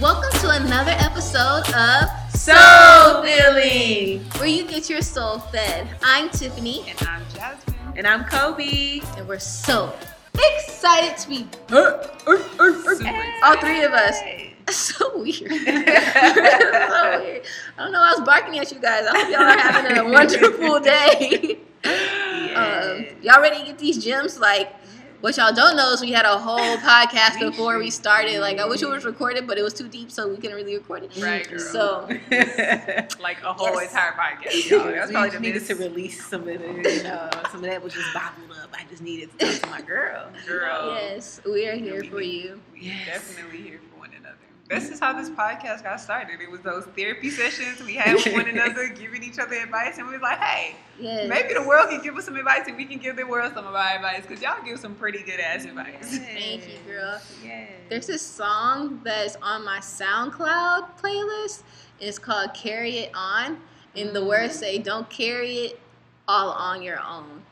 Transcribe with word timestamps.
Welcome 0.00 0.30
to 0.40 0.50
another 0.50 0.92
episode 0.98 1.64
of 1.74 2.08
Soul 2.32 3.22
Filling. 3.22 4.20
where 4.38 4.46
you 4.46 4.64
get 4.66 4.88
your 4.88 5.02
soul 5.02 5.38
fed. 5.38 5.88
I'm 6.02 6.28
Tiffany, 6.30 6.84
And 6.88 7.08
I'm 7.08 7.22
Jasmine. 7.34 7.74
And 7.96 8.06
I'm 8.06 8.24
Kobe. 8.24 9.00
and 9.16 9.26
we're 9.26 9.38
so 9.38 9.92
excited 10.34 11.16
to 11.18 11.28
be 11.28 11.46
all 11.72 13.56
three 13.60 13.82
of 13.82 13.92
us. 13.92 14.20
so 14.70 15.18
weird. 15.18 15.36
so 15.36 15.50
weird. 15.50 15.88
I 15.88 17.42
don't 17.78 17.92
know. 17.92 18.02
I 18.02 18.12
was 18.16 18.20
barking 18.24 18.58
at 18.58 18.70
you 18.70 18.78
guys. 18.78 19.04
I 19.06 19.18
hope 19.18 19.30
y'all 19.30 19.42
are 19.42 19.58
having 19.58 19.96
a 19.98 20.04
wonderful 20.12 20.80
day. 20.80 21.58
Um, 21.92 23.06
y'all 23.22 23.40
ready 23.40 23.58
to 23.60 23.64
get 23.64 23.78
these 23.78 24.02
gems? 24.02 24.38
Like, 24.38 24.72
what 25.20 25.36
y'all 25.36 25.52
don't 25.52 25.76
know 25.76 25.92
is 25.92 26.00
we 26.00 26.12
had 26.12 26.24
a 26.24 26.38
whole 26.38 26.76
podcast 26.78 27.38
before 27.40 27.78
we 27.78 27.90
started. 27.90 28.40
Like, 28.40 28.58
I 28.58 28.66
wish 28.66 28.82
it 28.82 28.88
was 28.88 29.04
recorded, 29.04 29.46
but 29.46 29.58
it 29.58 29.62
was 29.62 29.74
too 29.74 29.88
deep, 29.88 30.10
so 30.10 30.28
we 30.28 30.36
couldn't 30.36 30.56
really 30.56 30.76
record 30.76 31.02
it. 31.04 31.16
Right, 31.20 31.48
girl. 31.48 31.58
So, 31.58 32.08
like 33.20 33.42
a 33.42 33.52
whole 33.52 33.74
Yes. 33.80 33.90
entire 33.92 34.12
podcast, 34.12 34.70
y'all. 34.70 34.84
That's 34.84 35.08
we 35.08 35.12
probably 35.14 35.30
just 35.30 35.32
the 35.34 35.40
needed 35.40 35.66
to 35.66 35.74
release 35.76 36.26
some 36.26 36.42
of 36.42 36.48
it. 36.48 36.60
You 36.60 37.02
know, 37.04 37.30
some 37.50 37.64
of 37.64 37.70
that 37.70 37.82
was 37.82 37.94
just 37.94 38.12
bottled 38.14 38.50
up. 38.62 38.70
I 38.72 38.84
just 38.88 39.02
needed 39.02 39.30
to 39.38 39.46
talk 39.46 39.62
to 39.62 39.70
my 39.70 39.80
girl. 39.82 40.28
girl. 40.46 40.94
yes, 41.00 41.40
we 41.44 41.66
are 41.68 41.74
here 41.76 42.00
we 42.02 42.08
for 42.08 42.20
need- 42.20 42.44
you. 42.44 42.60
We 42.74 42.80
Yes. 42.82 43.06
definitely 43.06 43.62
here 43.62 43.78
for 43.80 43.82
one 43.82 43.82
another. 43.82 43.87
This 44.68 44.90
is 44.90 45.00
how 45.00 45.14
this 45.14 45.30
podcast 45.30 45.82
got 45.82 45.98
started. 45.98 46.40
It 46.42 46.50
was 46.50 46.60
those 46.60 46.84
therapy 46.96 47.30
sessions 47.30 47.82
we 47.82 47.94
had 47.94 48.14
with 48.14 48.32
one 48.34 48.48
another, 48.48 48.88
giving 48.88 49.22
each 49.22 49.38
other 49.38 49.54
advice, 49.56 49.96
and 49.96 50.06
we 50.06 50.12
was 50.12 50.22
like, 50.22 50.38
hey, 50.38 50.76
Yes. 51.00 51.28
maybe 51.28 51.54
the 51.54 51.62
world 51.62 51.88
can 51.88 52.02
give 52.02 52.16
us 52.16 52.26
some 52.26 52.36
advice, 52.36 52.66
and 52.66 52.76
we 52.76 52.84
can 52.84 52.98
give 52.98 53.16
the 53.16 53.24
world 53.24 53.52
some 53.54 53.66
of 53.66 53.74
our 53.74 53.94
advice 53.94 54.22
because 54.26 54.42
y'all 54.42 54.62
give 54.62 54.78
some 54.78 54.94
pretty 54.94 55.22
good 55.22 55.40
ass 55.40 55.64
advice. 55.64 56.18
Thank 56.18 56.68
you, 56.68 56.78
girl. 56.86 57.18
Yes. 57.42 57.70
There's 57.88 58.06
this 58.08 58.22
song 58.22 59.00
that's 59.04 59.36
on 59.40 59.64
my 59.64 59.78
SoundCloud 59.78 60.98
playlist. 61.00 61.62
And 62.00 62.08
it's 62.08 62.18
called 62.18 62.52
"Carry 62.52 62.98
It 62.98 63.10
On," 63.14 63.58
and 63.96 64.14
the 64.14 64.24
words 64.24 64.54
mm-hmm. 64.54 64.60
say, 64.60 64.78
"Don't 64.78 65.08
carry 65.08 65.54
it 65.54 65.80
all 66.26 66.50
on 66.50 66.82
your 66.82 67.00
own." 67.00 67.42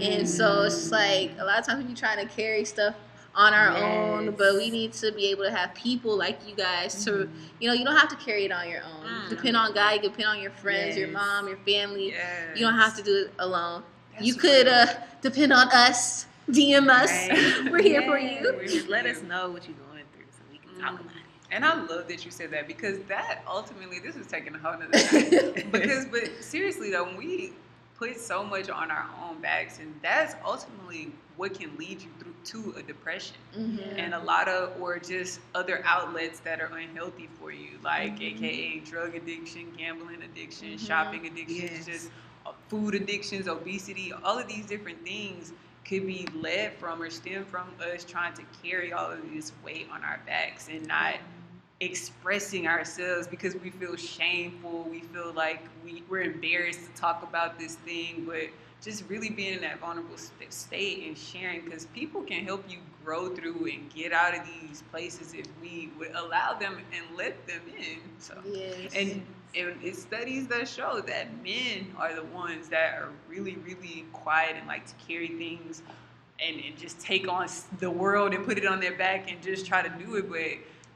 And 0.00 0.26
so 0.26 0.62
it's 0.62 0.90
like 0.90 1.32
a 1.38 1.44
lot 1.44 1.58
of 1.58 1.66
times 1.66 1.82
we 1.84 1.90
be 1.90 1.94
trying 1.94 2.26
to 2.26 2.34
carry 2.34 2.64
stuff 2.64 2.94
on 3.36 3.52
our 3.52 3.76
own, 3.76 4.30
but 4.32 4.54
we 4.54 4.70
need 4.70 4.92
to 4.94 5.10
be 5.12 5.26
able 5.30 5.42
to 5.44 5.50
have 5.50 5.74
people 5.74 6.16
like 6.16 6.38
you 6.48 6.54
guys 6.54 7.04
to, 7.04 7.28
you 7.60 7.68
know, 7.68 7.74
you 7.74 7.84
don't 7.84 7.96
have 7.96 8.08
to 8.08 8.16
carry 8.16 8.44
it 8.44 8.52
on 8.52 8.68
your 8.68 8.80
own. 8.82 9.04
Mm. 9.06 9.28
Depend 9.28 9.56
on 9.56 9.74
God, 9.74 9.94
you 9.94 10.00
can 10.00 10.10
depend 10.10 10.28
on 10.28 10.40
your 10.40 10.52
friends, 10.52 10.96
your 10.96 11.08
mom, 11.08 11.48
your 11.48 11.56
family. 11.58 12.10
Yes. 12.10 12.56
You 12.56 12.64
don't 12.66 12.78
have 12.78 12.96
to 12.96 13.02
do 13.02 13.24
it 13.26 13.32
alone. 13.40 13.82
That's 14.12 14.24
you 14.26 14.34
could 14.34 14.66
real. 14.66 14.74
uh, 14.74 14.86
depend 15.20 15.52
on 15.52 15.68
us, 15.72 16.26
DM 16.50 16.88
us. 16.88 17.10
Right. 17.28 17.68
We're 17.72 17.82
here 17.82 18.02
for 18.02 18.18
you. 18.18 18.60
Just 18.68 18.88
let 18.88 19.04
us 19.06 19.22
know 19.22 19.50
what 19.50 19.66
you're 19.66 19.76
going 19.90 20.04
through 20.14 20.26
so 20.30 20.42
we 20.50 20.58
can 20.58 20.80
talk 20.80 20.92
Mm. 20.98 21.00
about 21.00 21.16
it. 21.16 21.22
And 21.50 21.64
I 21.64 21.74
love 21.84 22.08
that 22.08 22.24
you 22.24 22.30
said 22.30 22.50
that 22.52 22.66
because 22.68 22.98
that 23.08 23.42
ultimately, 23.48 23.98
this 24.00 24.16
is 24.16 24.26
taking 24.26 24.54
a 24.54 24.58
whole 24.58 24.78
nother 24.78 24.90
time. 25.52 25.70
because, 25.70 26.06
but 26.06 26.30
seriously 26.40 26.90
though, 26.90 27.04
when 27.04 27.16
we 27.16 27.52
put 27.96 28.18
so 28.18 28.42
much 28.44 28.68
on 28.70 28.90
our 28.90 29.06
own 29.24 29.40
backs, 29.40 29.78
and 29.78 29.94
that's 30.02 30.34
ultimately 30.44 31.12
what 31.36 31.54
can 31.58 31.76
lead 31.76 32.00
you 32.02 32.08
through 32.18 32.34
to 32.44 32.74
a 32.78 32.82
depression, 32.82 33.36
Mhm. 33.56 33.98
and 33.98 34.14
a 34.14 34.18
lot 34.20 34.48
of 34.48 34.80
or 34.80 34.98
just 34.98 35.40
other 35.54 35.82
outlets 35.84 36.40
that 36.40 36.60
are 36.60 36.66
unhealthy 36.76 37.28
for 37.40 37.50
you, 37.50 37.78
like 37.82 38.16
Mhm. 38.18 38.22
AKA 38.22 38.78
drug 38.80 39.14
addiction, 39.14 39.72
gambling 39.76 40.22
addiction, 40.22 40.74
Mhm. 40.74 40.86
shopping 40.86 41.26
addictions, 41.26 41.86
Yes. 41.86 41.86
just 41.86 42.10
uh, 42.46 42.52
food 42.68 42.94
addictions, 42.94 43.48
obesity, 43.48 44.12
all 44.12 44.38
of 44.38 44.46
these 44.46 44.66
different 44.66 45.02
things 45.04 45.52
could 45.86 46.06
be 46.06 46.26
led 46.34 46.74
from 46.74 47.00
or 47.02 47.08
stem 47.10 47.44
from 47.44 47.68
us 47.80 48.04
trying 48.04 48.34
to 48.34 48.42
carry 48.62 48.92
all 48.92 49.10
of 49.10 49.18
this 49.32 49.52
weight 49.64 49.88
on 49.90 50.02
our 50.04 50.20
backs 50.26 50.68
and 50.68 50.86
not 50.86 51.14
expressing 51.80 52.66
ourselves 52.66 53.26
because 53.26 53.54
we 53.56 53.70
feel 53.70 53.96
shameful, 53.96 54.84
we 54.90 55.00
feel 55.00 55.32
like 55.32 55.60
we, 55.84 56.02
we're 56.08 56.22
embarrassed 56.22 56.80
to 56.84 57.00
talk 57.00 57.22
about 57.22 57.58
this 57.58 57.74
thing, 57.76 58.24
but 58.26 58.44
just 58.84 59.04
really 59.08 59.30
being 59.30 59.54
in 59.54 59.60
that 59.62 59.80
vulnerable 59.80 60.16
state 60.50 61.06
and 61.06 61.16
sharing 61.16 61.62
because 61.64 61.86
people 61.86 62.22
can 62.22 62.44
help 62.44 62.64
you 62.70 62.78
grow 63.04 63.34
through 63.34 63.66
and 63.72 63.92
get 63.94 64.12
out 64.12 64.34
of 64.36 64.42
these 64.46 64.82
places 64.92 65.32
if 65.34 65.46
we 65.60 65.90
would 65.98 66.10
allow 66.14 66.52
them 66.54 66.76
and 66.92 67.16
let 67.16 67.46
them 67.46 67.62
in. 67.78 67.98
So 68.18 68.34
Yes. 68.52 68.94
and 68.94 69.26
and 69.56 69.74
it's 69.82 70.02
studies 70.02 70.48
that 70.48 70.68
show 70.68 71.00
that 71.06 71.28
men 71.44 71.86
are 71.98 72.14
the 72.14 72.24
ones 72.24 72.68
that 72.68 72.94
are 72.94 73.08
really 73.28 73.56
really 73.56 74.04
quiet 74.12 74.56
and 74.58 74.66
like 74.66 74.84
to 74.86 74.94
carry 75.06 75.28
things 75.28 75.82
and, 76.44 76.60
and 76.64 76.76
just 76.76 77.00
take 77.00 77.28
on 77.28 77.46
the 77.78 77.90
world 77.90 78.34
and 78.34 78.44
put 78.44 78.58
it 78.58 78.66
on 78.66 78.80
their 78.80 78.96
back 78.96 79.30
and 79.30 79.40
just 79.42 79.64
try 79.64 79.80
to 79.80 80.04
do 80.04 80.16
it 80.16 80.28
but 80.28 80.40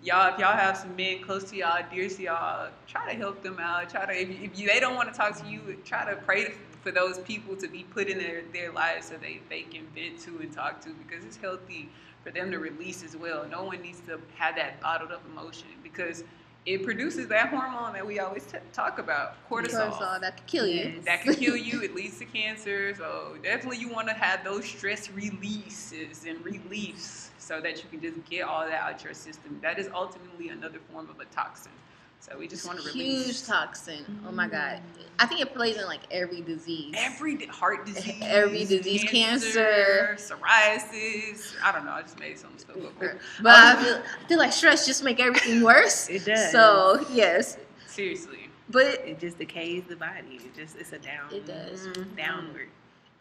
y'all 0.03 0.33
if 0.33 0.39
y'all 0.41 0.57
have 0.57 0.77
some 0.77 0.95
men 0.97 1.23
close 1.23 1.45
to 1.51 1.57
y'all 1.57 1.81
dear 1.93 2.09
to 2.09 2.23
y'all 2.23 2.69
try 2.89 3.09
to 3.13 3.17
help 3.17 3.41
them 3.45 3.59
out 3.61 3.89
try 3.89 4.05
to 4.05 4.13
if, 4.21 4.29
you- 4.29 4.45
if 4.45 4.59
you, 4.59 4.67
they 4.67 4.81
don't 4.81 4.97
want 4.97 5.09
to 5.11 5.17
talk 5.17 5.37
to 5.41 5.49
you 5.49 5.61
try 5.85 6.05
to 6.09 6.17
pray 6.23 6.53
for 6.83 6.91
those 6.91 7.19
people 7.19 7.57
to 7.57 7.69
be 7.69 7.83
put 7.85 8.09
in 8.09 8.19
their, 8.19 8.43
their 8.53 8.73
lives 8.73 9.07
so 9.07 9.17
they, 9.17 9.41
they 9.49 9.63
can 9.63 9.87
vent 9.95 10.21
to 10.21 10.39
and 10.41 10.53
talk 10.53 10.81
to 10.83 10.91
because 10.95 11.25
it's 11.25 11.37
healthy 11.37 11.89
for 12.23 12.31
them 12.31 12.51
to 12.51 12.59
release 12.59 13.03
as 13.05 13.17
well 13.17 13.47
no 13.51 13.65
one 13.65 13.81
needs 13.81 14.01
to 14.01 14.21
have 14.37 14.57
that 14.57 14.81
bottled 14.81 15.13
up 15.13 15.23
emotion 15.33 15.69
because 15.83 16.25
it 16.69 16.85
produces 16.85 17.29
that 17.29 17.49
hormone 17.49 17.95
that 17.95 18.07
we 18.07 18.19
always 18.19 18.45
t- 18.45 18.59
talk 18.75 18.99
about 18.99 19.37
cortisol. 19.49 19.91
cortisol 19.91 20.21
that 20.21 20.37
could 20.37 20.47
kill 20.47 20.67
you. 20.67 21.01
That 21.07 21.23
can 21.23 21.35
kill 21.35 21.57
you. 21.57 21.81
It 21.83 21.95
leads 21.95 22.19
to 22.19 22.27
cancer. 22.27 22.95
So 22.95 23.39
definitely, 23.43 23.79
you 23.79 23.89
want 23.89 24.09
to 24.09 24.15
have 24.15 24.45
those 24.45 24.67
stress 24.67 25.11
releases 25.11 26.27
and 26.27 26.45
reliefs 26.45 27.31
so 27.39 27.63
that 27.63 27.83
you 27.83 27.89
can 27.91 28.03
just 28.03 28.23
get 28.29 28.43
all 28.43 28.67
that 28.67 28.83
out 28.83 29.03
your 29.03 29.15
system. 29.15 29.59
That 29.63 29.79
is 29.79 29.89
ultimately 29.95 30.51
another 30.51 30.79
form 30.93 31.09
of 31.09 31.21
a 31.21 31.25
toxin. 31.27 31.73
So 32.21 32.37
we 32.39 32.49
just 32.49 32.67
want 32.67 32.81
to 32.81 32.87
release 32.89 33.27
Huge 33.27 33.45
toxin. 33.47 34.05
Oh 34.27 34.33
my 34.33 34.49
god. 34.49 34.81
I 35.21 35.27
think 35.27 35.41
it 35.41 35.55
plays 35.55 35.77
in 35.77 35.85
like 35.87 36.01
every 36.11 36.43
disease. 36.43 36.95
every 36.97 37.47
heart 37.47 37.87
disease, 37.87 38.15
Every 38.23 38.65
disease, 38.65 39.05
cancer. 39.05 40.17
psoriasis. 40.19 41.55
I 41.63 41.73
don't 41.73 41.85
know. 41.85 41.93
I 41.93 42.03
just 42.03 42.19
made 42.21 42.39
some 42.39 42.57
stuff 42.59 42.77
up. 42.77 42.93
but 43.43 43.55
I 43.55 43.83
feel, 43.83 43.95
I 44.25 44.29
feel 44.29 44.39
like 44.39 44.53
stress 44.53 44.87
just 44.87 45.03
make 45.05 45.21
everything 45.21 45.63
worse. 45.63 46.09
It 46.19 46.25
does. 46.25 46.51
So 46.53 47.05
yes, 47.13 47.57
Seriously. 47.87 48.49
but 48.69 48.87
it 49.07 49.19
just 49.19 49.39
decays 49.39 49.85
the 49.89 49.97
body. 49.97 50.41
It 50.45 50.55
just 50.55 50.77
it's 50.77 50.93
a 50.93 50.99
down. 50.99 51.33
It 51.33 51.47
does. 51.47 51.87
Mhm. 51.89 52.17
Downward. 52.17 52.69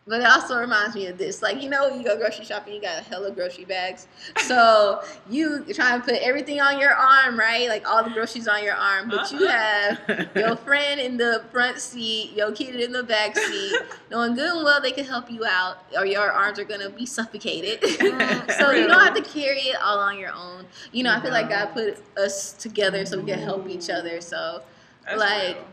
But 0.08 0.22
it 0.22 0.26
also 0.26 0.58
reminds 0.58 0.96
me 0.96 1.08
of 1.08 1.18
this. 1.18 1.42
Like 1.42 1.62
you 1.62 1.70
know, 1.70 1.88
you 1.90 2.04
go 2.04 2.18
grocery 2.18 2.46
shopping, 2.46 2.74
you 2.74 2.82
got 2.82 3.00
a 3.00 3.04
hella 3.04 3.32
grocery 3.32 3.66
bags. 3.66 4.08
So 4.48 5.04
you 5.30 5.66
try 5.74 5.98
to 5.98 6.04
put 6.04 6.16
everything 6.16 6.62
on 6.62 6.80
your 6.80 6.94
arm, 6.94 7.38
right? 7.38 7.68
Like 7.68 7.86
all 7.88 8.02
the 8.02 8.12
groceries 8.12 8.48
on 8.48 8.64
your 8.64 8.76
arm, 8.76 9.10
but 9.10 9.30
you 9.30 9.46
uh-huh. 9.46 9.96
have 10.08 10.30
your 10.36 10.56
friend 10.56 11.02
in 11.02 11.18
the 11.18 11.44
front 11.52 11.80
seat, 11.80 12.32
your 12.34 12.54
kid 12.54 12.80
in 12.80 12.94
the 12.94 13.04
back 13.04 13.38
seat, 13.38 13.76
knowing 14.12 14.36
good 14.36 14.56
and 14.56 14.64
well 14.64 14.80
they 14.82 14.92
can 14.92 15.04
help 15.04 15.30
you 15.30 15.44
out, 15.44 15.80
or 15.98 16.06
your 16.06 16.32
arms 16.32 16.60
are 16.60 16.64
gonna 16.64 16.90
be 16.90 17.06
suffocated. 17.06 17.84
so 17.84 18.72
you 18.72 18.88
don't 18.88 19.04
have 19.04 19.16
to 19.16 19.22
carry 19.22 19.60
it 19.60 19.76
all 19.82 20.00
on 20.00 20.18
your 20.18 20.32
own. 20.32 20.66
You 20.94 21.04
know, 21.04 21.14
I 21.14 21.20
feel 21.20 21.32
like 21.32 21.50
God 21.50 21.74
put 21.74 21.98
us 22.18 22.54
together 22.54 23.06
so 23.06 23.20
we 23.20 23.26
can 23.30 23.40
help 23.40 23.68
each 23.68 23.90
other. 23.90 24.22
So 24.22 24.64
That's 25.04 25.20
Like- 25.20 25.58
real. 25.58 25.66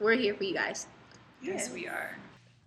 we're 0.00 0.16
here 0.16 0.34
for 0.34 0.44
you 0.44 0.54
guys. 0.54 0.86
Yes, 1.40 1.70
we 1.70 1.86
are. 1.86 2.16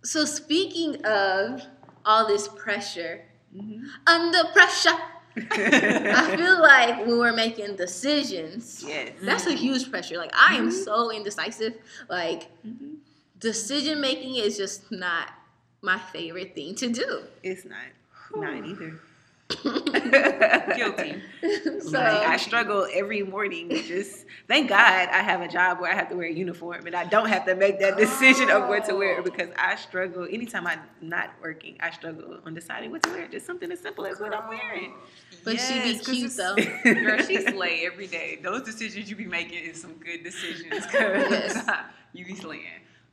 So 0.02 0.24
speaking 0.24 1.04
of 1.04 1.62
all 2.04 2.26
this 2.26 2.48
pressure, 2.48 3.24
Mhm. 3.54 3.84
under 4.06 4.44
pressure, 4.52 4.96
I 5.36 6.34
feel 6.36 6.60
like 6.60 7.06
when 7.06 7.18
we're 7.18 7.32
making 7.32 7.76
decisions, 7.76 8.82
yes. 8.86 9.12
that's 9.22 9.46
a 9.46 9.52
huge 9.52 9.90
pressure. 9.90 10.16
Like 10.18 10.32
I 10.34 10.56
am 10.56 10.68
Mhm. 10.70 10.84
so 10.84 11.10
indecisive. 11.12 11.74
Like 12.08 12.48
Mhm. 12.66 12.96
decision 13.38 14.00
making 14.00 14.36
is 14.36 14.56
just 14.56 14.90
not 14.90 15.28
my 15.80 15.98
favorite 15.98 16.54
thing 16.54 16.74
to 16.76 16.88
do. 16.88 17.24
It's 17.42 17.64
not. 17.64 17.88
Not 18.34 18.64
either. 18.66 19.00
Guilty. 20.76 21.22
so 21.80 21.90
like 21.98 22.26
I 22.28 22.36
struggle 22.36 22.86
every 22.92 23.22
morning. 23.22 23.68
Just 23.70 24.26
thank 24.48 24.68
God 24.68 25.08
I 25.10 25.18
have 25.22 25.40
a 25.40 25.48
job 25.48 25.80
where 25.80 25.90
I 25.90 25.94
have 25.94 26.08
to 26.10 26.16
wear 26.16 26.26
a 26.26 26.32
uniform 26.32 26.86
and 26.86 26.94
I 26.94 27.04
don't 27.04 27.28
have 27.28 27.44
to 27.46 27.54
make 27.54 27.78
that 27.80 27.96
decision 27.96 28.50
of 28.50 28.68
what 28.68 28.84
to 28.86 28.94
wear 28.94 29.18
Oh. 29.18 29.22
because 29.22 29.50
I 29.58 29.76
struggle 29.76 30.24
anytime 30.30 30.66
I'm 30.66 30.80
not 31.00 31.30
working. 31.42 31.76
I 31.80 31.90
struggle 31.90 32.38
on 32.46 32.54
deciding 32.54 32.90
what 32.90 33.02
to 33.04 33.10
wear. 33.10 33.28
Just 33.28 33.46
something 33.46 33.70
as 33.72 33.80
simple 33.80 34.06
as 34.06 34.20
what 34.20 34.34
I'm 34.34 34.48
wearing. 34.48 34.94
But 35.44 35.58
she 35.60 35.80
be 35.82 35.98
cute, 35.98 36.32
though. 36.36 36.54
Girl, 36.84 37.18
she 37.22 37.40
slay 37.42 37.84
every 37.84 38.06
day. 38.06 38.38
Those 38.42 38.62
decisions 38.62 39.10
you 39.10 39.16
be 39.16 39.26
making 39.26 39.64
is 39.64 39.80
some 39.80 39.94
good 39.94 40.22
decisions. 40.22 40.86
'cause 40.86 40.92
Yes. 40.92 41.66
you 42.12 42.24
be 42.24 42.34
slaying. 42.34 42.62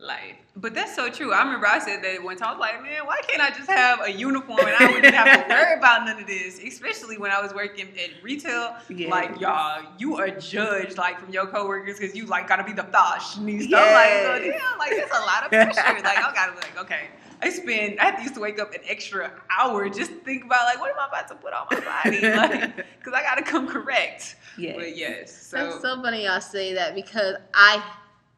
Like, 0.02 0.38
but 0.56 0.74
that's 0.74 0.96
so 0.96 1.10
true. 1.10 1.34
I 1.34 1.44
remember 1.44 1.68
I 1.68 1.78
said 1.80 2.02
that 2.04 2.24
one 2.24 2.38
time. 2.38 2.48
I 2.48 2.52
was 2.54 2.60
like, 2.62 2.82
man, 2.82 3.06
why 3.06 3.20
can't 3.28 3.42
I 3.42 3.50
just 3.50 3.70
have 3.70 4.00
a 4.02 4.10
uniform 4.10 4.60
and 4.62 4.76
I 4.80 4.92
wouldn't 4.94 5.14
have 5.14 5.46
to 5.46 5.54
worry 5.54 5.78
about 5.78 6.06
none 6.06 6.22
of 6.22 6.26
this? 6.26 6.58
Especially 6.64 7.18
when 7.18 7.32
I 7.32 7.42
was 7.42 7.54
working 7.54 7.88
at 8.02 8.24
retail. 8.24 8.78
Yes. 8.90 9.12
Like, 9.12 9.42
y'all, 9.42 9.84
you 9.98 10.16
are 10.18 10.30
judged 10.30 10.98
like 10.98 11.20
from 11.20 11.34
your 11.34 11.48
coworkers 11.48 12.00
because 12.00 12.16
you 12.16 12.26
like 12.28 12.48
gotta 12.48 12.64
be 12.64 12.72
the 12.72 12.84
fashionista. 12.84 13.72
Like, 13.72 14.10
so 14.24 14.36
Yes. 14.36 14.62
damn, 14.62 14.80
like 14.80 14.92
it's 14.94 15.18
a 15.18 15.20
lot 15.20 15.44
of 15.44 15.50
pressure. 15.50 15.76
like, 16.02 16.18
I 16.18 16.32
gotta 16.34 16.54
be 16.54 16.58
like, 16.60 16.80
okay, 16.80 17.08
I 17.42 17.50
spend. 17.50 18.00
I 18.00 18.22
used 18.22 18.36
to 18.36 18.40
wake 18.40 18.58
up 18.58 18.74
an 18.74 18.80
extra 18.88 19.34
hour 19.50 19.90
just 19.90 20.12
to 20.12 20.18
think 20.20 20.46
about 20.46 20.64
like, 20.64 20.80
what 20.80 20.92
am 20.92 20.98
I 21.00 21.08
about 21.10 21.28
to 21.28 21.36
put 21.36 21.52
on 21.52 21.68
my 21.72 21.80
body? 21.82 22.22
Like, 22.22 22.76
because 22.78 23.14
I 23.14 23.22
gotta 23.22 23.44
come 23.44 23.68
correct. 23.68 24.38
Yeah. 24.58 24.76
But 24.78 24.96
yes, 24.96 25.36
so, 25.46 25.58
That's 25.58 25.82
so 25.82 26.02
funny 26.02 26.24
y'all 26.24 26.40
say 26.40 26.74
that 26.76 26.96
because 26.96 27.36
I 27.54 27.84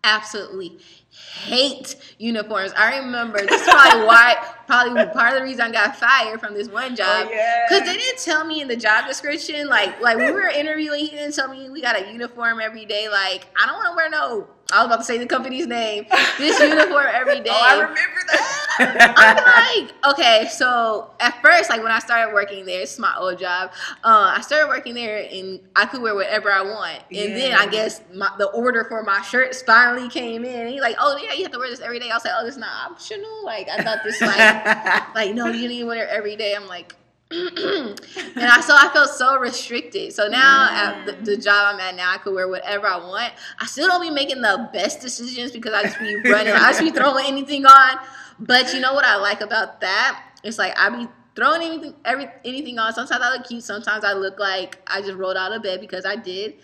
absolutely 0.03 0.79
hate 1.11 1.95
uniforms. 2.19 2.71
I 2.77 2.97
remember 2.99 3.39
this 3.45 3.61
is 3.61 3.67
probably 3.67 4.05
why 4.05 4.35
probably 4.65 5.05
part 5.13 5.33
of 5.33 5.39
the 5.39 5.43
reason 5.43 5.61
I 5.61 5.71
got 5.71 5.95
fired 5.95 6.39
from 6.39 6.53
this 6.53 6.69
one 6.69 6.93
oh, 6.93 6.95
job. 6.95 7.27
Oh, 7.29 7.31
yeah. 7.31 7.65
They 7.69 7.79
didn't 7.81 8.19
tell 8.19 8.45
me 8.45 8.61
in 8.61 8.67
the 8.67 8.75
job 8.75 9.07
description, 9.07 9.67
like 9.67 9.99
like 10.01 10.17
we 10.17 10.31
were 10.31 10.47
interviewing, 10.47 11.01
he 11.01 11.11
didn't 11.11 11.35
tell 11.35 11.49
me 11.49 11.69
we 11.69 11.81
got 11.81 12.01
a 12.01 12.11
uniform 12.11 12.59
every 12.61 12.85
day. 12.85 13.09
Like 13.09 13.47
I 13.61 13.65
don't 13.65 13.75
want 13.75 13.91
to 13.91 13.95
wear 13.95 14.09
no. 14.09 14.47
I 14.71 14.79
was 14.79 14.85
about 14.87 14.97
to 14.97 15.03
say 15.03 15.17
the 15.17 15.25
company's 15.25 15.67
name. 15.67 16.05
This 16.37 16.59
uniform 16.59 17.05
every 17.13 17.39
day. 17.41 17.51
Oh, 17.61 17.61
I 17.61 17.73
remember 17.73 17.97
that. 18.31 18.61
I'm 18.79 19.85
like, 19.85 20.13
okay, 20.13 20.47
so 20.49 21.11
at 21.19 21.39
first, 21.41 21.69
like 21.69 21.83
when 21.83 21.91
I 21.91 21.99
started 21.99 22.33
working 22.33 22.65
there, 22.65 22.81
it's 22.81 22.97
my 22.97 23.13
old 23.17 23.37
job. 23.37 23.71
Uh, 24.03 24.33
I 24.35 24.41
started 24.41 24.67
working 24.67 24.93
there, 24.93 25.27
and 25.29 25.59
I 25.75 25.85
could 25.85 26.01
wear 26.01 26.15
whatever 26.15 26.51
I 26.51 26.61
want. 26.61 27.01
And 27.11 27.35
then 27.35 27.53
I 27.53 27.67
guess 27.67 28.01
my, 28.13 28.29
the 28.37 28.47
order 28.47 28.85
for 28.85 29.03
my 29.03 29.21
shirts 29.21 29.61
finally 29.61 30.09
came 30.09 30.45
in. 30.45 30.61
And 30.61 30.69
he's 30.69 30.81
like, 30.81 30.95
oh 30.99 31.19
yeah, 31.21 31.33
you 31.33 31.43
have 31.43 31.51
to 31.51 31.59
wear 31.59 31.69
this 31.69 31.81
every 31.81 31.99
day. 31.99 32.09
I 32.09 32.15
was 32.15 32.23
like, 32.25 32.33
oh, 32.37 32.45
this 32.45 32.57
not 32.57 32.91
optional. 32.91 33.45
Like 33.45 33.67
I 33.69 33.83
thought 33.83 33.99
this 34.03 34.21
like 34.21 34.37
like 35.15 35.35
no, 35.35 35.47
you 35.47 35.67
need 35.67 35.79
to 35.79 35.85
wear 35.85 36.05
it 36.05 36.09
every 36.09 36.35
day. 36.35 36.55
I'm 36.55 36.67
like. 36.67 36.95
And 37.31 38.45
I 38.45 38.61
so 38.61 38.75
I 38.75 38.89
felt 38.93 39.09
so 39.09 39.37
restricted. 39.39 40.13
So 40.13 40.27
now 40.27 40.67
at 40.69 41.05
the, 41.05 41.11
the 41.13 41.37
mm. 41.37 41.43
job 41.43 41.73
I'm 41.73 41.79
at 41.79 41.95
now, 41.95 42.13
I 42.13 42.17
could 42.17 42.33
wear 42.33 42.47
whatever 42.47 42.87
I 42.87 42.97
want. 42.97 43.33
I 43.59 43.65
still 43.65 43.87
don't 43.87 44.01
be 44.01 44.09
making 44.09 44.41
the 44.41 44.69
best 44.73 45.01
decisions 45.01 45.51
because 45.51 45.73
I 45.73 45.83
just 45.83 45.99
be 45.99 46.15
running. 46.29 46.53
I 46.53 46.71
just 46.71 46.81
be 46.81 46.91
throwing 46.91 47.25
anything 47.25 47.65
on. 47.65 47.97
But 48.39 48.73
you 48.73 48.79
know 48.79 48.93
what 48.93 49.05
I 49.05 49.15
like 49.17 49.41
about 49.41 49.81
that? 49.81 50.23
It's 50.43 50.57
like 50.57 50.77
I 50.77 50.89
be 50.89 51.07
throwing 51.35 51.61
anything 51.61 51.93
every 52.03 52.27
anything 52.43 52.79
on. 52.79 52.93
Sometimes 52.93 53.21
I 53.23 53.31
look 53.31 53.47
cute. 53.47 53.63
Sometimes 53.63 54.03
I 54.03 54.13
look 54.13 54.39
like 54.39 54.79
I 54.87 55.01
just 55.01 55.13
rolled 55.13 55.37
out 55.37 55.53
of 55.53 55.63
bed 55.63 55.79
because 55.79 56.05
I 56.05 56.15
did. 56.15 56.55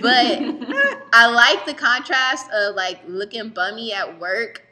But 0.00 0.02
I 1.12 1.26
like 1.26 1.66
the 1.66 1.74
contrast 1.74 2.48
of 2.52 2.74
like 2.74 3.00
looking 3.06 3.50
bummy 3.50 3.92
at 3.92 4.18
work. 4.18 4.63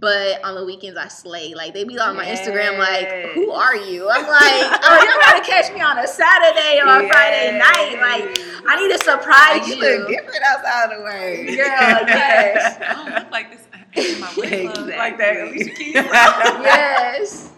But 0.00 0.42
on 0.44 0.54
the 0.54 0.64
weekends 0.64 0.96
I 0.98 1.08
slay. 1.08 1.54
Like 1.54 1.74
they 1.74 1.84
be 1.84 1.98
on 1.98 2.16
my 2.16 2.24
Instagram 2.24 2.78
like, 2.78 3.08
"Who 3.34 3.50
are 3.50 3.76
you?" 3.76 4.08
I'm 4.08 4.26
like, 4.26 4.80
"Oh, 4.84 5.02
you're 5.02 5.22
gonna 5.32 5.44
catch 5.44 5.72
me 5.74 5.80
on 5.82 5.98
a 5.98 6.06
Saturday 6.06 6.80
or 6.80 7.04
a 7.04 7.08
Friday 7.08 7.58
night. 7.58 7.98
Like 8.00 8.38
I 8.66 8.76
need 8.80 8.96
to 8.96 9.04
surprise 9.04 9.58
Like, 9.60 9.66
you 9.66 9.74
you." 9.74 9.98
look 9.98 10.08
different 10.08 10.42
outside 10.46 10.92
of 10.96 11.02
work. 11.02 11.46
Girl, 11.46 12.08
yes. 12.08 12.78
I 12.88 12.94
don't 12.94 13.14
look 13.14 13.30
like 13.30 13.50
this 13.50 13.66
in 14.14 14.20
my 14.20 14.28
work 14.34 14.74
clothes 14.74 14.88
like 14.88 15.12
Exactly. 15.14 15.18
that. 15.18 15.42
Alicia 15.42 15.74
Keys. 15.74 15.94
yes. 15.94 17.48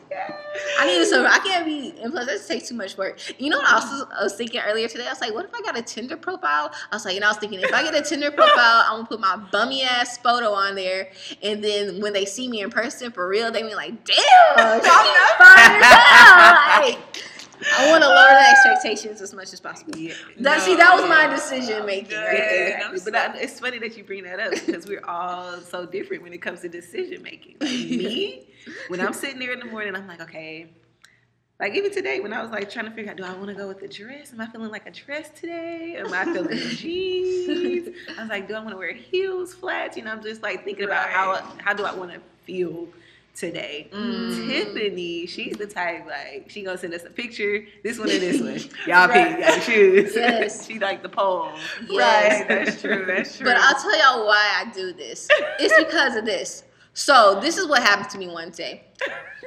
I 0.78 0.86
need 0.86 0.98
to 0.98 1.06
so 1.06 1.24
I 1.26 1.38
can't 1.38 1.64
be 1.66 1.93
and 2.04 2.12
plus 2.12 2.26
that 2.26 2.46
takes 2.46 2.68
too 2.68 2.74
much 2.76 2.96
work. 2.96 3.18
You 3.40 3.50
know 3.50 3.58
what 3.58 3.66
I 3.66 3.74
also 3.74 4.08
I 4.16 4.22
was 4.22 4.34
thinking 4.34 4.60
earlier 4.60 4.86
today? 4.86 5.06
I 5.06 5.10
was 5.10 5.20
like, 5.20 5.34
what 5.34 5.44
if 5.46 5.50
I 5.54 5.60
got 5.62 5.76
a 5.76 5.82
Tinder 5.82 6.16
profile? 6.16 6.70
I 6.92 6.96
was 6.96 7.04
like, 7.04 7.16
and 7.16 7.24
I 7.24 7.28
was 7.28 7.38
thinking 7.38 7.58
if 7.60 7.72
I 7.72 7.82
get 7.82 7.94
a 7.94 8.02
Tinder 8.02 8.30
profile, 8.40 8.84
I'm 8.86 8.96
gonna 8.98 9.06
put 9.08 9.20
my 9.20 9.36
bummy 9.50 9.82
ass 9.82 10.18
photo 10.18 10.52
on 10.52 10.76
there, 10.76 11.10
and 11.42 11.64
then 11.64 12.00
when 12.00 12.12
they 12.12 12.24
see 12.26 12.46
me 12.46 12.60
in 12.60 12.70
person 12.70 13.10
for 13.10 13.26
real, 13.28 13.50
they 13.50 13.62
be 13.62 13.74
like, 13.74 14.04
damn, 14.04 14.80
she's 14.80 14.92
fine 15.38 15.80
as 15.82 16.96
I 17.78 17.90
want 17.90 18.02
to 18.02 18.08
lower 18.08 18.28
the 18.28 18.50
expectations 18.50 19.22
as 19.22 19.32
much 19.32 19.52
as 19.52 19.60
possible. 19.60 19.96
Yeah. 19.96 20.12
That 20.40 20.60
see, 20.60 20.74
that 20.76 20.94
was 20.94 21.08
my 21.08 21.26
decision 21.28 21.86
making 21.86 22.10
Yeah. 22.10 22.24
right 22.26 22.36
there. 22.36 22.90
But 23.04 23.14
I, 23.14 23.38
it's 23.38 23.58
funny 23.58 23.78
that 23.78 23.96
you 23.96 24.04
bring 24.04 24.24
that 24.24 24.38
up 24.38 24.50
because 24.50 24.86
we're 24.86 25.04
all 25.06 25.58
so 25.60 25.86
different 25.86 26.22
when 26.22 26.32
it 26.32 26.42
comes 26.42 26.60
to 26.60 26.68
decision 26.68 27.22
making. 27.22 27.56
Like 27.60 27.70
me, 27.70 28.48
when 28.88 29.00
I'm 29.00 29.14
sitting 29.14 29.38
there 29.38 29.52
in 29.52 29.60
the 29.60 29.66
morning, 29.66 29.94
I'm 29.96 30.06
like, 30.06 30.20
okay. 30.20 30.66
Like 31.60 31.74
even 31.74 31.92
today, 31.92 32.18
when 32.18 32.32
I 32.32 32.42
was 32.42 32.50
like 32.50 32.68
trying 32.68 32.86
to 32.86 32.90
figure 32.90 33.12
out, 33.12 33.16
do 33.16 33.22
I 33.24 33.32
want 33.34 33.46
to 33.46 33.54
go 33.54 33.68
with 33.68 33.80
a 33.82 33.88
dress? 33.88 34.32
Am 34.32 34.40
I 34.40 34.46
feeling 34.48 34.70
like 34.72 34.86
a 34.86 34.90
dress 34.90 35.30
today? 35.30 35.94
Am 35.96 36.12
I 36.12 36.24
feeling 36.24 36.58
jeans? 36.70 37.88
I 38.18 38.22
was 38.22 38.28
like, 38.30 38.48
do 38.48 38.54
I 38.54 38.58
want 38.58 38.70
to 38.70 38.76
wear 38.76 38.92
heels, 38.92 39.54
flats? 39.54 39.96
You 39.96 40.02
know, 40.02 40.10
I'm 40.10 40.22
just 40.22 40.42
like 40.42 40.64
thinking 40.64 40.84
about 40.84 41.08
how 41.10 41.36
how 41.58 41.72
do 41.72 41.84
I 41.84 41.94
want 41.94 42.12
to 42.12 42.20
feel 42.44 42.88
today. 43.36 43.88
Mm. 43.92 44.48
Tiffany, 44.48 45.26
she's 45.26 45.56
the 45.56 45.66
type 45.66 46.06
like 46.06 46.46
she 46.50 46.62
gonna 46.62 46.76
send 46.78 46.92
us 46.92 47.04
a 47.04 47.10
picture, 47.10 47.64
this 47.84 47.98
one 48.00 48.10
and 48.10 48.20
this 48.20 48.40
one. 48.40 48.70
Y'all 48.88 49.08
Right. 49.08 49.36
pick, 49.36 49.46
got 49.46 49.54
the 49.54 49.60
shoes. 49.60 50.12
Yes. 50.16 50.66
she 50.66 50.78
like 50.80 51.02
the 51.04 51.08
poll. 51.08 51.50
Yes. 51.88 52.40
Right, 52.40 52.48
that's 52.48 52.80
true. 52.80 53.04
That's 53.06 53.36
true. 53.38 53.46
But 53.46 53.56
I'll 53.58 53.74
tell 53.80 53.96
y'all 53.98 54.26
why 54.26 54.64
I 54.64 54.70
do 54.72 54.92
this. 54.92 55.28
It's 55.60 55.76
because 55.84 56.16
of 56.16 56.24
this. 56.24 56.64
So 56.94 57.40
this 57.40 57.58
is 57.58 57.66
what 57.66 57.82
happened 57.82 58.08
to 58.10 58.18
me 58.18 58.28
one 58.28 58.50
day. 58.50 58.84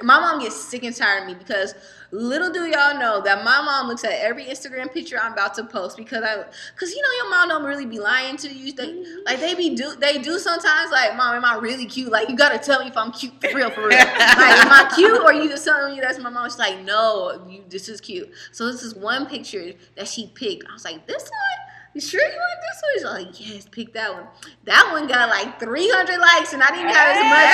My 0.04 0.20
mom 0.20 0.42
gets 0.42 0.56
sick 0.56 0.84
and 0.84 0.96
tired 0.96 1.24
of 1.24 1.30
me 1.30 1.34
because 1.34 1.74
little 2.12 2.52
do 2.52 2.66
y'all 2.66 3.00
know 3.00 3.22
that 3.22 3.44
my 3.44 3.62
mom 3.62 3.88
looks 3.88 4.04
at 4.04 4.12
every 4.12 4.46
Instagram 4.46 4.94
picture 4.94 5.18
I'm 5.20 5.34
about 5.34 5.56
to 5.56 5.64
post 5.64 5.98
because 5.98 6.24
I, 6.24 6.44
cause 6.76 6.92
you 6.92 7.02
know 7.02 7.10
your 7.24 7.30
mom 7.30 7.50
don't 7.50 7.64
really 7.64 7.86
be 7.86 8.00
lying 8.00 8.38
to 8.38 8.54
you. 8.54 8.74
They 8.74 8.88
mm-hmm. 8.88 9.26
like 9.26 9.40
they 9.40 9.56
be 9.56 9.76
do 9.76 9.96
they 9.96 10.20
do 10.20 10.38
sometimes 10.40 10.92
like 10.92 11.16
mom 11.16 11.36
am 11.36 11.46
I 11.46 11.56
really 11.56 11.86
cute? 11.86 12.12
Like 12.12 12.30
you 12.30 12.36
gotta 12.36 12.60
tell 12.60 12.82
me 12.82 12.88
if 12.88 12.98
I'm 12.98 13.12
cute 13.12 13.34
for 13.42 13.56
real 13.56 13.72
for 13.72 13.88
real. 13.88 13.98
like 13.98 14.08
am 14.08 14.72
I 14.72 14.92
cute 14.96 15.22
or 15.22 15.34
you 15.34 15.50
just 15.50 15.66
telling 15.66 15.96
me 15.96 16.02
that's 16.02 16.20
my 16.20 16.30
mom? 16.30 16.50
She's 16.50 16.60
like 16.60 16.84
no, 16.84 17.46
you 17.50 17.64
this 17.70 17.90
is 17.90 18.02
cute. 18.02 18.30
So 18.52 18.70
this 18.72 18.84
is 18.84 18.94
one 18.94 19.26
picture 19.26 19.72
that 19.96 20.08
she 20.08 20.28
picked. 20.36 20.66
I 20.70 20.74
was 20.74 20.84
like 20.84 21.08
this 21.08 21.24
one. 21.24 21.67
You 21.98 22.02
sure 22.02 22.22
you 22.22 22.28
want 22.28 22.60
this 22.62 22.84
one? 22.84 22.92
She's 22.94 23.34
like, 23.34 23.50
yes, 23.50 23.68
pick 23.72 23.92
that 23.94 24.14
one. 24.14 24.28
That 24.66 24.88
one 24.92 25.08
got 25.08 25.30
like 25.30 25.60
300 25.60 26.20
likes, 26.20 26.54
and 26.54 26.62
I 26.62 26.68
didn't 26.68 26.82
even 26.82 26.94
have 26.94 27.10
as 27.10 27.24
much 27.26 27.50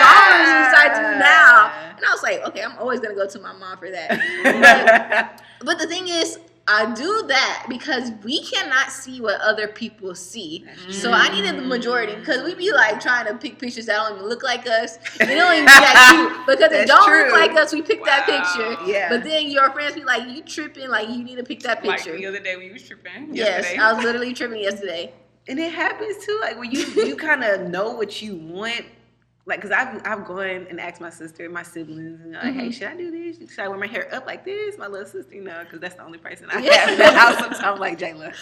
followers 0.00 0.48
as 0.48 0.72
I 0.72 0.88
do 0.96 1.18
now. 1.18 1.94
And 1.98 2.02
I 2.02 2.10
was 2.10 2.22
like, 2.22 2.40
okay, 2.48 2.62
I'm 2.62 2.78
always 2.78 3.00
gonna 3.00 3.14
go 3.14 3.28
to 3.28 3.38
my 3.38 3.52
mom 3.52 3.76
for 3.76 3.90
that. 3.90 5.44
But 5.62 5.78
the 5.78 5.86
thing 5.86 6.08
is, 6.08 6.38
I 6.68 6.94
do 6.94 7.24
that 7.26 7.66
because 7.68 8.12
we 8.22 8.44
cannot 8.44 8.92
see 8.92 9.20
what 9.20 9.40
other 9.40 9.66
people 9.66 10.14
see. 10.14 10.64
So 10.90 11.10
I 11.10 11.28
needed 11.28 11.56
the 11.56 11.62
majority 11.62 12.14
because 12.14 12.44
we 12.44 12.54
be 12.54 12.72
like 12.72 13.00
trying 13.00 13.26
to 13.26 13.34
pick 13.34 13.58
pictures 13.58 13.86
that 13.86 13.96
don't 13.96 14.16
even 14.16 14.28
look 14.28 14.44
like 14.44 14.66
us. 14.68 14.96
It 15.20 15.26
don't 15.26 15.54
even 15.54 15.64
be 15.64 15.72
that 15.72 16.44
cute 16.46 16.58
because 16.58 16.72
it 16.72 16.86
don't 16.86 17.08
true. 17.08 17.24
look 17.24 17.32
like 17.32 17.50
us. 17.60 17.72
We 17.72 17.82
pick 17.82 18.04
that 18.04 18.26
picture. 18.26 18.76
Yeah. 18.90 19.08
But 19.08 19.24
then 19.24 19.50
your 19.50 19.72
friends 19.72 19.96
be 19.96 20.04
like, 20.04 20.28
you 20.28 20.42
tripping? 20.42 20.88
Like 20.88 21.08
you 21.08 21.24
need 21.24 21.36
to 21.36 21.42
pick 21.42 21.60
that 21.60 21.84
like 21.84 21.98
picture. 21.98 22.16
the 22.16 22.26
other 22.26 22.40
day 22.40 22.54
when 22.56 22.66
you 22.66 22.74
was 22.74 22.84
tripping. 22.84 23.34
yes, 23.34 23.64
yesterday. 23.64 23.78
I 23.82 23.92
was 23.92 24.04
literally 24.04 24.32
tripping 24.32 24.60
yesterday. 24.62 25.12
and 25.48 25.58
it 25.58 25.72
happens 25.72 26.24
too, 26.24 26.38
like 26.40 26.56
when 26.58 26.70
you 26.70 26.80
you 27.04 27.16
kind 27.28 27.42
of 27.42 27.68
know 27.70 27.90
what 27.90 28.22
you 28.22 28.36
want. 28.36 28.84
Like, 29.44 29.60
cause 29.60 29.72
I've 29.72 30.00
I've 30.06 30.24
gone 30.24 30.68
and 30.70 30.80
asked 30.80 31.00
my 31.00 31.10
sister 31.10 31.44
and 31.44 31.52
my 31.52 31.64
siblings, 31.64 32.20
and 32.20 32.32
like, 32.34 32.54
hey, 32.54 32.68
Mhm. 32.68 32.72
should 32.72 32.86
I 32.86 32.96
do 32.96 33.10
this? 33.10 33.50
Should 33.50 33.58
I 33.64 33.66
wear 33.66 33.76
my 33.76 33.88
hair 33.88 34.08
up 34.14 34.24
like 34.24 34.44
this? 34.44 34.78
My 34.78 34.86
little 34.86 35.04
sister, 35.04 35.34
you 35.34 35.42
know, 35.42 35.64
cause 35.68 35.80
that's 35.80 35.96
the 35.96 36.04
only 36.04 36.18
person 36.18 36.48
I 36.48 36.60
have 36.60 36.88
in 36.90 36.98
the 36.98 37.10
house. 37.10 37.38
Sometimes 37.38 37.60
I'm 37.60 37.80
like, 37.80 37.98
Jayla, 37.98 38.32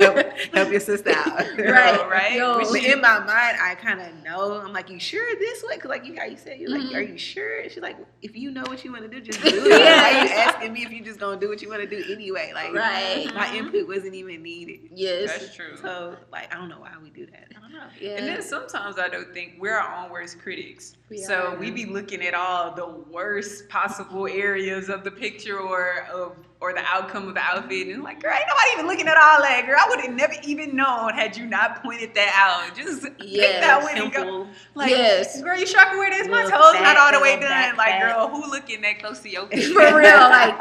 help, 0.00 0.38
help 0.54 0.70
your 0.70 0.78
sister 0.78 1.10
out. 1.10 1.42
Right, 1.58 2.08
right? 2.08 2.32
Yo. 2.34 2.60
But 2.70 2.84
in 2.84 3.00
my 3.00 3.18
mind, 3.18 3.56
I 3.60 3.74
kind 3.80 4.00
of 4.00 4.14
know. 4.22 4.60
I'm 4.64 4.72
like, 4.72 4.90
you 4.90 5.00
sure 5.00 5.26
this 5.40 5.64
way? 5.64 5.76
Cause 5.76 5.88
like 5.88 6.04
you, 6.04 6.14
how 6.16 6.24
you 6.26 6.36
said, 6.36 6.60
you're 6.60 6.70
like, 6.70 6.82
Mhm. 6.82 6.94
are 6.94 7.02
you 7.02 7.18
sure? 7.18 7.58
And 7.62 7.72
she's 7.72 7.82
like, 7.82 7.96
if 8.22 8.36
you 8.36 8.52
know 8.52 8.62
what 8.62 8.84
you 8.84 8.92
want 8.92 9.02
to 9.02 9.08
do, 9.08 9.20
just 9.20 9.40
do 9.42 9.48
it. 9.48 9.68
Yes. 9.70 10.02
Why 10.14 10.22
you 10.22 10.28
asking 10.40 10.72
me 10.72 10.84
if 10.84 10.92
you 10.92 11.02
just 11.02 11.18
gonna 11.18 11.40
do 11.40 11.48
what 11.48 11.62
you 11.62 11.68
want 11.68 11.82
to 11.82 11.88
do 11.88 12.12
anyway? 12.12 12.52
Like, 12.54 12.72
Right. 12.72 13.28
my 13.34 13.52
input 13.56 13.88
wasn't 13.88 14.14
even 14.14 14.40
needed. 14.44 14.88
Yes. 14.92 15.30
That's 15.36 15.56
true. 15.56 15.76
So 15.82 16.14
like, 16.30 16.54
I 16.54 16.58
don't 16.58 16.68
know 16.68 16.78
why 16.78 16.92
we 17.02 17.10
do 17.10 17.26
that. 17.26 17.48
I 17.56 17.60
don't 17.60 17.72
know. 17.72 17.86
Yeah. 18.00 18.10
And 18.18 18.28
then 18.28 18.40
sometimes 18.40 19.00
I 19.00 19.08
don't 19.08 19.34
think 19.34 19.54
we're 19.58 19.74
our 19.76 20.04
own 20.04 20.12
worst 20.12 20.38
critics. 20.44 20.94
We 21.10 21.18
so 21.22 21.56
we 21.58 21.70
be 21.70 21.86
looking 21.86 22.22
at 22.22 22.34
all 22.34 22.70
the 22.74 22.86
worst 23.10 23.68
possible 23.68 24.26
areas 24.28 24.88
of 24.90 25.02
the 25.02 25.10
picture 25.10 25.58
or 25.58 26.06
of 26.12 26.36
or 26.60 26.72
the 26.72 26.82
outcome 26.84 27.26
of 27.28 27.34
the 27.34 27.40
outfit 27.40 27.88
and 27.88 28.02
like, 28.02 28.22
girl, 28.22 28.32
ain't 28.32 28.44
nobody 28.46 28.70
even 28.74 28.86
looking 28.86 29.08
at 29.08 29.16
all 29.16 29.40
that, 29.42 29.64
girl. 29.66 29.76
I 29.78 29.88
would 29.88 30.00
have 30.00 30.14
never 30.14 30.34
even 30.44 30.76
known 30.76 31.12
had 31.14 31.36
you 31.36 31.46
not 31.46 31.82
pointed 31.82 32.14
that 32.14 32.32
out. 32.36 32.76
Just 32.76 33.02
pick 33.18 33.60
that 33.60 33.82
one 33.82 33.96
and 33.96 34.12
go. 34.12 34.46
Like, 34.74 34.90
Yes. 34.90 35.40
girl, 35.42 35.58
you 35.58 35.66
sure 35.66 35.80
I 35.80 35.84
can 35.86 35.98
wear 35.98 36.10
this? 36.10 36.28
My 36.28 36.42
toes 36.42 36.80
not 36.80 36.96
all 36.96 37.12
the 37.12 37.20
way 37.20 37.32
done. 37.34 37.42
back 37.50 37.76
Like, 37.76 37.88
fat. 37.88 38.14
girl, 38.14 38.28
who 38.28 38.50
looking 38.50 38.80
that 38.82 38.98
close 39.00 39.20
to 39.20 39.28
your 39.30 39.46
feet? 39.48 39.72
For 39.72 39.80
real, 39.80 39.90
like 39.98 40.58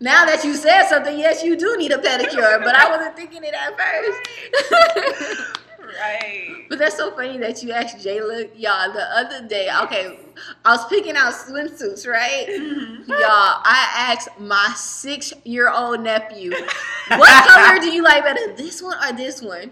now 0.00 0.24
that 0.26 0.42
you 0.44 0.54
said 0.54 0.88
something, 0.88 1.18
yes, 1.18 1.42
you 1.42 1.56
do 1.56 1.76
need 1.78 1.92
a 1.92 1.98
pedicure, 1.98 2.62
but 2.64 2.74
I 2.74 2.90
wasn't 2.96 3.16
thinking 3.16 3.42
it 3.44 3.54
at 3.54 3.78
first. 3.78 5.58
Right. 6.00 6.66
but 6.68 6.78
that's 6.78 6.96
so 6.96 7.14
funny 7.14 7.38
that 7.38 7.62
you 7.62 7.72
asked 7.72 7.98
Jayla, 8.04 8.50
y'all, 8.56 8.92
the 8.92 9.04
other 9.16 9.46
day. 9.46 9.68
Okay, 9.84 10.18
I 10.64 10.72
was 10.76 10.86
picking 10.86 11.16
out 11.16 11.32
swimsuits, 11.32 12.06
right? 12.06 12.46
Mhm. 12.48 13.08
Y'all, 13.08 13.18
I 13.64 13.88
asked 14.12 14.28
my 14.38 14.72
six-year-old 14.76 16.00
nephew, 16.00 16.50
"What 17.08 17.46
color 17.48 17.80
do 17.80 17.90
you 17.90 18.02
like 18.02 18.24
better, 18.24 18.54
this 18.54 18.82
one 18.82 18.96
or 19.04 19.12
this 19.16 19.42
one?" 19.42 19.70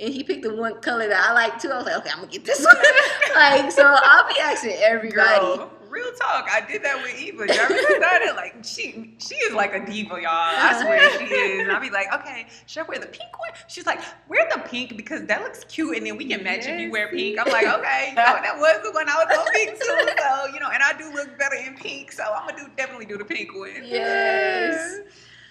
And 0.00 0.12
he 0.12 0.24
picked 0.24 0.42
the 0.42 0.54
one 0.54 0.80
color 0.80 1.06
that 1.08 1.30
I 1.30 1.32
like 1.32 1.60
too. 1.60 1.70
I 1.70 1.76
was 1.76 1.86
like, 1.86 1.96
"Okay, 1.98 2.10
I'm 2.10 2.20
gonna 2.20 2.32
get 2.32 2.44
this 2.44 2.64
one." 2.64 2.76
like, 3.34 3.70
so 3.70 3.84
I'll 3.86 4.26
be 4.28 4.40
asking 4.40 4.76
everybody. 4.82 5.40
Girl, 5.40 5.70
real 5.92 6.10
talk. 6.18 6.48
I 6.50 6.64
did 6.66 6.82
that 6.82 7.02
with 7.02 7.20
Eva. 7.20 7.46
Y'all 7.46 7.68
remember 7.68 8.00
that? 8.00 8.32
Like 8.34 8.64
she 8.64 9.14
she 9.18 9.34
is 9.36 9.52
like 9.54 9.74
a 9.74 9.84
diva, 9.84 10.14
y'all. 10.20 10.26
I 10.30 10.80
swear 10.82 11.18
she 11.18 11.26
is. 11.26 11.60
And 11.60 11.70
I'll 11.70 11.80
be 11.80 11.90
like, 11.90 12.12
okay, 12.14 12.46
should 12.66 12.84
I 12.84 12.88
wear 12.88 12.98
the 12.98 13.06
pink 13.06 13.38
one? 13.38 13.50
She's 13.68 13.86
like, 13.86 14.00
wear 14.28 14.48
the 14.54 14.60
pink 14.62 14.96
because 14.96 15.24
that 15.26 15.42
looks 15.42 15.64
cute 15.64 15.96
and 15.98 16.06
then 16.06 16.16
we 16.16 16.24
can 16.24 16.42
match 16.42 16.64
if 16.66 16.80
you 16.80 16.90
wear 16.90 17.08
pink. 17.08 17.38
I'm 17.38 17.52
like, 17.52 17.66
okay, 17.66 18.08
you 18.10 18.14
know, 18.16 18.38
that 18.42 18.56
was 18.58 18.82
the 18.82 18.90
one 18.92 19.08
I 19.08 19.16
was 19.24 19.36
gonna 19.36 19.50
pick 19.52 19.78
too. 19.78 20.08
So 20.18 20.46
you 20.54 20.60
know, 20.60 20.70
and 20.72 20.82
I 20.82 20.92
do 20.96 21.12
look 21.12 21.38
better 21.38 21.56
in 21.56 21.76
pink, 21.76 22.10
so 22.12 22.24
I'm 22.24 22.48
gonna 22.48 22.64
do 22.64 22.70
definitely 22.76 23.06
do 23.06 23.18
the 23.18 23.24
pink 23.24 23.54
one. 23.54 23.70
Yes. 23.84 25.00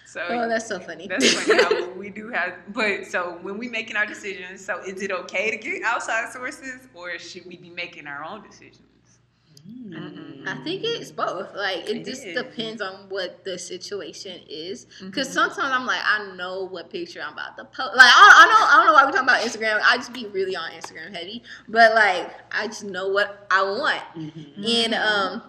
So 0.05 0.25
Oh, 0.29 0.49
that's 0.49 0.67
so 0.67 0.77
funny. 0.79 1.07
that's 1.07 1.33
funny 1.33 1.63
how 1.63 1.89
we 1.91 2.09
do 2.09 2.27
have, 2.29 2.55
but 2.73 3.05
so 3.05 3.37
when 3.43 3.57
we 3.57 3.69
making 3.69 3.95
our 3.95 4.05
decisions, 4.05 4.65
so 4.65 4.79
is 4.79 5.01
it 5.01 5.09
okay 5.11 5.49
to 5.51 5.55
get 5.57 5.83
outside 5.83 6.33
sources, 6.33 6.89
or 6.93 7.17
should 7.17 7.45
we 7.45 7.55
be 7.55 7.69
making 7.69 8.07
our 8.07 8.21
own 8.21 8.43
decisions? 8.43 8.81
Mm. 9.69 10.30
I 10.47 10.55
think 10.63 10.83
it's 10.83 11.11
both. 11.11 11.53
Like 11.55 11.89
it 11.89 11.97
It 11.97 12.05
just 12.05 12.25
is. 12.25 12.35
depends 12.35 12.81
on 12.81 13.09
what 13.09 13.43
the 13.43 13.57
situation 13.57 14.39
is. 14.49 14.85
Because 15.01 15.29
Mhm. 15.29 15.33
sometimes 15.33 15.59
I'm 15.71 15.85
like, 15.85 16.01
I 16.03 16.33
know 16.35 16.63
what 16.65 16.89
picture 16.89 17.21
I'm 17.21 17.33
about 17.33 17.57
to 17.57 17.65
post. 17.65 17.95
Like 17.95 18.09
I, 18.09 18.31
I 18.41 18.45
know, 18.47 18.65
I 18.67 18.75
don't 18.77 18.85
know 18.87 18.93
why 18.93 19.05
we're 19.05 19.11
talking 19.11 19.29
about 19.29 19.41
Instagram. 19.41 19.81
I 19.85 19.97
just 19.97 20.13
be 20.13 20.25
really 20.27 20.55
on 20.55 20.71
Instagram 20.71 21.13
heavy, 21.15 21.43
but 21.67 21.93
like 21.95 22.31
I 22.51 22.67
just 22.67 22.83
know 22.83 23.09
what 23.09 23.47
I 23.51 23.63
want. 23.63 24.01
Mhm. 24.15 24.85
And 24.85 24.93
um, 24.95 25.43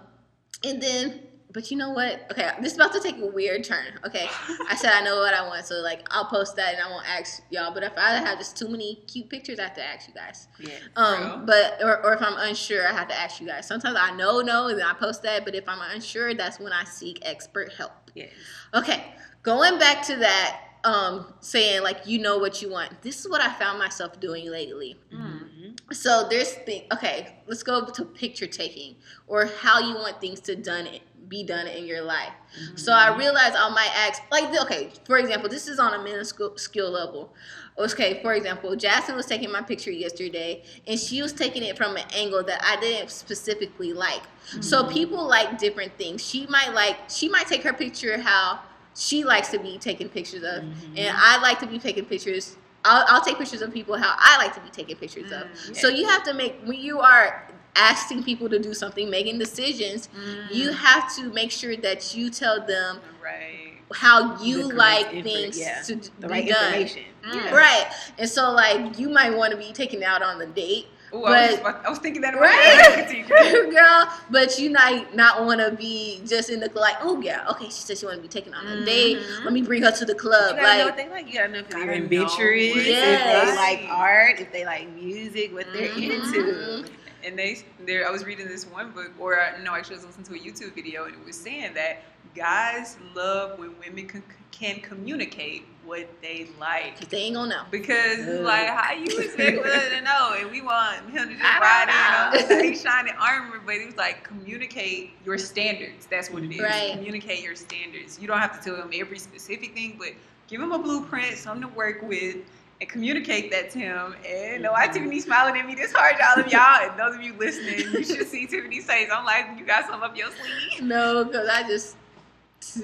and 0.64 0.80
then, 0.82 1.20
but 1.52 1.70
you 1.70 1.76
know 1.76 1.90
what? 1.90 2.26
Okay, 2.30 2.50
this 2.60 2.72
is 2.72 2.78
about 2.78 2.92
to 2.94 3.00
take 3.00 3.18
a 3.18 3.26
weird 3.26 3.64
turn. 3.64 3.98
Okay, 4.06 4.28
I 4.68 4.74
said 4.74 4.92
I 4.92 5.02
know 5.02 5.16
what 5.16 5.34
I 5.34 5.46
want, 5.46 5.66
so 5.66 5.76
like 5.76 6.06
I'll 6.10 6.24
post 6.24 6.56
that 6.56 6.74
and 6.74 6.82
I 6.82 6.88
won't 6.88 7.06
ask 7.08 7.42
y'all. 7.50 7.72
But 7.72 7.82
if 7.82 7.92
I 7.96 8.10
have 8.12 8.38
just 8.38 8.56
too 8.56 8.68
many 8.68 8.96
cute 9.06 9.28
pictures, 9.28 9.58
I 9.58 9.64
have 9.64 9.74
to 9.74 9.84
ask 9.84 10.08
you 10.08 10.14
guys. 10.14 10.48
Yeah. 10.58 10.74
Um, 10.96 11.44
but 11.44 11.78
or, 11.82 12.04
or 12.04 12.14
if 12.14 12.22
I'm 12.22 12.36
unsure, 12.38 12.86
I 12.86 12.92
have 12.92 13.08
to 13.08 13.14
ask 13.14 13.40
you 13.40 13.46
guys. 13.46 13.66
Sometimes 13.66 13.96
I 14.00 14.14
know 14.16 14.40
no, 14.40 14.68
and 14.68 14.78
then 14.78 14.86
I 14.86 14.94
post 14.94 15.22
that. 15.24 15.44
But 15.44 15.54
if 15.54 15.68
I'm 15.68 15.80
unsure, 15.94 16.34
that's 16.34 16.58
when 16.58 16.72
I 16.72 16.84
seek 16.84 17.18
expert 17.22 17.72
help. 17.72 18.10
Yes. 18.14 18.30
Okay, 18.74 19.04
going 19.42 19.78
back 19.78 20.02
to 20.06 20.16
that, 20.16 20.60
um, 20.84 21.34
saying 21.40 21.82
like 21.82 22.06
you 22.06 22.18
know 22.18 22.38
what 22.38 22.62
you 22.62 22.70
want. 22.70 23.02
This 23.02 23.20
is 23.20 23.28
what 23.28 23.40
I 23.40 23.52
found 23.54 23.78
myself 23.78 24.20
doing 24.20 24.50
lately. 24.50 24.96
Mm. 25.12 25.78
So 25.92 26.26
there's 26.28 26.52
thing. 26.52 26.84
Okay, 26.92 27.36
let's 27.46 27.62
go 27.62 27.84
to 27.84 28.04
picture 28.04 28.46
taking 28.46 28.96
or 29.26 29.46
how 29.46 29.80
you 29.80 29.94
want 29.94 30.20
things 30.20 30.40
to 30.40 30.56
done 30.56 30.86
it 30.86 31.02
be 31.32 31.42
done 31.42 31.66
in 31.66 31.86
your 31.86 32.02
life. 32.02 32.32
So 32.76 32.92
I 32.92 33.16
realized 33.16 33.54
I 33.56 33.70
might 33.70 33.90
ask, 33.96 34.22
like, 34.30 34.44
okay, 34.64 34.90
for 35.06 35.16
example, 35.16 35.48
this 35.48 35.66
is 35.66 35.78
on 35.78 35.94
a 35.98 36.02
minuscule 36.02 36.58
skill 36.58 36.90
level. 36.90 37.32
Okay, 37.78 38.20
for 38.22 38.34
example, 38.34 38.76
Jasmine 38.76 39.16
was 39.16 39.24
taking 39.24 39.50
my 39.50 39.62
picture 39.62 39.90
yesterday, 39.90 40.62
and 40.86 41.00
she 41.00 41.22
was 41.22 41.32
taking 41.32 41.62
it 41.62 41.78
from 41.78 41.96
an 41.96 42.04
angle 42.14 42.42
that 42.44 42.60
I 42.62 42.78
didn't 42.78 43.10
specifically 43.10 43.94
like. 43.94 44.20
So 44.60 44.84
people 44.84 45.26
like 45.26 45.56
different 45.58 45.96
things. 45.96 46.22
She 46.22 46.46
might 46.48 46.74
like, 46.74 46.98
she 47.08 47.30
might 47.30 47.46
take 47.46 47.62
her 47.62 47.72
picture 47.72 48.20
how 48.20 48.60
she 48.94 49.24
likes 49.24 49.48
to 49.52 49.58
be 49.58 49.78
taken 49.78 50.10
pictures 50.10 50.42
of, 50.42 50.62
Mm-hmm. 50.62 50.98
and 50.98 51.16
I 51.18 51.40
like 51.40 51.58
to 51.60 51.66
be 51.66 51.78
taking 51.78 52.04
pictures. 52.04 52.56
I'll, 52.84 53.06
I'll 53.08 53.24
take 53.24 53.38
pictures 53.38 53.62
of 53.62 53.72
people 53.72 53.96
how 53.96 54.14
I 54.18 54.36
like 54.36 54.52
to 54.56 54.60
be 54.60 54.68
taken 54.68 54.96
pictures 54.96 55.32
of. 55.32 55.44
Mm, 55.46 55.76
So 55.76 55.88
you 55.88 56.06
have 56.06 56.22
to 56.24 56.34
make 56.34 56.56
when 56.66 56.78
you 56.78 57.00
are 57.00 57.48
asking 57.76 58.22
people 58.24 58.48
to 58.48 58.58
do 58.58 58.74
something, 58.74 59.08
making 59.10 59.38
decisions, 59.38 60.08
Mm. 60.16 60.54
you 60.54 60.72
have 60.72 61.14
to 61.16 61.32
make 61.32 61.50
sure 61.50 61.76
that 61.76 62.14
you 62.14 62.30
tell 62.30 62.60
them 62.66 63.00
right. 63.22 63.72
how 63.94 64.40
you 64.42 64.68
The 64.68 64.74
like 64.74 65.10
infor- 65.10 65.22
things 65.22 65.58
yeah, 65.58 65.82
to 65.82 65.96
The 65.96 66.10
be 66.20 66.26
right 66.28 66.48
done. 66.48 66.64
information. 66.74 67.02
Mm. 67.26 67.34
Yeah. 67.34 67.54
Right. 67.54 67.86
And 68.18 68.28
so 68.28 68.50
like 68.52 68.98
you 68.98 69.08
might 69.08 69.34
want 69.36 69.52
to 69.52 69.56
be 69.56 69.72
taken 69.72 70.02
out 70.02 70.22
on 70.22 70.38
the 70.38 70.46
date. 70.46 70.86
Ooh, 71.14 71.24
I, 71.24 71.50
was, 71.50 71.60
But- 71.60 71.82
I 71.84 71.90
was 71.90 71.98
thinking 71.98 72.22
that 72.22 72.34
Right. 72.40 73.28
right. 73.28 73.70
Girl, 73.70 74.08
but 74.30 74.58
you 74.58 74.70
might 74.70 75.14
not 75.14 75.44
want 75.44 75.60
to 75.60 75.70
be 75.70 76.22
just 76.26 76.48
in 76.48 76.58
the 76.58 76.68
cl- 76.70 76.80
like, 76.80 76.96
oh 77.02 77.20
yeah, 77.20 77.46
okay, 77.50 77.66
she 77.66 77.70
said 77.72 77.98
she 77.98 78.06
want 78.06 78.16
to 78.16 78.22
be 78.22 78.28
taken 78.28 78.54
on 78.54 78.66
a 78.66 78.82
date. 78.84 79.18
Mhm. 79.18 79.44
Let 79.44 79.52
me 79.52 79.60
bring 79.60 79.82
her 79.82 79.90
to 79.92 80.04
the 80.06 80.14
You 80.14 80.18
club. 80.18 80.56
gotta 80.56 80.62
know 80.62 80.68
Like, 80.68 80.84
what 80.86 80.96
they 80.96 81.08
like. 81.10 81.26
You 81.26 81.34
gotta 81.34 81.48
know 81.52 81.58
if 81.58 81.68
they're 81.68 81.80
Gotta 81.84 81.98
adventurous, 82.02 82.70
what 82.70 82.78
if 82.78 82.84
they 82.86 82.92
they 82.94 83.56
like 83.56 83.80
like. 83.82 83.88
art, 83.90 84.40
if 84.40 84.52
they 84.52 84.64
like 84.64 84.88
music, 84.94 85.52
what 85.52 85.66
they're 85.74 85.88
Mhm. 85.90 86.10
into. 86.10 86.84
And 87.24 87.38
they 87.38 87.64
there 87.80 88.06
I 88.06 88.10
was 88.10 88.24
reading 88.24 88.46
this 88.48 88.66
one 88.66 88.90
book 88.90 89.12
or 89.18 89.40
uh, 89.40 89.58
no 89.62 89.74
actually 89.74 89.96
I 89.96 89.98
was 90.04 90.16
listening 90.18 90.26
to 90.26 90.34
a 90.34 90.52
YouTube 90.52 90.74
video 90.74 91.04
and 91.04 91.14
it 91.14 91.24
was 91.24 91.36
saying 91.38 91.74
that 91.74 92.02
guys 92.34 92.96
love 93.14 93.58
when 93.58 93.74
women 93.78 94.06
can, 94.06 94.22
can 94.52 94.80
communicate 94.80 95.64
what 95.84 96.08
they 96.22 96.48
like 96.60 96.98
'cause 96.98 97.08
they 97.08 97.18
ain't 97.18 97.34
gonna 97.34 97.50
know. 97.56 97.62
because 97.70 98.20
Ugh. 98.20 98.44
like 98.44 98.68
how 98.68 98.92
you 98.92 99.04
expect 99.18 99.58
us 99.66 99.88
to 99.90 100.00
know 100.02 100.34
and 100.38 100.50
we 100.50 100.62
want 100.62 101.10
him 101.10 101.28
to 101.28 101.34
just 101.34 101.42
ride 101.60 101.86
don't 102.32 102.46
in 102.46 102.48
know. 102.48 102.54
on 102.56 102.60
big 102.62 102.76
shining 102.82 103.14
armor 103.20 103.60
but 103.64 103.74
it 103.74 103.86
was 103.86 103.96
like 103.96 104.22
communicate 104.24 105.12
your 105.24 105.36
standards 105.38 106.06
that's 106.06 106.30
what 106.30 106.42
it 106.44 106.52
is 106.52 106.60
Right. 106.60 106.92
communicate 106.92 107.42
your 107.42 107.56
standards 107.56 108.18
you 108.20 108.28
don't 108.28 108.38
have 108.38 108.58
to 108.62 108.64
tell 108.70 108.80
him 108.80 108.90
every 108.94 109.18
specific 109.18 109.74
thing 109.74 109.96
but 109.98 110.10
give 110.48 110.60
him 110.60 110.72
a 110.72 110.78
blueprint 110.78 111.36
something 111.36 111.68
to 111.68 111.74
work 111.76 112.02
with 112.02 112.36
and 112.82 112.90
communicate 112.90 113.50
that 113.52 113.70
to 113.70 113.78
him. 113.78 114.14
And 114.28 114.64
no, 114.64 114.72
why 114.72 114.88
Tiffany 114.88 115.20
smiling 115.20 115.58
at 115.58 115.66
me 115.66 115.76
this 115.76 115.92
hard, 115.92 116.16
y'all 116.18 116.44
of 116.44 116.50
y'all, 116.52 116.90
and 116.90 116.98
those 116.98 117.14
of 117.14 117.22
you 117.22 117.32
listening, 117.38 117.78
you 117.92 118.04
should 118.04 118.26
see 118.26 118.46
Tiffany's 118.46 118.84
face. 118.84 119.08
I'm 119.10 119.24
like, 119.24 119.46
you 119.56 119.64
got 119.64 119.86
some 119.86 120.02
up 120.02 120.16
your 120.16 120.28
sleeve. 120.30 120.82
No, 120.88 121.24
because 121.24 121.48
I 121.48 121.62
just 121.62 121.96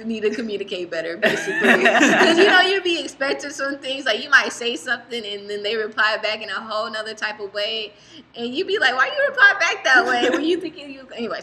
need 0.05 0.21
to 0.21 0.31
communicate 0.31 0.91
better, 0.91 1.17
basically. 1.19 1.79
Because 1.79 2.39
you 2.39 2.47
know 2.47 2.61
you'd 2.61 2.85
be 2.85 3.01
expecting 3.01 3.51
some 3.51 3.79
things 3.79 4.05
like 4.05 4.23
you 4.23 4.31
might 4.31 4.53
say 4.53 4.77
something 4.77 5.25
and 5.25 5.49
then 5.49 5.63
they 5.63 5.77
reply 5.77 6.17
back 6.23 6.43
in 6.43 6.49
a 6.49 6.61
whole 6.61 6.91
nother 6.91 7.15
type 7.15 7.41
of 7.41 7.53
way, 7.55 7.93
and 8.37 8.55
you'd 8.55 8.67
be 8.67 8.79
like, 8.79 8.95
"Why 8.95 9.07
you 9.07 9.27
reply 9.29 9.55
back 9.61 9.85
that 9.85 10.07
way?" 10.07 10.29
when 10.31 10.45
you 10.45 10.61
thinking 10.61 10.91
you 10.91 11.09
anyway. 11.15 11.41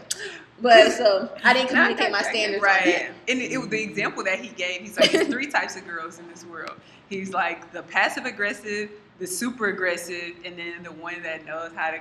But 0.60 0.92
so 0.92 1.30
I 1.44 1.52
didn't 1.52 1.68
communicate 1.68 2.10
my 2.10 2.22
standards 2.22 2.62
Right. 2.62 3.10
And 3.28 3.40
it, 3.40 3.58
was 3.58 3.68
the 3.68 3.82
example 3.82 4.24
that 4.24 4.38
he 4.38 4.48
gave. 4.48 4.80
He's 4.80 4.98
like, 4.98 5.12
there's 5.12 5.28
three 5.28 5.48
types 5.48 5.76
of 5.76 5.86
girls 5.86 6.18
in 6.18 6.28
this 6.28 6.44
world. 6.46 6.80
He's 7.08 7.32
like 7.32 7.72
the 7.72 7.82
passive 7.82 8.24
aggressive, 8.24 8.90
the 9.18 9.26
super 9.26 9.66
aggressive, 9.66 10.34
and 10.44 10.58
then 10.58 10.82
the 10.82 10.92
one 10.92 11.22
that 11.22 11.44
knows 11.44 11.72
how 11.74 11.90
to 11.90 12.00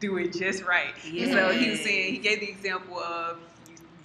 do 0.00 0.16
it 0.18 0.32
just 0.32 0.64
right. 0.64 0.92
And 1.04 1.32
so 1.32 1.52
he 1.52 1.70
was 1.70 1.80
saying 1.80 2.12
he 2.14 2.18
gave 2.18 2.40
the 2.40 2.48
example 2.48 2.98
of 2.98 3.38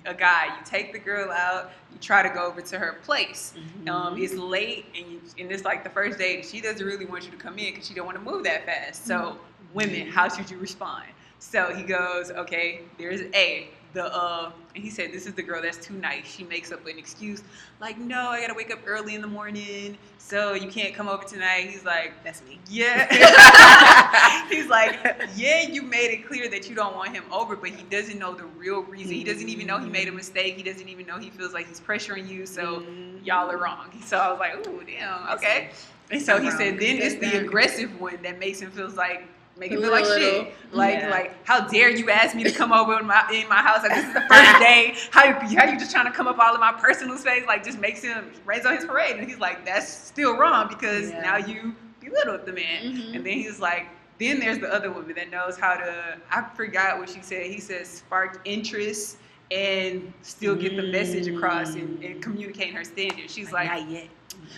a 0.05 0.13
guy. 0.13 0.45
You 0.45 0.65
take 0.65 0.93
the 0.93 0.99
girl 0.99 1.31
out, 1.31 1.71
you 1.91 1.97
try 1.99 2.23
to 2.23 2.29
go 2.29 2.45
over 2.45 2.61
to 2.61 2.79
her 2.79 2.99
place. 3.03 3.53
Mm-hmm. 3.57 3.89
Um, 3.89 4.21
it's 4.21 4.33
late, 4.33 4.85
and, 4.95 5.11
you, 5.11 5.21
and 5.37 5.51
it's 5.51 5.65
like 5.65 5.83
the 5.83 5.89
first 5.89 6.17
date, 6.17 6.39
and 6.39 6.45
she 6.45 6.61
doesn't 6.61 6.85
really 6.85 7.05
want 7.05 7.25
you 7.25 7.31
to 7.31 7.37
come 7.37 7.57
in 7.57 7.73
because 7.73 7.87
she 7.87 7.93
don't 7.93 8.05
want 8.05 8.17
to 8.17 8.23
move 8.23 8.43
that 8.43 8.65
fast. 8.65 9.05
So, 9.05 9.37
women, 9.73 10.07
how 10.07 10.29
should 10.29 10.49
you 10.49 10.57
respond? 10.57 11.05
So 11.39 11.73
he 11.73 11.83
goes, 11.83 12.31
okay, 12.31 12.81
there's 12.97 13.21
A. 13.33 13.69
The 13.93 14.05
uh, 14.15 14.51
and 14.75 14.83
he 14.83 14.89
said, 14.91 15.11
this 15.11 15.25
is 15.25 15.33
the 15.33 15.41
girl 15.41 15.61
that's 15.63 15.77
too 15.83 15.95
nice. 15.95 16.25
She 16.31 16.43
makes 16.43 16.71
up 16.71 16.85
an 16.85 16.99
excuse, 16.99 17.41
like, 17.81 17.97
no, 17.97 18.29
I 18.29 18.39
gotta 18.41 18.53
wake 18.53 18.71
up 18.71 18.79
early 18.85 19.15
in 19.15 19.21
the 19.21 19.27
morning, 19.27 19.97
so 20.19 20.53
you 20.53 20.69
can't 20.69 20.93
come 20.93 21.07
over 21.09 21.23
tonight. 21.23 21.69
He's 21.71 21.85
like, 21.85 22.13
That's 22.23 22.43
me. 22.43 22.59
yeah. 22.69 23.07
He's 24.49 24.67
like, 24.67 24.99
yeah, 25.35 25.61
you 25.63 25.81
made 25.81 26.11
it 26.11 26.27
clear 26.27 26.47
that 26.49 26.69
you 26.69 26.75
don't 26.75 26.95
want 26.95 27.15
him 27.15 27.23
over, 27.31 27.55
but 27.55 27.69
he 27.69 27.81
doesn't 27.83 28.19
know 28.19 28.33
the 28.35 28.45
real 28.45 28.81
reason. 28.83 29.13
He 29.15 29.23
doesn't 29.23 29.49
even 29.49 29.65
know 29.67 29.79
he 29.79 29.89
made 29.89 30.07
a 30.07 30.11
mistake. 30.11 30.55
He 30.55 30.63
doesn't 30.63 30.87
even 30.87 31.05
know 31.07 31.17
he 31.17 31.29
feels 31.31 31.53
like 31.53 31.67
he's 31.67 31.79
pressuring 31.81 32.27
you. 32.29 32.45
So 32.45 32.81
Mhm. 32.81 33.25
y'all 33.25 33.49
are 33.49 33.57
wrong. 33.57 33.89
So 34.05 34.17
I 34.17 34.29
was 34.31 34.39
like, 34.39 34.67
ooh, 34.67 34.83
damn, 34.85 35.29
okay. 35.37 35.69
And 36.11 36.21
so 36.21 36.39
he 36.41 36.49
said, 36.51 36.79
then 36.79 36.97
it's 36.97 37.15
the 37.15 37.37
aggressive 37.43 37.99
one 37.99 38.17
that 38.23 38.39
makes 38.39 38.59
him 38.59 38.71
feels 38.71 38.95
like 38.95 39.27
make 39.59 39.71
it 39.71 39.79
feel 39.79 39.91
like 39.91 40.05
little, 40.05 40.43
shit. 40.45 40.53
Like, 40.71 40.99
yeah. 40.99 41.09
like, 41.09 41.45
how 41.45 41.67
dare 41.67 41.89
you 41.89 42.09
ask 42.09 42.35
me 42.35 42.43
to 42.43 42.51
come 42.51 42.71
over 42.71 42.99
in 42.99 43.05
my 43.05 43.29
in 43.33 43.47
my 43.49 43.57
house? 43.57 43.83
Like, 43.83 43.93
this 43.93 44.05
is 44.05 44.13
the 44.13 44.21
first 44.21 44.59
day. 44.59 44.95
How 45.11 45.25
you 45.25 45.33
how 45.57 45.65
you 45.69 45.77
just 45.77 45.91
trying 45.91 46.05
to 46.05 46.11
come 46.11 46.27
up 46.27 46.39
all 46.39 46.53
in 46.53 46.59
my 46.59 46.73
personal 46.73 47.17
space? 47.17 47.43
Like, 47.45 47.63
just 47.63 47.79
makes 47.79 48.01
him 48.01 48.31
raise 48.45 48.65
on 48.65 48.75
his 48.75 48.85
parade. 48.85 49.17
And 49.17 49.27
he's 49.27 49.39
like, 49.39 49.65
that's 49.65 49.87
still 49.89 50.37
wrong 50.37 50.67
because 50.69 51.09
Yeah. 51.09 51.21
now 51.21 51.37
you 51.37 51.75
belittled 51.99 52.45
the 52.45 52.53
man. 52.53 52.83
Mhm. 52.95 53.15
And 53.15 53.25
then 53.25 53.33
he's 53.33 53.59
like, 53.59 53.87
then 54.19 54.39
there's 54.39 54.59
the 54.59 54.71
other 54.73 54.91
woman 54.91 55.15
that 55.15 55.29
knows 55.29 55.57
how 55.57 55.75
to. 55.75 56.17
I 56.31 56.43
forgot 56.55 56.97
what 56.97 57.09
she 57.09 57.21
said. 57.21 57.45
He 57.47 57.59
says 57.59 57.87
spark 57.87 58.41
interest 58.45 59.17
and 59.51 60.13
still 60.21 60.55
get 60.55 60.75
the 60.75 60.83
message 60.83 61.27
across 61.27 61.73
and, 61.73 62.03
and 62.03 62.21
communicate 62.21 62.73
her 62.73 62.83
standards. 62.83 63.33
She's 63.33 63.51
like, 63.51 63.67
not 63.67 63.89
yet. 63.89 64.07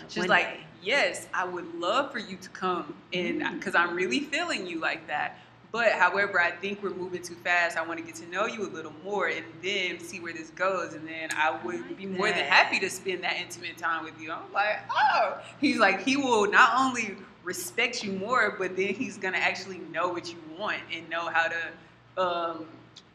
She's 0.08 0.18
One 0.18 0.28
like, 0.28 0.44
day. 0.44 0.60
Yes, 0.82 1.28
I 1.32 1.44
would 1.44 1.74
love 1.74 2.12
for 2.12 2.18
you 2.18 2.36
to 2.36 2.48
come, 2.50 2.94
and 3.12 3.42
Mm. 3.42 3.58
because 3.58 3.74
I'm 3.74 3.94
really 3.94 4.20
feeling 4.20 4.66
you 4.66 4.80
like 4.80 5.06
that. 5.06 5.38
But 5.70 5.92
however, 5.92 6.38
I 6.38 6.50
think 6.50 6.82
we're 6.82 6.90
moving 6.90 7.22
too 7.22 7.34
fast. 7.36 7.78
I 7.78 7.82
want 7.86 7.98
to 7.98 8.04
get 8.04 8.14
to 8.16 8.26
know 8.28 8.44
you 8.44 8.62
a 8.66 8.68
little 8.68 8.92
more, 9.02 9.28
and 9.28 9.44
then 9.62 9.98
see 10.00 10.20
where 10.20 10.34
this 10.34 10.50
goes. 10.50 10.92
And 10.92 11.08
then 11.08 11.30
I 11.34 11.50
would 11.64 11.76
like 11.80 11.96
be 11.96 12.04
more 12.04 12.28
than 12.28 12.44
happy 12.44 12.78
to 12.80 12.90
spend 12.90 13.24
that 13.24 13.36
intimate 13.40 13.78
time 13.78 14.04
with 14.04 14.20
you. 14.20 14.32
I'm 14.32 14.52
like, 14.52 14.80
oh, 14.90 15.38
he's 15.62 15.78
like, 15.78 16.02
he 16.02 16.18
will 16.18 16.50
not 16.50 16.72
only 16.78 17.16
respect 17.42 18.04
you 18.04 18.12
more, 18.12 18.54
but 18.58 18.76
then 18.76 18.88
he's 18.94 19.16
gonna 19.16 19.38
actually 19.38 19.78
know 19.90 20.08
what 20.08 20.30
you 20.30 20.38
want 20.58 20.78
and 20.92 21.08
know 21.08 21.30
how 21.30 21.48
to, 21.48 22.22
um, 22.22 22.66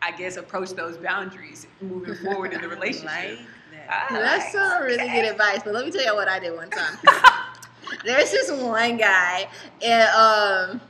I 0.01 0.11
guess, 0.11 0.37
approach 0.37 0.71
those 0.71 0.97
boundaries 0.97 1.67
moving 1.79 2.15
forward 2.15 2.53
in 2.53 2.61
the 2.61 2.67
relationship. 2.77 3.37
Like 3.37 3.39
that. 3.87 4.07
I 4.09 4.13
That's 4.19 4.53
like, 4.55 4.63
some 4.63 4.81
really 4.83 5.07
good 5.09 5.25
advice. 5.25 5.61
But 5.63 5.75
let 5.75 5.85
me 5.85 5.91
tell 5.91 6.03
you 6.03 6.15
what 6.15 6.27
I 6.27 6.39
did 6.39 6.55
one 6.55 6.71
time. 6.71 6.97
There's 8.03 8.31
this 8.31 8.51
one 8.51 8.97
guy, 8.97 9.47
and 9.83 10.09
um, 10.09 10.81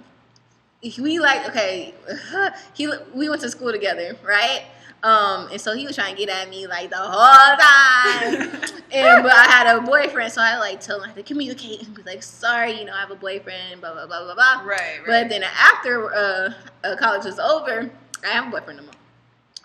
we 0.81 1.19
like 1.19 1.47
okay, 1.49 1.93
he 2.73 2.91
we 3.13 3.29
went 3.29 3.41
to 3.41 3.49
school 3.49 3.71
together, 3.71 4.15
right? 4.23 4.65
Um, 5.03 5.47
and 5.51 5.61
so 5.61 5.75
he 5.75 5.85
was 5.85 5.95
trying 5.95 6.15
to 6.15 6.25
get 6.25 6.29
at 6.29 6.49
me 6.49 6.65
like 6.65 6.89
the 6.89 6.97
whole 6.97 7.57
time. 7.57 8.51
and 8.91 9.23
but 9.23 9.31
I 9.31 9.45
had 9.47 9.77
a 9.77 9.81
boyfriend, 9.81 10.33
so 10.33 10.41
I 10.41 10.57
like 10.57 10.81
told 10.81 11.03
him 11.03 11.05
I 11.05 11.13
had 11.13 11.17
to 11.17 11.23
communicate 11.23 11.83
and 11.83 11.95
be 11.95 12.01
like, 12.03 12.23
sorry, 12.23 12.79
you 12.79 12.85
know, 12.85 12.93
I 12.93 13.01
have 13.01 13.11
a 13.11 13.15
boyfriend, 13.15 13.81
blah 13.81 13.93
blah 13.93 14.07
blah 14.07 14.23
blah 14.23 14.33
blah. 14.33 14.63
right, 14.63 14.97
right. 14.99 15.05
But 15.05 15.29
then 15.29 15.43
after 15.43 16.13
uh, 16.13 16.53
uh, 16.83 16.95
college 16.97 17.25
was 17.25 17.39
over, 17.39 17.91
I 18.25 18.29
have 18.29 18.47
a 18.47 18.51
boyfriend 18.51 18.79
no 18.79 18.85
more. 18.85 18.93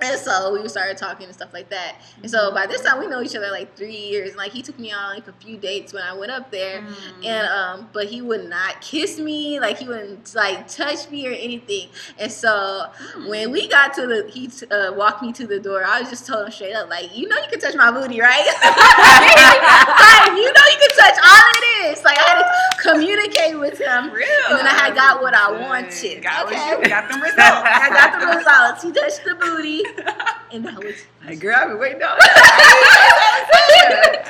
And 0.03 0.19
so 0.19 0.61
we 0.61 0.69
started 0.69 0.97
talking 0.97 1.27
and 1.27 1.35
stuff 1.35 1.53
like 1.53 1.69
that. 1.71 1.97
And 2.23 2.31
so 2.31 2.53
by 2.53 2.67
this 2.67 2.83
time 2.83 2.99
we 2.99 3.07
know 3.07 3.23
each 3.23 3.37
other 3.37 3.51
like 3.51 3.77
three 3.77 3.97
years. 3.97 4.31
And 4.31 4.39
like 4.39 4.53
he 4.53 4.63
took 4.63 4.79
me 4.79 4.93
on 4.93 5.15
like 5.15 5.29
a 5.29 5.33
few 5.35 5.57
dates 5.57 5.93
when 5.93 6.03
I 6.03 6.13
went 6.15 6.33
up 6.33 6.51
there. 6.51 6.81
Mm. 6.83 7.25
And 7.27 7.47
um, 7.49 7.89
but 7.93 8.07
he 8.07 8.21
would 8.23 8.49
not 8.49 8.81
kiss 8.81 9.19
me, 9.19 9.61
like 9.61 9.79
he 9.79 9.87
wouldn't 9.87 10.35
like 10.35 10.67
touch 10.69 11.11
me 11.11 11.27
or 11.29 11.33
anything. 11.33 11.89
And 12.19 12.31
so 12.31 12.87
Hmm. 13.13 13.29
when 13.29 13.51
we 13.51 13.69
got 13.69 13.95
to 13.95 14.07
the, 14.07 14.31
he 14.33 14.51
uh, 14.71 14.93
walked 14.93 15.23
me 15.23 15.33
to 15.33 15.47
the 15.47 15.59
door. 15.61 15.85
I 15.85 16.01
was 16.01 16.11
just 16.11 16.27
told 16.27 16.47
him 16.47 16.53
straight 16.53 16.75
up, 16.75 16.89
like, 16.89 17.17
you 17.17 17.29
know, 17.29 17.37
you 17.37 17.49
can 17.51 17.61
touch 17.61 17.75
my 17.75 17.91
booty, 17.91 18.21
right? 18.21 18.47
like, 18.63 20.37
you 20.37 20.45
know, 20.53 20.65
you 20.71 20.79
can 20.79 20.93
touch 20.99 21.19
all 21.25 21.51
of 21.51 21.57
this. 21.63 22.05
Like 22.05 22.19
I 22.19 22.23
had 22.23 22.39
to 22.43 22.89
communicate 22.91 23.59
with 23.59 23.79
him. 23.79 24.11
Real. 24.13 24.27
And 24.51 24.59
then 24.59 24.67
I 24.67 24.75
had 24.75 24.95
got 24.95 25.23
what 25.23 25.35
I 25.35 25.51
wanted. 25.51 26.23
Got 26.23 26.47
what 26.47 26.55
Okay. 26.55 26.83
you 26.83 26.89
got 26.89 27.09
them 27.09 27.21
results. 27.21 27.39
I 27.41 27.89
got 27.91 28.21
the 28.21 28.27
results. 28.37 28.83
He 28.83 28.93
touched 28.93 29.25
the 29.25 29.35
booty, 29.35 29.83
and 30.53 30.65
that 30.67 30.79
was. 30.85 30.95
Like, 31.25 31.41
girl, 31.41 31.57
I've 31.59 31.69
been 31.69 31.79
waiting 31.79 32.03
on. 32.03 32.19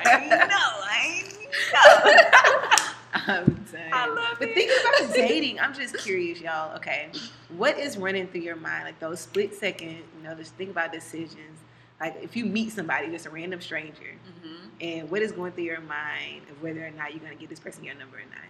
I 0.05 0.47
know. 0.49 0.69
I'm 3.15 3.45
done. 3.71 3.91
I 3.93 4.07
love 4.09 4.37
but 4.39 4.49
it. 4.49 4.55
thinking 4.55 4.77
about 4.81 5.15
dating, 5.15 5.61
I'm 5.61 5.75
just 5.75 5.97
curious, 5.99 6.41
y'all. 6.41 6.75
Okay, 6.77 7.09
what 7.57 7.79
is 7.79 7.97
running 7.97 8.27
through 8.27 8.41
your 8.41 8.57
mind, 8.57 8.85
like 8.85 8.99
those 8.99 9.21
split 9.21 9.55
second, 9.55 9.91
you 10.17 10.23
know, 10.25 10.35
just 10.35 10.55
think 10.55 10.71
about 10.71 10.93
decisions. 10.93 11.59
Like 12.01 12.17
if 12.23 12.37
you 12.37 12.45
meet 12.47 12.73
somebody, 12.73 13.09
just 13.11 13.27
a 13.27 13.31
random 13.31 13.61
stranger, 13.61 14.17
Mhm. 14.27 14.57
and 14.81 15.11
what 15.11 15.23
is 15.23 15.31
going 15.31 15.53
through 15.53 15.65
your 15.65 15.81
mind 15.81 16.43
of 16.51 16.61
whether 16.63 16.85
or 16.85 16.91
not 16.91 17.13
you're 17.15 17.23
gonna 17.23 17.37
give 17.37 17.49
this 17.51 17.61
person 17.61 17.85
your 17.85 17.95
number 17.95 18.17
or 18.17 18.21
not? 18.31 18.49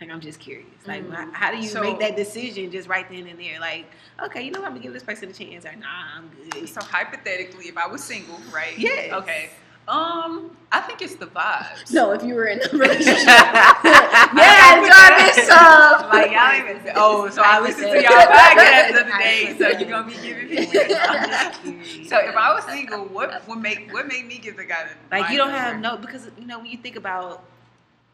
Like 0.00 0.10
I'm 0.10 0.20
just 0.20 0.40
curious. 0.40 0.66
Like 0.86 1.04
Mm. 1.06 1.32
how- 1.34 1.50
do 1.50 1.58
you 1.58 1.68
So- 1.68 1.82
make 1.82 1.98
that 2.00 2.16
decision 2.16 2.70
just 2.70 2.88
right 2.88 3.06
then 3.10 3.26
and 3.26 3.38
there? 3.38 3.60
Like, 3.60 3.84
okay, 4.24 4.42
you 4.42 4.50
know, 4.50 4.60
I'm 4.64 4.68
gonna 4.72 4.80
give 4.80 4.94
this 4.94 5.02
person 5.02 5.28
a 5.28 5.32
chance, 5.32 5.66
or 5.66 5.76
nah, 5.76 5.86
I'm 6.16 6.30
good. 6.50 6.66
So 6.68 6.80
hypothetically, 6.82 7.68
if 7.68 7.76
I 7.76 7.86
was 7.86 8.02
single, 8.02 8.40
right? 8.52 8.78
Yes. 8.78 9.12
Okay. 9.12 9.50
Um, 9.88 10.56
I 10.70 10.80
think 10.80 11.02
it's 11.02 11.16
the 11.16 11.26
vibes. 11.26 11.90
No, 11.92 12.12
if 12.12 12.22
you 12.22 12.34
were 12.34 12.46
in 12.46 12.60
a 12.62 12.68
relationship. 12.76 13.26
yeah, 13.26 14.86
Jarvis. 14.86 15.50
Uh, 15.50 16.08
Like 16.12 16.30
y'all 16.30 16.54
even. 16.76 16.92
Oh, 16.94 17.28
so 17.28 17.42
I 17.44 17.60
listened 17.60 17.90
to 17.90 18.02
y'all 18.02 18.12
podcast 18.12 18.92
the 18.92 19.00
other 19.00 19.18
day. 19.18 19.56
So 19.58 19.68
you're 19.78 19.88
gonna 19.90 20.06
be 20.06 20.14
giving 20.22 20.48
me. 20.48 20.66
So 22.08 22.18
if 22.18 22.36
I 22.36 22.54
was 22.54 22.64
single, 22.64 23.04
what 23.06 23.46
would 23.48 23.58
make 23.58 23.92
what 23.92 24.06
made 24.08 24.26
me 24.26 24.38
give 24.38 24.56
the 24.56 24.64
guy 24.64 24.84
the 25.10 25.16
Like 25.18 25.30
you 25.30 25.38
don't 25.38 25.50
have 25.50 25.78
no 25.78 25.96
because 25.96 26.28
you 26.38 26.46
know 26.46 26.58
when 26.58 26.66
you 26.70 26.78
think 26.78 26.96
about 26.96 27.42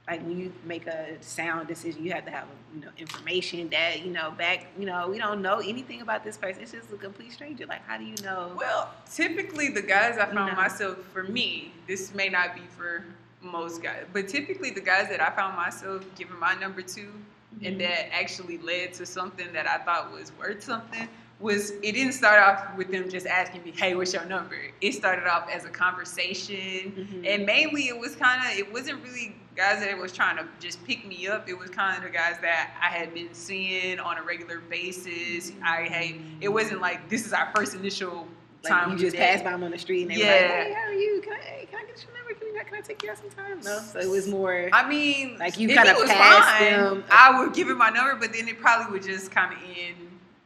like 0.09 0.25
when 0.25 0.39
you 0.39 0.53
make 0.65 0.87
a 0.87 1.21
sound 1.21 1.67
decision, 1.69 2.05
you 2.05 2.13
have 2.13 2.25
to 2.25 2.31
have 2.31 2.47
you 2.75 2.81
know 2.81 2.89
information 2.97 3.69
that 3.71 4.05
you 4.05 4.13
know 4.13 4.31
back. 4.31 4.67
You 4.79 4.87
know 4.87 5.09
we 5.09 5.19
don't 5.19 5.43
know 5.43 5.59
anything 5.59 6.01
about 6.01 6.23
this 6.25 6.37
person. 6.37 6.63
It's 6.63 6.73
just 6.73 6.93
a 6.93 6.97
complete 6.97 7.33
stranger. 7.33 7.67
Like 7.67 7.83
how 7.87 7.99
do 7.99 8.05
you 8.05 8.15
know? 8.23 8.53
Well, 8.57 8.91
typically 9.13 9.69
the 9.71 9.83
guys 9.83 10.17
I 10.19 10.27
found 10.27 10.53
No. 10.53 10.55
myself 10.55 10.99
for 11.13 11.25
me, 11.25 11.73
this 11.89 12.15
may 12.15 12.29
not 12.29 12.55
be 12.55 12.63
for 12.77 13.05
most 13.43 13.83
guys, 13.83 14.05
but 14.13 14.29
typically 14.29 14.71
the 14.71 14.81
guys 14.81 15.09
that 15.09 15.21
I 15.21 15.31
found 15.31 15.57
myself 15.57 16.05
giving 16.17 16.39
my 16.39 16.55
number 16.55 16.83
to 16.83 17.09
Mm-hmm. 17.57 17.67
and 17.67 17.81
that 17.81 18.15
actually 18.15 18.59
led 18.59 18.93
to 18.95 19.07
something 19.07 19.51
that 19.55 19.67
I 19.67 19.79
thought 19.79 20.13
was 20.13 20.31
worth 20.39 20.63
something 20.63 21.09
was 21.41 21.71
it 21.83 21.93
didn't 21.93 22.13
start 22.13 22.39
off 22.39 22.77
with 22.79 22.91
them 22.91 23.11
just 23.11 23.27
asking 23.27 23.63
me, 23.63 23.71
"Hey, 23.71 23.95
what's 23.95 24.13
your 24.13 24.25
number?" 24.25 24.57
It 24.81 24.93
started 24.93 25.27
off 25.27 25.49
as 25.51 25.65
a 25.67 25.71
conversation, 25.71 26.93
Mhm. 27.25 27.27
and 27.27 27.47
mainly 27.47 27.89
it 27.89 27.99
was 27.99 28.17
kind 28.17 28.41
of 28.51 28.59
it 28.59 28.73
wasn't 28.73 29.03
really 29.03 29.37
guys 29.55 29.81
that 29.81 29.97
was 29.99 30.13
trying 30.13 30.37
to 30.37 30.47
just 30.61 30.85
pick 30.87 31.07
me 31.07 31.29
up. 31.29 31.49
It 31.49 31.59
was 31.59 31.71
kind 31.71 31.97
of 31.97 32.05
the 32.05 32.11
guys 32.11 32.37
that 32.43 32.71
I 32.83 32.87
had 32.89 33.13
been 33.15 33.33
seeing 33.33 33.99
on 34.01 34.19
a 34.19 34.23
regular 34.23 34.61
basis. 34.61 35.53
I 35.65 35.83
had 35.83 36.15
it 36.41 36.49
wasn't 36.49 36.81
like 36.81 37.09
this 37.09 37.27
is 37.27 37.33
our 37.33 37.51
first 37.55 37.75
initial 37.75 38.29
like 38.71 38.89
you 38.93 38.99
just 38.99 39.17
pass 39.17 39.43
by 39.43 39.51
them 39.53 39.63
on 39.65 39.71
the 39.71 39.79
street 39.79 40.03
and 40.03 40.11
they 40.11 40.17
Yeah. 40.17 40.27
were 40.27 40.59
like, 40.59 40.67
"Hey, 40.69 40.73
how 40.75 40.81
are 40.89 40.93
you? 40.93 41.21
Can 41.23 41.33
I, 41.33 41.37
hey, 41.37 41.67
can 41.71 41.79
I 41.81 41.85
get 41.87 42.05
your 42.07 42.17
number? 42.17 42.35
Can, 42.39 42.49
you, 42.55 42.61
can 42.65 42.75
I 42.75 42.81
take 42.81 43.03
you 43.03 43.11
out 43.11 43.19
sometime?" 43.19 43.61
No, 43.61 43.79
so 43.79 43.99
it 44.01 44.09
was 44.09 44.27
more. 44.29 44.69
I 44.73 44.89
mean, 44.89 45.39
Like, 45.39 45.59
you 45.59 45.69
it 45.69 45.77
was 45.77 46.09
passed 46.11 46.49
fine, 46.59 46.71
them. 46.73 47.05
I 47.11 47.39
would 47.41 47.55
give 47.55 47.69
him 47.69 47.79
my 47.79 47.91
number, 47.91 48.15
but 48.17 48.33
then 48.33 48.49
it 48.49 48.59
probably 48.61 48.93
would 48.93 49.03
just 49.03 49.31
kind 49.31 49.53
of 49.53 49.59
end 49.79 49.97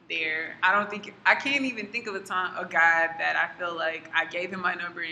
there. 0.08 0.56
I 0.62 0.72
don't 0.72 0.90
think 0.90 1.14
I 1.24 1.34
can't 1.34 1.64
even 1.64 1.86
think 1.86 2.06
of 2.06 2.14
a 2.14 2.20
time 2.20 2.52
a 2.56 2.64
guy 2.68 3.08
that 3.18 3.36
I 3.36 3.58
feel 3.58 3.74
like 3.76 4.10
I 4.14 4.24
gave 4.26 4.50
him 4.50 4.60
my 4.60 4.74
number 4.74 5.02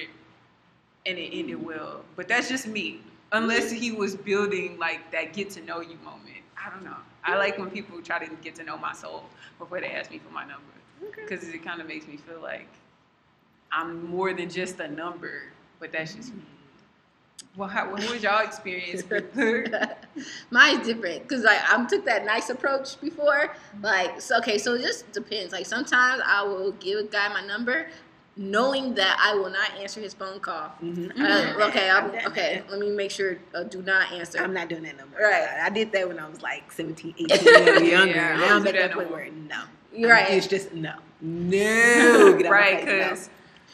and 1.07 1.19
it 1.19 1.31
ended 1.33 1.65
well. 1.65 2.05
But 2.17 2.29
that's 2.29 2.49
just 2.49 2.67
me. 2.67 3.01
Unless 3.33 3.71
he 3.71 3.93
was 3.93 4.17
building 4.17 4.79
like 4.79 5.11
that 5.13 5.33
get 5.35 5.51
to 5.51 5.61
know 5.63 5.81
you 5.81 5.97
moment. 6.05 6.25
I 6.63 6.71
don't 6.71 6.83
know. 6.85 6.97
I 7.25 7.37
like 7.37 7.59
when 7.59 7.71
people 7.71 8.01
try 8.03 8.25
to 8.25 8.35
get 8.37 8.55
to 8.57 8.65
know 8.65 8.77
my 8.79 8.93
soul 8.93 9.25
before 9.59 9.81
they 9.81 9.89
ask 9.91 10.11
me 10.11 10.19
for 10.19 10.33
my 10.33 10.43
number 10.43 10.63
Okay. 11.05 11.23
because 11.29 11.47
it 11.49 11.63
kind 11.65 11.81
of 11.81 11.87
makes 11.87 12.07
me 12.09 12.17
feel 12.17 12.41
like 12.41 12.67
I'm 13.73 14.07
more 14.09 14.33
than 14.33 14.49
just 14.49 14.79
a 14.81 14.89
number. 14.89 15.43
But 15.81 15.93
that's 15.93 16.15
just 16.15 16.35
me. 16.35 16.43
Well, 17.57 17.69
how, 17.69 17.91
what 17.91 18.09
was 18.09 18.23
y'all 18.23 18.45
experience 18.45 19.03
with 19.09 19.35
Mine's 20.51 20.87
different 20.87 21.23
because 21.23 21.43
like 21.43 21.59
I 21.69 21.85
took 21.87 22.05
that 22.05 22.25
nice 22.25 22.51
approach 22.51 23.01
before. 23.01 23.55
Like, 23.83 24.21
so, 24.21 24.39
okay, 24.39 24.59
so 24.59 24.75
it 24.75 24.83
just 24.83 25.11
depends. 25.13 25.53
Like 25.53 25.67
sometimes 25.67 26.23
I 26.25 26.43
will 26.43 26.73
give 26.73 26.99
a 27.01 27.05
guy 27.05 27.29
my 27.29 27.45
number, 27.45 27.89
knowing 28.37 28.95
that 28.95 29.17
I 29.21 29.35
will 29.35 29.51
not 29.51 29.73
answer 29.77 30.01
his 30.01 30.15
phone 30.15 30.39
call. 30.39 30.73
Mhm. 30.83 31.19
Uh, 31.19 31.65
okay, 31.67 31.91
I'm, 31.91 32.11
okay. 32.27 32.63
Let 32.71 32.79
me 32.79 32.91
make 32.91 33.11
sure. 33.11 33.39
Uh, 33.53 33.65
do 33.65 33.83
not 33.83 34.13
answer. 34.13 34.39
I'm 34.41 34.55
not 34.55 34.69
doing 34.69 34.85
that 34.85 34.97
no 34.97 35.07
more. 35.07 35.21
Right. 35.21 35.49
I, 35.61 35.67
I 35.67 35.71
did 35.71 35.91
that 35.93 36.07
when 36.07 36.21
I 36.21 36.29
was 36.29 36.41
like 36.43 36.71
17, 36.71 37.15
18 37.31 37.45
years 37.45 37.83
younger. 37.83 38.15
Yeah, 38.15 38.35
I 38.35 38.37
now 38.37 38.41
don't 38.41 38.53
I'm 38.53 38.63
do 38.63 38.69
at 38.69 38.75
that 38.75 38.81
that 38.83 38.91
no 38.91 38.97
point 38.97 39.11
where 39.11 39.31
no. 39.31 39.63
You're 39.93 40.11
right. 40.11 40.31
It's 40.31 40.47
just 40.47 40.73
no. 40.73 40.95
No. 41.21 42.37
Get 42.37 42.47
out 42.47 42.51
my 42.51 42.57
right, 42.57 42.85
because 42.85 43.31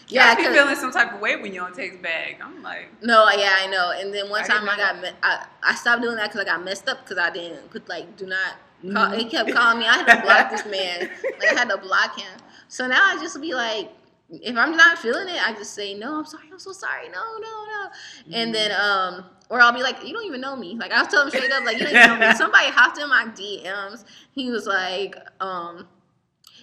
Yeah, 0.08 0.26
I 0.26 0.34
be 0.34 0.44
feeling 0.44 0.76
some 0.76 0.92
type 0.92 1.14
of 1.14 1.20
way 1.20 1.36
when 1.36 1.52
you 1.52 1.60
don't 1.60 1.74
text 1.74 2.02
back. 2.02 2.40
I'm 2.42 2.62
like, 2.62 2.90
No, 3.02 3.28
yeah, 3.30 3.54
I 3.58 3.66
know. 3.68 3.92
And 3.96 4.12
then 4.12 4.28
one 4.28 4.42
I 4.42 4.46
time 4.46 4.68
I 4.68 4.76
got, 4.76 5.00
me- 5.00 5.08
I, 5.22 5.46
I 5.62 5.74
stopped 5.74 6.02
doing 6.02 6.16
that 6.16 6.30
because 6.30 6.40
I 6.42 6.44
got 6.44 6.64
messed 6.64 6.88
up 6.88 7.02
because 7.04 7.18
I 7.18 7.30
didn't 7.30 7.70
put 7.70 7.88
like 7.88 8.16
do 8.16 8.26
not. 8.26 8.54
Call, 8.92 9.06
Mhm. 9.12 9.16
He 9.18 9.24
kept 9.24 9.50
calling 9.52 9.78
me. 9.78 9.86
I 9.86 9.94
had 9.96 10.16
to 10.16 10.22
block 10.22 10.50
this 10.50 10.66
man. 10.66 11.10
Like 11.40 11.52
I 11.56 11.58
had 11.58 11.70
to 11.70 11.78
block 11.78 12.18
him. 12.20 12.38
So 12.68 12.86
now 12.86 13.02
I 13.02 13.16
just 13.20 13.40
be 13.40 13.54
like, 13.54 13.90
if 14.30 14.56
I'm 14.56 14.76
not 14.76 14.98
feeling 14.98 15.28
it, 15.28 15.40
I 15.42 15.54
just 15.54 15.72
say 15.74 15.94
no. 15.94 16.18
I'm 16.18 16.26
sorry. 16.26 16.44
I'm 16.52 16.58
so 16.58 16.72
sorry. 16.72 17.08
No, 17.08 17.22
no, 17.40 17.64
no. 17.64 17.90
And 18.36 18.54
then 18.54 18.72
um, 18.72 19.24
or 19.48 19.60
I'll 19.60 19.72
be 19.72 19.82
like, 19.82 20.04
you 20.06 20.12
don't 20.12 20.26
even 20.26 20.40
know 20.42 20.54
me. 20.54 20.74
Like 20.74 20.92
I'll 20.92 21.06
tell 21.06 21.22
him 21.22 21.30
straight 21.30 21.50
up, 21.52 21.64
like 21.64 21.78
you 21.78 21.84
don't 21.84 21.94
even 21.96 22.20
know 22.20 22.28
me. 22.28 22.34
Somebody 22.36 22.68
hopped 22.68 22.98
in 22.98 23.08
my 23.08 23.24
DMs. 23.34 24.04
He 24.32 24.50
was 24.50 24.66
like, 24.66 25.16
um, 25.40 25.86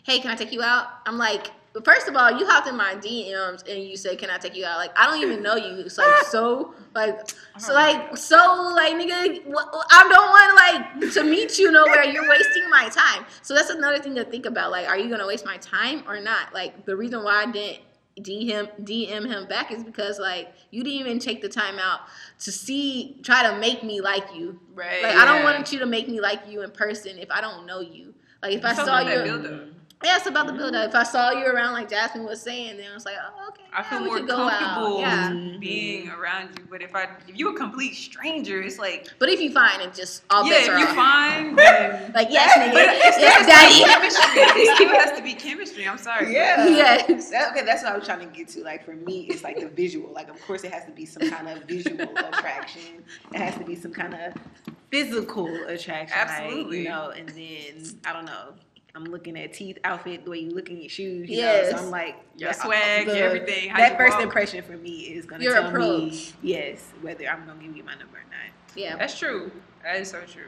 hey, 0.04 0.20
can 0.20 0.30
I 0.30 0.36
take 0.36 0.52
you 0.52 0.62
out? 0.62 0.88
I'm 1.08 1.18
like. 1.18 1.48
But 1.74 1.86
first 1.86 2.08
of 2.08 2.16
all, 2.18 2.38
you 2.38 2.46
hopped 2.46 2.68
in 2.68 2.76
my 2.76 2.96
DMs 2.96 3.68
and 3.68 3.84
you 3.84 3.96
said, 3.96 4.18
"Can 4.18 4.30
I 4.30 4.38
take 4.38 4.56
you 4.56 4.66
out?" 4.66 4.78
Like 4.78 4.92
I 4.98 5.06
don't 5.06 5.22
even 5.22 5.42
know 5.42 5.56
you. 5.56 5.78
It's 5.86 5.98
like 5.98 6.24
so, 6.26 6.74
like 6.96 7.30
so, 7.58 7.74
like 7.74 8.18
so, 8.18 8.74
like 8.76 8.94
nigga. 8.96 9.40
I 9.90 10.08
don't 10.10 10.30
want 10.30 11.02
like 11.02 11.14
to 11.14 11.24
meet 11.24 11.58
you 11.58 11.72
nowhere. 11.72 12.04
You're 12.04 12.28
wasting 12.28 12.70
my 12.70 12.90
time. 12.90 13.26
So 13.42 13.56
that's 13.56 13.70
another 13.70 14.00
thing 14.00 14.16
to 14.16 14.26
think 14.26 14.46
about. 14.46 14.72
Like, 14.72 14.88
are 14.88 14.98
you 14.98 15.10
gonna 15.10 15.28
waste 15.28 15.46
my 15.46 15.58
time 15.58 16.04
or 16.08 16.20
not? 16.20 16.54
Like 16.54 16.86
the 16.86 16.96
reason 16.96 17.24
why 17.24 17.44
I 17.44 17.52
didn't 17.52 17.80
DM 18.20 18.68
DM 18.84 19.26
him 19.26 19.48
back 19.48 19.72
is 19.72 19.84
because 19.84 20.20
like 20.20 20.54
you 20.72 20.84
didn't 20.84 21.00
even 21.00 21.20
take 21.20 21.42
the 21.42 21.50
time 21.50 21.80
out 21.80 22.02
to 22.40 22.52
see, 22.52 23.18
try 23.24 23.50
to 23.50 23.58
make 23.60 23.82
me 23.84 24.02
like 24.02 24.36
you. 24.36 24.60
right. 24.74 25.04
Like 25.04 25.16
I 25.16 25.24
don't 25.26 25.44
want 25.44 25.72
you 25.72 25.80
to 25.80 25.86
make 25.86 26.10
me 26.10 26.20
like 26.20 26.42
you 26.50 26.64
in 26.64 26.72
person 26.72 27.18
if 27.18 27.32
I 27.32 27.40
don't 27.40 27.66
know 27.66 27.80
you. 27.80 28.14
Like 28.44 28.54
if 28.54 28.66
I 28.66 28.74
saw 28.74 29.00
you. 29.00 29.74
Yeah, 30.04 30.18
it's 30.18 30.26
about 30.26 30.48
the 30.48 30.54
build 30.54 30.74
up. 30.76 30.90
If 30.90 30.96
I 30.96 31.04
saw 31.04 31.32
you 31.32 31.46
around 31.46 31.74
like 31.74 31.90
Jasmine 31.90 32.26
was 32.26 32.42
saying, 32.42 32.78
then 32.78 32.92
I 32.92 32.94
was 32.94 33.06
like, 33.06 33.16
oh, 33.20 33.50
okay. 33.50 33.62
I 33.74 33.82
yeah, 33.82 33.90
feel 33.90 34.02
we 34.02 34.08
more 34.08 34.20
go 34.22 34.50
comfortable 34.50 35.00
Yeah. 35.00 35.30
Being 35.60 36.08
mm-hmm. 36.08 36.20
around 36.20 36.50
you. 36.58 36.66
But 36.70 36.82
if 36.82 36.96
I, 36.96 37.04
if 37.28 37.38
you 37.38 37.54
a 37.54 37.58
complete 37.58 37.96
stranger, 37.96 38.62
it's 38.62 38.80
like, 38.80 39.10
But 39.20 39.30
if 39.30 39.40
you 39.40 39.52
find 39.52 39.82
it, 39.82 39.94
just 39.94 40.24
all 40.30 40.46
yeah, 40.46 40.54
bets 40.54 40.68
if 40.68 40.74
are 40.74 40.80
you 40.80 40.88
off. 40.88 40.96
find, 40.96 41.58
then 41.58 42.12
Like 42.14 42.28
yes, 42.32 42.58
nigga, 42.58 42.74
But 42.74 42.84
yes, 42.84 43.16
has 43.18 43.40
to 43.40 43.46
be 43.46 43.52
daddy. 43.52 43.94
chemistry. 43.94 44.42
It 44.62 44.76
still 44.76 44.90
has 44.90 45.18
to 45.18 45.24
be 45.24 45.34
chemistry. 45.34 45.88
I'm 45.88 45.98
sorry. 45.98 46.34
Yeah. 46.34 46.68
yes. 47.08 47.30
That, 47.30 47.52
okay, 47.52 47.64
that's 47.66 47.84
what 47.84 47.94
I 47.94 47.98
was 47.98 48.06
trying 48.06 48.28
to 48.28 48.36
get 48.36 48.48
to. 48.50 48.64
Like 48.64 48.84
for 48.84 48.96
me, 48.96 49.28
it's 49.30 49.44
like 49.44 49.60
the 49.60 49.68
visual. 49.68 50.12
Like 50.14 50.30
of 50.30 50.42
course, 50.42 50.64
it 50.64 50.74
has 50.74 50.86
to 50.86 50.92
be 50.92 51.06
some 51.06 51.30
kind 51.30 51.48
of 51.48 51.64
visual 51.66 52.02
attraction. 52.18 53.04
It 53.34 53.38
has 53.38 53.56
to 53.58 53.64
be 53.64 53.76
some 53.76 53.94
kind 53.94 54.14
of 54.16 54.34
physical 54.90 55.48
attraction. 55.68 56.18
like, 56.18 56.28
Absolutely. 56.28 56.80
you 56.80 56.90
know, 56.90 57.12
and 57.12 57.30
then 57.30 58.00
I 58.06 58.14
don't 58.14 58.26
know. 58.26 58.54
I'm 58.96 59.06
looking 59.06 59.38
at 59.38 59.54
teeth, 59.54 59.78
outfit, 59.84 60.26
the 60.26 60.32
way 60.32 60.40
you 60.40 60.52
looking 60.52 60.76
at 60.78 60.82
your 60.84 60.90
shoes. 60.90 61.30
You 61.30 61.38
Yes. 61.38 61.72
know, 61.72 61.78
so 61.78 61.84
I'm 61.86 61.92
like 61.92 62.16
Your 62.36 62.54
swag, 62.54 63.06
the- 63.08 63.18
everything. 63.18 63.70
How 63.70 63.78
That 63.78 63.98
first 63.98 64.14
walk. 64.16 64.24
impression 64.24 64.64
for 64.64 64.74
me 64.74 65.14
is 65.14 65.26
gonna 65.26 65.44
tell 65.44 65.68
approach. 65.68 66.12
me 66.12 66.34
yes 66.42 66.92
whether 67.02 67.26
I'm 67.28 67.46
gonna 67.46 67.62
give 67.64 67.76
you 67.78 67.84
my 67.84 67.96
number 67.96 68.18
or 68.18 68.24
not. 68.30 68.52
Yeah. 68.76 68.98
That's 68.98 69.18
true. 69.18 69.52
That 69.84 69.96
is 69.98 70.10
so 70.10 70.20
true. 70.22 70.44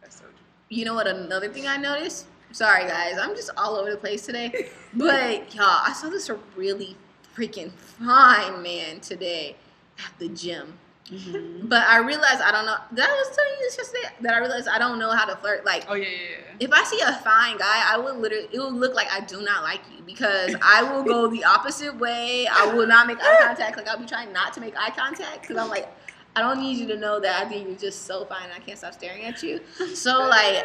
That's 0.00 0.16
so 0.16 0.24
true. 0.24 0.34
You 0.68 0.84
know 0.84 0.94
what? 0.94 1.06
Another 1.08 1.48
thing 1.48 1.66
I 1.66 1.76
noticed. 1.76 2.26
Sorry, 2.52 2.84
guys. 2.86 3.16
I'm 3.18 3.34
just 3.34 3.50
all 3.56 3.76
over 3.76 3.90
the 3.90 3.96
place 3.96 4.24
today. 4.26 4.70
But 4.92 5.54
y'all, 5.54 5.66
I 5.86 5.92
saw 5.92 6.08
this 6.08 6.28
really 6.56 6.96
freaking 7.36 7.70
fine 7.72 8.60
man 8.62 8.98
today 9.00 9.54
at 9.98 10.12
the 10.18 10.28
gym. 10.28 10.78
Mhm. 11.10 11.68
But 11.68 11.82
I 11.86 11.98
realized 11.98 12.40
I 12.40 12.52
don't 12.52 12.66
know. 12.66 12.76
Did 12.94 13.04
I 13.04 13.08
was 13.08 13.36
telling 13.36 13.50
you 13.58 13.58
this 13.66 13.78
yesterday 13.78 14.14
that 14.20 14.34
I 14.34 14.38
realized 14.38 14.68
I 14.68 14.78
don't 14.78 14.98
know 14.98 15.10
how 15.10 15.24
to 15.24 15.36
flirt. 15.36 15.64
Like 15.64 15.86
Oh 15.88 15.94
yeah, 15.94 16.06
yeah, 16.08 16.16
yeah. 16.30 16.66
if 16.66 16.72
I 16.72 16.84
see 16.84 17.00
a 17.00 17.12
fine 17.24 17.58
guy, 17.58 17.84
I 17.92 17.96
will 17.98 18.14
literally 18.14 18.48
it 18.52 18.58
will 18.58 18.72
look 18.72 18.94
like 18.94 19.08
I 19.12 19.20
do 19.20 19.42
not 19.42 19.62
like 19.64 19.80
you 19.94 20.02
because 20.04 20.54
I 20.62 20.82
will 20.84 21.02
go 21.02 21.28
the 21.28 21.44
opposite 21.44 21.96
way. 21.98 22.46
I 22.46 22.72
will 22.72 22.86
not 22.86 23.06
make 23.08 23.18
eye 23.20 23.38
contact. 23.40 23.76
Like 23.76 23.88
I'll 23.88 23.98
be 23.98 24.06
trying 24.06 24.32
not 24.32 24.52
to 24.54 24.60
make 24.60 24.74
eye 24.78 24.90
contact 24.90 25.42
because 25.42 25.56
I'm 25.56 25.68
like, 25.68 25.88
I 26.36 26.42
don't 26.42 26.60
need 26.60 26.76
you 26.78 26.86
to 26.88 26.96
know 26.96 27.18
that 27.20 27.44
I 27.44 27.48
think 27.48 27.66
you're 27.68 27.76
just 27.76 28.02
so 28.06 28.24
fine. 28.26 28.44
and 28.44 28.52
I 28.52 28.58
can't 28.60 28.78
stop 28.78 28.92
staring 28.94 29.24
at 29.24 29.42
you. 29.42 29.60
So 29.94 30.28
like, 30.28 30.64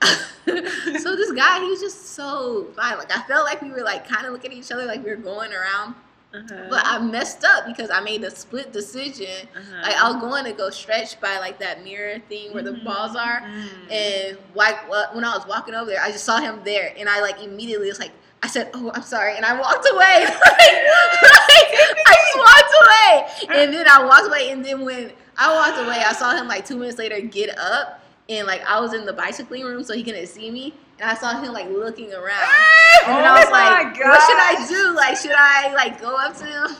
so 0.44 1.16
this 1.16 1.32
guy, 1.32 1.60
he 1.60 1.68
was 1.70 1.80
just 1.80 2.14
so 2.14 2.68
fine. 2.76 2.98
Like 2.98 3.16
I 3.16 3.22
felt 3.22 3.44
like 3.44 3.62
we 3.62 3.70
were 3.70 3.82
like 3.82 4.08
kind 4.08 4.26
of 4.26 4.32
looking 4.32 4.50
at 4.52 4.56
each 4.56 4.72
other, 4.72 4.84
like 4.86 5.04
we 5.04 5.10
were 5.10 5.16
going 5.16 5.52
around. 5.52 5.94
Uh-huh. 6.34 6.66
But 6.68 6.82
I 6.84 6.98
messed 6.98 7.42
up 7.44 7.64
because 7.66 7.90
I 7.90 8.00
made 8.00 8.22
a 8.22 8.30
split 8.30 8.70
decision. 8.72 9.48
Uh-huh. 9.56 9.82
Like 9.82 9.94
I 9.96 10.10
was 10.10 10.20
going 10.20 10.44
to 10.44 10.52
go 10.52 10.68
stretch 10.70 11.18
by 11.20 11.38
like 11.38 11.58
that 11.60 11.82
mirror 11.82 12.18
thing 12.28 12.52
where 12.52 12.62
the 12.62 12.72
Mhm. 12.72 12.84
balls 12.84 13.16
are. 13.16 13.40
Mm. 13.40 13.90
And 13.90 14.38
like 14.54 14.76
when 15.14 15.24
I 15.24 15.34
was 15.36 15.46
walking 15.46 15.74
over 15.74 15.90
there, 15.90 16.02
I 16.02 16.10
just 16.12 16.24
saw 16.24 16.38
him 16.38 16.60
there, 16.64 16.92
and 16.98 17.08
I 17.08 17.20
like 17.22 17.42
immediately 17.42 17.88
was 17.88 17.98
like, 17.98 18.12
I 18.42 18.46
said, 18.46 18.70
"Oh, 18.74 18.90
I'm 18.94 19.02
sorry," 19.02 19.36
and 19.36 19.44
I 19.44 19.58
walked 19.58 19.88
away. 19.92 20.26
like, 20.26 20.34
I 22.06 22.14
just 22.14 22.36
walked 22.46 23.48
away, 23.50 23.58
and 23.62 23.72
then 23.72 23.86
I 23.88 24.04
walked 24.04 24.26
away, 24.26 24.50
and 24.50 24.64
then 24.64 24.84
when 24.84 25.12
I 25.38 25.52
walked 25.54 25.78
away, 25.78 26.02
I 26.06 26.12
saw 26.12 26.36
him 26.36 26.46
like 26.46 26.66
two 26.66 26.76
minutes 26.76 26.98
later 26.98 27.20
get 27.20 27.58
up, 27.58 28.02
and 28.28 28.46
like 28.46 28.62
I 28.66 28.78
was 28.80 28.92
in 28.92 29.06
the 29.06 29.12
bicycling 29.14 29.64
room, 29.64 29.82
so 29.82 29.94
he 29.94 30.02
couldn't 30.04 30.26
see 30.26 30.50
me, 30.50 30.74
and 31.00 31.10
I 31.10 31.14
saw 31.14 31.40
him 31.40 31.52
like 31.52 31.68
looking 31.68 32.12
around, 32.12 32.48
and 33.06 33.16
then 33.16 33.24
I 33.24 33.32
was 33.38 33.46
Oh 33.46 33.50
my 33.50 33.82
like, 33.82 33.98
"What 33.98 34.22
should 34.22 34.38
I 34.38 34.66
do? 34.68 34.96
Like, 34.96 35.16
should 35.16 35.32
I 35.36 35.72
like 35.74 36.00
go 36.00 36.16
up 36.16 36.36
to 36.38 36.44
him?" 36.44 36.66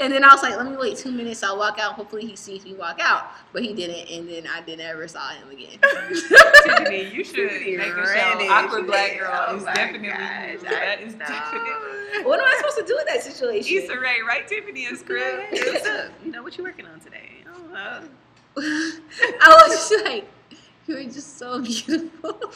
And 0.00 0.12
then 0.12 0.22
I 0.22 0.28
was 0.32 0.40
like, 0.44 0.56
let 0.56 0.70
me 0.70 0.76
wait 0.76 0.96
two 0.96 1.10
minutes. 1.10 1.42
I'll 1.42 1.58
walk 1.58 1.80
out. 1.80 1.94
Hopefully 1.94 2.24
he 2.24 2.36
sees 2.36 2.64
me 2.64 2.74
walk 2.74 3.00
out. 3.02 3.24
But 3.52 3.64
he 3.64 3.74
didn't. 3.74 4.08
And 4.08 4.28
then 4.28 4.46
I 4.46 4.60
didn't 4.60 4.86
ever 4.86 5.08
saw 5.08 5.30
him 5.30 5.50
again. 5.50 5.76
Tiffany, 5.82 7.06
you 7.12 7.24
should 7.24 7.34
Tiffany 7.50 7.76
make 7.76 7.88
a 7.88 8.06
show. 8.06 8.38
it. 8.38 8.48
Awkward 8.48 8.86
black 8.86 9.18
girl 9.18 9.46
Oh 9.48 9.56
is 9.56 9.64
definitely 9.64 10.10
gosh, 10.10 10.52
you. 10.52 10.58
That 10.68 11.00
is 11.00 11.14
know. 11.14 11.26
definitely. 11.26 12.22
what 12.24 12.38
am 12.38 12.46
I 12.46 12.54
supposed 12.58 12.76
to 12.78 12.84
do 12.86 12.98
in 13.00 13.06
that 13.06 13.20
situation? 13.24 13.78
Issa 13.78 13.98
Rae, 13.98 14.18
right? 14.24 14.46
Tiffany 14.46 14.86
and 14.86 14.96
script. 14.96 15.50
What's 15.50 15.88
up? 15.88 16.12
You 16.24 16.30
know 16.30 16.44
what 16.44 16.56
you 16.56 16.62
working 16.62 16.86
on 16.86 17.00
today? 17.00 17.28
Oh, 17.52 17.74
uh, 17.74 18.02
I 18.56 19.64
was 19.66 19.90
just 19.90 20.04
like, 20.04 20.28
you 20.86 20.94
were 20.94 21.02
just 21.02 21.36
so 21.36 21.60
beautiful. 21.60 22.52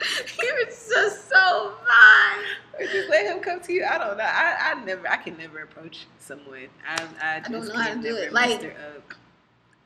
you 0.42 0.64
was 0.66 0.88
just 0.88 1.28
so 1.28 1.74
fine. 1.86 2.44
or 2.78 2.86
just 2.92 3.08
let 3.10 3.26
him 3.26 3.40
come 3.40 3.60
to 3.60 3.72
you. 3.72 3.84
I 3.84 3.98
don't 3.98 4.16
know. 4.16 4.24
I, 4.24 4.72
I 4.72 4.84
never. 4.84 5.08
I 5.08 5.16
can 5.16 5.36
never 5.36 5.62
approach 5.62 6.06
someone. 6.18 6.68
I, 6.86 7.02
I, 7.22 7.38
just 7.40 7.50
don't 7.50 7.66
know 7.68 7.74
how 7.74 7.84
to 7.88 7.92
can 7.94 8.02
do 8.02 8.12
never 8.14 8.26
it. 8.26 8.32
Like- 8.32 8.64
up. 8.64 9.14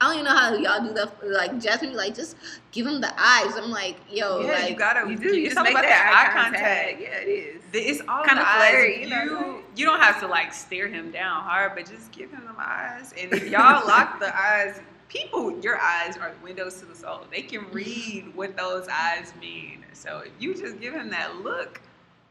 I 0.01 0.07
don't 0.07 0.15
even 0.15 0.25
know 0.25 0.37
how 0.37 0.55
y'all 0.57 0.85
do 0.85 0.93
that. 0.95 1.25
Like 1.25 1.61
Jasmine, 1.61 1.95
like 1.95 2.17
just 2.17 2.37
give 2.73 2.89
him 2.89 3.01
the 3.01 3.13
eyes. 3.17 3.53
I'm 3.57 3.71
like, 3.71 3.99
yo, 4.11 4.41
yeah, 4.41 4.55
like 4.55 4.71
you 4.71 4.77
gotta. 4.77 5.09
You 5.09 5.17
do. 5.17 5.29
You 5.29 5.45
it's 5.47 5.55
just 5.55 5.59
all 5.59 5.63
make 5.63 5.75
about 5.75 5.83
that, 5.83 6.29
eye 6.29 6.43
contact. 6.43 7.01
Yeah, 7.01 7.19
it 7.21 7.29
is. 7.29 7.63
It's 7.73 8.01
all 8.09 8.25
Kinda 8.25 8.43
the 8.43 8.49
eyes. 8.49 8.71
flirty, 8.71 8.93
you 8.95 9.01
You 9.07 9.09
know? 9.27 9.59
you 9.77 9.87
don't 9.87 10.01
have 10.01 10.19
to 10.19 10.27
like 10.27 10.53
stare 10.53 10.89
him 10.89 11.13
down 11.13 11.45
hard, 11.45 11.77
but 11.77 11.89
just 11.89 12.11
give 12.11 12.33
him 12.33 12.43
the 12.45 12.61
eyes. 12.61 13.15
And 13.17 13.33
if 13.33 13.47
y'all 13.49 13.87
lock 13.87 14.19
the 14.19 14.37
eyes, 14.37 14.81
people, 15.13 15.59
your 15.61 15.79
eyes 15.79 16.17
are 16.17 16.33
windows 16.43 16.79
to 16.81 16.87
the 16.87 16.95
soul. 16.95 17.21
They 17.31 17.43
can 17.43 17.71
read 17.71 18.33
what 18.35 18.57
those 18.57 18.89
eyes 18.89 19.33
mean. 19.41 19.85
So 19.93 20.23
if 20.25 20.33
you 20.39 20.55
just 20.55 20.81
give 20.81 20.95
him 20.95 21.11
that 21.11 21.37
look, 21.43 21.81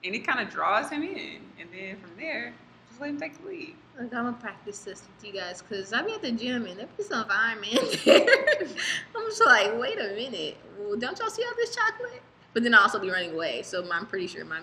and 0.04 0.16
it 0.16 0.26
kind 0.26 0.40
of 0.40 0.52
draws 0.52 0.90
him 0.90 1.04
in, 1.04 1.42
and 1.60 1.70
then 1.72 1.98
from 1.98 2.12
there, 2.18 2.54
just 2.90 3.00
let 3.00 3.12
him 3.12 3.20
take 3.20 3.40
the 3.40 3.48
lead. 3.48 3.76
Like 3.98 4.14
I'm 4.14 4.26
gonna 4.26 4.34
practice 4.34 4.80
this 4.80 5.04
with 5.04 5.28
you 5.28 5.40
guys 5.40 5.62
because 5.62 5.94
I 5.94 6.02
be 6.02 6.14
at 6.14 6.22
the 6.24 6.32
gym 6.32 6.66
and 6.66 6.80
there 6.80 6.88
be 6.98 7.04
some 7.04 7.28
fine 7.28 7.62
men 7.62 7.78
there. 8.06 8.28
I'm 9.16 9.30
just 9.30 9.46
like, 9.46 9.80
wait 9.80 10.00
a 10.00 10.16
minute, 10.16 10.58
well, 10.80 10.98
don't 10.98 11.20
y'all 11.20 11.30
see 11.30 11.44
all 11.44 11.54
this 11.56 11.76
chocolate? 11.76 12.22
But 12.54 12.64
then 12.64 12.74
I 12.74 12.82
also 12.82 13.00
be 13.00 13.10
running 13.10 13.34
away, 13.34 13.62
so 13.62 13.88
I'm 13.92 14.06
pretty 14.08 14.28
sure 14.28 14.44
my 14.44 14.60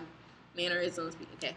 mannerisms 0.56 1.14
be 1.14 1.26
okay. 1.34 1.54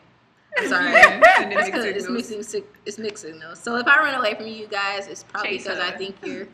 I'm 0.58 0.68
sorry. 0.68 0.92
It's 1.54 1.70
it's 2.08 2.10
mixing, 2.10 2.44
sick- 2.44 2.76
it's 2.86 2.98
mixing 2.98 3.40
though. 3.40 3.54
So 3.54 3.78
if 3.78 3.88
I 3.88 3.98
run 4.00 4.16
away 4.16 4.36
from 4.36 4.48
you 4.48 4.68
guys, 4.68 5.08
it's 5.08 5.24
probably 5.24 5.52
Chase 5.58 5.64
because 5.64 5.80
I 5.80 5.92
think 5.98 6.16
you're 6.24 6.48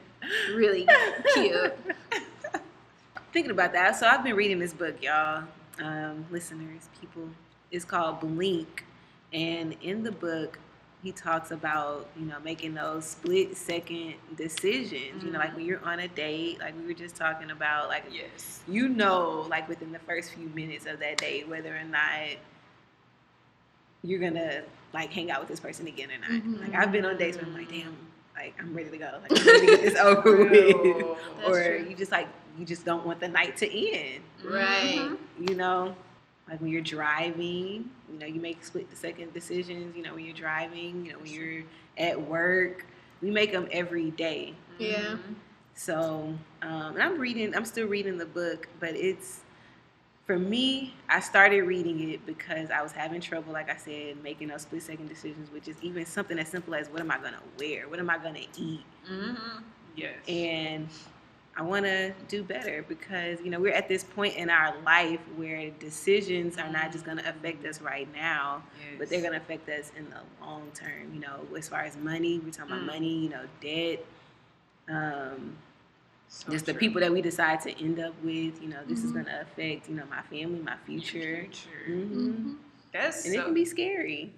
really 0.55 0.87
cute. 1.33 1.73
Thinking 3.33 3.51
about 3.51 3.73
that, 3.73 3.95
so 3.97 4.07
I've 4.07 4.23
been 4.23 4.35
reading 4.35 4.57
this 4.59 4.73
book, 4.73 5.01
y'all, 5.03 5.43
um, 5.83 6.25
listeners, 6.31 6.89
people. 7.01 7.29
It's 7.71 7.83
called 7.85 8.21
Blink, 8.21 8.85
and 9.33 9.75
in 9.81 10.01
the 10.03 10.11
book, 10.11 10.57
he 11.03 11.11
talks 11.11 11.51
about 11.51 12.07
you 12.17 12.25
know 12.25 12.37
making 12.43 12.73
those 12.73 13.05
split 13.05 13.57
second 13.57 14.15
decisions. 14.37 15.23
You 15.23 15.31
know, 15.31 15.39
like 15.39 15.55
when 15.55 15.65
you're 15.65 15.83
on 15.83 15.99
a 15.99 16.07
date, 16.07 16.59
like 16.59 16.73
we 16.79 16.85
were 16.87 16.93
just 16.97 17.15
talking 17.15 17.51
about, 17.51 17.89
like 17.89 18.05
Yes. 18.11 18.61
you 18.67 18.87
know, 18.87 19.45
like 19.49 19.67
within 19.67 19.91
the 19.91 19.99
first 19.99 20.31
few 20.33 20.47
minutes 20.49 20.85
of 20.85 20.99
that 20.99 21.17
date, 21.17 21.47
whether 21.49 21.75
or 21.75 21.83
not 21.83 22.37
you're 24.07 24.19
gonna 24.19 24.61
like 24.93 25.11
hang 25.11 25.29
out 25.31 25.39
with 25.41 25.49
this 25.49 25.59
person 25.59 25.85
again 25.87 26.09
or 26.11 26.17
not. 26.19 26.41
Mhm. 26.43 26.61
Like 26.61 26.75
I've 26.75 26.91
been 26.91 27.05
on 27.05 27.17
dates 27.17 27.37
where 27.37 27.45
I'm 27.45 27.53
like, 27.53 27.69
damn, 27.69 27.95
like 28.35 28.55
I'm 28.59 28.73
ready 28.73 28.89
to 28.89 28.97
go. 28.97 29.19
Like 29.21 29.31
I'm 29.39 29.45
ready 29.45 29.59
to 29.59 29.65
get 29.67 29.81
this 29.81 29.99
over 29.99 30.37
with. 30.45 31.17
That's 31.37 31.49
or 31.49 31.77
true. 31.79 31.87
you 31.89 31.95
just 31.95 32.11
like 32.11 32.27
you 32.57 32.65
just 32.65 32.85
don't 32.85 33.05
want 33.05 33.19
the 33.19 33.27
night 33.27 33.57
to 33.57 33.67
end. 33.95 34.23
Right. 34.43 34.97
Mhm. 34.99 35.49
You 35.49 35.55
know, 35.55 35.95
like 36.49 36.61
when 36.61 36.71
you're 36.71 36.81
driving, 36.81 37.89
you 38.11 38.19
know, 38.19 38.25
you 38.25 38.39
make 38.39 38.63
split 38.63 38.87
second 38.97 39.33
decisions. 39.33 39.95
You 39.95 40.03
know, 40.03 40.15
when 40.15 40.25
you're 40.25 40.33
driving, 40.35 41.05
you 41.05 41.11
know, 41.13 41.19
when 41.19 41.31
you're 41.31 41.63
at 41.97 42.19
work, 42.19 42.85
we 43.21 43.29
make 43.29 43.51
them 43.51 43.67
every 43.71 44.11
day. 44.11 44.53
Yeah. 44.79 45.01
Mhm. 45.01 45.35
So, 45.75 46.33
um, 46.63 46.93
and 46.95 47.03
I'm 47.03 47.19
reading, 47.19 47.55
I'm 47.55 47.65
still 47.65 47.87
reading 47.87 48.17
the 48.17 48.25
book, 48.25 48.67
but 48.79 48.95
it's, 48.95 49.41
for 50.27 50.37
me, 50.37 50.93
I 51.09 51.21
started 51.21 51.61
reading 51.63 52.11
it 52.11 52.25
because 52.25 52.69
I 52.69 52.81
was 52.83 52.91
having 52.91 53.21
trouble, 53.21 53.53
like 53.53 53.69
I 53.69 53.77
said, 53.77 54.21
making 54.21 54.49
those 54.49 54.63
split 54.63 54.83
second 54.83 55.07
decisions, 55.07 55.49
which 55.51 55.69
is 55.69 55.77
even 55.81 56.05
something 56.05 56.37
as 56.37 56.49
simple 56.49 56.75
as 56.75 56.89
what 56.89 56.99
am 56.99 57.09
I 57.09 57.17
going 57.17 57.31
to 57.33 57.39
wear? 57.57 57.87
What 57.87 57.97
am 57.97 58.09
I 58.09 58.17
going 58.17 58.35
to 58.35 58.45
eat? 58.61 58.83
Mhm. 59.09 59.63
Yes. 59.95 60.15
And 60.27 60.89
I 61.55 61.61
want 61.63 61.85
to 61.85 62.11
do 62.27 62.43
better 62.43 62.83
because, 62.87 63.39
you 63.41 63.49
know, 63.49 63.59
we're 63.59 63.73
at 63.73 63.87
this 63.87 64.03
point 64.03 64.35
in 64.35 64.49
our 64.49 64.75
life 64.81 65.21
where 65.37 65.71
decisions 65.79 66.57
are 66.57 66.69
not 66.69 66.91
just 66.91 67.05
going 67.05 67.17
to 67.17 67.27
affect 67.27 67.65
us 67.65 67.81
right 67.81 68.07
now, 68.13 68.61
but 68.99 69.09
they're 69.09 69.21
going 69.21 69.31
to 69.33 69.39
affect 69.39 69.67
us 69.69 69.91
in 69.97 70.07
the 70.09 70.45
long 70.45 70.69
term. 70.75 71.13
You 71.13 71.21
know, 71.21 71.39
as 71.57 71.69
far 71.69 71.81
as 71.81 71.95
money, 71.97 72.39
we're 72.39 72.51
talking 72.51 72.73
about 72.73 72.83
Mm. 72.83 72.87
money, 72.87 73.13
you 73.23 73.29
know, 73.29 73.45
debt, 73.61 74.05
um, 74.89 75.55
So 76.29 76.51
just 76.51 76.65
the 76.65 76.73
people 76.73 77.01
that 77.01 77.11
we 77.11 77.21
decide 77.21 77.61
to 77.61 77.83
end 77.83 77.99
up 77.99 78.13
with. 78.23 78.61
You 78.61 78.67
know, 78.69 78.83
this 78.85 79.03
is 79.03 79.11
Mhm. 79.11 79.13
going 79.13 79.25
to 79.25 79.41
affect, 79.41 79.89
you 79.89 79.95
know, 79.95 80.05
my 80.09 80.21
family, 80.23 80.59
my 80.59 80.77
future. 80.85 81.19
Future. 81.45 81.69
hmm 81.85 82.27
Mhm. 82.29 82.57
That's 82.91 83.25
And 83.25 83.35
it 83.35 83.43
can 83.43 83.53
be 83.53 83.65
scary. 83.65 84.33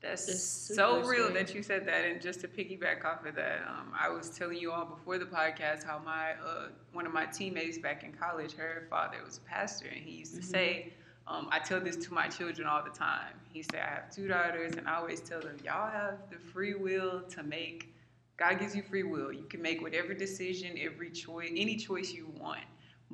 that's 0.00 0.42
so 0.42 1.02
real 1.02 1.24
scary. 1.28 1.32
that 1.34 1.54
you 1.54 1.62
said 1.62 1.86
that. 1.86 2.04
And 2.04 2.20
just 2.20 2.40
to 2.40 2.48
piggyback 2.48 3.04
off 3.04 3.24
of 3.26 3.34
that, 3.34 3.62
um, 3.68 3.92
I 3.98 4.08
was 4.08 4.30
telling 4.30 4.58
you 4.58 4.70
all 4.72 4.84
before 4.84 5.18
the 5.18 5.24
podcast 5.26 5.84
how 5.84 5.98
my 5.98 6.32
uh, 6.34 6.68
one 6.92 7.06
of 7.06 7.12
my 7.12 7.26
teammates 7.26 7.78
back 7.78 8.04
in 8.04 8.12
college, 8.12 8.54
her 8.54 8.86
father 8.88 9.18
was 9.24 9.38
a 9.38 9.40
pastor, 9.40 9.86
and 9.88 9.96
he 10.02 10.12
used 10.18 10.34
to 10.36 10.40
Mhm. 10.40 10.44
say. 10.44 10.92
Um, 11.26 11.46
I 11.52 11.58
tell 11.58 11.78
this 11.78 11.96
to 12.06 12.14
my 12.14 12.26
children 12.28 12.66
all 12.66 12.82
the 12.82 12.88
time. 12.88 13.34
He 13.52 13.62
said, 13.62 13.80
I 13.82 13.90
have 13.96 14.10
two 14.10 14.28
daughters, 14.28 14.76
and 14.76 14.88
I 14.88 14.94
always 14.94 15.20
tell 15.20 15.40
them, 15.42 15.58
y'all 15.62 15.90
have 15.90 16.30
the 16.30 16.38
free 16.38 16.72
will 16.74 17.20
to 17.22 17.42
make. 17.42 17.92
God 18.38 18.60
gives 18.60 18.74
you 18.76 18.82
free 18.82 19.02
will. 19.02 19.32
You 19.32 19.44
can 19.44 19.60
make 19.60 19.82
whatever 19.82 20.14
decision, 20.14 20.78
every 20.80 21.10
choice, 21.10 21.50
any 21.54 21.76
choice 21.76 22.12
you 22.12 22.32
want. 22.38 22.60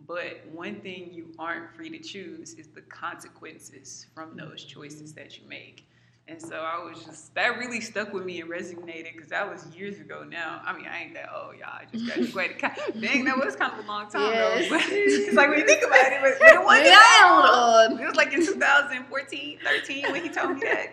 But 0.06 0.42
one 0.52 0.80
thing 0.80 1.10
you 1.12 1.32
aren't 1.38 1.74
free 1.74 1.88
to 1.90 1.98
choose 1.98 2.54
is 2.54 2.68
the 2.68 2.82
consequences 2.82 4.06
from 4.14 4.36
those 4.36 4.64
choices 4.64 5.14
that 5.14 5.38
you 5.38 5.48
make. 5.48 5.86
And 6.26 6.40
so 6.40 6.56
I 6.56 6.82
was 6.82 7.04
just, 7.04 7.34
that 7.34 7.58
really 7.58 7.80
stuck 7.80 8.12
with 8.12 8.24
me 8.24 8.40
and 8.40 8.50
resonated 8.50 9.12
because 9.12 9.28
that 9.28 9.48
was 9.50 9.66
years 9.76 10.00
ago 10.00 10.24
now. 10.28 10.62
I 10.64 10.74
mean, 10.74 10.86
I 10.86 11.02
ain't 11.04 11.14
that 11.14 11.28
old, 11.34 11.56
y'all. 11.56 11.68
I 11.70 11.84
just 11.92 12.32
graduated. 12.32 12.60
Dang, 13.00 13.24
that 13.26 13.36
was 13.38 13.56
kind 13.56 13.78
of 13.78 13.84
a 13.84 13.88
long 13.88 14.08
time 14.08 14.32
Yes. 14.32 14.68
though. 14.70 14.76
It's 14.80 15.36
like 15.36 15.50
when 15.50 15.58
you 15.58 15.66
think 15.66 15.84
about 15.84 16.12
it, 16.12 16.12
it 16.22 16.22
wasn't 16.64 16.84
Maybe 16.84 16.88
that 16.90 17.20
I 17.22 17.28
am 17.28 17.88
long. 17.90 17.92
old. 17.92 18.00
It 18.00 18.06
was 18.06 18.16
like 18.16 18.32
in 18.32 18.44
2014, 18.44 19.58
13 19.62 20.12
when 20.12 20.22
he 20.22 20.28
told 20.30 20.54
me 20.54 20.60
that. 20.62 20.88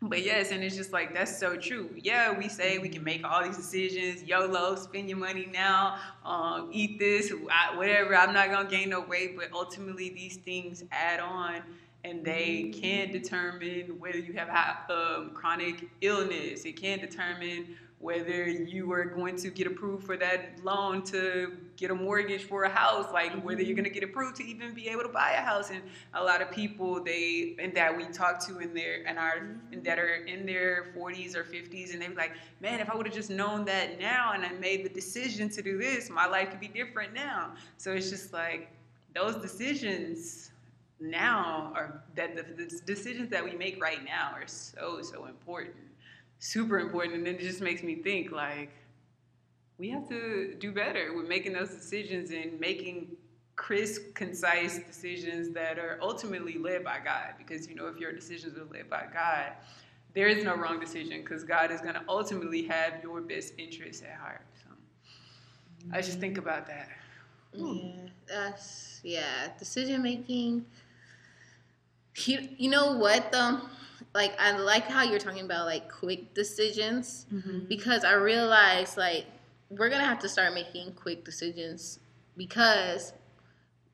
But 0.00 0.24
yes, 0.24 0.52
and 0.52 0.62
it's 0.62 0.76
just 0.76 0.92
like 0.92 1.12
that's 1.12 1.36
so 1.38 1.56
true. 1.56 1.90
Yeah, 1.96 2.36
we 2.38 2.48
say 2.48 2.78
we 2.78 2.88
can 2.88 3.02
make 3.02 3.24
all 3.24 3.42
these 3.42 3.56
decisions, 3.56 4.22
YOLO, 4.22 4.76
spend 4.76 5.08
your 5.08 5.18
money 5.18 5.48
now, 5.52 5.98
um, 6.24 6.70
eat 6.72 7.00
this, 7.00 7.32
whatever. 7.74 8.14
I'm 8.14 8.32
not 8.32 8.50
gonna 8.50 8.68
gain 8.68 8.90
no 8.90 9.00
weight, 9.00 9.36
but 9.36 9.48
ultimately 9.52 10.10
these 10.10 10.36
things 10.36 10.84
add 10.92 11.18
on, 11.18 11.62
and 12.04 12.24
they 12.24 12.72
can 12.80 13.10
determine 13.10 13.98
whether 13.98 14.18
you 14.18 14.34
have 14.34 14.48
um, 14.88 15.32
chronic 15.34 15.88
illness. 16.00 16.64
It 16.64 16.80
can 16.80 17.00
determine 17.00 17.76
whether 18.00 18.48
you 18.48 18.92
are 18.92 19.04
going 19.04 19.34
to 19.34 19.50
get 19.50 19.66
approved 19.66 20.06
for 20.06 20.16
that 20.16 20.62
loan 20.62 21.02
to 21.02 21.56
get 21.76 21.90
a 21.90 21.94
mortgage 21.94 22.44
for 22.44 22.62
a 22.62 22.68
house, 22.68 23.12
like 23.12 23.32
mm-hmm. 23.32 23.40
whether 23.40 23.62
you're 23.62 23.74
going 23.74 23.84
to 23.84 23.90
get 23.90 24.04
approved 24.04 24.36
to 24.36 24.44
even 24.44 24.72
be 24.72 24.88
able 24.88 25.02
to 25.02 25.08
buy 25.08 25.32
a 25.32 25.40
house. 25.40 25.70
And 25.70 25.82
a 26.14 26.22
lot 26.22 26.40
of 26.40 26.50
people 26.50 27.02
they 27.02 27.56
and 27.58 27.74
that 27.74 27.96
we 27.96 28.04
talk 28.06 28.44
to 28.46 28.58
in 28.60 28.72
their 28.72 29.04
and 29.06 29.18
our 29.18 29.48
and 29.72 29.82
that 29.84 29.98
are 29.98 30.24
in 30.26 30.46
their 30.46 30.92
40s 30.96 31.34
or 31.34 31.42
50s, 31.42 31.92
and 31.92 32.00
they're 32.00 32.14
like, 32.14 32.32
man, 32.60 32.78
if 32.78 32.88
I 32.88 32.94
would 32.94 33.06
have 33.06 33.14
just 33.14 33.30
known 33.30 33.64
that 33.64 33.98
now 33.98 34.32
and 34.32 34.44
I 34.44 34.52
made 34.52 34.84
the 34.84 34.90
decision 34.90 35.48
to 35.50 35.62
do 35.62 35.76
this, 35.76 36.08
my 36.08 36.26
life 36.26 36.50
could 36.50 36.60
be 36.60 36.68
different 36.68 37.14
now. 37.14 37.52
So 37.78 37.92
it's 37.92 38.10
just 38.10 38.32
like 38.32 38.70
those 39.14 39.36
decisions 39.36 40.52
now 41.00 41.72
are 41.74 42.02
that 42.14 42.36
the, 42.36 42.64
the 42.64 42.80
decisions 42.86 43.28
that 43.30 43.44
we 43.44 43.52
make 43.52 43.82
right 43.82 44.04
now 44.04 44.30
are 44.34 44.46
so 44.46 45.00
so 45.02 45.26
important 45.26 45.74
super 46.38 46.78
important 46.78 47.26
and 47.26 47.26
it 47.26 47.40
just 47.40 47.60
makes 47.60 47.82
me 47.82 47.96
think 47.96 48.30
like 48.30 48.70
we 49.78 49.90
have 49.90 50.08
to 50.08 50.54
do 50.58 50.72
better 50.72 51.12
with 51.14 51.28
making 51.28 51.52
those 51.52 51.70
decisions 51.70 52.30
and 52.30 52.58
making 52.60 53.16
crisp 53.56 54.14
concise 54.14 54.78
decisions 54.78 55.52
that 55.52 55.78
are 55.78 55.98
ultimately 56.00 56.58
led 56.58 56.84
by 56.84 56.98
god 57.04 57.34
because 57.38 57.68
you 57.68 57.74
know 57.74 57.86
if 57.86 57.98
your 57.98 58.12
decisions 58.12 58.56
are 58.56 58.64
led 58.72 58.88
by 58.88 59.04
god 59.12 59.52
there 60.14 60.28
is 60.28 60.44
no 60.44 60.54
wrong 60.56 60.78
decision 60.78 61.20
because 61.22 61.42
god 61.44 61.70
is 61.70 61.80
going 61.80 61.94
to 61.94 62.02
ultimately 62.08 62.62
have 62.62 62.94
your 63.02 63.20
best 63.20 63.52
interests 63.58 64.02
at 64.02 64.16
heart 64.16 64.46
so 64.54 64.70
i 65.92 66.00
just 66.00 66.20
think 66.20 66.38
about 66.38 66.66
that 66.66 66.88
Yeah, 67.52 68.08
that's 68.26 69.00
yeah. 69.02 69.48
Decision 69.58 70.02
making. 70.02 70.64
You, 72.24 72.48
you 72.56 72.70
know 72.70 72.96
what 72.96 73.30
though? 73.32 73.60
Like 74.18 74.34
I 74.40 74.50
like 74.50 74.88
how 74.90 75.04
you're 75.04 75.20
talking 75.20 75.44
about 75.44 75.66
like 75.66 75.88
quick 75.88 76.34
decisions 76.34 77.26
because 77.68 78.02
I 78.02 78.14
realize 78.14 78.96
like 78.96 79.26
we're 79.70 79.88
gonna 79.90 80.04
have 80.04 80.18
to 80.20 80.28
start 80.28 80.52
making 80.54 80.94
quick 80.94 81.24
decisions 81.24 82.00
because 82.36 83.12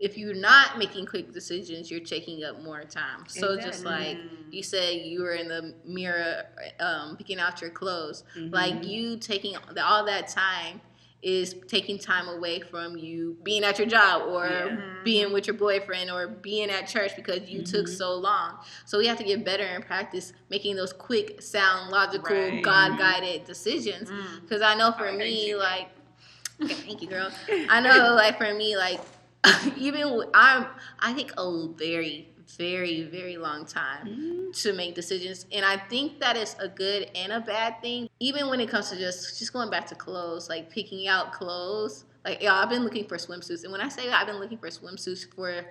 if 0.01 0.17
you're 0.17 0.35
not 0.35 0.79
making 0.79 1.05
quick 1.05 1.31
decisions, 1.35 1.91
you're 1.91 2.01
taking 2.01 2.43
up 2.43 2.63
more 2.63 2.85
time. 2.85 3.25
So 3.29 3.59
just 3.59 3.85
like 3.85 4.17
you 4.51 4.63
said, 4.63 5.03
you 5.05 5.21
were 5.21 5.35
in 5.35 5.49
the 5.49 5.75
mirror 5.85 6.45
um, 6.81 7.19
picking 7.19 7.39
out 7.39 7.61
your 7.61 7.71
clothes. 7.71 8.25
Like 8.51 8.83
you 8.83 9.19
taking 9.19 9.57
all 9.77 10.07
that 10.07 10.29
time 10.29 10.81
is 11.25 11.57
taking 11.69 11.99
time 11.99 12.29
away 12.29 12.61
from 12.61 12.99
you 12.99 13.35
being 13.43 13.65
at 13.65 13.79
your 13.79 13.89
job 13.89 14.29
or 14.29 14.47
Yeah. 14.47 14.77
being 15.05 15.33
with 15.33 15.47
your 15.47 15.55
boyfriend 15.57 16.11
or 16.11 16.27
being 16.29 16.69
at 16.71 16.87
church 16.87 17.17
because 17.17 17.49
you 17.49 17.63
took 17.63 17.87
Mhm. 17.87 17.97
so 17.97 18.15
long. 18.15 18.59
So 18.85 18.99
we 18.99 19.07
have 19.07 19.17
to 19.19 19.25
get 19.25 19.43
better 19.45 19.65
and 19.65 19.85
practice 19.85 20.35
making 20.51 20.77
those 20.77 20.93
quick, 20.93 21.41
sound, 21.41 21.91
logical, 21.91 22.37
Right. 22.37 22.63
God 22.63 22.99
guided 22.99 23.45
decisions. 23.47 24.11
Mm. 24.11 24.43
Because 24.43 24.61
I 24.61 24.75
know 24.75 24.93
for 24.93 25.09
Oh, 25.09 25.17
me, 25.17 25.49
you. 25.49 25.57
like, 25.59 25.89
okay, 26.63 26.75
thank 26.75 27.01
you, 27.01 27.09
girl. 27.09 27.31
I 27.71 27.81
know, 27.81 28.15
like, 28.15 28.37
for 28.37 28.53
me, 28.53 28.77
like, 28.77 29.01
even 29.79 30.25
I'm, 30.35 30.67
I 31.01 31.13
think 31.15 31.33
a 31.39 31.69
very, 31.69 32.29
very, 32.59 33.03
very 33.05 33.37
long 33.37 33.65
time 33.67 34.09
Mm-hmm. 34.09 34.51
to 34.53 34.73
make 34.73 34.95
decisions, 34.95 35.47
and 35.53 35.65
I 35.65 35.77
think 35.77 36.21
that 36.21 36.37
is 36.37 36.55
a 36.61 36.69
good 36.69 37.11
and 37.15 37.33
a 37.33 37.41
bad 37.41 37.81
thing. 37.83 38.09
Even 38.21 38.49
when 38.49 38.61
it 38.61 38.69
comes 38.69 38.91
to 38.91 38.97
just, 38.97 39.39
just 39.39 39.53
going 39.53 39.71
back 39.71 39.87
to 39.89 39.95
clothes, 39.95 40.49
like 40.49 40.71
picking 40.71 41.09
out 41.09 41.33
clothes. 41.33 42.05
Like, 42.25 42.41
yeah, 42.43 42.55
I've 42.55 42.71
been 42.71 42.85
looking 42.85 43.07
for 43.07 43.17
swimsuits, 43.17 43.65
and 43.65 43.73
when 43.73 43.81
I 43.81 43.89
say 43.89 44.11
I've 44.11 44.27
been 44.27 44.39
looking 44.39 44.59
for 44.59 44.69
swimsuits 44.69 45.27
for, 45.35 45.65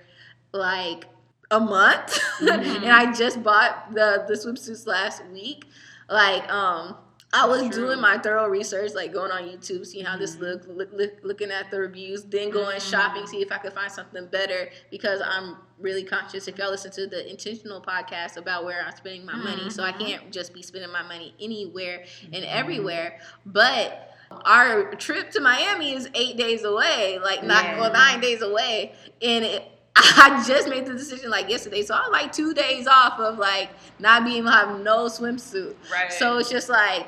like, 0.53 1.05
a 1.51 1.59
month, 1.59 2.19
Mhm. 2.39 2.83
and 2.83 2.91
I 2.91 3.13
just 3.13 3.41
bought 3.43 3.93
the 3.93 4.25
the 4.27 4.33
swimsuits 4.33 4.85
last 4.87 5.23
week. 5.27 5.65
Like, 6.09 6.47
um, 6.51 6.97
I 7.35 7.45
was 7.47 7.61
True. 7.61 7.69
doing 7.87 7.99
my 7.99 8.19
thorough 8.19 8.47
research, 8.47 8.93
like 8.93 9.11
going 9.11 9.31
on 9.31 9.43
YouTube, 9.43 9.85
seeing 9.87 10.05
how 10.05 10.17
this 10.17 10.35
Mhm. 10.35 10.41
look, 10.41 10.61
look, 10.67 10.89
look, 10.93 11.11
looking 11.23 11.49
at 11.51 11.71
the 11.71 11.79
reviews, 11.79 12.23
then 12.23 12.51
going 12.51 12.77
Mhm. 12.77 12.91
shopping, 12.91 13.25
see 13.25 13.41
if 13.41 13.51
I 13.51 13.57
could 13.57 13.73
find 13.73 13.91
something 13.91 14.27
better. 14.27 14.69
Because 14.91 15.19
I'm 15.25 15.57
really 15.79 16.03
conscious. 16.03 16.47
If 16.47 16.57
y'all 16.59 16.69
listen 16.69 16.91
to 16.91 17.07
the 17.07 17.27
intentional 17.29 17.81
podcast 17.81 18.37
about 18.37 18.65
where 18.65 18.83
I'm 18.85 18.95
spending 18.95 19.25
my 19.25 19.35
money, 19.35 19.69
so 19.71 19.83
I 19.83 19.91
Mhm. 19.93 20.05
can't 20.07 20.31
just 20.31 20.53
be 20.53 20.61
spending 20.61 20.91
my 20.91 21.01
money 21.01 21.33
anywhere 21.41 22.05
and 22.31 22.45
everywhere. 22.45 23.19
But 23.45 24.11
our 24.45 24.93
trip 24.95 25.31
to 25.31 25.39
Miami 25.41 25.93
is 25.95 26.09
eight 26.13 26.37
days 26.37 26.63
away, 26.63 27.19
like 27.19 27.43
not 27.43 27.63
Yeah. 27.65 27.79
well 27.81 27.91
nine 27.91 28.19
days 28.19 28.41
away, 28.41 28.93
and 29.21 29.43
it. 29.43 29.69
I 29.95 30.43
just 30.47 30.67
made 30.69 30.87
the 30.87 30.93
decision 30.93 31.29
like 31.29 31.49
yesterday, 31.49 31.83
so 31.83 31.93
I'm 31.93 32.11
like 32.11 32.31
two 32.31 32.53
days 32.55 32.87
off 32.87 33.19
of 33.19 33.37
like 33.37 33.69
not 33.99 34.25
being 34.25 34.37
able 34.37 34.47
to 34.49 34.57
have 34.57 34.79
no 34.79 35.05
swimsuit. 35.05 35.75
right 35.91 36.11
So 36.11 36.37
it's 36.39 36.49
just 36.49 36.67
like 36.67 37.05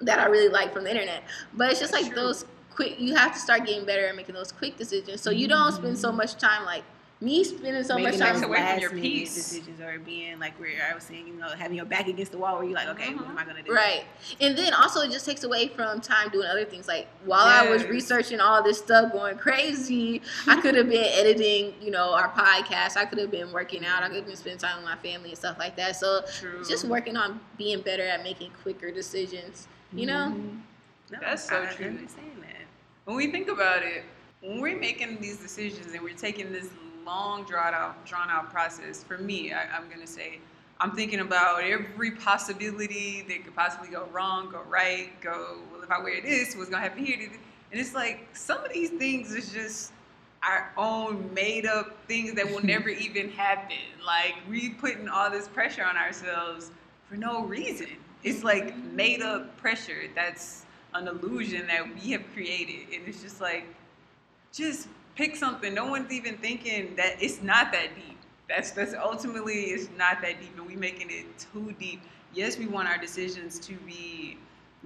that 0.00 0.18
I 0.18 0.26
really 0.26 0.48
like 0.48 0.72
from 0.72 0.84
the 0.84 0.90
internet. 0.90 1.22
But 1.54 1.70
it's 1.70 1.80
just 1.80 1.92
That's 1.92 2.04
like 2.04 2.12
true. 2.12 2.22
those 2.22 2.44
quick 2.70 2.98
you 2.98 3.14
have 3.14 3.32
to 3.32 3.38
start 3.38 3.66
getting 3.66 3.84
better 3.84 4.06
at 4.06 4.16
making 4.16 4.34
those 4.34 4.52
quick 4.52 4.76
decisions. 4.76 5.20
So 5.20 5.30
you 5.30 5.48
don't 5.48 5.72
spend 5.72 5.98
so 5.98 6.08
mm-hmm. 6.08 6.18
much 6.18 6.36
time 6.36 6.64
like 6.64 6.84
me 7.20 7.42
spending 7.42 7.82
so 7.84 7.96
much 7.96 8.18
time 8.18 8.42
away 8.42 8.58
from 8.58 8.80
your 8.80 8.90
peace. 8.90 9.34
decisions 9.34 9.80
or 9.80 9.98
being 10.00 10.38
like 10.38 10.58
where 10.60 10.86
I 10.90 10.94
was 10.94 11.04
saying, 11.04 11.26
you 11.26 11.34
know, 11.34 11.48
having 11.48 11.76
your 11.76 11.86
back 11.86 12.06
against 12.08 12.32
the 12.32 12.38
wall 12.38 12.56
where 12.56 12.64
you're 12.64 12.74
like, 12.74 12.88
okay, 12.88 13.14
what 13.14 13.22
mm-hmm. 13.22 13.30
am 13.30 13.38
I 13.38 13.44
gonna 13.44 13.62
do? 13.62 13.72
Right. 13.72 14.04
And 14.40 14.58
then 14.58 14.74
also 14.74 15.00
it 15.00 15.10
just 15.10 15.24
takes 15.24 15.42
away 15.42 15.68
from 15.68 16.00
time 16.00 16.28
doing 16.30 16.46
other 16.46 16.64
things. 16.64 16.86
Like 16.86 17.08
while 17.24 17.46
I 17.46 17.70
was 17.70 17.84
researching 17.84 18.40
all 18.40 18.62
this 18.62 18.78
stuff 18.78 19.12
going 19.12 19.38
crazy, 19.38 20.20
I 20.46 20.60
could 20.60 20.74
have 20.74 20.88
been 20.88 21.06
editing, 21.12 21.74
you 21.80 21.90
know, 21.90 22.12
our 22.12 22.28
podcast. 22.30 22.96
I 22.96 23.06
could 23.06 23.18
have 23.18 23.30
been 23.30 23.52
working 23.52 23.86
out. 23.86 24.02
I 24.02 24.08
could 24.08 24.16
have 24.16 24.26
been 24.26 24.36
spending 24.36 24.58
time 24.58 24.76
with 24.76 24.84
my 24.84 24.96
family 24.96 25.30
and 25.30 25.38
stuff 25.38 25.58
like 25.58 25.76
that. 25.76 25.96
So 25.96 26.22
True. 26.40 26.64
just 26.68 26.84
working 26.84 27.16
on 27.16 27.40
being 27.56 27.80
better 27.80 28.06
at 28.06 28.22
making 28.22 28.50
quicker 28.62 28.90
decisions. 28.90 29.68
You 29.94 30.06
know? 30.06 30.32
Mhm. 30.34 30.60
No, 31.10 31.18
That's 31.20 31.44
so 31.48 31.62
I 31.62 31.66
true. 31.66 31.86
understand 31.86 32.42
that. 32.42 32.66
when 33.04 33.16
we 33.16 33.30
think 33.30 33.48
about 33.48 33.82
it, 33.82 34.02
when 34.40 34.60
we're 34.60 34.78
making 34.78 35.20
these 35.20 35.36
decisions 35.36 35.92
and 35.92 36.02
we're 36.02 36.14
taking 36.16 36.50
this 36.52 36.68
long, 37.04 37.44
drawn 37.44 37.74
out, 37.74 38.04
drawn 38.06 38.30
out 38.30 38.50
process, 38.50 39.04
for 39.04 39.18
me, 39.18 39.52
I, 39.52 39.64
I'm 39.76 39.88
gonna 39.90 40.06
say, 40.06 40.40
I'm 40.80 40.92
thinking 40.92 41.20
about 41.20 41.62
every 41.62 42.12
possibility 42.12 43.22
that 43.28 43.44
could 43.44 43.54
possibly 43.54 43.88
go 43.88 44.06
wrong, 44.12 44.50
go 44.50 44.62
right, 44.68 45.10
go. 45.20 45.58
Well, 45.72 45.82
if 45.82 45.90
I 45.90 46.02
wear 46.02 46.20
this, 46.22 46.56
what's 46.56 46.70
gonna 46.70 46.82
happen 46.82 47.04
here? 47.04 47.30
And 47.70 47.80
it's 47.80 47.94
like 47.94 48.26
some 48.32 48.64
of 48.64 48.72
these 48.72 48.90
things 48.90 49.32
is 49.32 49.52
just 49.52 49.92
our 50.42 50.72
own 50.76 51.32
made 51.32 51.66
up 51.66 51.96
things 52.08 52.34
that 52.34 52.50
will 52.50 52.64
never 52.64 52.88
even 53.06 53.30
happen. 53.30 53.76
Like 54.04 54.34
we 54.48 54.70
putting 54.70 55.08
all 55.08 55.30
this 55.30 55.46
pressure 55.48 55.84
on 55.84 55.96
ourselves 55.96 56.70
for 57.08 57.16
no 57.16 57.44
reason. 57.44 57.88
It's 58.24 58.42
like 58.42 58.76
made 58.76 59.22
up 59.22 59.56
pressure. 59.58 60.08
That's 60.14 60.64
an 60.94 61.08
illusion 61.08 61.66
that 61.66 61.82
we 61.94 62.12
have 62.12 62.24
created. 62.32 62.94
And 62.94 63.06
it's 63.06 63.22
just 63.22 63.40
like, 63.40 63.66
just 64.52 64.88
pick 65.14 65.36
something. 65.36 65.74
No 65.74 65.86
one's 65.86 66.10
even 66.10 66.36
thinking 66.38 66.96
that 66.96 67.22
it's 67.22 67.42
not 67.42 67.70
that 67.72 67.94
deep. 67.94 68.18
That's 68.48 68.72
that's 68.72 68.94
ultimately 68.94 69.54
it's 69.54 69.88
not 69.96 70.20
that 70.22 70.40
deep, 70.40 70.56
and 70.56 70.66
we 70.66 70.76
making 70.76 71.10
it 71.10 71.26
too 71.38 71.74
deep. 71.78 72.02
Yes, 72.34 72.58
we 72.58 72.66
want 72.66 72.88
our 72.88 72.98
decisions 72.98 73.58
to 73.60 73.74
be 73.86 74.36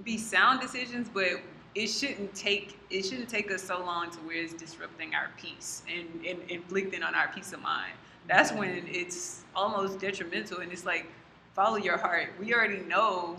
be 0.03 0.17
sound 0.17 0.61
decisions, 0.61 1.09
but 1.13 1.41
it 1.75 1.87
shouldn't 1.87 2.33
take 2.33 2.77
it 2.89 3.03
shouldn't 3.03 3.29
take 3.29 3.51
us 3.51 3.61
so 3.61 3.79
long 3.79 4.09
to 4.11 4.17
where 4.19 4.37
it's 4.37 4.53
disrupting 4.53 5.13
our 5.13 5.29
peace 5.37 5.83
and, 5.93 6.25
and 6.25 6.39
inflicting 6.49 7.03
on 7.03 7.15
our 7.15 7.27
peace 7.33 7.51
of 7.51 7.61
mind. 7.61 7.91
That's 8.27 8.51
when 8.53 8.85
it's 8.87 9.43
almost 9.55 9.99
detrimental, 9.99 10.59
and 10.59 10.71
it's 10.71 10.85
like 10.85 11.07
follow 11.59 11.75
your 11.75 11.97
heart. 11.97 12.29
We 12.39 12.53
already 12.53 12.79
know 12.87 13.35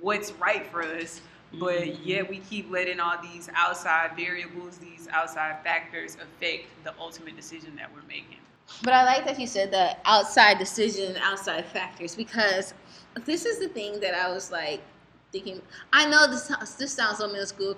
what's 0.00 0.32
right 0.32 0.66
for 0.68 0.82
us, 0.82 1.20
but 1.60 1.82
mm-hmm. 1.82 2.02
yet 2.02 2.30
we 2.30 2.38
keep 2.38 2.70
letting 2.70 2.98
all 2.98 3.20
these 3.20 3.50
outside 3.54 4.12
variables, 4.16 4.78
these 4.78 5.06
outside 5.12 5.62
factors 5.62 6.14
affect 6.14 6.64
the 6.82 6.94
ultimate 6.98 7.36
decision 7.36 7.76
that 7.76 7.92
we're 7.94 8.08
making. 8.08 8.38
But 8.82 8.94
I 8.94 9.04
like 9.04 9.26
that 9.26 9.38
you 9.38 9.46
said 9.46 9.70
the 9.70 9.94
outside 10.06 10.58
decision 10.58 11.08
and 11.08 11.18
outside 11.18 11.66
factors 11.66 12.16
because 12.16 12.72
this 13.26 13.44
is 13.44 13.58
the 13.58 13.68
thing 13.68 14.00
that 14.00 14.14
I 14.14 14.32
was 14.32 14.50
like 14.50 14.80
thinking. 15.32 15.62
I 15.92 16.06
know 16.06 16.26
this 16.26 16.44
sounds- 16.44 16.74
this 16.76 16.92
sounds 16.92 17.18
so 17.18 17.26
minuscule, 17.26 17.76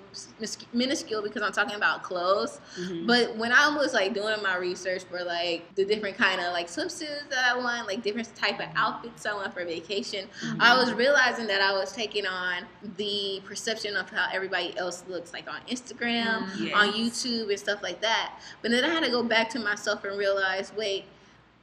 minuscule 0.73 1.21
because 1.21 1.41
I'm 1.41 1.53
talking 1.53 1.75
about 1.75 2.03
clothes. 2.03 2.59
Mhm. 2.77 3.07
But 3.07 3.35
when 3.37 3.51
I 3.53 3.69
was 3.75 3.93
like 3.93 4.13
doing 4.13 4.41
my 4.43 4.57
research 4.57 5.03
for 5.09 5.23
like 5.23 5.73
the 5.75 5.85
different 5.85 6.17
kind 6.17 6.41
of 6.41 6.51
like 6.51 6.67
swimsuits 6.67 7.29
that 7.29 7.45
I 7.53 7.57
want, 7.57 7.87
like 7.87 8.03
different 8.03 8.35
type 8.35 8.59
of 8.59 8.67
outfits 8.75 9.25
I 9.25 9.33
want 9.33 9.53
for 9.53 9.63
vacation, 9.63 10.27
I 10.59 10.77
was 10.77 10.91
realizing 10.93 11.47
that 11.47 11.61
I 11.61 11.71
was 11.71 11.91
taking 11.93 12.27
on 12.27 12.65
the 12.97 13.41
perception 13.45 13.95
of 13.95 14.09
how 14.09 14.27
everybody 14.33 14.77
else 14.77 15.03
looks, 15.07 15.31
like 15.33 15.49
on 15.49 15.61
Instagram, 15.69 16.49
Yes. 16.59 16.73
on 16.75 16.91
YouTube, 16.93 17.49
and 17.49 17.59
stuff 17.59 17.81
like 17.81 18.01
that. 18.01 18.33
But 18.61 18.71
then 18.71 18.83
I 18.83 18.89
had 18.89 19.03
to 19.03 19.09
go 19.09 19.23
back 19.23 19.49
to 19.51 19.59
myself 19.59 20.03
and 20.03 20.17
realize, 20.17 20.73
wait, 20.75 21.05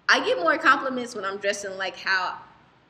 I 0.08 0.20
get 0.24 0.38
more 0.38 0.56
compliments 0.58 1.14
when 1.14 1.24
I'm 1.24 1.36
dressing 1.36 1.76
like 1.76 1.96
how 1.98 2.38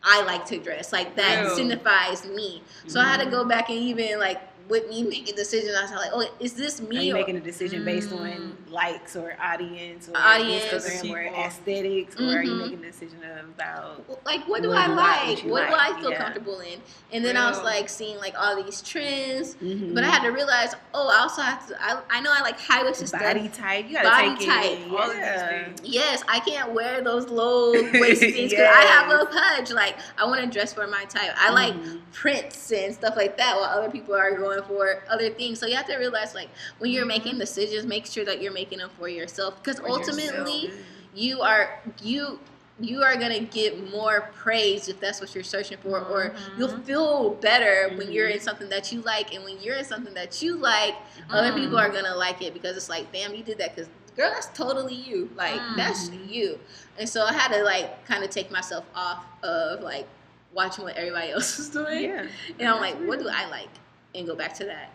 I 0.05 0.23
like 0.25 0.47
to 0.47 0.59
dress. 0.59 0.93
Like 0.93 1.17
that 1.17 1.53
signifies 1.53 2.27
me. 2.27 2.63
So 2.87 3.01
I 3.01 3.05
had 3.05 3.25
to 3.25 3.31
go 3.31 3.41
mm-hmm. 3.41 3.49
back 3.49 3.69
and 3.69 3.79
even 3.79 4.19
like 4.19 4.41
with 4.69 4.89
me 4.89 5.03
making 5.03 5.35
decisions, 5.35 5.75
I 5.77 5.83
was 5.83 5.91
like, 5.91 6.11
oh, 6.13 6.27
is 6.41 6.55
this 6.55 6.81
me? 6.81 6.97
Are 6.99 7.03
you 7.03 7.13
or- 7.15 7.19
making 7.19 7.37
a 7.37 7.41
decision 7.41 7.85
based 7.85 8.13
on 8.13 8.19
Mm. 8.21 8.71
likes 8.73 9.17
or 9.17 9.37
audience 9.41 10.09
or 10.09 10.17
Audience. 10.17 10.65
Instagram 10.65 11.11
or 11.11 11.23
People. 11.25 11.45
aesthetics, 11.45 12.17
or 12.21 12.25
are 12.39 12.43
you 12.43 12.53
Mhm. 12.53 12.59
making 12.63 12.85
a 12.85 12.87
decision 12.91 13.19
about 13.57 14.05
like 14.25 14.43
what 14.49 14.63
do 14.63 14.69
What 14.69 14.79
I 14.79 14.87
do 14.87 14.93
like? 14.95 15.27
what 15.29 15.45
you 15.45 15.51
What 15.51 15.69
do 15.69 15.75
I 15.77 16.01
feel 16.01 16.11
yeah. 16.11 16.17
comfortable 16.19 16.61
in? 16.61 16.81
And 17.13 17.25
then 17.25 17.37
I 17.37 17.49
was 17.51 17.63
like 17.63 17.89
seeing 17.89 18.17
like 18.19 18.35
all 18.39 18.63
these 18.63 18.81
trends, 18.83 19.57
Mhm. 19.57 19.95
but 19.95 20.05
I 20.05 20.09
had 20.09 20.23
to 20.23 20.31
realize, 20.31 20.75
oh, 20.95 21.09
I 21.09 21.19
also 21.21 21.43
have 21.43 21.67
to. 21.69 21.77
I, 21.83 21.99
I 22.11 22.21
know 22.21 22.31
I 22.33 22.41
like 22.41 22.59
high 22.61 22.83
waisted 22.85 23.09
stuff. 23.09 23.21
body 23.21 23.49
type? 23.49 23.87
You 23.89 23.95
gotta 23.95 24.09
Body 24.09 24.37
take 24.37 24.49
type. 24.49 24.79
it. 24.87 24.91
All 24.91 25.11
of 25.11 25.17
these 25.17 25.43
things. 25.43 25.81
Yes, 25.85 26.23
I 26.29 26.41
can't 26.41 26.73
wear 26.73 27.03
those 27.03 27.29
low 27.29 27.73
waisted 27.93 28.35
things 28.35 28.51
because 28.51 28.67
I 28.69 28.83
have 28.87 29.09
low 29.09 29.27
pudge. 29.27 29.71
Like 29.73 29.97
I 30.19 30.25
want 30.25 30.41
to 30.41 30.47
dress 30.47 30.73
for 30.73 30.87
my 30.87 31.05
type. 31.05 31.33
I 31.37 31.51
like 31.51 31.75
Mhm. 31.75 32.01
prints 32.13 32.71
and 32.73 32.95
stuff 32.95 33.17
like 33.17 33.37
that, 33.37 33.57
while 33.57 33.65
other 33.65 33.91
people 33.91 34.15
are 34.15 34.33
going 34.37 34.52
for 34.61 35.03
other 35.09 35.31
things. 35.31 35.59
So 35.61 35.67
you 35.67 35.77
have 35.77 35.87
to 35.87 35.97
realize, 35.97 36.35
like 36.35 36.49
when 36.79 36.91
you're 36.91 37.07
making 37.07 37.39
decisions, 37.39 37.87
make 37.87 38.05
sure 38.07 38.25
that 38.27 38.43
you're 38.43 38.53
making 38.53 38.79
them 38.81 38.91
for 38.99 39.09
yourself 39.09 39.63
because 39.63 39.81
ultimately 39.81 40.67
yourself. 40.67 40.83
you 41.15 41.41
are 41.41 41.81
you 42.03 42.39
you 42.81 43.03
are 43.03 43.15
gonna 43.17 43.39
get 43.41 43.91
more 43.93 44.31
praise 44.35 44.89
if 44.89 44.99
that's 44.99 45.21
what 45.21 45.35
you're 45.35 45.45
searching 45.45 45.77
for 45.79 46.01
or 46.01 46.31
Mhm. 46.31 46.59
you'll 46.59 46.79
feel 46.79 47.31
better 47.35 47.95
when 47.97 48.09
Mhm. 48.09 48.13
you're 48.13 48.29
in 48.29 48.41
something 48.41 48.69
that 48.71 48.91
you 48.91 49.03
like 49.03 49.33
and 49.35 49.45
when 49.45 49.61
you're 49.61 49.77
in 49.77 49.85
something 49.85 50.15
that 50.15 50.43
you 50.43 50.57
like 50.57 50.95
other 51.31 51.53
Mhm. 51.53 51.57
people 51.57 51.79
are 51.79 51.91
gonna 51.91 52.17
like 52.17 52.41
it 52.43 52.53
because 52.55 52.77
it's 52.77 52.89
like 52.89 53.13
damn 53.13 53.35
you 53.35 53.45
did 53.45 53.59
that 53.59 53.75
because 53.77 53.89
girl 54.17 54.31
that's 54.31 54.49
totally 54.55 54.95
you 54.95 55.31
like 55.37 55.61
that's 55.77 56.09
Mhm. 56.09 56.31
you 56.33 56.59
and 56.99 57.09
so 57.09 57.23
i 57.25 57.33
had 57.33 57.53
to 57.53 57.63
like 57.63 58.05
kind 58.07 58.25
of 58.25 58.31
take 58.31 58.51
myself 58.51 58.85
off 58.97 59.25
of 59.43 59.81
like 59.83 60.07
watching 60.55 60.83
what 60.85 60.97
everybody 60.97 61.31
else 61.33 61.59
is 61.59 61.69
doing 61.69 62.05
Yeah. 62.05 62.27
and 62.59 62.69
i'm 62.69 62.81
like 62.81 62.97
what 63.07 63.19
do 63.21 63.29
i 63.29 63.47
like 63.51 63.69
and 64.15 64.27
go 64.27 64.35
back 64.35 64.55
to 64.55 64.65
that 64.65 64.93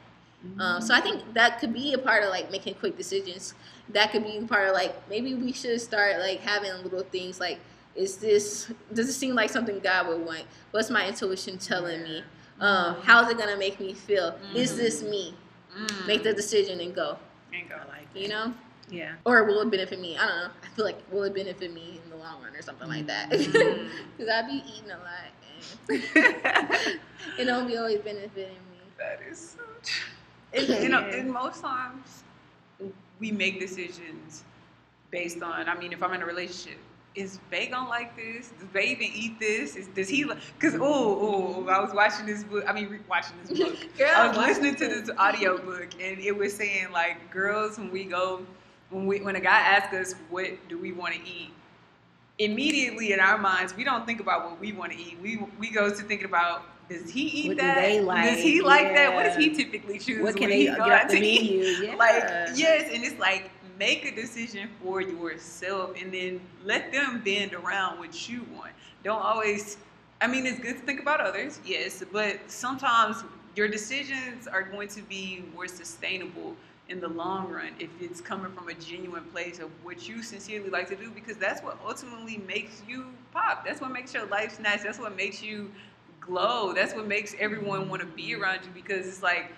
um, 0.59 0.81
so 0.81 0.93
I 0.93 1.01
think 1.01 1.33
that 1.33 1.59
could 1.59 1.73
be 1.73 1.93
a 1.93 1.97
part 1.97 2.23
of 2.23 2.29
like 2.29 2.51
making 2.51 2.75
quick 2.75 2.97
decisions. 2.97 3.53
That 3.89 4.11
could 4.11 4.23
be 4.23 4.37
a 4.37 4.41
part 4.43 4.67
of 4.67 4.73
like 4.73 4.95
maybe 5.09 5.33
we 5.33 5.51
should 5.51 5.79
start 5.81 6.19
like 6.19 6.39
having 6.41 6.71
little 6.83 7.03
things 7.03 7.39
like, 7.39 7.59
is 7.95 8.17
this 8.17 8.71
does 8.93 9.09
it 9.09 9.13
seem 9.13 9.35
like 9.35 9.49
something 9.49 9.79
God 9.79 10.07
would 10.07 10.25
want? 10.25 10.43
What's 10.71 10.89
my 10.89 11.07
intuition 11.07 11.57
telling 11.57 12.03
me? 12.03 12.23
Um, 12.59 12.97
how's 13.03 13.29
it 13.29 13.37
gonna 13.37 13.57
make 13.57 13.79
me 13.79 13.93
feel? 13.93 14.37
Is 14.55 14.77
this 14.77 15.03
me? 15.03 15.33
Mm. 15.77 16.07
Make 16.07 16.23
the 16.23 16.33
decision 16.33 16.79
and 16.79 16.93
go. 16.93 17.17
And 17.53 17.67
go. 17.69 17.75
Like 17.87 18.07
You 18.15 18.29
know, 18.29 18.53
Yeah. 18.89 19.13
or 19.25 19.43
will 19.43 19.61
it 19.61 19.69
benefit 19.71 19.99
me? 19.99 20.17
I 20.17 20.27
don't 20.27 20.37
know. 20.37 20.49
I 20.63 20.67
feel 20.75 20.85
like 20.85 20.97
will 21.11 21.23
it 21.23 21.35
benefit 21.35 21.73
me 21.73 21.99
in 22.03 22.09
the 22.09 22.15
long 22.15 22.41
run 22.41 22.55
or 22.55 22.61
something 22.61 22.87
like 22.87 23.07
that? 23.07 23.31
Mm. 23.31 23.89
Because 24.17 24.31
I'd 24.31 24.47
be 24.47 24.63
eating 24.67 24.91
a 24.91 24.97
lot 24.97 25.31
and 25.89 26.99
it 27.39 27.45
don't 27.45 27.67
be 27.67 27.77
always 27.77 27.99
benefiting 27.99 28.53
me. 28.53 28.66
That 28.97 29.21
is 29.29 29.55
so 29.57 29.63
true. 29.83 30.11
And, 30.53 30.83
you 30.83 30.89
know, 30.89 30.99
and 30.99 31.31
most 31.31 31.61
times 31.61 32.23
we 33.19 33.31
make 33.31 33.59
decisions 33.59 34.43
based 35.11 35.41
on. 35.41 35.67
I 35.67 35.77
mean, 35.77 35.93
if 35.93 36.01
I'm 36.03 36.13
in 36.13 36.21
a 36.21 36.25
relationship, 36.25 36.79
is 37.15 37.39
Bay 37.49 37.67
gonna 37.67 37.89
like 37.89 38.15
this? 38.15 38.51
Does 38.59 38.67
Bay 38.69 38.91
even 38.91 39.09
eat 39.13 39.39
this? 39.39 39.75
Is, 39.75 39.87
does 39.87 40.07
he? 40.07 40.23
Like 40.23 40.39
Because 40.59 40.75
oh, 40.75 40.81
oh, 40.81 41.67
I 41.67 41.79
was 41.79 41.93
watching 41.93 42.25
this 42.25 42.43
book. 42.43 42.63
I 42.67 42.73
mean, 42.73 42.89
re- 42.89 42.99
watching 43.09 43.35
this 43.43 43.57
book. 43.57 43.75
Girl, 43.97 44.09
I 44.15 44.27
was 44.27 44.37
listening 44.37 44.75
to 44.75 44.87
this 44.87 45.09
audio 45.17 45.57
book, 45.57 45.89
and 45.99 46.19
it 46.19 46.35
was 46.35 46.55
saying 46.55 46.91
like, 46.91 47.31
girls, 47.31 47.77
when 47.77 47.91
we 47.91 48.05
go, 48.05 48.45
when 48.89 49.07
we 49.07 49.19
when 49.21 49.35
a 49.35 49.41
guy 49.41 49.59
asks 49.59 49.93
us 49.93 50.15
what 50.29 50.47
do 50.69 50.77
we 50.77 50.91
want 50.91 51.15
to 51.15 51.21
eat, 51.21 51.51
immediately 52.39 53.13
in 53.13 53.19
our 53.19 53.37
minds 53.37 53.75
we 53.75 53.83
don't 53.83 54.05
think 54.05 54.19
about 54.19 54.45
what 54.45 54.59
we 54.59 54.71
want 54.71 54.91
to 54.91 54.97
eat. 54.97 55.17
We 55.21 55.37
we 55.59 55.71
go 55.71 55.89
to 55.89 55.95
thinking 55.95 56.25
about. 56.27 56.63
Does 56.89 57.09
he 57.11 57.21
eat 57.21 57.47
What 57.49 57.57
do 57.57 57.63
that? 57.63 57.75
they 57.81 57.97
Does 57.99 58.41
he 58.43 58.61
like? 58.61 58.83
like 58.85 58.95
that? 58.95 59.13
What 59.13 59.23
does 59.23 59.35
he 59.35 59.53
typically 59.53 59.99
choose? 59.99 60.23
What 60.23 60.35
can 60.35 60.41
when 60.43 60.49
they 60.51 60.59
he 60.59 60.65
get 60.65 60.77
go 60.77 60.83
off 60.83 60.91
out 61.03 61.09
the 61.09 61.19
to 61.19 61.25
eat? 61.25 61.59
menu? 61.59 61.65
Yeah. 61.87 61.95
Like 61.95 62.23
yes, 62.55 62.89
and 62.93 63.03
it's 63.03 63.19
like 63.19 63.49
make 63.77 64.05
a 64.05 64.15
decision 64.15 64.69
for 64.81 65.01
yourself, 65.01 65.95
and 66.01 66.13
then 66.13 66.39
let 66.65 66.91
them 66.91 67.21
bend 67.23 67.53
around 67.53 67.99
what 67.99 68.29
you 68.29 68.45
want. 68.55 68.71
Don't 69.03 69.21
always. 69.21 69.77
I 70.21 70.27
mean, 70.27 70.45
it's 70.47 70.59
good 70.59 70.77
to 70.77 70.81
think 70.81 70.99
about 70.99 71.21
others, 71.21 71.59
yes, 71.63 72.03
but 72.11 72.39
sometimes 72.47 73.23
your 73.55 73.67
decisions 73.67 74.47
are 74.47 74.63
going 74.63 74.87
to 74.89 75.01
be 75.03 75.43
more 75.53 75.67
sustainable 75.67 76.55
in 76.89 76.99
the 76.99 77.07
long 77.07 77.51
run 77.51 77.69
if 77.79 77.89
it's 77.99 78.21
coming 78.21 78.51
from 78.53 78.69
a 78.69 78.73
genuine 78.75 79.23
place 79.25 79.59
of 79.59 79.69
what 79.83 80.07
you 80.07 80.23
sincerely 80.23 80.69
like 80.69 80.87
to 80.87 80.95
do 80.95 81.11
because 81.11 81.37
that's 81.37 81.61
what 81.61 81.77
ultimately 81.85 82.37
makes 82.47 82.81
you 82.87 83.07
pop. 83.31 83.63
That's 83.65 83.81
what 83.81 83.91
makes 83.91 84.13
your 84.13 84.25
life 84.27 84.55
snatch. 84.55 84.81
That's 84.83 84.97
what 84.99 85.15
makes 85.15 85.43
you 85.43 85.69
glow. 86.27 86.73
That's 86.73 86.93
what 86.93 87.07
makes 87.07 87.35
everyone 87.39 87.89
want 87.89 88.01
to 88.01 88.07
be 88.07 88.35
around 88.35 88.59
you 88.65 88.71
because 88.73 89.07
it's 89.07 89.23
like 89.23 89.51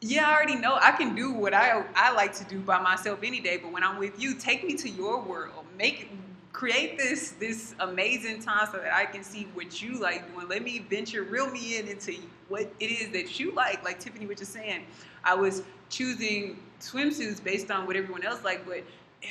yeah, 0.00 0.28
I 0.28 0.34
already 0.34 0.54
know 0.54 0.78
I 0.80 0.92
can 0.92 1.14
do 1.14 1.32
what 1.32 1.52
I 1.52 1.84
I 1.94 2.12
like 2.12 2.32
to 2.36 2.44
do 2.44 2.60
by 2.60 2.80
myself 2.80 3.20
any 3.22 3.40
day, 3.40 3.56
but 3.56 3.72
when 3.72 3.82
I'm 3.82 3.98
with 3.98 4.20
you, 4.20 4.34
take 4.34 4.64
me 4.64 4.74
to 4.76 4.88
your 4.88 5.20
world. 5.20 5.64
Make 5.76 6.10
create 6.52 6.98
this 6.98 7.32
this 7.32 7.74
amazing 7.80 8.40
time 8.40 8.68
so 8.70 8.78
that 8.78 8.94
I 8.94 9.06
can 9.06 9.24
see 9.24 9.48
what 9.54 9.82
you 9.82 9.98
like 9.98 10.32
doing. 10.32 10.48
Let 10.48 10.62
me 10.62 10.84
venture, 10.88 11.24
reel 11.24 11.50
me 11.50 11.78
in 11.78 11.88
into 11.88 12.14
what 12.48 12.70
it 12.78 12.90
is 12.90 13.10
that 13.10 13.40
you 13.40 13.52
like. 13.52 13.84
Like 13.84 13.98
Tiffany 13.98 14.26
was 14.26 14.38
just 14.38 14.52
saying, 14.52 14.84
I 15.24 15.34
was 15.34 15.62
choosing 15.88 16.58
swimsuits 16.80 17.42
based 17.42 17.70
on 17.70 17.86
what 17.86 17.96
everyone 17.96 18.24
else 18.24 18.44
liked, 18.44 18.66
but 18.66 18.84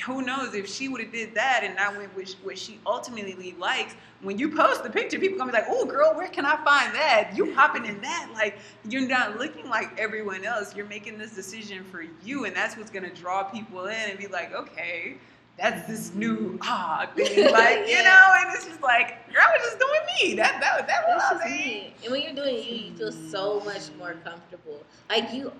who 0.04 0.22
knows 0.22 0.54
if 0.54 0.68
she 0.68 0.88
would 0.88 1.00
have 1.00 1.12
did 1.12 1.34
that 1.34 1.62
and 1.64 1.78
I 1.78 1.96
went 1.96 2.14
with 2.14 2.34
what 2.42 2.58
she 2.58 2.78
ultimately 2.86 3.54
likes. 3.58 3.94
When 4.20 4.38
you 4.38 4.54
post 4.54 4.82
the 4.82 4.90
picture, 4.90 5.18
people 5.18 5.38
gonna 5.38 5.50
be 5.50 5.58
like, 5.58 5.68
"Oh, 5.68 5.86
girl, 5.86 6.14
where 6.14 6.28
can 6.28 6.44
I 6.44 6.56
find 6.64 6.94
that? 6.94 7.30
You 7.34 7.54
popping 7.54 7.86
in 7.86 8.00
that? 8.02 8.30
Like 8.34 8.58
you're 8.88 9.08
not 9.08 9.38
looking 9.38 9.68
like 9.68 9.98
everyone 9.98 10.44
else. 10.44 10.76
You're 10.76 10.86
making 10.86 11.18
this 11.18 11.34
decision 11.34 11.84
for 11.84 12.04
you, 12.22 12.44
and 12.44 12.54
that's 12.54 12.76
what's 12.76 12.90
gonna 12.90 13.14
draw 13.14 13.44
people 13.44 13.86
in 13.86 14.10
and 14.10 14.18
be 14.18 14.26
like, 14.26 14.52
okay." 14.52 15.16
That's 15.58 15.88
this 15.88 16.14
new 16.14 16.56
ah 16.62 17.10
thing, 17.16 17.50
like 17.52 17.88
you 17.88 18.02
know, 18.04 18.24
and 18.38 18.54
it's 18.54 18.64
just 18.66 18.80
like, 18.80 19.26
girl, 19.32 19.42
I 19.44 19.56
was 19.58 19.62
just 19.66 19.78
doing 19.80 20.00
me. 20.30 20.34
That 20.36 20.60
that 20.60 20.86
that 20.86 21.04
was 21.08 21.20
I 21.22 21.30
just 21.34 21.44
was 21.44 21.50
me. 21.50 21.94
And 22.04 22.12
when 22.12 22.22
you're 22.22 22.32
doing 22.34 22.54
you, 22.56 22.74
you 22.86 22.92
feel 22.94 23.10
so 23.10 23.60
much 23.64 23.90
more 23.98 24.14
comfortable. 24.24 24.80
Like 25.10 25.32
you, 25.32 25.50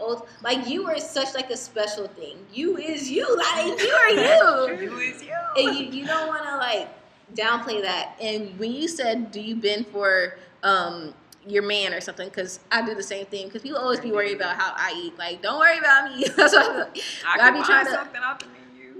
like 0.42 0.68
you 0.68 0.86
are 0.86 1.00
such 1.00 1.34
like 1.34 1.50
a 1.50 1.56
special 1.56 2.06
thing. 2.06 2.36
You 2.52 2.76
is 2.76 3.10
you. 3.10 3.26
Like 3.36 3.80
you 3.80 3.90
are 3.90 4.10
you. 4.78 4.82
You 4.90 4.98
is 4.98 5.22
you. 5.22 5.34
and 5.56 5.76
you, 5.76 6.00
you 6.00 6.06
don't 6.06 6.28
want 6.28 6.44
to 6.44 6.56
like 6.56 6.88
downplay 7.34 7.82
that. 7.82 8.14
And 8.20 8.56
when 8.58 8.72
you 8.72 8.86
said, 8.86 9.32
"Do 9.32 9.40
you 9.40 9.56
bend 9.56 9.88
for 9.88 10.38
um 10.62 11.12
your 11.46 11.64
man 11.64 11.92
or 11.92 12.00
something?" 12.00 12.28
Because 12.28 12.60
I 12.70 12.86
do 12.86 12.94
the 12.94 13.02
same 13.02 13.26
thing. 13.26 13.46
Because 13.46 13.62
people 13.62 13.78
always 13.78 13.98
be 14.00 14.12
worried 14.12 14.36
about 14.36 14.56
how 14.56 14.74
I 14.76 14.92
eat. 14.96 15.18
Like, 15.18 15.42
don't 15.42 15.58
worry 15.58 15.78
about 15.78 16.14
me. 16.16 16.24
That's 16.36 16.54
what 16.54 16.76
like. 16.76 16.98
I 17.26 17.48
I 17.48 17.50
be 17.50 17.62
trying 17.64 17.86
to- 17.86 18.57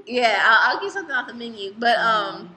Yeah, 0.09 0.43
I'll, 0.43 0.77
I'll 0.77 0.83
get 0.83 0.93
something 0.93 1.15
off 1.15 1.29
the 1.29 1.35
menu. 1.35 1.75
But 1.79 1.99
um, 1.99 2.55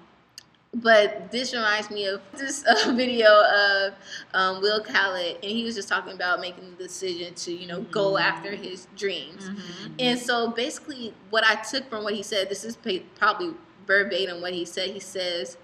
but 0.74 1.32
this 1.32 1.54
reminds 1.54 1.92
me 1.92 2.06
of 2.06 2.22
this 2.38 2.64
uh, 2.66 2.94
video 2.94 3.28
of 3.28 3.94
um, 4.34 4.62
Will 4.62 4.82
Khaled, 4.82 5.36
and 5.44 5.52
he 5.52 5.64
was 5.64 5.76
just 5.76 5.90
talking 5.90 6.14
about 6.14 6.40
making 6.40 6.72
the 6.72 6.84
decision 6.84 7.34
to 7.36 7.52
you 7.52 7.68
know 7.68 7.82
go 7.82 8.18
after 8.18 8.56
his 8.56 8.88
dreams. 8.98 9.50
And 10.00 10.18
so 10.18 10.52
basically, 10.52 11.14
what 11.30 11.44
I 11.46 11.56
took 11.56 11.90
from 11.90 12.04
what 12.04 12.14
he 12.14 12.24
said, 12.24 12.50
this 12.50 12.64
is 12.64 12.78
probably 13.18 13.54
verbatim 13.86 14.42
what 14.42 14.54
he 14.54 14.64
said. 14.64 14.92
He 14.92 15.02
says, 15.02 15.58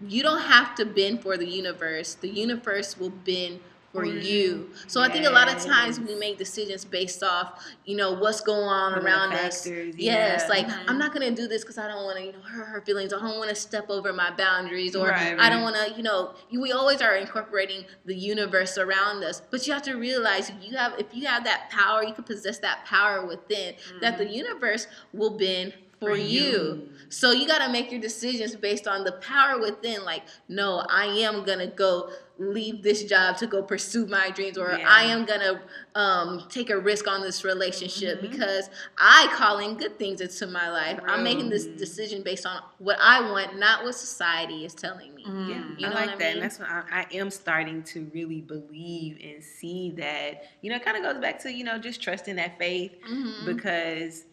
"You 0.00 0.22
don't 0.22 0.42
have 0.42 0.74
to 0.76 0.86
bend 0.86 1.22
for 1.22 1.36
the 1.36 1.46
universe. 1.46 2.14
The 2.14 2.28
universe 2.28 2.98
will 2.98 3.10
bend." 3.10 3.60
For 3.94 4.04
you. 4.04 4.70
So 4.88 5.00
I 5.00 5.08
think 5.08 5.24
a 5.24 5.30
lot 5.30 5.48
of 5.48 5.64
times 5.64 6.00
we 6.00 6.16
make 6.16 6.36
decisions 6.36 6.84
based 6.84 7.22
off, 7.22 7.64
you 7.84 7.96
know, 7.96 8.10
what's 8.10 8.40
going 8.40 8.58
on 8.66 8.90
One 8.90 8.98
of 8.98 9.04
the 9.04 9.08
around 9.08 9.32
us. 9.34 9.62
factors, 9.62 9.94
Yes, 9.96 10.42
yeah. 10.42 10.48
like 10.48 10.66
Mhm. 10.66 10.84
I'm 10.88 10.98
not 10.98 11.12
gonna 11.12 11.30
do 11.30 11.46
this 11.46 11.62
because 11.62 11.78
I 11.78 11.86
don't 11.86 12.02
want 12.02 12.18
to, 12.18 12.24
you 12.24 12.32
know, 12.32 12.40
hurt 12.40 12.64
her 12.66 12.80
feelings. 12.80 13.12
I 13.12 13.20
don't 13.20 13.38
want 13.38 13.50
to 13.50 13.54
step 13.54 13.86
over 13.90 14.12
my 14.12 14.32
boundaries, 14.32 14.96
or 14.96 15.10
Right, 15.10 15.36
I 15.38 15.48
don't 15.48 15.62
want 15.62 15.76
to, 15.76 15.92
you 15.96 16.02
know. 16.02 16.34
We 16.50 16.72
always 16.72 17.00
are 17.02 17.14
incorporating 17.14 17.84
the 18.04 18.16
universe 18.16 18.76
around 18.78 19.22
us, 19.22 19.40
but 19.48 19.64
you 19.64 19.72
have 19.72 19.82
to 19.82 19.94
realize 19.94 20.50
you 20.60 20.76
have, 20.76 20.94
if 20.98 21.06
you 21.12 21.26
have 21.28 21.44
that 21.44 21.70
power, 21.70 22.02
you 22.02 22.14
can 22.14 22.24
possess 22.24 22.58
that 22.58 22.84
power 22.86 23.24
within. 23.24 23.76
That 24.00 24.18
the 24.18 24.26
universe 24.26 24.88
will 25.12 25.30
bend 25.30 25.74
for, 26.00 26.16
you. 26.16 26.88
So 27.08 27.30
you 27.30 27.46
got 27.46 27.64
to 27.64 27.70
make 27.72 27.90
your 27.92 28.00
decisions 28.00 28.54
based 28.56 28.86
on 28.88 29.04
the 29.04 29.12
power 29.12 29.58
within. 29.58 30.04
Like, 30.04 30.24
no, 30.48 30.84
I 30.90 31.06
am 31.06 31.44
gonna 31.44 31.68
go 31.68 32.10
leave 32.36 32.82
this 32.82 33.04
job 33.04 33.36
to 33.36 33.46
go 33.46 33.62
pursue 33.62 34.06
my 34.06 34.28
dreams, 34.30 34.58
or 34.58 34.72
Yeah. 34.76 34.88
I 34.88 35.04
am 35.04 35.24
gonna 35.24 35.60
um, 35.94 36.44
take 36.48 36.70
a 36.70 36.78
risk 36.78 37.06
on 37.06 37.20
this 37.22 37.44
relationship 37.44 38.18
Mhm. 38.18 38.30
because 38.30 38.68
I 38.98 39.28
call 39.32 39.58
in 39.58 39.76
good 39.76 39.98
things 39.98 40.20
into 40.20 40.48
my 40.48 40.68
life. 40.68 40.98
I'm 41.06 41.22
making 41.22 41.48
this 41.50 41.66
decision 41.66 42.22
based 42.24 42.44
on 42.46 42.60
what 42.78 42.98
I 43.00 43.20
want, 43.30 43.58
not 43.60 43.84
what 43.84 43.94
society 43.94 44.64
is 44.64 44.74
telling 44.74 45.14
me. 45.14 45.22
Yeah, 45.24 45.30
Mm. 45.30 45.78
You 45.80 45.86
I 45.86 45.90
like 45.90 46.06
what 46.06 46.14
I 46.14 46.16
that. 46.18 46.32
And 46.32 46.42
that's 46.42 46.58
what 46.58 46.68
I, 46.68 46.82
I 46.90 47.06
am 47.16 47.30
starting 47.30 47.82
to 47.84 48.10
really 48.12 48.40
believe 48.40 49.18
and 49.22 49.42
see 49.42 49.92
that, 49.98 50.42
you 50.62 50.70
know, 50.70 50.76
it 50.76 50.84
kind 50.84 50.96
of 50.96 51.04
goes 51.04 51.20
back 51.20 51.40
to, 51.44 51.52
you 51.52 51.62
know, 51.62 51.78
just 51.78 52.02
trusting 52.02 52.34
that 52.36 52.58
faith 52.58 52.92
Mhm. 53.08 53.44
because, 53.44 54.24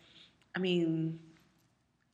I 0.55 0.59
mean, 0.59 1.19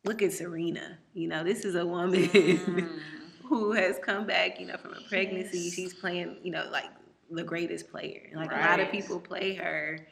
look 0.03 0.21
at 0.21 0.33
Serena. 0.33 0.97
You 1.13 1.29
know, 1.29 1.43
this 1.45 1.63
is 1.63 1.75
a 1.75 1.85
woman 1.85 2.27
Mm. 2.27 2.99
who 3.49 3.71
has 3.73 3.97
come 3.99 4.25
back, 4.25 4.59
you 4.59 4.65
know, 4.67 4.77
from 4.77 4.93
a 4.93 5.01
pregnancy. 5.09 5.59
Yes. 5.59 5.73
She's 5.73 5.93
playing, 5.93 6.37
you 6.43 6.51
know, 6.51 6.67
like 6.71 6.89
the 7.31 7.43
greatest 7.43 7.89
player. 7.89 8.29
Like 8.35 8.51
a 8.51 8.55
lot 8.55 8.79
of 8.79 8.89
people 8.91 9.19
play 9.19 9.53
her 9.55 10.07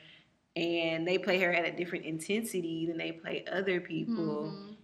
and 0.56 1.08
they 1.08 1.18
play 1.18 1.40
her 1.42 1.52
at 1.54 1.66
a 1.66 1.72
different 1.76 2.06
intensity 2.06 2.86
than 2.88 2.98
they 2.98 3.12
play 3.12 3.46
other 3.52 3.80
people. 3.82 4.54
Mhm. 4.54 4.76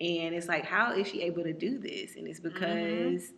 And 0.00 0.34
it's 0.34 0.46
like, 0.48 0.64
how 0.64 0.92
is 0.92 1.08
she 1.08 1.22
able 1.22 1.42
to 1.42 1.52
do 1.52 1.78
this? 1.78 2.14
And 2.16 2.28
it's 2.28 2.38
because 2.40 3.32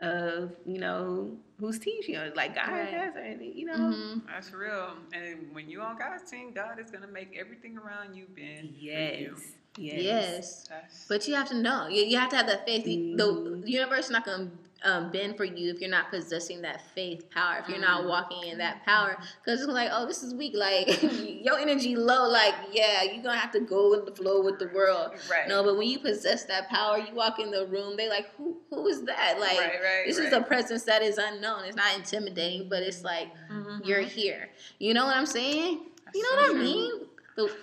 of, 0.00 0.52
you 0.64 0.78
know, 0.78 1.36
whose 1.58 1.78
team 1.78 2.02
she 2.02 2.14
on. 2.16 2.32
Like, 2.34 2.54
God 2.54 2.68
Right. 2.70 2.88
has 2.88 3.14
her, 3.14 3.20
and, 3.20 3.42
you 3.42 3.64
know. 3.66 3.74
Mhm. 3.76 4.26
That's 4.26 4.52
real. 4.52 4.96
And 5.12 5.52
when 5.54 5.68
you 5.68 5.80
on 5.80 5.96
God's 5.98 6.28
team, 6.30 6.52
God 6.52 6.78
is 6.78 6.90
gonna 6.90 7.08
make 7.08 7.36
everything 7.36 7.76
around 7.78 8.14
you 8.14 8.26
bend. 8.26 8.70
for 8.70 8.74
you. 8.76 9.36
Yes. 9.76 9.94
Yes. 9.94 10.04
Yes. 10.04 10.64
That's, 10.68 11.06
But 11.08 11.28
you 11.28 11.34
have 11.34 11.48
to 11.48 11.56
know. 11.56 11.88
You, 11.88 12.04
you 12.04 12.18
have 12.18 12.30
to 12.30 12.36
have 12.36 12.46
that 12.46 12.64
faith. 12.66 12.84
The- 12.84 12.96
Mhm. 12.96 13.62
The 13.64 13.70
universe 13.70 14.06
is 14.06 14.10
not 14.10 14.24
going 14.24 14.50
to 14.50 14.56
um, 14.86 15.10
bend 15.10 15.34
for 15.38 15.44
you 15.46 15.70
if 15.72 15.80
you're 15.80 15.88
not 15.88 16.10
possessing 16.10 16.60
that 16.60 16.82
faith 16.94 17.30
power. 17.30 17.56
If 17.60 17.70
you're 17.70 17.78
not 17.78 18.02
Mhm. 18.02 18.08
walking 18.08 18.44
in 18.50 18.58
that 18.58 18.84
power, 18.84 19.16
because 19.42 19.62
it's 19.62 19.70
like, 19.72 19.88
oh, 19.90 20.04
this 20.06 20.22
is 20.22 20.34
weak. 20.34 20.52
Like 20.54 20.86
your 21.42 21.58
energy 21.58 21.96
low. 21.96 22.28
Like 22.28 22.54
yeah, 22.70 23.02
you're 23.02 23.22
gonna 23.22 23.38
have 23.38 23.50
to 23.52 23.60
go 23.60 23.88
with 23.90 24.04
the 24.04 24.12
flow 24.14 24.42
with 24.42 24.58
the 24.58 24.68
world. 24.74 25.12
right. 25.30 25.48
No, 25.48 25.64
but 25.64 25.78
when 25.78 25.88
you 25.88 26.00
possess 26.00 26.44
that 26.44 26.68
power, 26.68 26.98
you 26.98 27.14
walk 27.14 27.38
in 27.38 27.50
the 27.50 27.64
room. 27.66 27.96
They 27.96 28.10
like, 28.10 28.28
who 28.36 28.58
who 28.68 28.86
is 28.88 29.02
that? 29.04 29.40
Like 29.40 29.58
right, 29.58 29.80
right, 29.82 30.02
this 30.06 30.18
right. 30.18 30.26
is 30.28 30.32
a 30.34 30.42
presence 30.42 30.82
that 30.84 31.00
is 31.02 31.16
unknown. 31.16 31.64
It's 31.64 31.76
not 31.76 31.96
intimidating, 31.96 32.68
but 32.68 32.82
it's 32.82 33.02
like 33.02 33.28
Mhm. 33.50 33.86
you're 33.86 34.02
here. 34.02 34.50
You 34.78 34.92
know 34.92 35.06
what 35.06 35.16
I'm 35.16 35.24
saying? 35.24 35.80
That's 36.04 36.14
You 36.18 36.22
know 36.24 36.28
so 36.28 36.36
what 36.36 36.50
I 36.50 36.52
true. 36.52 36.62
mean? 36.62 36.92
The, 37.36 37.56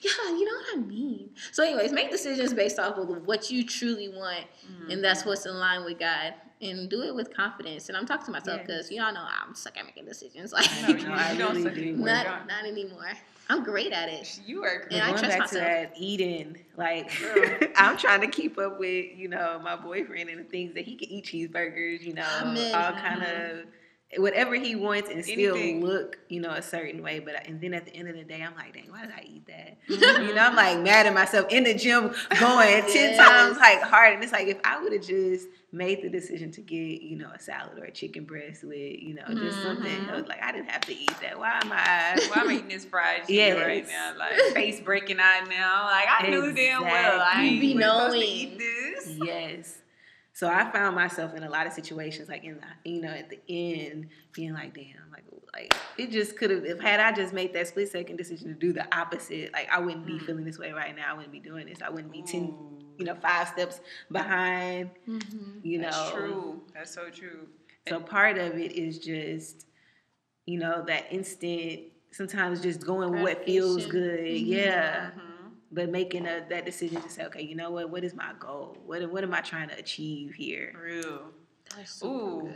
yeah, 0.00 0.10
you 0.30 0.44
know 0.44 0.52
what 0.54 0.66
I 0.74 0.76
mean. 0.86 1.30
So, 1.52 1.64
anyways, 1.64 1.92
make 1.92 2.10
decisions 2.10 2.52
based 2.54 2.78
off 2.78 2.96
of 2.98 3.08
what 3.26 3.50
you 3.50 3.64
truly 3.64 4.08
want, 4.08 4.44
Mhm. 4.70 4.92
and 4.92 5.04
that's 5.04 5.24
what's 5.24 5.46
in 5.46 5.54
line 5.58 5.84
with 5.84 5.98
God. 5.98 6.34
And 6.60 6.90
do 6.90 7.02
it 7.02 7.14
with 7.14 7.32
confidence. 7.32 7.88
And 7.88 7.96
I'm 7.96 8.04
talking 8.04 8.26
to 8.26 8.32
myself 8.32 8.58
Yes. 8.58 8.66
because 8.66 8.90
y'all 8.90 9.12
know 9.14 9.24
I'm 9.24 9.54
suck 9.54 9.76
at 9.78 9.84
making 9.86 10.06
decisions. 10.06 10.52
Like, 10.52 10.66
No, 10.82 10.88
No, 10.88 11.12
I 11.14 11.30
you 11.32 11.38
don't 11.38 11.50
really 11.50 11.62
suck 11.62 11.72
anymore. 11.78 12.06
not 12.06 12.48
Don't- 12.48 12.66
anymore. 12.66 13.12
I'm 13.48 13.62
great 13.62 13.92
at 13.92 14.08
it. 14.08 14.40
You 14.44 14.64
are 14.64 14.80
But 14.90 14.92
And 14.92 15.02
I 15.02 15.06
going 15.10 15.18
trust 15.22 15.38
back 15.38 15.48
to 15.50 15.54
that 15.54 15.92
eating, 15.96 16.64
like 16.76 17.12
I'm 17.76 17.96
trying 17.96 18.22
to 18.22 18.26
keep 18.26 18.58
up 18.58 18.80
with, 18.80 19.06
you 19.16 19.28
know, 19.28 19.60
my 19.62 19.76
boyfriend 19.76 20.30
and 20.30 20.40
the 20.40 20.44
things 20.50 20.74
that 20.74 20.84
he 20.84 20.96
can 20.96 21.08
eat 21.08 21.26
cheeseburgers, 21.26 22.02
you 22.02 22.14
know, 22.14 22.26
Amen. 22.42 22.74
all 22.74 22.90
kind 22.92 23.22
of 23.22 23.64
whatever 24.16 24.54
he 24.54 24.74
wants 24.74 25.10
and 25.10 25.22
still 25.22 25.54
Anything. 25.54 25.84
look, 25.84 26.18
you 26.30 26.40
know, 26.40 26.48
a 26.50 26.62
certain 26.62 27.02
way. 27.02 27.18
But 27.18 27.46
and 27.46 27.60
then 27.60 27.74
at 27.74 27.84
the 27.84 27.94
end 27.94 28.08
of 28.08 28.16
the 28.16 28.24
day, 28.24 28.42
I'm 28.42 28.54
like, 28.56 28.72
dang, 28.72 28.86
why 28.90 29.02
did 29.02 29.10
I 29.10 29.22
eat 29.26 29.46
that? 29.48 29.76
Mhm. 29.88 30.28
You 30.28 30.34
know, 30.34 30.42
I'm 30.42 30.56
like 30.56 30.78
mad 30.80 31.06
at 31.06 31.12
myself 31.12 31.46
in 31.50 31.64
the 31.64 31.74
gym, 31.74 32.14
going 32.40 32.82
ten 32.92 33.18
times 33.18 33.58
like 33.58 33.82
hard, 33.82 34.14
and 34.14 34.22
it's 34.22 34.32
like 34.32 34.48
if 34.48 34.58
I 34.64 34.82
would 34.82 34.92
have 34.94 35.02
just 35.06 35.48
made 35.70 36.00
the 36.02 36.08
decision 36.08 36.50
to 36.52 36.62
get, 36.62 37.02
you 37.02 37.16
know, 37.16 37.28
a 37.34 37.38
salad 37.38 37.78
or 37.78 37.84
a 37.84 37.90
chicken 37.90 38.24
breast 38.24 38.64
with, 38.64 38.74
you 38.78 39.12
know, 39.12 39.24
just 39.34 39.62
something 39.62 40.08
I 40.08 40.16
was 40.16 40.26
like 40.26 40.42
I 40.42 40.52
didn't 40.52 40.70
have 40.70 40.80
to 40.82 40.94
eat 40.96 41.12
that. 41.20 41.38
Why 41.38 41.60
am 41.62 41.70
I? 41.70 42.18
Why 42.30 42.40
am 42.40 42.48
I'm 42.48 42.52
eating 42.56 42.68
this 42.68 42.86
fried 42.86 43.20
chicken 43.26 43.34
Yes. 43.34 43.66
right 43.66 43.86
now, 43.86 44.14
like 44.18 44.32
face 44.54 44.80
breaking 44.80 45.18
out 45.20 45.46
now. 45.50 45.84
Like 45.84 46.06
I 46.08 46.28
knew 46.30 46.50
damn 46.52 46.80
well 46.82 47.20
I 47.20 47.44
Exactly. 47.44 47.48
ain't 47.50 47.60
be 47.60 47.72
supposed 47.74 48.12
to 48.14 48.18
knowing. 48.18 48.22
eat 48.22 48.58
this. 48.58 49.08
Yes. 49.18 49.78
So 50.38 50.48
I 50.48 50.70
found 50.70 50.94
myself 50.94 51.34
in 51.34 51.42
a 51.42 51.50
lot 51.50 51.66
of 51.66 51.72
situations, 51.72 52.28
like 52.28 52.44
in 52.44 52.60
the, 52.60 52.88
you 52.88 53.00
know, 53.00 53.08
at 53.08 53.28
the 53.28 53.40
end, 53.48 54.06
being 54.32 54.52
like, 54.54 54.72
damn, 54.72 55.10
like, 55.10 55.24
like 55.52 55.74
it 55.96 56.12
just 56.12 56.36
could 56.36 56.50
have. 56.50 56.64
If 56.64 56.78
had 56.78 57.00
I 57.00 57.10
just 57.10 57.34
made 57.34 57.52
that 57.54 57.66
split 57.66 57.90
second 57.90 58.18
decision 58.18 58.46
to 58.46 58.54
do 58.54 58.72
the 58.72 58.86
opposite, 58.96 59.52
like 59.52 59.68
I 59.68 59.80
wouldn't 59.80 60.06
be 60.06 60.12
Mm. 60.12 60.26
feeling 60.26 60.44
this 60.44 60.56
way 60.56 60.70
right 60.70 60.94
now. 60.94 61.10
I 61.10 61.14
wouldn't 61.14 61.32
be 61.32 61.40
doing 61.40 61.66
this. 61.66 61.82
I 61.82 61.90
wouldn't 61.90 62.12
be 62.12 62.22
ten, 62.22 62.54
you 62.98 63.04
know, 63.04 63.16
five 63.16 63.48
steps 63.48 63.80
behind. 64.12 64.90
Mhm. 65.08 65.64
You 65.64 65.80
that's 65.80 65.96
know, 65.96 66.12
true. 66.16 66.62
That's 66.72 66.94
so 66.94 67.10
true. 67.10 67.48
so 67.88 67.98
part 67.98 68.38
of 68.38 68.54
it 68.58 68.70
is 68.70 69.00
just, 69.00 69.66
you 70.46 70.60
know, 70.60 70.84
that 70.86 71.12
instant. 71.12 71.80
Sometimes 72.12 72.60
just 72.60 72.80
going 72.86 73.10
with 73.10 73.22
what 73.22 73.44
feels 73.44 73.88
good. 73.88 74.20
Mhm. 74.20 74.46
Yeah. 74.46 75.10
Mhm. 75.10 75.20
But 75.70 75.90
making 75.90 76.26
a, 76.26 76.44
that 76.48 76.64
decision 76.64 77.02
to 77.02 77.10
say, 77.10 77.24
okay, 77.26 77.42
you 77.42 77.54
know 77.54 77.70
what? 77.70 77.90
What 77.90 78.02
is 78.04 78.14
my 78.14 78.32
goal? 78.38 78.76
What 78.86 79.10
what 79.10 79.22
am 79.22 79.34
I 79.34 79.40
trying 79.42 79.68
to 79.68 79.78
achieve 79.78 80.34
here? 80.34 80.74
Real. 80.82 81.20
That's 81.76 81.92
super 81.92 82.14
Ooh. 82.14 82.52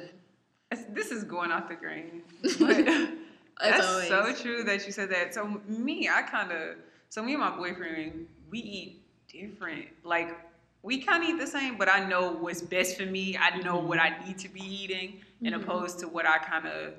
good. 0.70 0.84
This 0.94 1.10
is 1.10 1.22
going 1.24 1.50
off 1.52 1.68
the 1.68 1.74
grain, 1.74 2.22
but 2.58 2.86
that's 3.60 3.86
always. 3.86 4.08
so 4.08 4.32
true 4.42 4.64
that 4.64 4.86
you 4.86 4.92
said 4.92 5.10
that. 5.10 5.34
So 5.34 5.60
me, 5.68 6.08
I 6.08 6.22
kind 6.22 6.50
of, 6.50 6.76
so 7.10 7.22
me 7.22 7.32
and 7.34 7.40
my 7.42 7.54
boyfriend, 7.54 8.26
we 8.50 8.58
eat 8.60 9.02
different. 9.30 9.86
Like 10.02 10.34
we 10.82 11.02
kind 11.02 11.22
of 11.22 11.28
eat 11.28 11.38
the 11.38 11.46
same, 11.46 11.76
but 11.76 11.90
I 11.90 12.06
know 12.08 12.32
what's 12.32 12.62
best 12.62 12.96
for 12.96 13.04
me. 13.04 13.36
I 13.36 13.58
know 13.58 13.76
what 13.76 13.98
I 13.98 14.16
need 14.26 14.38
to 14.38 14.48
be 14.48 14.62
eating, 14.62 15.20
and 15.44 15.54
Mhm. 15.54 15.62
opposed 15.62 15.98
to 16.00 16.08
what 16.08 16.24
I 16.26 16.38
kind 16.38 16.66
of, 16.66 16.94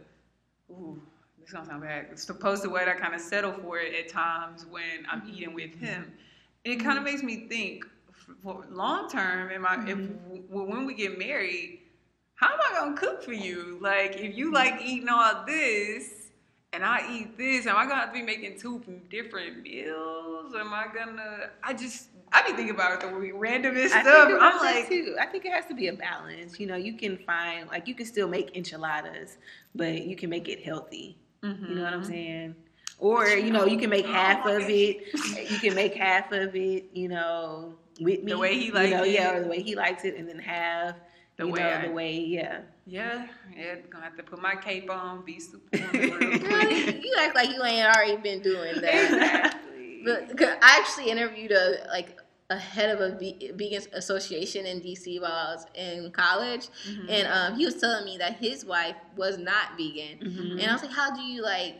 ooh, 0.69 1.01
this 1.43 1.53
gonna 1.53 1.65
sound 1.65 1.81
bad. 1.81 2.07
It's 2.11 2.27
opposed 2.29 2.63
to 2.63 2.69
what 2.69 2.87
I 2.87 2.93
kind 2.93 3.13
of 3.13 3.21
settle 3.21 3.53
for 3.53 3.79
it 3.79 3.93
at 3.93 4.09
times 4.09 4.65
when 4.65 5.05
I'm 5.09 5.21
mm-hmm. 5.21 5.33
eating 5.33 5.53
with 5.53 5.75
him. 5.75 6.03
Mm-hmm. 6.03 6.65
And 6.65 6.73
it 6.73 6.83
kind 6.83 6.97
of 6.97 7.03
makes 7.03 7.23
me 7.23 7.47
think, 7.47 7.85
for 8.41 8.65
long 8.69 9.09
term, 9.09 9.51
am 9.51 9.65
I 9.65 9.75
if 9.87 9.97
mm-hmm. 9.97 10.37
when 10.49 10.85
we 10.85 10.93
get 10.93 11.17
married, 11.19 11.79
how 12.35 12.53
am 12.53 12.59
I 12.59 12.79
gonna 12.79 12.97
cook 12.97 13.21
for 13.21 13.33
you? 13.33 13.77
Like, 13.81 14.15
if 14.17 14.37
you 14.37 14.51
like 14.53 14.81
eating 14.81 15.09
all 15.09 15.45
this 15.45 16.31
and 16.71 16.83
I 16.83 17.05
eat 17.11 17.37
this, 17.37 17.67
am 17.67 17.77
I 17.77 17.83
gonna 17.83 18.01
have 18.01 18.09
to 18.09 18.13
be 18.13 18.21
making 18.21 18.59
two 18.59 18.81
different 19.09 19.61
meals? 19.61 20.53
Am 20.55 20.73
I 20.73 20.85
gonna? 20.93 21.49
I 21.63 21.73
just 21.73 22.09
I 22.31 22.41
be 22.41 22.55
thinking 22.55 22.73
about 22.73 22.99
the 22.99 23.07
randomest 23.07 23.91
I 23.91 24.01
stuff. 24.01 24.31
I'm 24.41 24.57
like, 24.57 24.89
too. 24.89 25.15
I 25.19 25.27
think 25.27 25.45
it 25.45 25.53
has 25.53 25.67
to 25.67 25.75
be 25.75 25.87
a 25.87 25.93
balance. 25.93 26.59
You 26.59 26.65
know, 26.65 26.75
you 26.75 26.93
can 26.97 27.17
find 27.17 27.69
like 27.69 27.87
you 27.87 27.93
can 27.93 28.05
still 28.07 28.27
make 28.27 28.55
enchiladas, 28.57 29.37
but 29.75 30.01
you 30.01 30.15
can 30.15 30.29
make 30.29 30.49
it 30.49 30.63
healthy. 30.63 31.17
You 31.65 31.75
know 31.75 31.83
what 31.83 31.93
I'm 31.93 32.01
mhm. 32.01 32.05
saying? 32.05 32.55
Or 32.99 33.27
you 33.27 33.51
know, 33.51 33.65
you 33.65 33.77
can 33.77 33.89
make 33.89 34.05
half 34.05 34.45
of 34.45 34.69
it. 34.69 35.03
You 35.49 35.59
can 35.59 35.75
make 35.75 35.95
half 35.95 36.31
of 36.31 36.55
it. 36.55 36.85
You 36.93 37.09
know, 37.09 37.75
with 37.99 38.23
me 38.23 38.31
The 38.31 38.37
way 38.37 38.57
he 38.57 38.71
you 38.71 38.71
likes 38.71 38.91
know, 38.91 39.03
it. 39.03 39.11
Yeah, 39.11 39.35
or 39.35 39.41
the 39.43 39.47
way 39.47 39.61
he 39.61 39.75
likes 39.75 40.03
it, 40.05 40.15
and 40.15 40.27
then 40.27 40.39
half. 40.39 40.95
The 41.37 41.45
you 41.45 41.51
way 41.51 41.59
know, 41.59 41.69
I- 41.69 41.87
the 41.87 41.91
way, 41.91 42.17
yeah. 42.19 42.61
Yeah, 42.85 43.27
yeah, 43.55 43.75
gonna 43.89 44.03
have 44.03 44.17
to 44.17 44.23
put 44.23 44.41
my 44.41 44.55
cape 44.55 44.89
on, 44.89 45.23
be 45.25 45.39
super 45.39 45.77
on 45.81 46.01
real 46.19 46.37
Girl, 46.37 46.61
quick. 46.61 46.69
you 46.69 46.99
you 47.03 47.15
act 47.19 47.35
like 47.35 47.49
you 47.49 47.63
ain't 47.63 47.85
already 47.87 48.17
been 48.17 48.41
doing 48.41 48.81
that. 48.81 49.53
Exactly. 49.65 50.01
But 50.03 50.39
I 50.41 50.79
actually 50.79 51.09
interviewed 51.09 51.51
a 51.51 51.85
like 51.89 52.17
a 52.49 52.57
head 52.57 52.89
of 52.89 52.99
a 53.01 53.17
ve- 53.17 53.51
vegan 53.55 53.81
association 53.93 54.65
in 54.65 54.79
DC 54.81 55.19
while 55.19 55.31
I 55.31 55.53
was 55.55 55.65
in 55.75 56.11
college, 56.11 56.67
Mhm. 56.87 57.09
and 57.09 57.27
um, 57.27 57.57
he 57.57 57.65
was 57.65 57.75
telling 57.75 58.05
me 58.05 58.17
that 58.17 58.37
his 58.37 58.65
wife 58.65 58.95
was 59.15 59.37
not 59.37 59.77
vegan, 59.77 60.19
Mhm. 60.19 60.51
and 60.61 60.69
I 60.69 60.73
was 60.73 60.81
like, 60.83 60.91
"How 60.91 61.15
do 61.15 61.21
you 61.21 61.41
like?" 61.41 61.75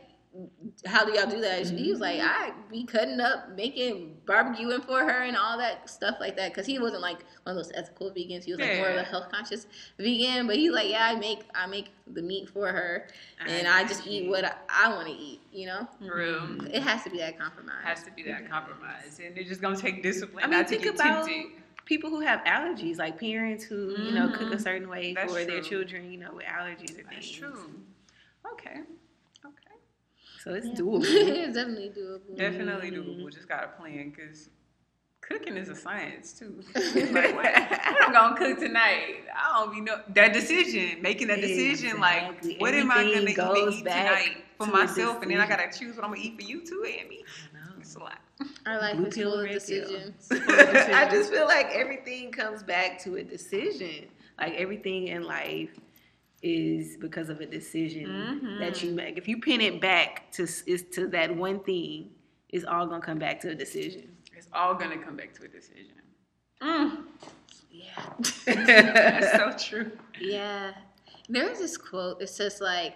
How 0.85 1.05
do 1.05 1.13
y'all 1.13 1.29
do 1.29 1.39
that? 1.41 1.65
He 1.69 1.91
was 1.91 1.99
like, 1.99 2.19
Mm-hmm. 2.19 2.27
I 2.27 2.51
be 2.71 2.83
cutting 2.85 3.19
up, 3.19 3.49
making 3.55 4.17
barbecuing 4.25 4.83
for 4.85 4.99
her 4.99 5.23
and 5.23 5.37
all 5.37 5.57
that 5.57 5.89
stuff 5.89 6.17
like 6.19 6.35
that. 6.37 6.53
Cause 6.53 6.65
he 6.65 6.79
wasn't 6.79 7.01
like 7.01 7.19
one 7.43 7.55
of 7.55 7.63
those 7.63 7.71
ethical 7.75 8.09
vegans. 8.11 8.43
He 8.43 8.51
was 8.51 8.59
like 8.59 8.75
more 8.75 8.89
of 8.89 8.97
a 8.97 9.03
health 9.03 9.29
conscious 9.31 9.67
vegan. 9.97 10.47
But 10.47 10.57
he's 10.57 10.71
like, 10.71 10.89
yeah, 10.89 11.05
I 11.05 11.15
make 11.15 11.39
I 11.55 11.67
make 11.67 11.91
the 12.07 12.21
meat 12.21 12.49
for 12.49 12.67
her, 12.67 13.07
and 13.45 13.67
I 13.67 13.83
just 13.83 14.05
eat 14.07 14.27
what 14.29 14.43
I, 14.45 14.53
I 14.69 14.89
want 14.93 15.07
to 15.07 15.13
eat. 15.13 15.41
You 15.51 15.67
know, 15.67 15.87
real. 16.01 16.65
it 16.71 16.81
has 16.83 17.03
to 17.03 17.09
be 17.09 17.17
that 17.19 17.39
compromise. 17.39 17.75
It 17.83 17.87
has 17.87 18.03
to 18.03 18.11
be 18.11 18.23
that 18.23 18.49
compromise, 18.49 19.19
and 19.23 19.37
it's 19.37 19.49
just 19.49 19.61
gonna 19.61 19.77
take 19.77 20.03
discipline 20.03 20.43
I 20.43 20.47
mean, 20.47 20.59
not 20.59 20.67
to 20.67 20.73
think 20.77 20.83
get 20.83 20.95
about 20.95 21.25
tempted. 21.27 21.61
people 21.85 22.09
who 22.09 22.19
have 22.21 22.43
allergies, 22.45 22.97
like 22.97 23.19
parents 23.19 23.63
who 23.63 23.97
you 23.99 24.13
know 24.13 24.29
cook 24.29 24.51
a 24.51 24.55
Mhm. 24.55 24.61
certain 24.61 24.89
way 24.89 25.13
That's 25.13 25.31
for 25.31 25.43
their 25.45 25.61
children, 25.61 26.11
you 26.11 26.19
know, 26.19 26.31
with 26.33 26.45
allergies 26.45 26.99
or 26.99 27.03
That's 27.03 27.25
things. 27.29 27.31
true. 27.31 27.69
Okay. 28.53 28.71
Okay. 28.71 28.81
So 30.43 30.53
it's 30.53 30.67
Yeah. 30.67 30.73
doable. 30.73 31.03
it's 31.05 31.55
definitely 31.55 31.91
doable. 31.95 32.37
Definitely 32.37 32.91
doable. 32.91 33.31
Just 33.31 33.47
gotta 33.47 33.69
plan 33.69 34.09
because 34.09 34.49
cooking 35.21 35.55
is 35.55 35.69
a 35.69 35.75
science 35.75 36.33
too. 36.33 36.61
like, 36.75 37.33
what, 37.33 37.45
what 37.45 38.03
I'm 38.03 38.11
gonna 38.11 38.35
cook 38.37 38.59
tonight? 38.59 39.21
I 39.33 39.59
don't 39.59 39.73
be 39.73 39.79
know 39.79 40.01
that 40.09 40.33
decision, 40.33 41.01
making 41.01 41.29
that 41.29 41.39
decision. 41.39 41.91
Exactly. 41.91 42.49
Like, 42.51 42.61
what 42.61 42.73
am 42.73 42.91
I 42.91 43.03
gonna 43.03 43.21
even 43.21 43.33
goes 43.33 43.75
eat 43.75 43.83
tonight 43.85 44.37
for 44.57 44.65
to 44.65 44.71
myself? 44.73 45.21
And 45.21 45.31
then 45.31 45.39
I 45.39 45.47
gotta 45.47 45.71
choose 45.77 45.95
what 45.95 46.03
I'm 46.03 46.11
gonna 46.11 46.23
eat 46.23 46.35
for 46.35 46.43
you 46.43 46.65
too 46.65 46.83
and 46.99 47.07
me. 47.07 47.23
I 47.23 47.57
know. 47.57 47.75
It's 47.79 47.95
a 47.95 47.99
lot. 47.99 48.19
Our 48.65 48.81
life 48.81 48.97
Blue 48.97 49.05
is 49.05 49.15
pill, 49.15 49.31
full 49.31 49.39
of 49.39 49.49
decisions. 49.49 50.27
I 50.31 51.07
just 51.09 51.31
feel 51.31 51.47
like 51.47 51.67
everything 51.73 52.31
comes 52.33 52.63
back 52.63 52.99
to 53.03 53.15
a 53.15 53.23
decision. 53.23 54.07
Like 54.37 54.55
everything 54.55 55.07
in 55.07 55.23
life 55.23 55.79
is 56.43 56.97
because 56.97 57.29
of 57.29 57.39
a 57.41 57.45
decision 57.45 58.57
that 58.59 58.73
Mm-hmm. 58.73 58.85
you 58.87 58.93
make. 58.93 59.17
If 59.17 59.27
you 59.27 59.39
pin 59.39 59.61
it 59.61 59.79
back 59.81 60.31
to 60.33 60.43
is 60.43 60.83
to 60.93 61.07
that 61.07 61.35
one 61.35 61.59
thing, 61.61 62.09
it's 62.49 62.65
all 62.65 62.85
gonna 62.85 63.01
come 63.01 63.17
back 63.17 63.39
to 63.41 63.49
a 63.51 63.55
decision. 63.55 64.09
It's 64.35 64.47
all 64.53 64.75
gonna 64.75 64.97
come 64.97 65.15
back 65.15 65.33
to 65.35 65.45
a 65.45 65.47
decision. 65.47 65.95
Mm, 66.61 67.03
Yeah. 67.71 68.13
that's 68.45 69.31
so 69.37 69.69
true. 69.69 69.91
Yeah. 70.19 70.73
There's 71.29 71.59
this 71.59 71.77
quote. 71.77 72.21
It 72.21 72.27
says 72.29 72.59
like, 72.61 72.95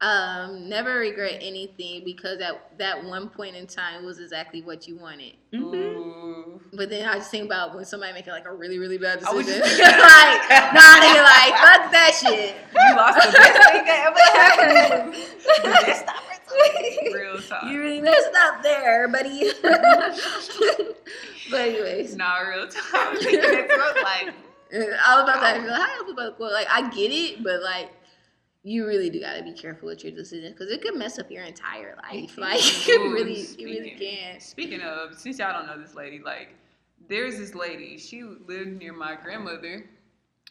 um, 0.00 0.68
never 0.68 0.94
regret 0.98 1.38
anything 1.40 2.04
because 2.04 2.40
at 2.40 2.78
that 2.78 3.02
one 3.04 3.28
point 3.30 3.56
in 3.56 3.66
time 3.66 4.04
was 4.04 4.20
exactly 4.20 4.62
what 4.62 4.86
you 4.86 4.96
wanted. 4.96 5.34
Mhm. 5.52 6.07
But 6.78 6.88
then 6.90 7.06
I 7.08 7.14
just 7.18 7.30
think 7.30 7.44
about 7.44 7.74
when 7.74 7.84
somebody 7.84 8.12
making 8.14 8.32
like 8.32 8.46
a 8.46 8.54
really, 8.54 8.78
really 8.78 8.96
bad 8.98 9.18
decision. 9.18 9.44
just- 9.44 9.78
like, 9.80 10.48
nah, 10.72 10.96
nigga, 11.02 11.22
like, 11.22 11.54
fuck 11.58 11.90
that 11.92 12.12
shit. 12.18 12.54
You 12.72 12.96
lost 12.96 13.26
the 13.26 13.32
best 13.36 13.70
thing 13.70 13.84
that 13.84 14.00
ever 14.06 14.24
happened. 15.02 15.14
The 15.64 15.70
best 15.70 16.04
Real 17.14 17.38
talk. 17.42 17.64
You 17.64 17.80
really 17.80 18.00
messed 18.00 18.30
up 18.46 18.62
there, 18.62 19.06
buddy. 19.08 19.50
but 21.50 21.60
anyways, 21.60 22.16
Nah, 22.16 22.38
real 22.40 22.66
talk. 22.68 23.14
Thinking 23.18 23.40
it 23.42 23.70
through, 23.70 24.02
like, 24.02 24.34
I 24.72 25.14
was 25.16 25.24
about 25.24 25.40
to 25.40 25.46
ask 25.46 25.66
like, 25.68 25.80
how 25.80 26.10
about 26.10 26.38
well, 26.40 26.52
like 26.52 26.66
I 26.70 26.88
get 26.90 27.10
it, 27.10 27.42
but 27.42 27.62
like 27.62 27.90
you 28.62 28.86
really 28.86 29.08
do 29.08 29.20
gotta 29.20 29.42
be 29.42 29.52
careful 29.52 29.86
with 29.88 30.04
your 30.04 30.12
decisions 30.12 30.52
because 30.52 30.70
it 30.70 30.82
could 30.82 30.94
mess 30.96 31.18
up 31.18 31.30
your 31.30 31.42
entire 31.44 31.96
life. 32.10 32.36
Like 32.36 32.60
it 32.88 33.00
Ooh, 33.00 33.12
really, 33.12 33.40
it 33.40 33.56
really 33.64 33.90
speaking- 33.96 34.16
can. 34.18 34.40
Speaking 34.40 34.80
of, 34.82 35.14
since 35.18 35.38
y'all 35.38 35.52
don't 35.52 35.66
know 35.66 35.80
this 35.82 35.94
lady, 35.94 36.20
like, 36.24 36.48
there's 37.08 37.38
this 37.38 37.54
lady. 37.54 37.98
She 37.98 38.22
lived 38.22 38.78
near 38.78 38.92
my 38.92 39.16
grandmother, 39.16 39.88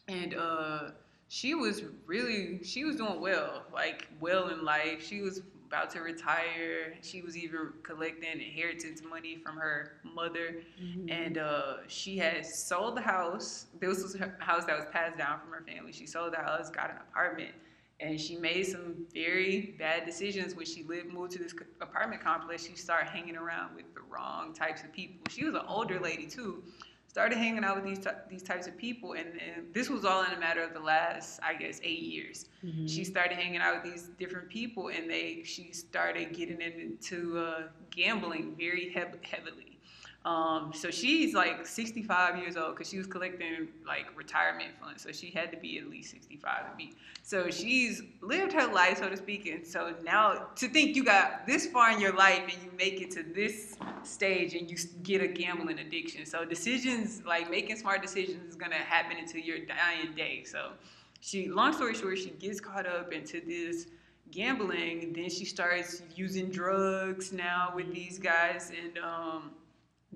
and 0.07 0.35
uh, 0.35 0.79
she 1.27 1.55
was 1.55 1.83
really, 2.05 2.63
she 2.63 2.83
was 2.83 2.95
doing 2.97 3.19
well, 3.21 3.63
like 3.73 4.07
well 4.19 4.49
in 4.49 4.63
life. 4.63 5.05
She 5.05 5.21
was 5.21 5.41
about 5.67 5.89
to 5.91 5.99
retire. 5.99 6.95
She 7.01 7.21
was 7.21 7.35
even 7.37 7.73
collecting 7.83 8.31
inheritance 8.31 9.01
money 9.07 9.37
from 9.43 9.57
her 9.57 9.93
mother, 10.03 10.63
and 11.09 11.37
uh, 11.37 11.77
she 11.87 12.17
had 12.17 12.45
sold 12.45 12.97
the 12.97 13.01
house. 13.01 13.67
This 13.79 14.01
was 14.01 14.15
her 14.15 14.37
house 14.39 14.65
that 14.65 14.77
was 14.77 14.87
passed 14.91 15.17
down 15.17 15.39
from 15.39 15.51
her 15.51 15.63
family. 15.67 15.91
She 15.91 16.07
sold 16.07 16.33
the 16.33 16.37
house, 16.37 16.69
got 16.69 16.89
an 16.89 16.97
apartment, 17.09 17.51
and 17.99 18.19
she 18.19 18.35
made 18.37 18.65
some 18.65 18.95
very 19.13 19.75
bad 19.79 20.05
decisions 20.05 20.55
when 20.55 20.65
she 20.65 20.83
lived 20.83 21.11
moved 21.11 21.31
to 21.33 21.39
this 21.39 21.53
apartment 21.81 22.21
complex. 22.21 22.65
She 22.65 22.75
started 22.75 23.09
hanging 23.09 23.35
around 23.35 23.75
with 23.75 23.91
the 23.95 24.01
wrong 24.09 24.53
types 24.53 24.83
of 24.83 24.91
people. 24.93 25.17
She 25.29 25.45
was 25.45 25.55
an 25.55 25.61
older 25.67 25.99
lady 25.99 26.27
too. 26.27 26.63
Started 27.07 27.37
hanging 27.39 27.63
out 27.63 27.75
with 27.77 27.85
these 27.85 27.97
ty- 27.99 28.19
these 28.29 28.43
types 28.43 28.67
of 28.67 28.77
people, 28.77 29.13
and, 29.13 29.27
and 29.41 29.73
this 29.73 29.89
was 29.89 30.05
all 30.05 30.23
in 30.23 30.31
a 30.33 30.39
matter 30.39 30.61
of 30.61 30.73
the 30.73 30.79
last, 30.79 31.39
I 31.41 31.55
guess, 31.55 31.79
eight 31.83 32.01
years. 32.03 32.45
She 32.87 33.03
started 33.03 33.37
hanging 33.37 33.59
out 33.61 33.81
with 33.81 33.91
these 33.91 34.03
different 34.19 34.49
people, 34.49 34.89
and 34.89 35.09
they 35.09 35.41
she 35.43 35.71
started 35.71 36.33
getting 36.33 36.61
into 36.61 37.39
uh, 37.39 37.61
gambling 37.89 38.55
very 38.55 38.89
hev- 38.89 39.17
heavily. 39.23 39.66
Um, 40.27 40.73
so 40.73 40.91
she's 40.91 41.33
like 41.33 41.65
65 41.65 42.37
years 42.37 42.57
old 42.57 42.75
because 42.75 42.89
she 42.89 42.97
was 42.97 43.07
collecting 43.07 43.69
like 43.87 44.07
retirement 44.13 44.71
funds. 44.77 45.01
So 45.01 45.13
she 45.13 45.31
had 45.31 45.51
to 45.53 45.57
be 45.57 45.79
at 45.79 45.87
least 45.87 46.11
65 46.11 46.69
to 46.69 46.75
be. 46.75 46.93
So 47.23 47.49
she's 47.49 48.03
lived 48.19 48.51
her 48.51 48.67
life, 48.67 48.97
so 48.97 49.07
to 49.07 49.15
speak. 49.15 49.47
And 49.47 49.65
so 49.65 49.93
now 50.03 50.47
to 50.55 50.67
think 50.67 50.97
you 50.97 51.05
got 51.05 51.47
this 51.47 51.67
far 51.67 51.93
in 51.93 52.01
your 52.01 52.13
life 52.13 52.41
and 52.41 52.61
you 52.61 52.69
make 52.77 52.99
it 52.99 53.09
to 53.11 53.23
this 53.23 53.77
stage 54.03 54.53
and 54.53 54.69
you 54.69 54.75
get 55.01 55.21
a 55.21 55.27
gambling 55.27 55.79
addiction. 55.79 56.25
So 56.25 56.43
decisions, 56.43 57.23
like 57.25 57.49
making 57.49 57.77
smart 57.77 58.01
decisions, 58.01 58.49
is 58.49 58.55
gonna 58.55 58.75
happen 58.75 59.15
until 59.17 59.39
your 59.39 59.59
dying 59.59 60.13
day. 60.13 60.43
So 60.43 60.71
she, 61.21 61.47
long 61.47 61.71
story 61.71 61.95
short, 61.95 62.17
she 62.17 62.31
gets 62.31 62.59
caught 62.59 62.85
up 62.85 63.13
into 63.13 63.39
this 63.39 63.87
gambling. 64.31 65.13
Then 65.13 65.29
she 65.29 65.45
starts 65.45 66.01
using 66.15 66.49
drugs 66.49 67.31
now 67.31 67.71
with 67.73 67.93
these 67.93 68.19
guys, 68.19 68.73
and 68.77 68.97
um, 68.97 69.51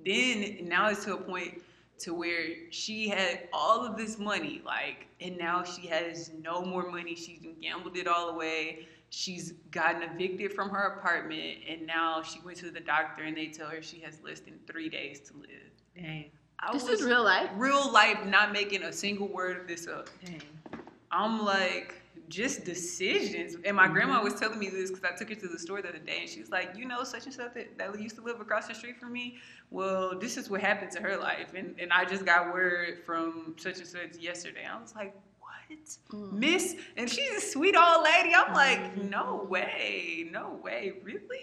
then 0.05 0.57
now 0.63 0.89
it's 0.89 1.05
to 1.05 1.13
a 1.13 1.17
point 1.17 1.61
to 1.99 2.13
where 2.13 2.47
she 2.71 3.07
had 3.07 3.47
all 3.53 3.85
of 3.85 3.95
this 3.95 4.17
money, 4.17 4.61
like, 4.65 5.07
and 5.19 5.37
now 5.37 5.63
she 5.63 5.87
has 5.87 6.31
no 6.41 6.63
more 6.63 6.89
money. 6.89 7.15
She's 7.15 7.45
gambled 7.61 7.95
it 7.95 8.07
all 8.07 8.29
away. 8.29 8.87
She's 9.11 9.53
gotten 9.71 10.01
evicted 10.03 10.53
from 10.53 10.69
her 10.69 10.97
apartment, 10.97 11.59
and 11.69 11.85
now 11.85 12.23
she 12.23 12.39
went 12.39 12.57
to 12.59 12.71
the 12.71 12.79
doctor, 12.79 13.23
and 13.23 13.37
they 13.37 13.47
tell 13.47 13.67
her 13.67 13.81
she 13.81 13.99
has 13.99 14.19
less 14.23 14.39
than 14.39 14.59
three 14.65 14.89
days 14.89 15.19
to 15.29 15.37
live. 15.37 15.71
Dang. 15.95 16.31
I 16.59 16.73
This 16.73 16.87
is 16.87 17.03
real 17.03 17.23
life. 17.23 17.49
real 17.55 17.91
life, 17.91 18.25
not 18.25 18.51
making 18.51 18.83
a 18.83 18.93
single 18.93 19.27
word 19.27 19.61
of 19.61 19.67
this 19.67 19.87
up. 19.87 20.09
Dang. 20.25 20.41
I'm 21.11 21.43
like, 21.43 22.00
just 22.31 22.65
decisions. 22.65 23.55
And 23.65 23.75
my 23.77 23.87
grandma 23.87 24.23
was 24.23 24.33
telling 24.35 24.57
me 24.57 24.69
this 24.69 24.89
because 24.89 25.03
I 25.03 25.15
took 25.15 25.29
her 25.29 25.35
to 25.35 25.47
the 25.47 25.59
store 25.59 25.81
the 25.81 25.89
other 25.89 25.99
day, 25.99 26.19
and 26.21 26.29
she 26.29 26.39
was 26.39 26.49
like, 26.49 26.75
you 26.75 26.85
know, 26.87 27.03
such 27.03 27.25
and 27.25 27.33
such 27.33 27.53
that, 27.53 27.77
that 27.77 27.99
used 27.99 28.15
to 28.15 28.23
live 28.23 28.39
across 28.41 28.67
the 28.67 28.73
street 28.73 28.97
from 28.99 29.13
me. 29.13 29.37
Well, 29.69 30.17
this 30.17 30.37
is 30.37 30.49
what 30.49 30.61
happened 30.61 30.91
to 30.91 31.01
her 31.01 31.17
life, 31.17 31.53
and 31.55 31.75
and 31.79 31.91
I 31.93 32.05
just 32.05 32.25
got 32.25 32.53
word 32.53 33.03
from 33.05 33.55
such 33.57 33.77
and 33.79 33.87
such 33.87 34.17
yesterday. 34.19 34.65
I 34.65 34.81
was 34.81 34.95
like, 34.95 35.13
what, 35.39 35.51
Mm. 36.11 36.33
Miss? 36.33 36.75
And 36.97 37.09
she's 37.09 37.31
a 37.31 37.39
sweet 37.41 37.75
old 37.77 38.03
lady. 38.03 38.33
I'm 38.35 38.53
like, 38.53 38.97
no 38.97 39.45
way, 39.49 40.27
no 40.31 40.59
way, 40.63 40.93
really? 41.03 41.39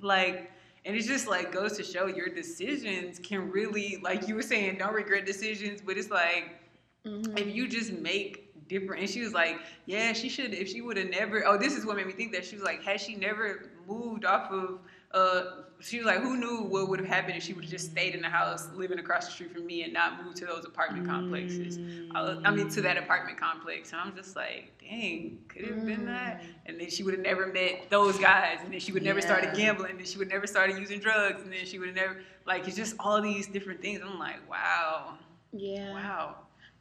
Like. 0.00 0.50
And 0.84 0.96
it 0.96 1.02
just 1.02 1.28
like 1.28 1.52
goes 1.52 1.76
to 1.76 1.84
show 1.84 2.06
your 2.06 2.28
decisions 2.28 3.20
can 3.20 3.52
really, 3.52 4.00
like 4.02 4.26
you 4.26 4.34
were 4.34 4.42
saying, 4.42 4.78
don't 4.78 4.92
regret 4.94 5.24
decisions. 5.26 5.80
But 5.80 5.96
it's 5.96 6.10
like 6.10 6.58
Mhm. 7.06 7.38
if 7.38 7.54
you 7.54 7.68
just 7.68 7.92
make 7.92 8.41
different. 8.72 9.00
And 9.02 9.10
she 9.10 9.20
was 9.20 9.32
like 9.32 9.56
yeah 9.86 10.12
she 10.12 10.28
should 10.28 10.52
if 10.54 10.68
she 10.68 10.80
would 10.80 10.96
have 10.96 11.10
never 11.10 11.36
oh 11.46 11.56
this 11.58 11.74
is 11.76 11.84
what 11.86 11.96
made 11.96 12.06
me 12.06 12.12
think 12.20 12.32
that 12.32 12.44
she 12.44 12.54
was 12.56 12.64
like 12.64 12.82
had 12.82 13.00
she 13.00 13.14
never 13.14 13.70
moved 13.88 14.24
off 14.24 14.50
of 14.50 14.78
uh 15.12 15.42
she 15.80 15.98
was 15.98 16.06
like 16.06 16.20
who 16.20 16.36
knew 16.36 16.58
what 16.62 16.88
would 16.88 17.00
have 17.00 17.08
happened 17.08 17.36
if 17.36 17.42
she 17.42 17.52
would 17.52 17.64
have 17.64 17.70
just 17.70 17.90
stayed 17.90 18.14
in 18.14 18.22
the 18.22 18.28
house 18.28 18.68
living 18.74 18.98
across 18.98 19.26
the 19.26 19.32
street 19.32 19.52
from 19.52 19.66
me 19.66 19.82
and 19.82 19.92
not 19.92 20.24
moved 20.24 20.36
to 20.36 20.46
those 20.46 20.64
apartment 20.64 21.06
complexes. 21.06 21.78
I, 22.14 22.22
was- 22.22 22.38
I 22.44 22.50
mean 22.52 22.68
to 22.70 22.80
that 22.82 22.96
apartment 22.96 23.36
complex. 23.38 23.92
And 23.92 24.00
i'm 24.00 24.14
just 24.16 24.36
like 24.36 24.70
dang 24.80 25.38
could 25.48 25.62
it 25.62 25.74
have 25.74 25.84
been 25.84 26.06
that. 26.06 26.42
And 26.66 26.80
then 26.80 26.88
she 26.88 27.02
would 27.02 27.14
have 27.14 27.22
never 27.22 27.46
met 27.46 27.90
those 27.90 28.16
guys. 28.18 28.58
And 28.62 28.72
then 28.72 28.80
she 28.80 28.92
would 28.92 29.02
never 29.02 29.20
started 29.20 29.54
gambling. 29.54 29.90
And 29.90 29.98
then 29.98 30.06
she 30.06 30.18
would 30.18 30.28
never 30.28 30.46
started 30.46 30.78
using 30.78 31.00
drugs. 31.00 31.42
And 31.42 31.52
then 31.52 31.66
she 31.66 31.78
would 31.78 31.88
have 31.88 31.96
never 31.96 32.16
like 32.46 32.66
it's 32.68 32.76
just 32.76 32.94
all 33.00 33.20
these 33.20 33.46
different 33.48 33.80
things. 33.82 34.00
I'm 34.04 34.18
like 34.18 34.40
wow. 34.48 35.18
Yeah. 35.52 35.92
wow 35.92 36.36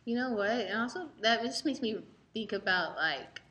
You 0.05 0.15
know 0.15 0.31
what? 0.31 0.49
And 0.49 0.79
also 0.79 1.09
that 1.21 1.43
just 1.43 1.65
makes 1.65 1.81
me 1.81 1.97
think 2.33 2.53
about 2.53 2.95
like 2.95 3.41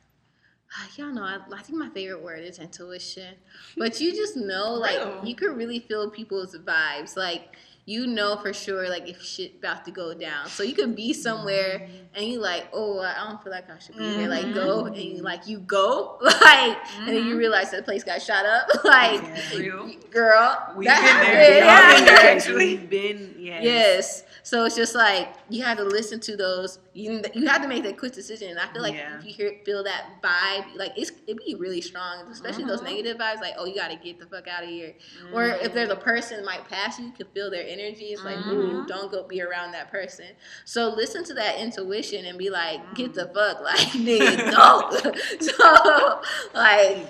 uh, 0.76 0.86
y'all 0.96 1.12
know 1.12 1.22
I, 1.22 1.38
I 1.53 1.62
think 1.62 1.78
my 1.78 1.88
favorite 1.90 2.22
word 2.22 2.40
is 2.44 2.59
intuition. 2.59 3.34
But 3.76 4.01
you 4.01 4.12
just 4.14 4.36
know 4.36 4.74
like 4.74 5.01
you 5.24 5.34
could 5.34 5.57
really 5.57 5.80
feel 5.80 6.11
people's 6.11 6.57
vibes. 6.57 7.16
Like 7.16 7.57
you 7.91 8.07
know 8.07 8.36
for 8.43 8.53
sure 8.53 8.88
like 8.88 9.09
if 9.09 9.18
shit 9.22 9.51
about 9.59 9.84
to 9.84 9.91
go 9.91 10.07
down. 10.14 10.47
So 10.49 10.62
you 10.62 10.74
could 10.74 10.95
be 10.95 11.12
somewhere 11.12 11.88
and 12.14 12.24
you 12.30 12.38
like, 12.41 12.64
oh 12.72 13.01
I 13.01 13.14
don't 13.28 13.43
feel 13.43 13.53
like 13.53 13.68
I 13.70 13.78
should 13.78 13.97
be 13.97 14.09
here. 14.16 14.28
Like 14.28 14.55
go 14.55 14.84
and 14.86 14.97
you 14.97 15.22
like 15.22 15.47
you 15.51 15.59
go 15.59 16.18
like 16.22 16.78
and 16.99 17.09
then 17.09 17.26
you 17.26 17.34
Mhm. 17.34 17.38
realize 17.45 17.70
that 17.72 17.84
place 17.84 18.05
got 18.05 18.22
shot 18.22 18.45
up. 18.47 18.66
like 18.84 19.22
Yeah. 19.55 19.91
Girl, 20.11 20.74
We've 20.76 20.88
that 20.88 21.03
been 21.03 21.34
there. 21.34 21.59
Yeah. 21.59 21.95
been 21.97 22.05
there, 22.07 22.36
actually. 22.36 22.66
We've 22.76 22.91
been, 22.91 23.34
yes. 23.38 23.62
Yes. 23.64 24.24
So 24.43 24.64
it's 24.64 24.74
just 24.76 24.95
like 24.95 25.28
you 25.49 25.62
have 25.64 25.76
to 25.78 25.84
listen 25.84 26.18
to 26.28 26.36
those. 26.36 26.78
You 26.95 27.22
you 27.34 27.47
have 27.47 27.62
to 27.62 27.68
make 27.68 27.82
that 27.84 27.97
quick 27.99 28.12
decision. 28.12 28.51
And 28.51 28.59
I 28.59 28.66
feel 28.72 28.82
like 28.82 28.95
Yeah. 28.95 29.18
if 29.18 29.24
you 29.24 29.32
hear 29.32 29.51
feel 29.64 29.82
that 29.84 30.03
vibe, 30.22 30.64
like 30.76 30.93
it's 30.97 31.12
it 31.26 31.36
be 31.45 31.55
really 31.55 31.80
strong, 31.80 32.14
especially 32.30 32.64
those 32.64 32.80
Mhm. 32.80 32.91
negative 32.93 33.16
vibes. 33.18 33.41
Like 33.41 33.55
oh, 33.59 33.66
you 33.66 33.74
got 33.74 33.88
to 33.95 33.97
get 33.97 34.18
the 34.20 34.26
fuck 34.26 34.47
out 34.49 34.62
of 34.64 34.68
here. 34.68 34.95
Or 35.32 35.45
if 35.47 35.72
there's 35.74 35.91
a 35.91 35.97
person 36.12 36.45
might 36.45 36.64
pass 36.68 36.99
you, 36.99 37.07
you 37.07 37.12
can 37.12 37.26
feel 37.34 37.51
their 37.51 37.62
energy. 37.66 37.79
It's 37.88 38.24
like 38.24 38.38
ooh, 38.46 38.82
Mhm. 38.82 38.86
don't 38.86 39.10
go 39.10 39.26
be 39.26 39.42
around 39.42 39.72
that 39.72 39.90
person. 39.90 40.26
So 40.64 40.88
listen 40.88 41.24
to 41.24 41.34
that 41.34 41.58
intuition 41.58 42.26
and 42.26 42.38
be 42.38 42.50
like, 42.50 42.94
get 42.94 43.14
the 43.14 43.26
fuck, 43.26 43.60
like 43.62 43.78
nigga, 43.78 44.50
don't. 44.50 44.92
so 45.40 46.20
like 46.54 47.06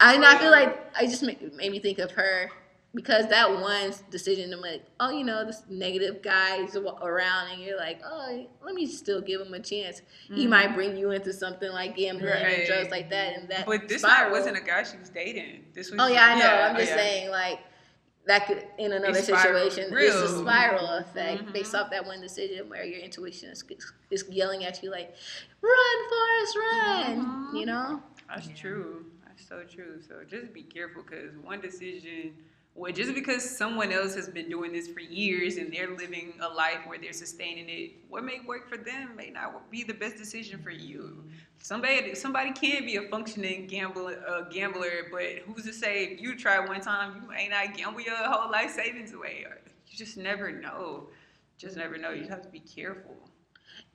I, 0.00 0.14
and 0.14 0.24
I 0.24 0.38
feel 0.38 0.50
like 0.50 0.78
I 0.96 1.06
just 1.06 1.22
made, 1.22 1.54
made 1.54 1.72
me 1.72 1.78
think 1.78 1.98
of 1.98 2.12
her 2.12 2.50
because 2.94 3.28
that 3.28 3.50
one 3.60 3.92
decision 4.10 4.50
to 4.50 4.56
like, 4.56 4.84
oh, 5.00 5.10
you 5.10 5.24
know, 5.24 5.44
this 5.44 5.62
negative 5.68 6.22
guy 6.22 6.62
is 6.62 6.76
around, 6.76 7.50
and 7.50 7.60
you're 7.60 7.76
like, 7.76 8.00
oh, 8.04 8.46
let 8.64 8.74
me 8.74 8.86
still 8.86 9.20
give 9.20 9.40
him 9.40 9.52
a 9.52 9.60
chance. 9.60 10.02
He 10.32 10.46
might 10.46 10.74
bring 10.74 10.96
you 10.96 11.10
into 11.10 11.32
something 11.32 11.70
like 11.72 11.96
gambling 11.96 12.32
and 12.32 12.66
drugs 12.66 12.90
like 12.90 13.10
that, 13.10 13.36
and 13.36 13.48
that. 13.48 13.66
But 13.66 13.88
this 13.88 14.02
spiral. 14.02 14.30
guy 14.30 14.38
wasn't 14.38 14.56
a 14.56 14.60
guy 14.60 14.84
she 14.84 14.96
was 14.96 15.08
dating. 15.08 15.64
This 15.74 15.90
was. 15.90 16.00
Oh 16.00 16.06
yeah, 16.06 16.24
I 16.24 16.38
know. 16.38 16.46
I'm 16.46 16.76
oh, 16.76 16.78
just 16.78 16.90
yeah. 16.90 16.96
saying, 16.96 17.30
like 17.30 17.58
that 18.26 18.46
could 18.46 18.66
in 18.78 18.92
another 18.92 19.18
It's 19.18 19.26
situation, 19.26 19.92
it's 19.92 20.14
a 20.16 20.28
spiral 20.38 20.88
effect 20.88 21.42
Mhm. 21.44 21.52
based 21.52 21.74
off 21.74 21.90
that 21.90 22.06
one 22.06 22.20
decision 22.20 22.68
where 22.68 22.84
your 22.84 23.00
intuition 23.00 23.50
is, 23.50 23.64
is 24.10 24.24
yelling 24.30 24.64
at 24.64 24.82
you 24.82 24.90
like, 24.90 25.14
"Run, 25.60 26.08
Forrest, 26.08 26.56
run!" 26.56 27.16
Mhm. 27.52 27.56
You 27.58 27.66
know. 27.66 28.02
That's 28.28 28.48
Yeah. 28.48 28.54
true. 28.56 29.06
That's 29.26 29.46
so 29.46 29.64
true. 29.64 30.00
So 30.00 30.24
just 30.24 30.52
be 30.52 30.62
careful 30.62 31.02
because 31.02 31.36
one 31.36 31.60
decision, 31.60 32.34
well, 32.76 32.92
just 32.92 33.14
because 33.14 33.48
someone 33.48 33.92
else 33.92 34.16
has 34.16 34.28
been 34.28 34.48
doing 34.48 34.72
this 34.72 34.88
for 34.88 34.98
years 34.98 35.58
and 35.58 35.72
they're 35.72 35.96
living 35.96 36.34
a 36.40 36.48
life 36.48 36.78
where 36.86 36.98
they're 36.98 37.12
sustaining 37.12 37.68
it, 37.68 37.92
what 38.08 38.24
may 38.24 38.40
work 38.40 38.68
for 38.68 38.76
them 38.76 39.14
may 39.16 39.30
not 39.30 39.70
be 39.70 39.84
the 39.84 39.94
best 39.94 40.16
decision 40.16 40.60
for 40.60 40.70
you. 40.70 41.24
Somebody, 41.62 42.16
somebody 42.16 42.52
can 42.52 42.84
be 42.84 42.96
a 42.96 43.08
functioning 43.08 43.68
gambler, 43.68 44.22
uh, 44.28 44.42
gambler, 44.50 45.06
but 45.12 45.22
who's 45.46 45.64
to 45.64 45.72
say 45.72 46.04
if 46.04 46.20
you 46.20 46.36
try 46.36 46.58
one 46.58 46.80
time, 46.80 47.22
you 47.22 47.28
may 47.28 47.48
not 47.48 47.76
gamble 47.76 48.00
your 48.00 48.16
whole 48.16 48.50
life 48.50 48.72
savings 48.72 49.12
away. 49.12 49.46
You 49.86 49.96
just 49.96 50.16
never 50.16 50.50
know. 50.50 51.10
Just 51.56 51.76
never 51.76 51.96
know. 51.96 52.10
You 52.10 52.20
just 52.20 52.30
have 52.30 52.42
to 52.42 52.48
be 52.48 52.60
careful. 52.60 53.14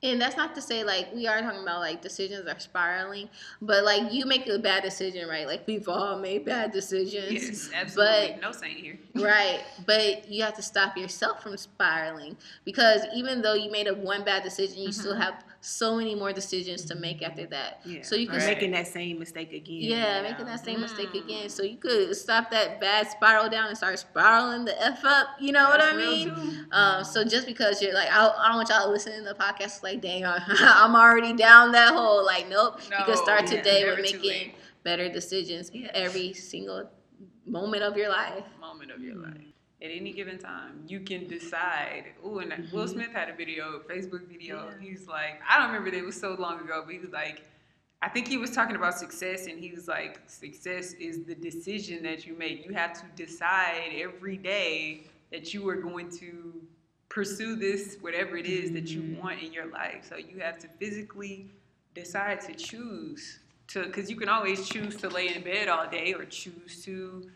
And 0.02 0.20
that's 0.20 0.36
not 0.36 0.54
to 0.54 0.62
say 0.62 0.82
like 0.84 1.12
we 1.14 1.26
are 1.26 1.40
talking 1.42 1.60
about 1.62 1.80
like 1.80 2.00
decisions 2.02 2.46
are 2.48 2.58
spiraling, 2.58 3.28
but 3.60 3.84
like 3.84 4.12
you 4.12 4.24
make 4.26 4.46
a 4.48 4.58
bad 4.58 4.82
decision, 4.82 5.28
right? 5.28 5.46
Like 5.46 5.66
we've 5.66 5.88
all 5.88 6.18
made 6.18 6.44
bad 6.44 6.72
decisions. 6.72 7.12
Yes, 7.32 7.70
absolutely. 7.74 8.32
But 8.34 8.40
no 8.40 8.52
saint 8.52 8.78
here. 8.78 8.98
Right, 9.14 9.60
but 9.86 10.28
you 10.30 10.42
have 10.44 10.54
to 10.54 10.62
stop 10.62 10.96
yourself 10.96 11.42
from 11.42 11.56
spiraling 11.56 12.36
because 12.64 13.02
even 13.14 13.42
though 13.42 13.54
you 13.54 13.70
made 13.70 13.88
a 13.88 13.94
one 13.94 14.24
bad 14.24 14.42
decision, 14.44 14.78
you 14.82 14.92
still 14.92 15.14
Mhm. 15.16 15.20
have 15.20 15.44
so 15.62 15.96
many 15.96 16.14
more 16.14 16.32
decisions 16.32 16.86
to 16.86 16.94
make 16.94 17.22
after 17.22 17.46
that. 17.46 17.80
Yeah. 17.84 18.00
So 18.02 18.16
you 18.16 18.28
Or 18.28 18.32
can 18.32 18.38
Right. 18.40 18.48
making 18.54 18.70
that 18.70 18.86
same 18.86 19.18
mistake 19.18 19.52
again. 19.52 19.76
yeah, 19.82 20.16
you 20.18 20.22
making 20.22 20.46
that 20.46 20.64
same 20.64 20.80
mistake 20.80 21.10
Mm. 21.12 21.24
again. 21.24 21.48
So 21.50 21.62
you 21.62 21.76
could 21.76 22.16
stop 22.16 22.50
that 22.50 22.80
bad 22.80 23.10
spiral 23.10 23.48
down 23.50 23.68
and 23.68 23.76
start 23.76 23.98
spiraling 23.98 24.64
the 24.64 24.80
f 24.82 25.04
up. 25.04 25.28
You 25.38 25.52
know 25.52 25.68
what 25.68 25.82
I 25.82 25.94
mean? 25.94 26.32
Um, 26.72 27.04
so 27.04 27.24
just 27.24 27.46
because 27.46 27.82
you're 27.82 27.92
like, 27.92 28.10
I, 28.10 28.26
I 28.28 28.48
don't 28.48 28.56
want 28.56 28.70
y'all 28.70 28.90
listening 28.90 29.18
to 29.18 29.28
the 29.28 29.34
podcast 29.34 29.82
like, 29.82 30.00
dang, 30.00 30.24
I'm 30.26 30.96
already 30.96 31.34
down 31.34 31.72
that 31.72 31.92
hole. 31.92 32.24
Like, 32.24 32.48
nope. 32.48 32.80
you 32.82 33.04
can 33.04 33.16
start 33.16 33.42
yeah, 33.50 33.56
today 33.58 33.82
never 33.84 34.00
with 34.00 34.12
making 34.12 34.52
better 34.82 35.10
decisions 35.12 35.70
Yes. 35.74 35.90
every 35.92 36.32
single 36.32 36.88
moment 37.44 37.82
of 37.82 37.96
your 37.98 38.08
life. 38.08 38.44
moment 38.60 38.90
of 38.92 39.00
your 39.02 39.16
life. 39.16 39.49
At 39.82 39.90
any 39.90 40.12
given 40.12 40.38
time, 40.38 40.84
you 40.86 41.00
can 41.00 41.26
decide. 41.26 42.04
Oh, 42.22 42.38
and 42.38 42.52
Will 42.72 42.84
Mhm. 42.84 42.88
Smith 42.90 43.12
had 43.12 43.30
a 43.30 43.34
video, 43.34 43.80
Facebook 43.88 44.26
video. 44.26 44.56
Yeah. 44.56 44.86
He's 44.86 45.06
like, 45.08 45.40
I 45.48 45.58
don't 45.58 45.68
remember 45.72 45.88
it 45.96 46.04
was 46.04 46.20
so 46.20 46.34
long 46.34 46.60
ago, 46.60 46.82
but 46.84 46.92
he 46.92 47.00
was 47.00 47.10
like, 47.12 47.42
I 48.02 48.08
think 48.08 48.28
he 48.28 48.38
was 48.38 48.50
talking 48.50 48.76
about 48.76 48.98
success, 48.98 49.46
and 49.46 49.58
he 49.58 49.70
was 49.72 49.86
like, 49.88 50.20
success 50.26 50.92
is 50.94 51.24
the 51.24 51.34
decision 51.34 52.02
that 52.02 52.26
you 52.26 52.34
make. 52.34 52.64
You 52.66 52.72
have 52.74 52.92
to 53.00 53.06
decide 53.24 53.92
every 53.94 54.36
day 54.36 55.04
that 55.30 55.52
you 55.54 55.66
are 55.68 55.76
going 55.76 56.10
to 56.18 56.62
pursue 57.08 57.56
this, 57.56 57.96
whatever 58.00 58.36
it 58.36 58.46
is 58.46 58.72
that 58.72 58.88
you 58.88 59.02
Mhm. 59.02 59.18
want 59.18 59.42
in 59.42 59.52
your 59.52 59.66
life. 59.66 60.04
So 60.08 60.16
you 60.16 60.38
have 60.40 60.58
to 60.58 60.68
physically 60.78 61.50
decide 61.94 62.40
to 62.42 62.54
choose 62.54 63.40
to, 63.68 63.84
because 63.86 64.10
you 64.10 64.16
can 64.16 64.28
always 64.28 64.68
choose 64.68 64.96
to 64.96 65.08
lay 65.08 65.34
in 65.34 65.42
bed 65.42 65.68
all 65.68 65.88
day 65.88 66.12
or 66.14 66.24
choose 66.24 66.82
to 66.84 67.30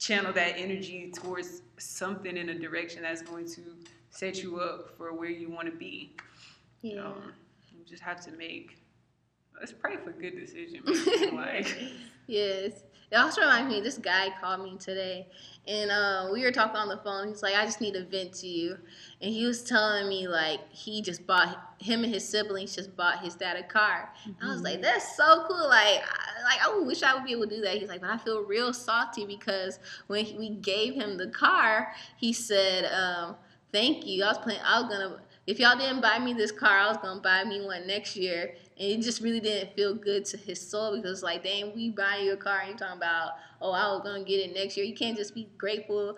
channel 0.00 0.32
that 0.32 0.54
energy 0.56 1.12
towards 1.14 1.62
something 1.78 2.36
in 2.36 2.48
a 2.48 2.58
direction 2.58 3.02
that's 3.02 3.22
going 3.22 3.46
to 3.46 3.62
set 4.08 4.42
you 4.42 4.58
up 4.58 4.96
for 4.96 5.12
where 5.12 5.30
you 5.30 5.48
want 5.50 5.70
to 5.70 5.76
be. 5.76 6.16
Yeah. 6.82 7.06
Um, 7.06 7.32
you 7.70 7.84
just 7.84 8.02
have 8.02 8.24
to 8.24 8.32
make. 8.32 8.78
Let's 9.58 9.72
pray 9.72 9.98
for 9.98 10.10
good 10.10 10.36
decision 10.36 10.82
making. 10.84 11.36
like, 11.36 11.78
Yes. 12.26 12.72
It 13.10 13.16
also 13.16 13.40
reminds 13.40 13.72
me, 13.72 13.80
this 13.80 13.98
guy 13.98 14.28
called 14.40 14.62
me 14.62 14.76
today 14.78 15.26
and 15.66 15.90
uh, 15.90 16.28
we 16.32 16.42
were 16.42 16.50
talking 16.52 16.76
on 16.76 16.88
the 16.88 16.96
phone. 16.98 17.28
He's 17.28 17.42
like, 17.42 17.54
I 17.54 17.64
just 17.64 17.80
need 17.80 17.94
to 17.94 18.04
vent 18.04 18.32
to 18.34 18.46
you. 18.46 18.76
And 19.20 19.32
he 19.32 19.44
was 19.44 19.62
telling 19.62 20.08
me, 20.08 20.26
like, 20.26 20.60
he 20.72 21.02
just 21.02 21.26
bought, 21.26 21.74
him 21.78 22.02
and 22.02 22.12
his 22.12 22.26
siblings 22.26 22.74
just 22.74 22.96
bought 22.96 23.20
his 23.20 23.34
dad 23.34 23.56
a 23.56 23.62
car. 23.62 24.10
And 24.24 24.48
I 24.48 24.52
was 24.52 24.62
like, 24.62 24.80
that's 24.80 25.16
so 25.16 25.44
cool. 25.46 25.68
Like, 25.68 26.02
I, 26.02 26.42
like 26.44 26.66
I 26.66 26.78
wish 26.80 27.02
I 27.02 27.14
would 27.14 27.24
be 27.24 27.32
able 27.32 27.46
to 27.48 27.56
do 27.56 27.60
that. 27.62 27.76
He's 27.76 27.88
like, 27.88 28.00
but 28.00 28.10
I 28.10 28.16
feel 28.18 28.42
real 28.42 28.72
salty 28.72 29.26
because 29.26 29.78
when 30.06 30.24
he- 30.24 30.38
we 30.38 30.50
gave 30.50 30.94
him 30.94 31.16
the 31.18 31.28
car, 31.28 31.92
he 32.16 32.32
said, 32.32 32.90
um, 32.92 33.36
thank 33.72 34.06
you. 34.06 34.24
I 34.24 34.28
was 34.28 34.38
playing, 34.38 34.60
I 34.64 34.80
was 34.80 34.88
going 34.88 35.08
to, 35.08 35.20
if 35.46 35.58
y'all 35.58 35.76
didn't 35.78 36.00
buy 36.00 36.18
me 36.18 36.32
this 36.32 36.52
car, 36.52 36.78
I 36.78 36.88
was 36.88 36.96
going 36.96 37.16
to 37.16 37.22
buy 37.22 37.44
me 37.44 37.64
one 37.64 37.86
next 37.86 38.16
year 38.16 38.54
and 38.80 38.90
it 38.90 39.02
just 39.02 39.20
really 39.20 39.40
didn't 39.40 39.76
feel 39.76 39.94
good 39.94 40.24
to 40.24 40.36
his 40.38 40.60
soul 40.60 40.96
because 40.96 41.22
like 41.22 41.44
dang 41.44 41.72
we 41.74 41.90
buying 41.90 42.24
you 42.24 42.32
a 42.32 42.36
car 42.36 42.60
and 42.60 42.70
you 42.72 42.76
talking 42.76 42.96
about 42.96 43.32
oh 43.60 43.72
I 43.72 43.86
was 43.92 44.00
gonna 44.02 44.24
get 44.24 44.40
it 44.40 44.54
next 44.54 44.76
year. 44.76 44.86
You 44.86 44.94
can't 44.94 45.16
just 45.16 45.34
be 45.34 45.48
grateful. 45.58 46.16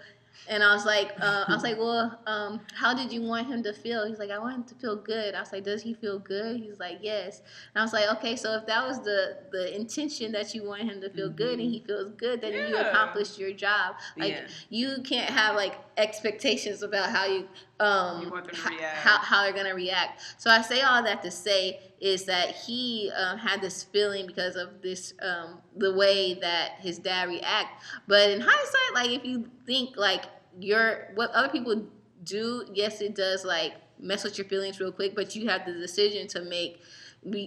And 0.49 0.63
I 0.63 0.73
was 0.75 0.85
like 0.87 1.13
uh, 1.21 1.45
I 1.47 1.55
was 1.55 1.63
like 1.63 1.77
well 1.79 2.19
um, 2.27 2.61
how 2.75 2.95
did 2.95 3.13
you 3.13 3.23
want 3.23 3.47
him 3.49 3.63
to 3.65 3.73
feel? 3.73 4.07
He's 4.07 4.19
like 4.19 4.31
I 4.31 4.39
want 4.39 4.55
him 4.57 4.65
to 4.65 4.75
feel 4.77 4.97
good. 4.97 5.35
I 5.35 5.41
was 5.41 5.53
like 5.53 5.65
does 5.65 5.83
he 5.83 5.93
feel 5.95 6.19
good? 6.19 6.57
He's 6.57 6.79
like 6.81 6.99
yes. 7.03 7.41
And 7.75 7.81
I 7.81 7.83
was 7.83 7.93
like 7.93 8.11
okay 8.19 8.35
so 8.37 8.55
if 8.57 8.67
that 8.67 8.87
was 8.87 9.01
the 9.01 9.39
the 9.53 9.75
intention 9.77 10.33
that 10.33 10.55
you 10.55 10.65
want 10.65 10.83
him 10.83 11.01
to 11.01 11.11
feel 11.11 11.31
good 11.31 11.59
and 11.59 11.69
he 11.71 11.81
feels 11.87 12.13
good 12.17 12.41
then 12.41 12.55
you 12.55 12.77
accomplished 12.77 13.39
your 13.39 13.53
job. 13.53 13.97
Like 14.17 14.31
Yeah. 14.33 14.47
you 14.71 15.03
can't 15.05 15.31
have 15.31 15.55
like 15.55 15.75
expectations 15.97 16.82
about 16.82 17.11
how 17.11 17.26
you 17.26 17.49
um 17.80 18.22
You 18.22 18.30
want 18.30 18.47
them 18.47 18.55
to 18.57 18.68
react. 18.70 18.97
how, 18.99 19.18
how 19.18 19.43
they're 19.45 19.53
gonna 19.53 19.74
react 19.74 20.22
so 20.38 20.51
i 20.51 20.61
say 20.62 20.80
all 20.82 21.03
that 21.03 21.22
to 21.22 21.30
say 21.30 21.80
is 22.01 22.24
that 22.24 22.51
he 22.51 23.11
um, 23.16 23.38
had 23.38 23.61
this 23.61 23.82
feeling 23.84 24.26
because 24.26 24.57
of 24.57 24.82
this 24.82 25.14
um, 25.22 25.59
the 25.76 25.93
way 25.95 26.34
that 26.34 26.72
his 26.80 26.99
dad 26.99 27.28
react 27.28 27.82
but 28.09 28.30
in 28.30 28.40
hindsight 28.40 28.95
like 28.95 29.11
if 29.11 29.24
you 29.24 29.49
think 29.66 29.97
like 29.97 30.24
your 30.59 31.09
what 31.14 31.30
other 31.30 31.49
people 31.49 31.86
do 32.24 32.64
yes 32.72 33.01
it 33.01 33.14
does 33.14 33.45
like 33.45 33.74
mess 33.99 34.24
with 34.24 34.36
your 34.38 34.47
feelings 34.47 34.80
real 34.80 34.93
quick 34.93 35.14
but 35.14 35.34
you 35.36 35.49
have 35.49 35.64
the 35.66 35.72
decision 35.72 36.26
to 36.28 36.43
make 36.43 36.80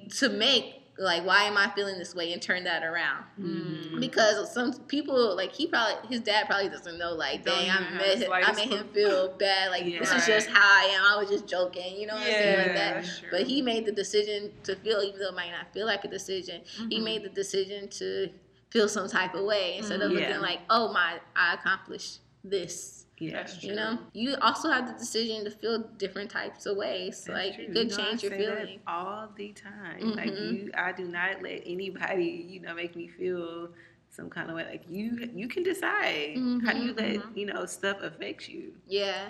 to 0.09 0.29
make 0.29 0.81
like 0.97 1.25
why 1.25 1.43
am 1.43 1.57
i 1.57 1.69
feeling 1.75 1.97
this 1.99 2.15
way 2.15 2.31
and 2.31 2.41
turn 2.41 2.63
that 2.63 2.81
around 2.83 3.23
Mhm. 3.39 3.99
because 3.99 4.53
some 4.53 4.73
people 4.87 5.35
like 5.35 5.51
he 5.51 5.67
probably 5.67 6.07
his 6.07 6.21
dad 6.21 6.45
probably 6.47 6.69
doesn't 6.69 6.97
know 6.97 7.11
like 7.13 7.43
dang 7.43 7.69
I 7.69 7.79
made 7.97 8.17
him, 8.19 8.31
I 8.31 8.51
made 8.53 8.69
him 8.69 8.87
feel 8.93 9.29
bad 9.37 9.71
like 9.71 9.83
Yeah. 9.85 9.99
this 9.99 10.11
is 10.13 10.25
just 10.25 10.47
how 10.49 10.61
I 10.61 10.85
am 10.95 11.03
I 11.03 11.17
was 11.19 11.29
just 11.29 11.47
joking 11.47 11.97
you 11.97 12.07
know 12.07 12.13
what 12.15 12.23
I'm 12.23 12.31
saying 12.31 12.57
like 12.67 12.75
that 12.75 13.03
true. 13.19 13.27
but 13.31 13.43
he 13.43 13.61
made 13.61 13.85
the 13.85 13.91
decision 13.91 14.51
to 14.63 14.75
feel 14.77 15.01
even 15.01 15.19
though 15.19 15.29
it 15.29 15.35
might 15.35 15.51
not 15.51 15.73
feel 15.73 15.85
like 15.85 16.05
a 16.05 16.07
decision 16.09 16.61
he 16.89 16.99
Mhm. 16.99 17.03
made 17.03 17.23
the 17.23 17.29
decision 17.29 17.89
to 17.89 18.29
feel 18.69 18.87
some 18.87 19.07
type 19.09 19.33
of 19.35 19.43
way 19.43 19.77
instead 19.77 20.01
of 20.01 20.11
Mhm. 20.11 20.15
looking 20.15 20.29
Yeah. 20.29 20.39
like 20.39 20.59
oh 20.69 20.93
my 20.93 21.19
I 21.35 21.55
accomplished 21.55 22.19
this 22.43 23.04
Yeah. 23.17 23.31
That's 23.31 23.63
you 23.63 23.73
know 23.75 23.97
you 24.13 24.35
also 24.41 24.69
have 24.69 24.87
the 24.87 24.93
decision 24.99 25.45
to 25.45 25.51
feel 25.51 25.79
different 25.97 26.29
types 26.29 26.65
of 26.65 26.75
ways 26.75 27.23
That's 27.25 27.29
like 27.29 27.55
true. 27.55 27.65
you 27.67 27.73
could 27.73 27.89
know, 27.91 27.97
change 27.97 28.23
your 28.23 28.31
say 28.33 28.45
that 28.45 28.57
feeling 28.65 28.79
all 28.87 29.29
the 29.37 29.53
time. 29.53 30.15
Like 30.15 30.31
Mhm. 30.33 30.51
you, 30.51 30.71
I 30.75 30.91
do 30.91 31.05
not 31.07 31.41
let 31.41 31.61
anybody, 31.65 32.45
you 32.49 32.59
know, 32.59 32.73
make 32.73 32.95
me 32.95 33.07
feel 33.07 33.69
some 34.09 34.29
kind 34.29 34.49
of 34.49 34.55
way. 34.57 34.65
Like 34.65 34.83
you, 34.89 35.29
you 35.33 35.47
can 35.47 35.63
decide 35.63 36.37
how 36.65 36.73
do 36.73 36.79
you 36.79 36.93
let 36.93 37.15
mhm. 37.15 37.37
you 37.37 37.45
know 37.45 37.65
stuff 37.65 37.97
affect 38.01 38.49
you. 38.49 38.73
yeah 38.87 39.29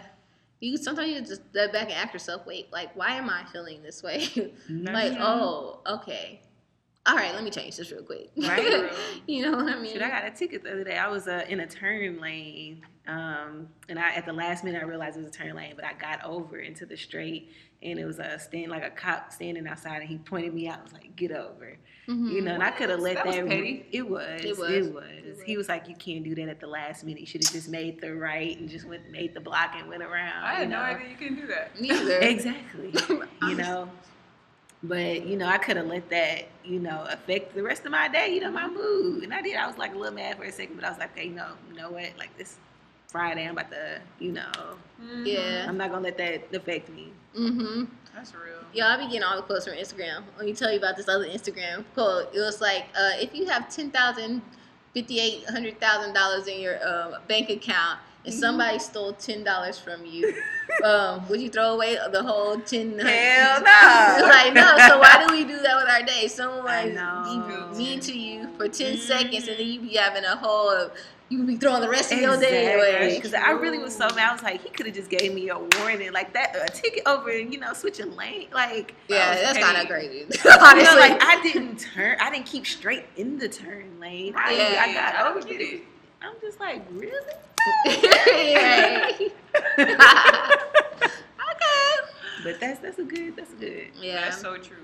you 0.62 0.78
sometimes 0.78 1.12
you 1.12 1.20
just 1.22 1.42
step 1.52 1.72
back 1.74 1.84
and 1.84 1.94
ask 1.94 2.14
yourself 2.14 2.46
wait 2.48 2.72
like 2.72 2.96
why 2.96 3.14
am 3.16 3.30
I 3.30 3.44
feeling 3.52 3.84
this 3.84 4.02
way 4.02 4.26
like 4.70 5.14
oh 5.20 5.82
okay 5.86 6.42
all 7.06 7.16
right 7.16 7.34
let 7.36 7.44
me 7.44 7.52
change 7.52 7.76
this 7.78 7.92
real 7.92 8.02
quick 8.04 8.32
Right. 8.38 8.90
You 9.28 9.44
know 9.44 9.58
what 9.58 9.72
i 9.72 9.78
mean 9.80 9.92
Shit, 9.94 10.02
I 10.02 10.10
got 10.10 10.26
a 10.26 10.32
ticket 10.32 10.64
the 10.64 10.72
other 10.72 10.84
day. 10.86 10.98
I 10.98 11.08
was 11.08 11.28
uh, 11.28 11.44
in 11.50 11.60
a 11.60 11.68
turn 11.68 12.20
lane, 12.20 12.84
um, 13.08 13.68
and 13.89 13.99
I 13.99 14.14
at 14.16 14.26
the 14.26 14.34
last 14.34 14.64
minute 14.64 14.82
I 14.82 14.86
realized 14.86 15.16
it 15.18 15.20
was 15.22 15.28
a 15.30 15.32
turn 15.32 15.56
lane, 15.56 15.74
but 15.76 15.86
I 15.86 15.93
got 15.93 16.24
over 16.26 16.58
into 16.60 16.86
the 16.86 16.97
straight, 16.97 17.51
and 17.84 17.99
it 17.99 18.06
was 18.06 18.20
a 18.20 18.39
stand 18.39 18.72
like 18.72 18.84
a 18.84 18.89
cop 18.89 19.32
standing 19.32 19.68
outside, 19.68 20.01
and 20.01 20.10
he 20.10 20.18
pointed 20.18 20.53
me 20.53 20.68
out. 20.68 20.80
I 20.80 20.84
was 20.84 20.93
like, 20.93 21.16
"Get 21.16 21.32
over," 21.32 21.78
Mhm. 22.08 22.32
you 22.32 22.41
know. 22.41 22.53
And 22.56 22.64
I 22.64 22.72
could 22.72 22.89
have 22.89 22.99
let 22.99 23.16
That 23.18 23.26
that. 23.26 23.43
was 23.43 23.49
petty. 23.53 23.86
It 23.91 24.08
was. 24.10 24.41
It 24.41 24.45
It 24.45 24.58
was. 24.58 24.60
was. 24.60 24.70
It 24.88 24.93
was. 25.28 25.41
He 25.43 25.58
was 25.58 25.70
like, 25.70 25.88
"You 25.88 25.95
can't 25.95 26.24
do 26.24 26.34
that 26.36 26.49
at 26.49 26.60
the 26.60 26.68
last 26.68 27.03
minute. 27.03 27.20
You 27.20 27.26
should 27.28 27.43
have 27.43 27.53
just 27.53 27.70
made 27.70 28.01
the 28.01 28.16
right 28.16 28.58
and 28.60 28.68
just 28.70 28.88
went 28.88 29.10
made 29.12 29.34
the 29.34 29.39
block 29.41 29.76
and 29.78 29.88
went 29.88 30.01
around." 30.01 30.43
I 30.43 30.53
you 30.53 30.58
had 30.60 30.70
no 30.70 30.80
idea 30.80 31.10
you 31.10 31.16
can 31.16 31.36
do 31.36 31.47
that. 31.47 31.80
neither 31.80 32.18
Exactly. 32.22 32.93
you 33.43 33.56
know. 33.56 33.89
But 34.84 35.26
you 35.26 35.36
know, 35.38 35.47
I 35.47 35.58
could 35.58 35.78
have 35.78 35.88
let 35.88 36.10
that, 36.10 36.47
you 36.64 36.80
know, 36.80 37.06
affect 37.10 37.56
the 37.56 37.64
rest 37.64 37.86
of 37.86 37.91
my 37.91 38.08
day, 38.08 38.34
you 38.36 38.39
know, 38.41 38.51
my 38.51 38.68
mood. 38.68 39.24
And 39.24 39.34
I 39.34 39.41
did. 39.41 39.56
I 39.56 39.66
was 39.68 39.78
like 39.78 39.93
a 39.95 39.97
little 39.97 40.14
mad 40.14 40.38
for 40.38 40.43
a 40.43 40.51
second, 40.51 40.76
but 40.76 40.86
I 40.86 40.89
was 40.89 40.99
like, 40.99 41.12
okay, 41.18 41.28
you 41.28 41.34
know, 41.36 41.53
you 41.70 41.76
know 41.76 41.89
what? 41.89 42.12
Like 42.20 42.38
this 42.38 42.58
Friday, 43.16 43.45
I'm 43.47 43.51
about 43.57 43.72
to, 43.72 44.01
you 44.20 44.34
know, 44.34 44.51
Mhm. 45.01 45.26
Yeah. 45.26 45.66
I'm 45.70 45.78
not 45.78 45.89
gonna 45.89 46.03
let 46.03 46.18
that 46.18 46.53
affect 46.53 46.89
me. 46.89 47.13
mm-hmm 47.34 47.86
That's 48.13 48.34
real. 48.36 48.59
Yeah, 48.74 48.89
I 48.89 48.97
be 48.97 49.05
getting 49.05 49.24
all 49.24 49.38
the 49.38 49.41
quotes 49.43 49.66
from 49.66 49.76
Instagram. 49.78 50.24
Let 50.36 50.45
me 50.45 50.53
tell 50.53 50.70
you 50.70 50.78
about 50.80 50.97
this 50.97 51.07
other 51.07 51.24
Instagram 51.26 51.86
quote. 51.93 52.36
It 52.36 52.39
was 52.41 52.59
like, 52.59 52.88
uh, 52.93 53.11
if 53.22 53.34
you 53.34 53.45
have 53.45 53.74
ten 53.74 53.89
thousand, 53.89 54.41
fifty-eight 54.93 55.49
hundred 55.49 55.80
thousand 55.80 56.13
dollars 56.13 56.47
in 56.47 56.59
your 56.59 56.76
uh, 56.86 57.20
bank 57.30 57.49
account, 57.49 57.99
and 58.26 58.34
Mm-hmm. 58.34 58.39
somebody 58.41 58.80
stole 58.80 59.13
ten 59.13 59.45
dollars 59.45 59.80
from 59.80 60.05
you, 60.05 60.34
um, 60.84 61.26
would 61.30 61.39
you 61.39 61.49
throw 61.49 61.74
away 61.76 61.97
the 62.11 62.22
whole 62.24 62.57
ten? 62.59 62.99
Hell 62.99 63.61
no. 63.72 64.28
like 64.28 64.53
no. 64.53 64.76
So 64.89 64.99
why 64.99 65.24
do 65.26 65.34
we 65.34 65.45
do 65.45 65.57
that 65.61 65.76
with 65.80 65.89
our 65.89 66.03
day? 66.03 66.28
Someone 66.28 66.97
I 66.97 67.24
be 67.72 67.78
mean 67.78 67.99
to 68.01 68.11
you 68.18 68.49
for 68.57 68.68
10 68.68 68.95
Mhm. 68.95 68.99
seconds, 68.99 69.47
and 69.47 69.57
then 69.57 69.68
you 69.68 69.80
be 69.80 69.93
having 69.95 70.26
a 70.26 70.36
whole, 70.36 70.89
you 71.30 71.40
would 71.40 71.48
be 71.48 71.58
throwing 71.58 71.82
the 71.82 71.90
rest 71.90 72.12
of 72.12 72.20
your 72.20 72.38
day 72.40 72.74
away. 72.76 73.16
Because 73.16 73.34
I 73.34 73.52
really 73.52 73.80
was 73.80 73.96
so 73.96 74.08
mad. 74.16 74.30
I 74.30 74.34
was 74.34 74.44
like, 74.44 74.62
he 74.62 74.70
could 74.70 74.86
have 74.86 74.94
just 74.96 75.10
gave 75.10 75.34
me 75.34 75.50
a 75.50 75.58
warning, 75.80 76.12
like 76.14 76.34
that, 76.34 76.56
a 76.56 76.72
ticket 76.72 77.04
over, 77.08 77.30
and 77.32 77.52
you 77.52 77.60
know, 77.60 77.74
switching 77.74 78.16
lane, 78.16 78.48
like. 78.54 78.94
Yeah, 79.08 79.34
that's 79.36 79.58
kind 79.58 79.78
of 79.78 79.88
crazy. 79.88 80.26
You 80.46 80.50
know, 80.52 80.58
Honestly, 80.62 81.00
like 81.00 81.22
I 81.24 81.42
didn't 81.42 81.78
turn, 81.78 82.18
I 82.22 82.30
didn't 82.32 82.46
keep 82.46 82.68
straight 82.68 83.06
in 83.18 83.38
the 83.40 83.50
turn 83.50 84.00
lane. 84.00 84.36
I, 84.38 84.54
Yeah, 84.54 84.82
I 84.84 84.94
got 84.94 85.16
I 85.16 85.30
over 85.30 85.40
don't 85.40 85.50
get 85.50 85.62
it. 85.62 85.82
I'm 86.22 86.36
just 86.42 86.60
like, 86.60 86.84
really? 86.92 87.34
okay. 87.86 89.28
But 92.44 92.60
that's 92.60 92.80
that's 92.80 93.00
a 93.00 93.04
good 93.04 93.36
that's 93.36 93.54
good. 93.54 93.88
Yeah, 94.00 94.22
That's 94.22 94.40
so 94.42 94.58
true. 94.58 94.78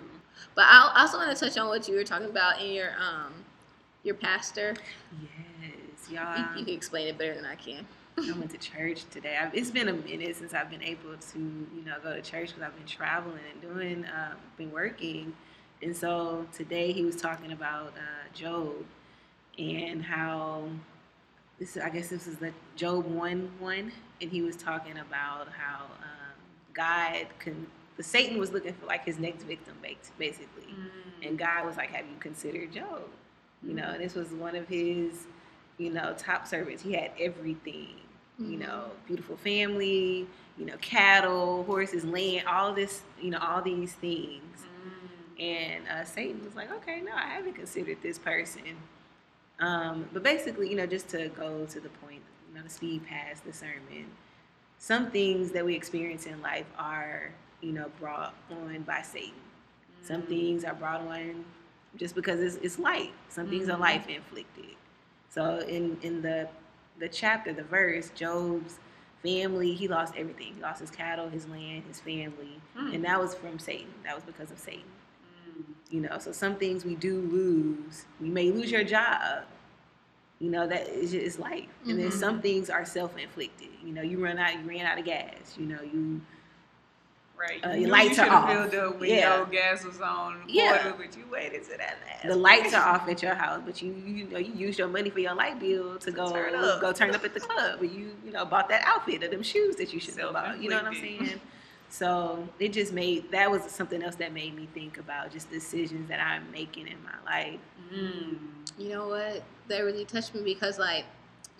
but 0.55 0.65
I 0.67 0.91
also 0.97 1.17
want 1.17 1.35
to 1.35 1.45
touch 1.45 1.57
on 1.57 1.67
what 1.67 1.87
you 1.87 1.95
were 1.95 2.03
talking 2.03 2.27
about 2.29 2.59
in 2.61 2.71
your 2.71 2.91
um 2.99 3.33
your 4.03 4.15
pastor. 4.15 4.73
You, 5.19 5.27
y'all. 6.11 6.37
you 6.57 6.65
can 6.65 6.73
explain 6.73 7.07
it 7.07 7.17
better 7.17 7.35
than 7.35 7.45
I 7.45 7.55
can. 7.55 7.85
I 8.17 8.37
went 8.37 8.51
to 8.51 8.57
church 8.57 9.05
today. 9.09 9.37
i 9.39 9.49
it's 9.53 9.71
been 9.71 9.87
a 9.87 9.93
minute 9.93 10.35
since 10.35 10.53
I've 10.53 10.69
been 10.69 10.83
able 10.83 11.15
to 11.15 11.39
you 11.39 11.83
know 11.85 11.95
go 12.03 12.13
to 12.13 12.21
church 12.21 12.49
because 12.49 12.63
I've 12.63 12.75
been 12.75 12.85
traveling 12.85 13.39
and 13.51 13.61
doing 13.61 14.05
um, 14.05 14.37
been 14.57 14.71
working, 14.71 15.33
and 15.81 15.95
so 15.95 16.45
today 16.53 16.91
he 16.91 17.03
was 17.03 17.15
talking 17.15 17.51
about 17.51 17.93
uh, 17.97 18.33
Job 18.33 18.73
and 19.57 20.03
how 20.03 20.65
this 21.57 21.77
I 21.77 21.89
guess 21.89 22.09
this 22.09 22.27
is 22.27 22.37
the 22.37 22.51
Job 22.75 23.05
one 23.05 23.49
one, 23.59 23.91
and 24.19 24.29
he 24.29 24.41
was 24.41 24.55
talking 24.55 24.97
about 24.97 25.47
how 25.49 25.85
um, 25.85 26.35
God 26.73 27.27
can 27.39 27.67
the 27.97 28.03
Satan 28.03 28.37
was 28.37 28.51
looking 28.51 28.73
for 28.73 28.85
like 28.85 29.05
his 29.05 29.19
next 29.19 29.43
victim, 29.43 29.75
bas- 29.81 30.11
basically. 30.17 30.73
Mm. 30.73 31.27
And 31.27 31.37
God 31.37 31.65
was 31.65 31.77
like, 31.77 31.91
"Have 31.91 32.05
you 32.05 32.17
considered 32.19 32.73
Job?" 32.73 33.03
You 33.63 33.75
know, 33.75 33.91
and 33.91 34.01
this 34.01 34.15
was 34.15 34.29
one 34.29 34.55
of 34.55 34.67
his, 34.67 35.27
you 35.81 35.89
know, 35.91 36.13
top 36.17 36.47
servants. 36.47 36.83
He 36.83 36.93
had 36.93 37.11
everything. 37.19 37.95
You 38.39 38.57
know, 38.57 38.85
beautiful 39.07 39.37
family. 39.37 40.27
You 40.57 40.65
know, 40.65 40.77
cattle, 40.81 41.63
horses, 41.63 42.05
land, 42.05 42.47
all 42.47 42.73
this. 42.73 43.01
You 43.21 43.31
know, 43.31 43.39
all 43.39 43.61
these 43.61 43.93
things. 43.93 44.41
Mm. 45.39 45.43
And 45.43 45.87
uh, 45.87 46.05
Satan 46.05 46.43
was 46.45 46.55
like, 46.55 46.71
"Okay, 46.71 47.01
no, 47.01 47.11
I 47.13 47.27
haven't 47.29 47.53
considered 47.53 47.97
this 48.03 48.19
person." 48.19 48.61
Um, 49.59 50.07
but 50.13 50.23
basically, 50.23 50.69
you 50.69 50.75
know, 50.75 50.85
just 50.87 51.09
to 51.09 51.29
go 51.29 51.65
to 51.67 51.79
the 51.79 51.89
point, 51.89 52.21
you 52.49 52.55
know, 52.55 52.63
to 52.63 52.69
speed 52.69 53.05
past 53.07 53.45
the 53.45 53.53
sermon, 53.53 54.05
some 54.79 55.11
things 55.11 55.51
that 55.51 55.63
we 55.65 55.75
experience 55.75 56.25
in 56.25 56.41
life 56.41 56.65
are, 56.77 57.31
you 57.61 57.71
know, 57.71 57.91
brought 57.99 58.33
on 58.51 58.81
by 58.83 59.01
Satan. 59.03 59.33
Some 60.03 60.23
Mm. 60.23 60.27
things 60.27 60.63
are 60.63 60.73
brought 60.73 61.01
on 61.01 61.45
just 61.95 62.15
because 62.15 62.39
it's, 62.39 62.55
it's 62.57 62.79
light. 62.79 63.13
Some 63.29 63.49
things 63.49 63.69
are 63.69 63.77
Mhm. 63.77 63.81
life 63.81 64.07
inflicted. 64.09 64.75
So 65.31 65.59
in 65.59 65.97
in 66.03 66.21
the 66.21 66.47
the 66.99 67.09
chapter, 67.09 67.51
the 67.53 67.63
verse, 67.63 68.11
Job's 68.13 68.77
family, 69.23 69.73
he 69.73 69.87
lost 69.87 70.13
everything. 70.17 70.53
He 70.55 70.61
lost 70.61 70.81
his 70.81 70.91
cattle, 70.91 71.29
his 71.29 71.47
land, 71.47 71.83
his 71.87 71.99
family, 71.99 72.59
Mm. 72.77 72.95
and 72.95 73.05
that 73.05 73.19
was 73.19 73.33
from 73.33 73.57
Satan. 73.57 73.93
That 74.03 74.13
was 74.15 74.23
because 74.23 74.51
of 74.51 74.59
Satan. 74.59 74.83
Mm. 75.57 75.63
You 75.89 76.01
know, 76.01 76.17
so 76.19 76.31
some 76.31 76.55
things 76.57 76.85
we 76.85 76.95
do 76.95 77.19
lose. 77.21 78.05
You 78.19 78.31
may 78.31 78.51
lose 78.51 78.69
your 78.71 78.83
job. 78.83 79.45
You 80.39 80.49
know 80.49 80.67
that 80.67 80.87
is 80.89 81.11
just 81.11 81.39
life, 81.39 81.69
and 81.87 81.99
then 81.99 82.09
Mhm. 82.09 82.13
some 82.13 82.41
things 82.41 82.69
are 82.69 82.83
self-inflicted. 82.83 83.69
You 83.83 83.93
know, 83.93 84.01
you 84.01 84.23
run 84.23 84.37
out, 84.39 84.53
you 84.55 84.61
ran 84.67 84.85
out 84.87 84.97
of 84.99 85.05
gas. 85.05 85.55
You 85.57 85.67
know, 85.67 85.81
you 85.81 86.21
Right. 87.41 87.65
Uh, 87.65 87.71
your 87.71 87.89
lights 87.89 88.17
you 88.17 88.23
are 88.23 88.29
off. 88.29 88.49
filled 88.71 88.75
up 88.75 88.99
when 88.99 89.09
Yeah. 89.09 89.37
your 89.37 89.45
gas 89.47 89.83
was 89.83 89.99
on 89.99 90.43
Yeah. 90.47 90.85
water, 90.85 90.93
but 90.97 91.17
you 91.17 91.25
waited 91.31 91.63
to 91.63 91.69
that 91.77 91.97
last. 92.05 92.27
the 92.27 92.35
lights 92.35 92.73
are 92.73 92.87
off 92.95 93.09
at 93.09 93.21
your 93.23 93.33
house, 93.33 93.61
but 93.65 93.81
you 93.81 93.91
you 93.93 94.25
know 94.27 94.37
you 94.37 94.53
used 94.53 94.77
your 94.77 94.87
money 94.87 95.09
for 95.09 95.19
your 95.19 95.33
light 95.33 95.59
bill 95.59 95.97
to 95.99 96.11
go 96.11 96.31
turn 96.31 96.53
up. 96.53 96.79
go 96.81 96.91
turn 96.91 97.15
up 97.15 97.23
at 97.25 97.33
the 97.33 97.39
club, 97.39 97.79
but 97.79 97.91
you 97.91 98.15
you 98.23 98.31
know 98.31 98.45
bought 98.45 98.69
that 98.69 98.83
outfit 98.85 99.23
or 99.23 99.27
them 99.27 99.41
shoes 99.41 99.75
that 99.77 99.91
you 99.93 99.99
should 99.99 100.15
have 100.17 100.33
bought. 100.33 100.61
You 100.61 100.69
know 100.69 100.77
what 100.77 100.85
I'm 100.85 100.93
saying? 100.93 101.41
So 101.89 102.47
it 102.59 102.73
just 102.73 102.93
made 102.93 103.31
that 103.31 103.49
was 103.49 103.63
something 103.63 104.01
else 104.03 104.15
that 104.15 104.31
made 104.33 104.55
me 104.55 104.67
think 104.73 104.97
about 104.99 105.31
just 105.31 105.49
decisions 105.49 106.07
that 106.09 106.19
I'm 106.21 106.49
making 106.51 106.87
in 106.87 106.97
my 107.03 107.17
life. 107.29 107.59
Mm. 107.93 108.37
You 108.77 108.89
know 108.89 109.07
what? 109.07 109.43
That 109.67 109.79
really 109.79 110.05
touched 110.05 110.33
me 110.33 110.41
because, 110.43 110.79
like, 110.79 111.05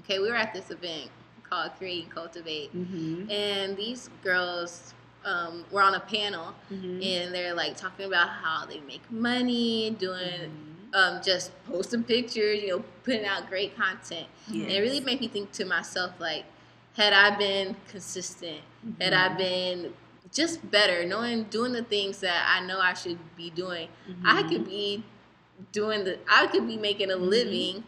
okay, 0.02 0.20
we 0.20 0.30
were 0.30 0.36
at 0.36 0.54
this 0.54 0.70
event 0.72 1.10
called 1.50 1.72
Create 1.78 2.04
and 2.04 2.14
Cultivate, 2.14 2.74
Mm-hmm. 2.76 3.30
and 3.30 3.76
these 3.76 4.10
girls 4.24 4.94
um, 5.26 5.65
were 5.72 5.82
on 5.82 5.95
a 5.95 5.99
panel, 5.99 6.53
Mm-hmm. 6.72 7.01
and 7.03 7.34
they're 7.36 7.53
like 7.53 7.76
talking 7.78 8.05
about 8.05 8.30
how 8.30 8.65
they 8.65 8.80
make 8.82 9.09
money, 9.11 9.91
doing 9.91 10.51
um, 10.93 11.22
just 11.24 11.51
posting 11.65 12.03
pictures, 12.03 12.61
you 12.61 12.69
know, 12.69 12.84
putting 13.03 13.26
out 13.26 13.47
great 13.49 13.76
content. 13.78 14.28
Yes. 14.47 14.63
And 14.63 14.72
it 14.72 14.80
really 14.82 14.99
made 14.99 15.19
me 15.22 15.28
think 15.28 15.51
to 15.53 15.65
myself, 15.65 16.11
like, 16.19 16.45
had 16.97 17.13
I 17.13 17.36
been 17.38 17.76
consistent, 17.88 18.59
had 18.99 19.13
Mm-hmm. 19.13 19.34
I 19.34 19.38
been 19.38 19.93
just 20.34 20.69
better, 20.72 21.05
knowing 21.05 21.43
doing 21.45 21.72
the 21.74 21.84
things 21.84 22.19
that 22.22 22.45
I 22.47 22.65
know 22.65 22.80
I 22.80 22.93
should 22.93 23.19
be 23.36 23.49
doing, 23.49 23.88
Mm-hmm. 24.09 24.28
I 24.28 24.43
could 24.43 24.65
be 24.65 25.03
doing 25.72 26.03
the 26.03 26.17
I 26.30 26.47
could 26.47 26.65
be 26.67 26.78
making 26.78 27.11
a 27.11 27.15
Mhm. 27.15 27.30
living. 27.30 27.84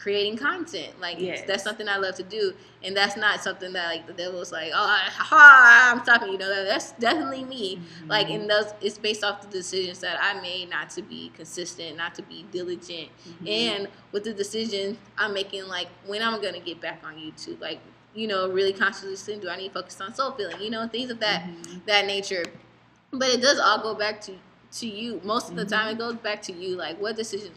Creating 0.00 0.36
content. 0.38 0.98
Like 1.00 1.20
Yes. 1.20 1.42
that's 1.46 1.62
something 1.62 1.86
I 1.88 1.98
love 1.98 2.14
to 2.16 2.22
do, 2.22 2.54
and 2.82 2.96
that's 2.96 3.16
not 3.18 3.42
something 3.42 3.72
that 3.74 3.86
like 3.86 4.06
the 4.06 4.14
devil's 4.14 4.50
like, 4.50 4.72
oh, 4.74 4.96
ha, 5.08 5.92
I'm 5.94 6.02
stopping 6.02 6.32
you. 6.32 6.38
know, 6.38 6.48
that, 6.48 6.66
that's 6.66 6.92
definitely 6.92 7.44
me. 7.44 7.76
Mm-hmm. 7.76 8.08
Like, 8.10 8.30
and 8.30 8.48
those 8.48 8.72
it's 8.80 8.96
based 8.98 9.22
off 9.22 9.42
the 9.42 9.48
decisions 9.48 10.00
that 10.00 10.18
I 10.20 10.40
made 10.40 10.70
not 10.70 10.88
to 10.90 11.02
be 11.02 11.30
consistent, 11.36 11.96
not 11.98 12.14
to 12.16 12.22
be 12.22 12.46
diligent, 12.50 13.10
Mm-hmm. 13.28 13.46
and 13.46 13.88
with 14.12 14.24
the 14.24 14.32
decision 14.32 14.96
I'm 15.18 15.34
making, 15.34 15.68
like 15.68 15.88
when 16.06 16.22
I'm 16.22 16.40
gonna 16.40 16.60
get 16.60 16.80
back 16.80 17.02
on 17.04 17.14
YouTube, 17.16 17.60
like 17.60 17.80
you 18.14 18.26
know, 18.26 18.50
really 18.50 18.72
consciously 18.72 19.14
saying, 19.14 19.38
do 19.40 19.48
I 19.48 19.56
need 19.56 19.68
to 19.68 19.74
focus 19.74 20.00
on 20.00 20.12
soul 20.14 20.32
feeling, 20.32 20.60
you 20.60 20.68
know, 20.70 20.88
things 20.88 21.10
of 21.10 21.20
that 21.20 21.44
Mhm. 21.44 21.84
that 21.86 22.06
nature. 22.06 22.42
But 23.12 23.28
it 23.28 23.40
does 23.42 23.58
all 23.60 23.78
go 23.82 23.94
back 23.94 24.20
to 24.22 24.32
to 24.78 24.86
you. 24.86 25.20
Most 25.24 25.50
of 25.50 25.56
the 25.56 25.64
time, 25.64 25.88
it 25.88 25.98
goes 25.98 26.14
back 26.14 26.40
to 26.42 26.52
you. 26.52 26.76
Like 26.76 27.00
what 27.00 27.16
decision 27.16 27.50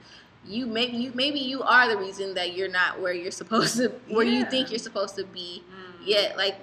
you 0.45 0.65
maybe 0.65 0.97
you 0.97 1.11
maybe 1.15 1.39
you 1.39 1.63
are 1.63 1.87
the 1.87 1.97
reason 1.97 2.33
that 2.33 2.55
you're 2.55 2.69
not 2.69 2.99
where 2.99 3.13
you're 3.13 3.31
supposed 3.31 3.77
to 3.77 3.89
where 4.09 4.25
you 4.25 4.45
think 4.45 4.69
you're 4.69 4.79
supposed 4.79 5.15
to 5.15 5.23
be 5.25 5.63
Mm. 5.69 6.07
yet. 6.07 6.37
Like 6.37 6.55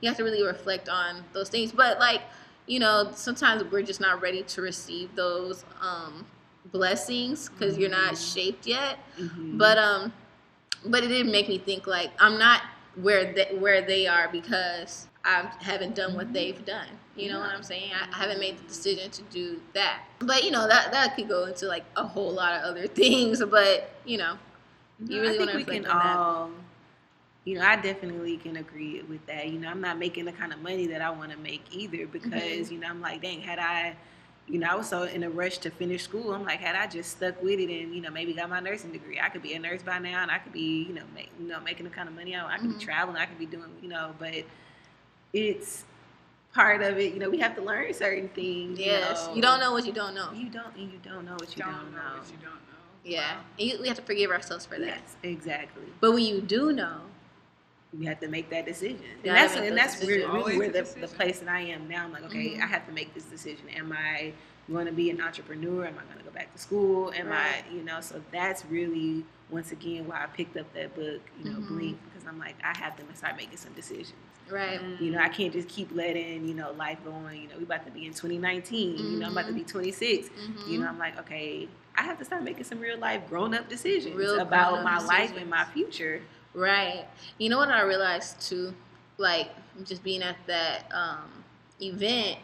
you 0.00 0.08
have 0.08 0.16
to 0.18 0.24
really 0.24 0.42
reflect 0.44 0.88
on 0.88 1.24
those 1.32 1.48
things. 1.48 1.72
But 1.72 1.98
like 1.98 2.22
you 2.66 2.78
know, 2.78 3.10
sometimes 3.14 3.64
we're 3.64 3.82
just 3.82 4.00
not 4.00 4.20
ready 4.20 4.42
to 4.42 4.62
receive 4.62 5.14
those 5.14 5.64
um 5.80 6.24
blessings 6.72 7.48
because 7.48 7.78
you're 7.78 7.90
not 7.90 8.12
Mhm. 8.14 8.34
shaped 8.34 8.66
yet. 8.66 8.98
Mhm. 9.18 9.56
But 9.58 9.78
um, 9.78 10.12
but 10.86 11.02
it 11.02 11.08
did 11.08 11.26
make 11.26 11.48
me 11.48 11.58
think 11.58 11.86
like 11.86 12.10
I'm 12.20 12.38
not 12.38 12.62
where 12.96 13.32
they 13.32 13.56
where 13.58 13.82
they 13.82 14.06
are 14.06 14.28
because 14.28 15.07
I 15.28 15.52
haven't 15.64 15.94
done 15.94 16.14
what 16.14 16.32
they've 16.32 16.64
done. 16.64 16.88
You 17.16 17.30
know 17.30 17.40
what 17.40 17.50
I'm 17.50 17.62
saying? 17.62 17.92
I, 17.94 18.06
I 18.14 18.18
haven't 18.22 18.40
made 18.40 18.58
the 18.58 18.64
decision 18.64 19.10
to 19.10 19.22
do 19.24 19.60
that. 19.74 20.02
But 20.20 20.44
you 20.44 20.50
know 20.50 20.68
that 20.68 20.92
that 20.92 21.16
could 21.16 21.28
go 21.28 21.44
into 21.46 21.66
like 21.66 21.84
a 21.96 22.04
whole 22.06 22.32
lot 22.32 22.54
of 22.54 22.62
other 22.62 22.86
things. 23.00 23.42
But 23.44 23.90
you 24.04 24.18
know, 24.18 24.38
you 25.08 25.20
really 25.20 25.34
I 25.34 25.38
think 25.38 25.40
wanna 25.40 25.54
we 25.54 25.64
can 25.64 25.84
reflect 25.84 25.86
on 25.86 25.98
that. 25.98 26.20
all, 26.20 26.50
you 27.44 27.58
know, 27.58 27.62
I 27.64 27.76
definitely 27.76 28.36
can 28.36 28.56
agree 28.56 29.02
with 29.02 29.26
that. 29.26 29.48
You 29.48 29.58
know, 29.58 29.68
I'm 29.68 29.80
not 29.80 29.98
making 29.98 30.24
the 30.26 30.32
kind 30.32 30.52
of 30.52 30.60
money 30.60 30.86
that 30.88 31.00
I 31.02 31.10
want 31.10 31.32
to 31.32 31.38
make 31.38 31.64
either 31.70 32.06
because, 32.06 32.70
Mm-hmm. 32.70 32.72
you 32.72 32.78
know, 32.78 32.88
I'm 32.88 33.00
like, 33.00 33.22
dang, 33.22 33.40
had 33.40 33.58
I, 33.58 33.96
you 34.46 34.58
know, 34.58 34.68
I 34.68 34.74
was 34.76 34.88
so 34.88 35.04
in 35.04 35.22
a 35.22 35.30
rush 35.30 35.58
to 35.58 35.70
finish 35.70 36.04
school. 36.04 36.32
I'm 36.34 36.44
like, 36.44 36.60
had 36.60 36.76
I 36.76 36.86
just 36.86 37.12
stuck 37.12 37.42
with 37.42 37.58
it 37.60 37.70
and, 37.70 37.94
you 37.94 38.02
know, 38.02 38.10
maybe 38.10 38.34
got 38.34 38.50
my 38.50 38.60
nursing 38.60 38.92
degree, 38.92 39.20
I 39.20 39.28
could 39.30 39.42
be 39.42 39.54
a 39.54 39.58
nurse 39.58 39.82
by 39.82 39.98
now 39.98 40.22
and 40.22 40.30
I 40.30 40.38
could 40.38 40.52
be, 40.52 40.84
you 40.84 40.94
know, 40.94 41.04
make, 41.14 41.30
you 41.40 41.48
know, 41.48 41.60
making 41.60 41.84
the 41.84 41.90
kind 41.90 42.08
of 42.08 42.14
money 42.14 42.34
I, 42.36 42.54
I 42.54 42.58
could 42.58 42.68
Mhm. 42.68 42.78
be 42.78 42.84
traveling, 42.84 43.16
I 43.16 43.26
could 43.26 43.38
be 43.38 43.46
doing, 43.46 43.70
you 43.82 43.88
know, 43.88 44.14
but 44.18 44.34
it's 45.32 45.84
part 46.54 46.82
of 46.82 46.98
it. 46.98 47.12
You 47.12 47.20
know, 47.20 47.30
we 47.30 47.38
have 47.38 47.54
to 47.56 47.62
learn 47.62 47.92
certain 47.94 48.28
things. 48.30 48.78
yes, 48.78 49.22
you, 49.22 49.28
know. 49.28 49.36
you 49.36 49.42
don't 49.42 49.60
know 49.60 49.72
what 49.72 49.86
you 49.86 49.92
don't 49.92 50.14
know. 50.14 50.30
You 50.32 50.48
don't, 50.48 50.74
and 50.76 50.92
you 50.92 50.98
don't 51.02 51.24
know 51.24 51.34
what 51.34 51.56
you 51.56 51.62
don't, 51.62 51.72
don't, 51.72 51.92
know 51.92 51.98
know. 51.98 52.18
what 52.18 52.30
you 52.30 52.36
don't 52.38 52.52
know. 52.52 52.58
Yeah, 53.04 53.36
Wow. 53.36 53.40
and 53.58 53.68
you, 53.70 53.78
we 53.80 53.88
have 53.88 53.96
to 53.96 54.02
forgive 54.02 54.30
ourselves 54.30 54.66
for 54.66 54.78
that. 54.78 54.86
Yes, 54.86 55.16
exactly. 55.22 55.84
But 56.00 56.12
when 56.12 56.24
you 56.24 56.40
do 56.40 56.72
know, 56.72 57.00
you 57.98 58.06
have 58.08 58.20
to 58.20 58.28
make 58.28 58.50
that 58.50 58.66
decision. 58.66 59.00
And 59.24 59.34
that's 59.36 59.56
and 59.56 59.76
that's 59.76 60.02
where, 60.04 60.28
really 60.30 60.58
where 60.58 60.68
the, 60.70 60.82
the 61.00 61.08
place 61.08 61.38
that 61.38 61.48
I 61.48 61.60
am 61.60 61.88
now. 61.88 62.04
I'm 62.04 62.12
like, 62.12 62.24
okay, 62.24 62.50
Mhm. 62.50 62.62
I 62.62 62.66
have 62.66 62.86
to 62.86 62.92
make 62.92 63.14
this 63.14 63.24
decision. 63.24 63.68
Am 63.70 63.92
I 63.92 64.32
going 64.70 64.84
to 64.84 64.92
be 64.92 65.08
an 65.08 65.22
entrepreneur? 65.22 65.86
Am 65.86 65.94
I 65.94 66.04
going 66.04 66.18
to 66.18 66.24
go 66.24 66.30
back 66.30 66.52
to 66.52 66.58
school? 66.60 67.12
Am 67.14 67.28
Right. 67.28 67.64
I, 67.66 67.74
you 67.74 67.82
know, 67.82 68.00
so 68.02 68.20
that's 68.30 68.66
really 68.66 69.24
once 69.50 69.72
again 69.72 70.06
why 70.06 70.22
I 70.22 70.26
picked 70.26 70.56
up 70.56 70.72
that 70.74 70.94
book, 70.94 71.20
you 71.42 71.50
know, 71.50 71.58
Mhm. 71.58 71.68
Blink, 71.68 71.98
because 72.04 72.26
I'm 72.28 72.38
like, 72.38 72.56
I 72.62 72.76
have 72.78 72.96
to 72.96 73.16
start 73.16 73.36
making 73.36 73.56
some 73.56 73.72
decisions. 73.72 74.14
right? 74.50 74.80
You 74.98 75.10
know, 75.10 75.18
I 75.18 75.28
can't 75.28 75.52
just 75.52 75.68
keep 75.68 75.94
letting, 75.94 76.48
you 76.48 76.54
know, 76.54 76.72
life 76.72 76.98
go 77.04 77.12
on. 77.12 77.36
You 77.36 77.48
know, 77.48 77.58
we 77.58 77.64
about 77.64 77.84
to 77.84 77.90
be 77.92 78.06
in 78.06 78.14
2019. 78.14 78.96
You 78.96 79.18
know, 79.18 79.26
I'm 79.26 79.32
about 79.32 79.46
to 79.48 79.52
be 79.52 79.62
26. 79.62 80.28
Mhm. 80.30 80.66
You 80.68 80.78
know, 80.78 80.86
I'm 80.88 80.98
like, 80.98 81.18
okay, 81.18 81.68
I 81.94 82.02
have 82.02 82.16
to 82.18 82.24
start 82.24 82.42
making 82.42 82.64
some 82.64 82.80
real 82.80 82.96
life 82.96 83.28
grown 83.28 83.52
up 83.54 83.68
decisions 83.68 84.16
Real 84.16 84.40
about 84.40 84.70
grown-up 84.70 84.84
my 84.84 84.98
life 85.06 85.36
and 85.36 85.50
my 85.50 85.64
future. 85.66 86.22
Right. 86.54 87.04
You 87.36 87.50
know 87.50 87.58
what 87.58 87.68
I 87.68 87.82
realized 87.82 88.40
too, 88.40 88.74
like 89.18 89.50
just 89.84 90.02
being 90.02 90.22
at 90.22 90.36
that 90.46 90.90
um, 90.92 91.44
event, 91.82 92.38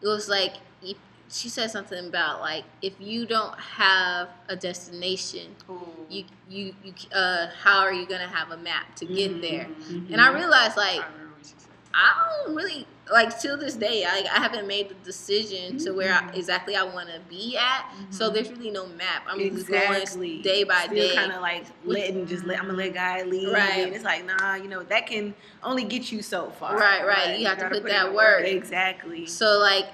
it 0.00 0.06
was 0.06 0.30
like 0.30 0.54
if- 0.82 0.96
she 1.30 1.48
said 1.48 1.70
something 1.70 2.06
about 2.06 2.40
like 2.40 2.64
if 2.82 2.94
you 3.00 3.26
don't 3.26 3.58
have 3.58 4.28
a 4.48 4.56
destination, 4.56 5.54
Ooh. 5.68 5.80
you 6.08 6.24
you 6.48 6.74
you 6.84 6.92
uh, 7.14 7.48
how 7.62 7.78
are 7.80 7.92
you 7.92 8.06
gonna 8.06 8.26
have 8.28 8.50
a 8.50 8.56
map 8.56 8.94
to 8.96 9.04
get 9.06 9.30
Mhm. 9.32 9.40
there? 9.40 9.68
Mhm. 9.88 10.12
And 10.12 10.20
I 10.20 10.32
realized 10.32 10.76
like 10.76 10.96
remember 11.04 11.34
what 11.36 11.46
she 11.46 11.54
said. 11.58 11.70
I 11.94 12.42
don't 12.46 12.54
really 12.56 12.86
like 13.12 13.40
till 13.40 13.56
this 13.56 13.74
day. 13.74 14.04
I, 14.04 14.24
I 14.32 14.38
haven't 14.38 14.66
made 14.68 14.88
the 14.88 14.94
decision 15.04 15.78
to 15.78 15.92
where 15.92 16.14
I, 16.14 16.20
Mhm. 16.22 16.36
exactly 16.36 16.76
I 16.76 16.84
want 16.84 17.08
to 17.08 17.18
be 17.28 17.56
at. 17.56 17.92
So 18.10 18.30
Mhm. 18.30 18.34
there's 18.34 18.50
really 18.50 18.70
no 18.70 18.86
map. 18.86 19.24
I'm 19.28 19.38
just 19.38 19.68
exactly. 19.68 20.30
going 20.30 20.42
day 20.42 20.64
by 20.64 20.84
Still 20.84 20.94
day. 21.08 21.14
kind 21.16 21.32
of 21.32 21.40
like 21.42 21.64
letting 21.84 22.26
just 22.26 22.44
let 22.44 22.58
I'm 22.60 22.66
gonna 22.66 22.78
let 22.78 22.94
God 22.94 23.26
lead. 23.26 23.52
Right. 23.52 23.86
And 23.86 23.94
it's 23.94 24.04
like 24.04 24.24
nah, 24.24 24.54
you 24.54 24.68
know 24.68 24.82
that 24.84 25.06
can 25.06 25.34
only 25.62 25.84
get 25.84 26.10
you 26.12 26.22
so 26.22 26.50
far. 26.50 26.76
Right, 26.76 27.04
right. 27.06 27.38
You 27.38 27.46
have 27.46 27.58
to 27.58 27.64
put 27.68 27.82
put 27.82 27.86
that 27.88 28.12
work. 28.14 28.40
work. 28.40 28.46
Exactly. 28.48 29.26
So 29.26 29.58
like 29.58 29.86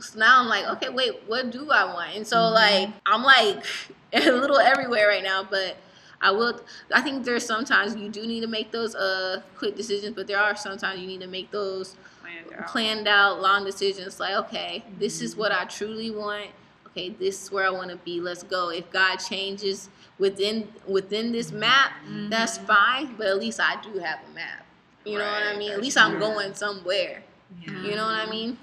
so 0.00 0.18
now 0.18 0.40
I'm 0.40 0.48
like, 0.48 0.66
okay, 0.76 0.88
wait, 0.88 1.22
what 1.26 1.50
do 1.50 1.70
I 1.70 1.84
want? 1.84 2.14
And 2.16 2.26
so 2.26 2.36
Mhm. 2.36 2.52
like 2.54 2.88
I'm 3.06 3.22
like 3.22 3.64
a 4.12 4.30
little 4.30 4.58
everywhere 4.58 5.08
right 5.08 5.22
now, 5.22 5.42
but 5.48 5.76
I 6.20 6.30
will 6.30 6.60
I 6.94 7.00
think 7.02 7.24
there's 7.24 7.44
sometimes 7.44 7.94
you 7.96 8.08
do 8.08 8.26
need 8.26 8.40
to 8.40 8.46
make 8.46 8.70
those 8.72 8.94
uh 8.94 9.42
quick 9.56 9.76
decisions, 9.76 10.14
but 10.16 10.26
there 10.26 10.38
are 10.38 10.56
sometimes 10.56 11.00
you 11.00 11.06
need 11.06 11.20
to 11.20 11.26
make 11.28 11.50
those 11.50 11.96
Planned 12.22 12.52
out. 12.60 12.66
planned 12.68 13.08
out 13.08 13.40
long 13.42 13.64
decisions 13.64 14.18
like, 14.20 14.34
okay, 14.46 14.82
this 14.98 15.20
is 15.20 15.36
what 15.36 15.52
I 15.52 15.64
truly 15.64 16.10
want. 16.10 16.50
Okay, 16.88 17.10
this 17.10 17.42
is 17.44 17.52
where 17.52 17.66
I 17.66 17.70
want 17.70 17.90
to 17.90 17.96
be. 17.96 18.20
Let's 18.20 18.42
go. 18.42 18.70
If 18.70 18.90
God 18.90 19.16
changes 19.16 19.90
within 20.18 20.68
within 20.86 21.30
this 21.32 21.52
map, 21.52 21.90
that's 22.30 22.56
Mhm. 22.58 22.66
fine, 22.66 23.14
but 23.18 23.26
at 23.26 23.38
least 23.38 23.60
I 23.60 23.76
do 23.82 23.98
have 23.98 24.20
a 24.30 24.34
map. 24.34 24.64
You 25.04 25.18
know 25.18 25.24
what 25.30 25.42
I 25.54 25.56
mean? 25.56 25.68
At 25.70 25.76
that's 25.76 25.84
least 25.84 25.98
I'm 25.98 26.18
going 26.18 26.54
somewhere. 26.54 27.22
Yeah. 27.62 27.82
You 27.82 27.94
know 27.96 28.06
what 28.06 28.14
I 28.16 28.26
mean? 28.26 28.56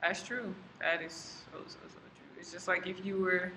That's 0.00 0.22
true. 0.22 0.54
That 0.82 1.02
is 1.02 1.44
so 1.52 1.58
so 1.66 1.78
so 1.88 1.98
true. 1.98 2.40
It's 2.40 2.52
just 2.52 2.68
like 2.68 2.86
if 2.86 3.04
you 3.06 3.18
were 3.18 3.52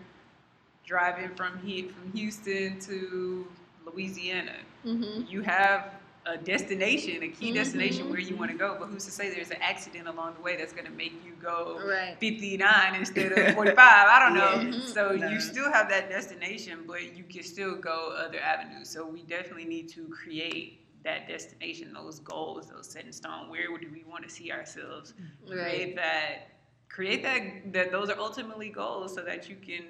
driving 0.86 1.30
from 1.36 1.58
he 1.64 1.84
from 1.84 2.12
Houston 2.14 2.80
to 2.82 3.48
Louisiana, 3.86 4.58
hmm 4.84 5.22
you 5.28 5.42
have 5.42 5.92
a 6.28 6.38
destination, 6.38 7.22
a 7.24 7.28
key 7.28 7.52
destination 7.52 8.06
Mhm. 8.06 8.10
where 8.10 8.20
you 8.20 8.36
want 8.36 8.50
to 8.52 8.58
go. 8.58 8.78
But 8.80 8.88
who's 8.90 9.06
to 9.06 9.12
say 9.12 9.30
there's 9.30 9.52
an 9.52 9.62
accident 9.62 10.08
along 10.08 10.34
the 10.36 10.42
way 10.42 10.56
that's 10.56 10.74
going 10.74 10.86
to 10.88 10.92
make 10.92 11.14
you 11.24 11.34
go 11.42 11.80
Right. 11.86 12.18
59 12.20 12.96
instead 12.96 13.32
of 13.32 13.54
45? 13.54 13.78
I 14.16 14.20
don't 14.20 14.34
know. 14.36 14.78
Yeah. 14.78 14.80
So 14.96 15.12
No. 15.12 15.28
you 15.30 15.40
still 15.40 15.72
have 15.72 15.88
that 15.90 16.10
destination, 16.10 16.84
but 16.88 17.16
you 17.16 17.24
can 17.26 17.44
still 17.44 17.76
go 17.76 18.12
other 18.18 18.40
avenues. 18.40 18.90
So 18.90 19.06
we 19.06 19.22
definitely 19.24 19.66
need 19.66 19.88
to 19.90 20.08
create 20.08 20.80
that 21.04 21.28
destination, 21.28 21.94
those 21.94 22.20
goals, 22.20 22.70
those 22.70 22.88
set 22.90 23.06
in 23.06 23.14
stone. 23.14 23.50
Where 23.50 23.68
do 23.78 23.88
we 23.94 24.04
want 24.10 24.24
to 24.24 24.30
see 24.30 24.52
ourselves? 24.52 25.14
Right. 25.48 25.52
Create 25.52 25.96
that. 25.98 26.55
Create 26.90 27.24
that. 27.24 27.74
That 27.74 27.92
those 27.92 28.10
are 28.10 28.18
ultimately 28.20 28.70
goals, 28.70 29.14
so 29.16 29.22
that 29.24 29.50
you 29.50 29.56
can 29.58 29.84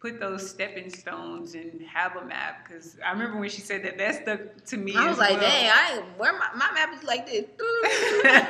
put 0.00 0.20
those 0.20 0.48
stepping 0.48 0.88
stones 0.90 1.54
and 1.54 1.80
have 1.82 2.16
a 2.16 2.24
map. 2.24 2.66
Because 2.66 2.96
I 3.04 3.10
remember 3.12 3.38
when 3.38 3.48
she 3.50 3.60
said 3.60 3.82
that, 3.84 3.98
that 3.98 4.22
stuck 4.22 4.64
to 4.66 4.76
me. 4.76 4.94
I 4.96 5.04
was 5.08 5.14
as 5.14 5.18
like, 5.18 5.30
well. 5.40 5.40
dang, 5.40 5.70
I 5.70 6.02
where 6.16 6.32
my, 6.32 6.48
my 6.54 6.72
map 6.72 6.90
is 6.94 7.02
like 7.04 7.26
this. 7.26 7.44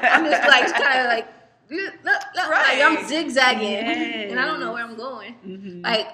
I'm 0.02 0.24
just 0.24 0.48
like 0.48 0.72
kind 0.72 1.00
of 1.00 1.06
like, 1.06 1.26
look, 1.70 1.94
look, 2.04 2.48
like 2.50 2.80
I'm 2.82 2.96
Right. 2.96 3.06
zigzagging, 3.08 3.74
and 4.30 4.40
I 4.40 4.44
don't 4.46 4.60
know 4.60 4.72
where 4.72 4.84
I'm 4.84 4.96
going. 4.96 5.34
Mhm. 5.46 5.82
Like 5.84 6.08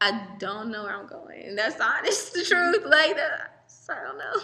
I 0.00 0.26
don't 0.38 0.70
know 0.70 0.82
where 0.84 0.96
I'm 0.96 1.06
going, 1.06 1.42
and 1.46 1.58
that's 1.58 1.80
honest 1.80 2.32
the 2.34 2.42
truth. 2.44 2.84
Like 2.86 3.16
that, 3.16 3.64
so 3.68 3.92
I 3.92 4.02
don't 4.02 4.18
know. 4.18 4.42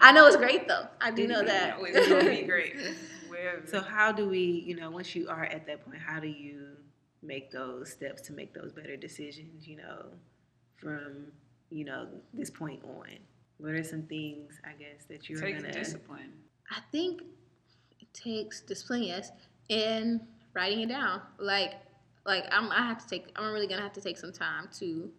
I 0.00 0.12
know 0.12 0.26
it's 0.26 0.36
great 0.36 0.68
though. 0.68 0.86
I 1.00 1.10
do 1.10 1.26
know 1.26 1.42
that. 1.44 1.76
It's 1.80 2.08
gonna 2.08 2.24
be 2.28 2.42
great. 2.42 2.74
Wherever. 3.40 3.66
So 3.66 3.80
how 3.80 4.12
do 4.12 4.28
we, 4.28 4.40
you 4.66 4.76
know, 4.76 4.90
once 4.90 5.14
you 5.14 5.28
are 5.28 5.44
at 5.44 5.66
that 5.66 5.84
point, 5.84 5.98
how 5.98 6.20
do 6.20 6.28
you 6.28 6.76
make 7.22 7.50
those 7.50 7.90
steps 7.90 8.22
to 8.22 8.32
make 8.32 8.54
those 8.54 8.72
better 8.72 8.96
decisions, 8.96 9.66
you 9.66 9.76
know, 9.76 10.06
from, 10.76 11.26
you 11.70 11.84
know, 11.84 12.08
this 12.34 12.50
point 12.50 12.82
on? 12.84 13.06
What 13.58 13.72
are 13.72 13.84
some 13.84 14.02
things, 14.02 14.60
I 14.64 14.72
guess, 14.72 15.04
that 15.08 15.28
you're 15.28 15.40
take 15.40 15.56
gonna 15.56 15.72
take 15.72 15.82
discipline. 15.82 16.32
I 16.70 16.80
think 16.92 17.22
it 18.00 18.12
takes 18.14 18.60
discipline, 18.60 19.02
yes, 19.02 19.32
and 19.68 20.20
writing 20.54 20.80
it 20.80 20.88
down. 20.88 21.20
Like, 21.38 21.74
like 22.24 22.44
I'm, 22.50 22.70
I 22.70 22.86
have 22.86 22.98
to 22.98 23.06
take. 23.06 23.26
I'm 23.36 23.52
really 23.52 23.66
gonna 23.66 23.82
have 23.82 23.92
to 23.94 24.00
take 24.00 24.16
some 24.16 24.32
time 24.32 24.68
to 24.78 25.10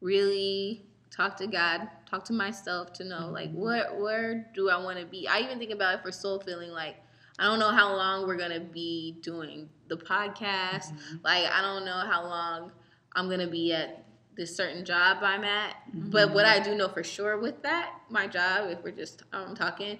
really 0.00 0.86
talk 1.14 1.36
to 1.36 1.46
God, 1.46 1.88
talk 2.08 2.24
to 2.24 2.32
myself 2.32 2.92
to 2.94 3.04
know 3.04 3.28
like 3.30 3.50
mm-hmm. 3.50 3.60
what 3.60 4.00
where 4.00 4.50
do 4.54 4.70
I 4.70 4.82
want 4.82 4.98
to 4.98 5.04
be. 5.06 5.28
I 5.28 5.40
even 5.40 5.58
think 5.58 5.70
about 5.70 5.96
it 5.96 6.02
for 6.02 6.10
soul 6.10 6.40
feeling. 6.40 6.70
Like 6.70 6.96
I 7.38 7.44
don't 7.44 7.58
know 7.58 7.70
how 7.70 7.94
long 7.96 8.26
we're 8.26 8.36
gonna 8.36 8.60
be 8.60 9.16
doing 9.22 9.68
the 9.88 9.96
podcast. 9.96 10.92
Like 11.24 11.44
I 11.50 11.60
don't 11.60 11.84
know 11.84 11.98
how 11.98 12.22
long 12.24 12.72
I'm 13.14 13.28
gonna 13.28 13.48
be 13.48 13.72
at 13.72 14.04
this 14.36 14.54
certain 14.56 14.84
job 14.84 15.18
I'm 15.22 15.44
at. 15.44 15.76
But 15.92 16.32
what 16.34 16.44
I 16.44 16.58
do 16.60 16.74
know 16.74 16.88
for 16.88 17.04
sure 17.04 17.38
with 17.38 17.62
that, 17.62 17.92
my 18.10 18.26
job, 18.26 18.70
if 18.70 18.82
we're 18.82 18.90
just 18.92 19.22
um, 19.32 19.54
talking, 19.54 19.98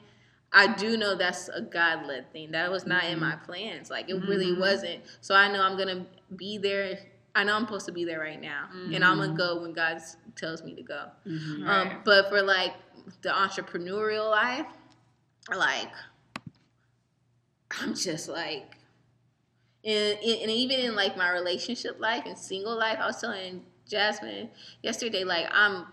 I 0.53 0.72
do 0.74 0.97
know 0.97 1.14
that's 1.16 1.49
a 1.49 1.61
God 1.61 2.07
led 2.07 2.32
thing. 2.32 2.53
That 2.53 2.70
was 2.70 2.87
not 2.87 3.05
in 3.05 3.18
my 3.20 3.37
plans. 3.37 3.91
Like 3.91 4.09
it 4.09 4.14
really 4.26 4.53
Mhm. 4.53 4.61
wasn't. 4.61 5.03
So 5.20 5.35
I 5.35 5.51
know 5.53 5.61
I'm 5.62 5.76
gonna 5.76 6.07
be 6.37 6.59
there. 6.59 6.99
I 7.37 7.43
know 7.43 7.57
I'm 7.57 7.62
supposed 7.64 7.87
to 7.87 7.93
be 7.93 8.05
there 8.05 8.20
right 8.20 8.41
now, 8.41 8.68
and 8.93 9.05
I'm 9.05 9.18
gonna 9.18 9.35
go 9.35 9.61
when 9.62 9.72
God 9.72 10.01
tells 10.37 10.62
me 10.62 10.74
to 10.76 10.82
go. 10.82 11.11
Mhm. 11.26 11.66
Um, 11.68 11.89
Right. 11.89 12.05
but 12.05 12.28
for 12.28 12.43
like 12.43 12.74
the 13.22 13.30
entrepreneurial 13.30 14.30
life, 14.30 14.66
like 15.55 15.91
I'm 17.71 17.95
just 17.95 18.29
like, 18.29 18.77
and, 19.85 20.19
and 20.19 20.51
even 20.51 20.81
in 20.81 20.95
like 20.95 21.17
my 21.17 21.31
relationship 21.31 22.01
life 22.01 22.25
and 22.27 22.39
single 22.39 22.77
life, 22.77 22.99
I 23.01 23.07
was 23.07 23.21
telling 23.21 23.62
Jasmine 23.89 24.51
yesterday, 24.83 25.25
like 25.25 25.47
I'm, 25.51 25.87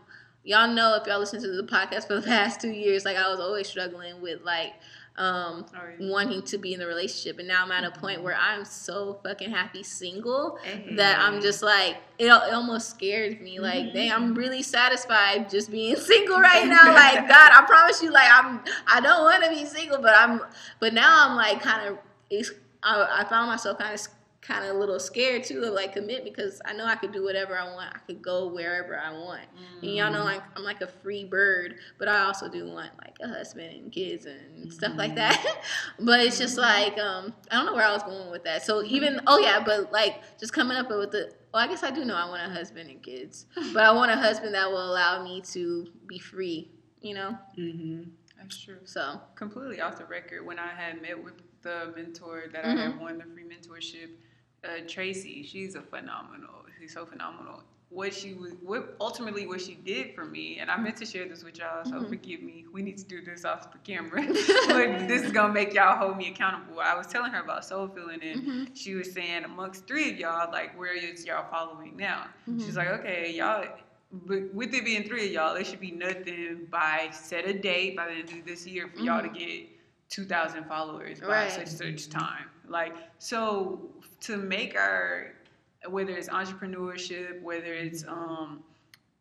y'all 0.43 0.73
know 0.73 0.95
if 0.95 1.07
y'all 1.07 1.19
listen 1.19 1.41
to 1.41 1.47
the 1.47 1.63
podcast 1.63 2.07
for 2.07 2.15
the 2.15 2.21
past 2.21 2.61
two 2.61 2.71
years, 2.71 3.05
like 3.05 3.17
I 3.17 3.29
was 3.29 3.39
always 3.39 3.67
struggling 3.67 4.21
with 4.21 4.41
like 4.43 4.73
um, 5.21 5.67
oh, 5.75 5.77
right. 5.77 5.95
wanting 5.99 6.41
to 6.41 6.57
be 6.57 6.73
in 6.73 6.79
the 6.79 6.87
relationship, 6.87 7.37
and 7.37 7.47
now 7.47 7.63
I'm 7.63 7.71
at 7.71 7.83
a 7.83 7.91
point 7.91 8.17
mm-hmm. 8.17 8.25
where 8.25 8.35
I'm 8.35 8.65
so 8.65 9.19
fucking 9.23 9.51
happy 9.51 9.83
single 9.83 10.57
Hey. 10.63 10.95
that 10.95 11.19
I'm 11.19 11.41
just 11.41 11.61
like 11.61 11.97
it, 12.17 12.25
it 12.25 12.31
almost 12.31 12.89
scares 12.89 13.39
me. 13.39 13.59
Like, 13.59 13.85
mm-hmm. 13.85 13.95
dang, 13.95 14.11
I'm 14.11 14.33
really 14.33 14.63
satisfied 14.63 15.47
just 15.47 15.69
being 15.69 15.95
single 16.11 16.39
right 16.39 16.67
now. 16.67 16.91
Like, 17.01 17.27
God, 17.27 17.51
I 17.53 17.63
promise 17.67 18.01
you, 18.01 18.11
like 18.11 18.29
I'm 18.31 18.61
I 18.87 18.99
don't 18.99 19.21
want 19.21 19.43
to 19.43 19.49
be 19.51 19.63
single, 19.65 19.99
but 20.01 20.15
I'm 20.17 20.41
but 20.79 20.93
now 20.93 21.29
I'm 21.29 21.35
like 21.35 21.61
kind 21.61 21.87
of 21.87 21.97
I, 22.83 23.19
I 23.21 23.23
found 23.25 23.47
myself 23.47 23.77
kind 23.77 23.93
of 23.93 24.07
kind 24.41 24.65
of 24.65 24.75
a 24.75 24.79
little 24.79 24.99
scared 24.99 25.43
too 25.43 25.63
of 25.63 25.73
like 25.73 25.93
commit 25.93 26.23
because 26.23 26.61
I 26.65 26.73
know 26.73 26.85
I 26.85 26.95
could 26.95 27.11
do 27.11 27.23
whatever 27.23 27.55
I 27.57 27.65
want. 27.73 27.93
I 27.95 27.99
could 27.99 28.21
go 28.21 28.47
wherever 28.47 28.97
I 28.99 29.11
want. 29.11 29.43
And 29.83 29.91
y'all 29.95 30.11
know 30.11 30.23
like 30.23 30.41
I'm 30.55 30.63
like 30.63 30.81
a 30.81 30.87
free 30.87 31.23
bird, 31.25 31.75
but 31.99 32.07
I 32.07 32.21
also 32.23 32.49
do 32.49 32.65
want 32.67 32.91
like 33.03 33.15
a 33.21 33.27
husband 33.27 33.73
and 33.75 33.91
kids 33.91 34.25
and 34.25 34.71
stuff 34.73 34.93
like 34.97 35.15
that. 35.15 35.43
but 35.99 36.19
it's 36.21 36.37
just 36.39 36.57
like 36.57 36.97
um 36.97 37.33
I 37.51 37.55
don't 37.55 37.67
know 37.67 37.73
where 37.75 37.85
I 37.85 37.93
was 37.93 38.03
going 38.03 38.31
with 38.31 38.43
that. 38.45 38.63
So 38.63 38.83
even 38.83 39.21
oh 39.27 39.37
yeah, 39.39 39.61
but 39.63 39.91
like 39.91 40.21
just 40.39 40.53
coming 40.53 40.75
up 40.77 40.89
with 40.89 41.11
the 41.11 41.33
well, 41.53 41.63
I 41.63 41.67
guess 41.67 41.83
I 41.83 41.91
do 41.91 42.03
know 42.05 42.15
I 42.15 42.27
want 42.27 42.49
a 42.49 42.53
husband 42.53 42.89
and 42.89 43.01
kids, 43.03 43.45
but 43.73 43.83
I 43.83 43.91
want 43.91 44.09
a 44.11 44.15
husband 44.15 44.55
that 44.55 44.69
will 44.71 44.91
allow 44.91 45.23
me 45.23 45.41
to 45.53 45.87
be 46.07 46.17
free. 46.17 46.71
You 47.01 47.13
know, 47.15 47.37
Mhm. 47.57 48.09
That's 48.37 48.57
true. 48.59 48.79
so 48.85 49.21
Completely 49.35 49.81
off 49.81 49.97
the 49.97 50.05
record. 50.05 50.43
When 50.45 50.57
I 50.57 50.69
had 50.69 50.99
met 51.01 51.23
with 51.23 51.33
the 51.61 51.93
mentor 51.95 52.45
that 52.51 52.65
I 52.65 52.69
Mhm. 52.69 52.77
had 52.93 52.99
won 52.99 53.17
the 53.19 53.25
free 53.25 53.43
mentorship, 53.43 54.09
uh, 54.63 54.81
Tracy, 54.87 55.43
she's 55.43 55.75
a 55.75 55.81
phenomenal. 55.81 56.49
She's 56.79 56.93
so 56.93 57.05
phenomenal. 57.05 57.63
What 57.89 58.13
she 58.13 58.33
was, 58.33 58.53
what 58.61 58.95
ultimately 59.01 59.45
what 59.47 59.59
she 59.59 59.73
did 59.75 60.15
for 60.15 60.23
me, 60.23 60.59
and 60.59 60.71
I 60.71 60.77
meant 60.77 60.95
to 60.97 61.05
share 61.05 61.27
this 61.27 61.43
with 61.43 61.57
y'all, 61.59 61.83
so 61.83 61.91
Mhm. 61.99 62.07
forgive 62.09 62.41
me. 62.41 62.65
We 62.71 62.81
need 62.81 62.97
to 62.99 63.03
do 63.03 63.21
this 63.21 63.43
off 63.43 63.69
the 63.73 63.79
camera, 63.79 64.21
but 64.67 65.07
this 65.09 65.23
is 65.23 65.31
gonna 65.33 65.51
make 65.51 65.73
y'all 65.73 65.97
hold 65.97 66.15
me 66.17 66.29
accountable. 66.29 66.79
I 66.79 66.95
was 66.95 67.07
telling 67.07 67.31
her 67.33 67.41
about 67.41 67.65
soul 67.65 67.89
feeling, 67.89 68.21
and 68.23 68.41
Mhm. 68.41 68.77
she 68.77 68.95
was 68.95 69.11
saying 69.11 69.43
amongst 69.43 69.87
three 69.87 70.09
of 70.11 70.17
y'all, 70.17 70.49
like 70.51 70.77
where 70.79 70.93
is 70.93 71.25
y'all 71.25 71.49
following 71.51 71.97
now? 71.97 72.27
Mhm. 72.47 72.65
She's 72.65 72.77
like, 72.77 72.87
okay, 72.87 73.31
y'all. 73.33 73.65
But 74.13 74.53
with 74.53 74.73
it 74.73 74.85
being 74.85 75.03
three 75.03 75.25
of 75.27 75.31
y'all, 75.33 75.55
it 75.55 75.65
should 75.67 75.79
be 75.81 75.91
nothing 75.91 76.67
by 76.69 77.09
set 77.11 77.45
a 77.45 77.53
date 77.53 77.95
by 77.97 78.05
the 78.07 78.13
end 78.13 78.29
of 78.29 78.45
this 78.45 78.65
year 78.67 78.87
for 78.87 78.99
y'all 79.01 79.21
to 79.21 79.29
get 79.29 79.67
two 80.09 80.23
thousand 80.25 80.63
followers 80.65 81.19
by 81.19 81.27
Right. 81.27 81.51
such 81.51 81.67
such 81.67 82.07
time. 82.09 82.50
Like 82.71 82.95
so, 83.19 83.89
to 84.21 84.37
make 84.37 84.75
our 84.75 85.33
whether 85.87 86.11
it's 86.11 86.29
entrepreneurship, 86.29 87.41
whether 87.41 87.73
it's 87.73 88.05
um, 88.07 88.63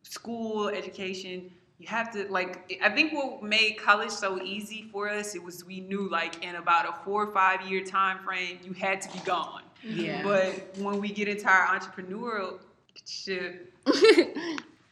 school 0.03 0.69
education, 0.69 1.51
you 1.79 1.87
have 1.87 2.11
to 2.13 2.31
like. 2.31 2.79
I 2.83 2.89
think 2.89 3.13
what 3.13 3.43
made 3.43 3.77
college 3.77 4.11
so 4.11 4.41
easy 4.41 4.89
for 4.91 5.09
us, 5.09 5.35
it 5.35 5.43
was 5.43 5.65
we 5.65 5.81
knew 5.81 6.09
like 6.09 6.43
in 6.43 6.55
about 6.55 6.87
a 6.87 6.93
four 7.03 7.25
or 7.25 7.33
five 7.33 7.61
year 7.69 7.83
time 7.83 8.23
frame, 8.23 8.59
you 8.63 8.73
had 8.73 9.01
to 9.01 9.11
be 9.11 9.19
gone. 9.19 9.63
Yeah. 9.83 10.23
But 10.23 10.77
when 10.77 11.01
we 11.01 11.09
get 11.09 11.27
into 11.27 11.47
our 11.47 11.79
entrepreneurship 11.79 12.59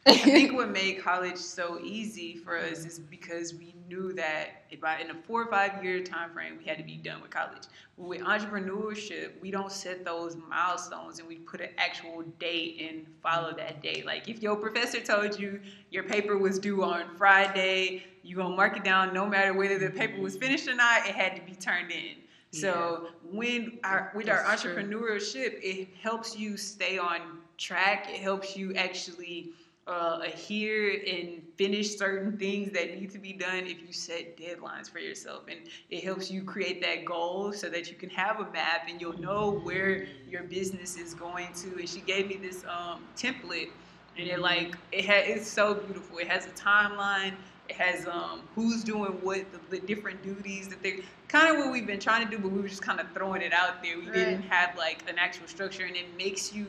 I 0.06 0.16
think 0.16 0.54
what 0.54 0.70
made 0.70 1.02
college 1.02 1.36
so 1.36 1.78
easy 1.82 2.36
for 2.36 2.58
us 2.58 2.84
is 2.84 2.98
because 2.98 3.54
we 3.54 3.74
knew 3.90 4.12
that 4.14 4.62
if 4.70 4.82
I, 4.82 5.00
in 5.00 5.10
a 5.10 5.14
four 5.26 5.42
or 5.42 5.50
five 5.50 5.84
year 5.84 6.02
time 6.02 6.30
frame, 6.30 6.56
we 6.58 6.64
had 6.64 6.78
to 6.78 6.84
be 6.84 6.96
done 6.96 7.20
with 7.20 7.30
college. 7.30 7.64
With 7.96 8.22
entrepreneurship, 8.22 9.32
we 9.42 9.50
don't 9.50 9.72
set 9.72 10.04
those 10.04 10.36
milestones 10.48 11.18
and 11.18 11.28
we 11.28 11.36
put 11.36 11.60
an 11.60 11.70
actual 11.76 12.22
date 12.38 12.88
and 12.88 13.06
follow 13.22 13.52
that 13.54 13.82
date. 13.82 14.06
Like 14.06 14.28
if 14.28 14.40
your 14.42 14.56
professor 14.56 15.00
told 15.00 15.38
you 15.38 15.60
your 15.90 16.04
paper 16.04 16.38
was 16.38 16.58
due 16.58 16.82
on 16.82 17.04
Friday, 17.18 18.04
you 18.22 18.36
gonna 18.36 18.56
mark 18.56 18.76
it 18.76 18.84
down 18.84 19.12
no 19.12 19.26
matter 19.26 19.52
whether 19.52 19.78
the 19.78 19.90
paper 19.90 20.20
was 20.20 20.36
finished 20.36 20.68
or 20.68 20.74
not, 20.74 21.06
it 21.06 21.14
had 21.14 21.36
to 21.36 21.42
be 21.42 21.54
turned 21.54 21.90
in. 21.90 22.14
So 22.52 23.08
when 23.30 23.78
our 23.84 24.10
with 24.14 24.28
our 24.28 24.42
That's 24.42 24.62
true. 24.62 24.74
entrepreneurship, 24.74 25.60
it 25.62 25.88
helps 26.02 26.36
you 26.36 26.56
stay 26.56 26.98
on 26.98 27.20
track. 27.58 28.08
It 28.10 28.20
helps 28.20 28.56
you 28.56 28.74
actually 28.74 29.52
uh, 29.90 30.20
adhere 30.24 31.02
and 31.06 31.42
finish 31.56 31.96
certain 31.96 32.38
things 32.38 32.70
that 32.72 32.98
need 32.98 33.10
to 33.10 33.18
be 33.18 33.32
done 33.32 33.66
if 33.66 33.82
you 33.82 33.92
set 33.92 34.36
deadlines 34.36 34.88
for 34.88 35.00
yourself. 35.00 35.42
And 35.50 35.60
it 35.90 36.04
helps 36.04 36.30
you 36.30 36.44
create 36.44 36.80
that 36.82 37.04
goal 37.04 37.52
so 37.52 37.68
that 37.68 37.90
you 37.90 37.96
can 37.96 38.08
have 38.10 38.38
a 38.40 38.50
map 38.52 38.86
and 38.88 39.00
you'll 39.00 39.18
know 39.18 39.60
where 39.64 40.06
your 40.28 40.44
business 40.44 40.96
is 40.96 41.12
going 41.12 41.52
to. 41.54 41.78
And 41.78 41.88
she 41.88 42.00
gave 42.00 42.28
me 42.28 42.36
this 42.36 42.64
um, 42.64 43.04
template, 43.16 43.70
and 44.16 44.28
it 44.28 44.38
like 44.38 44.76
it 44.92 45.04
had 45.04 45.24
it's 45.26 45.48
so 45.48 45.74
beautiful. 45.74 46.18
It 46.18 46.28
has 46.28 46.46
a 46.46 46.50
timeline. 46.50 47.34
It 47.68 47.76
has 47.76 48.06
um, 48.06 48.42
who's 48.56 48.82
doing 48.82 49.12
what, 49.22 49.44
the, 49.52 49.76
the 49.76 49.86
different 49.86 50.22
duties 50.24 50.68
that 50.68 50.82
they're 50.82 50.98
kind 51.28 51.48
of 51.48 51.58
what 51.58 51.70
we've 51.70 51.86
been 51.86 52.00
trying 52.00 52.24
to 52.24 52.30
do, 52.30 52.42
but 52.42 52.50
we 52.50 52.60
were 52.60 52.68
just 52.68 52.82
kind 52.82 52.98
of 52.98 53.06
throwing 53.12 53.42
it 53.42 53.52
out 53.52 53.80
there. 53.80 53.96
We 53.96 54.06
didn't 54.06 54.42
have 54.42 54.76
like 54.76 55.08
an 55.08 55.18
actual 55.18 55.46
structure, 55.46 55.84
and 55.84 55.96
it 55.96 56.16
makes 56.16 56.52
you 56.52 56.66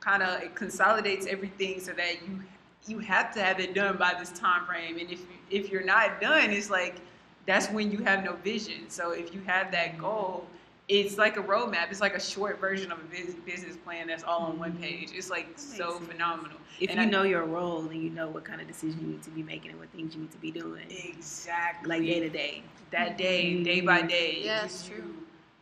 kind 0.00 0.22
of 0.22 0.42
it 0.42 0.54
consolidates 0.54 1.26
everything 1.26 1.80
so 1.80 1.92
that 1.92 2.22
you 2.26 2.40
you 2.86 2.98
have 3.00 3.32
to 3.34 3.42
have 3.42 3.60
it 3.60 3.74
done 3.74 3.96
by 3.96 4.14
this 4.18 4.30
time 4.30 4.64
frame. 4.66 4.98
And 4.98 5.10
if 5.10 5.20
you, 5.20 5.26
if 5.50 5.70
you're 5.70 5.84
not 5.84 6.20
done, 6.20 6.50
it's 6.50 6.70
like 6.70 6.96
that's 7.46 7.68
when 7.70 7.90
you 7.90 7.98
have 7.98 8.24
no 8.24 8.34
vision. 8.36 8.88
So 8.88 9.10
if 9.12 9.34
you 9.34 9.40
have 9.46 9.70
that 9.72 9.98
goal, 9.98 10.46
it's 10.88 11.18
like 11.18 11.36
a 11.36 11.42
roadmap. 11.42 11.90
It's 11.90 12.00
like 12.00 12.14
a 12.14 12.20
short 12.20 12.60
version 12.60 12.90
of 12.90 12.98
a 12.98 13.40
business 13.44 13.76
plan 13.76 14.06
that's 14.06 14.24
all 14.24 14.40
on 14.42 14.58
one 14.58 14.72
page. 14.76 15.10
It's 15.14 15.28
like 15.30 15.48
so 15.56 15.98
sense. 15.98 16.06
phenomenal. 16.08 16.56
If 16.80 16.90
And 16.90 16.98
you 17.00 17.06
I- 17.06 17.10
know 17.10 17.24
your 17.24 17.44
role 17.44 17.80
and 17.88 18.02
you 18.02 18.08
know 18.10 18.28
what 18.28 18.44
kind 18.44 18.60
of 18.60 18.66
decision 18.68 19.00
you 19.00 19.06
need 19.08 19.22
to 19.24 19.30
be 19.30 19.42
making 19.42 19.72
and 19.72 19.80
what 19.80 19.90
things 19.90 20.14
you 20.14 20.20
need 20.22 20.30
to 20.32 20.38
be 20.38 20.50
doing, 20.50 20.84
Exactly. 20.88 21.88
like 21.88 22.02
day 22.02 22.20
to 22.20 22.28
day. 22.28 22.62
that 22.90 23.18
day, 23.18 23.62
day 23.62 23.80
by 23.82 23.98
mm-hmm. 23.98 24.08
day. 24.08 24.30
it 24.30 24.44
Yeah, 24.46 24.62
gives 24.62 24.74
it's 24.80 24.88
you 24.88 24.94
true. 24.96 25.14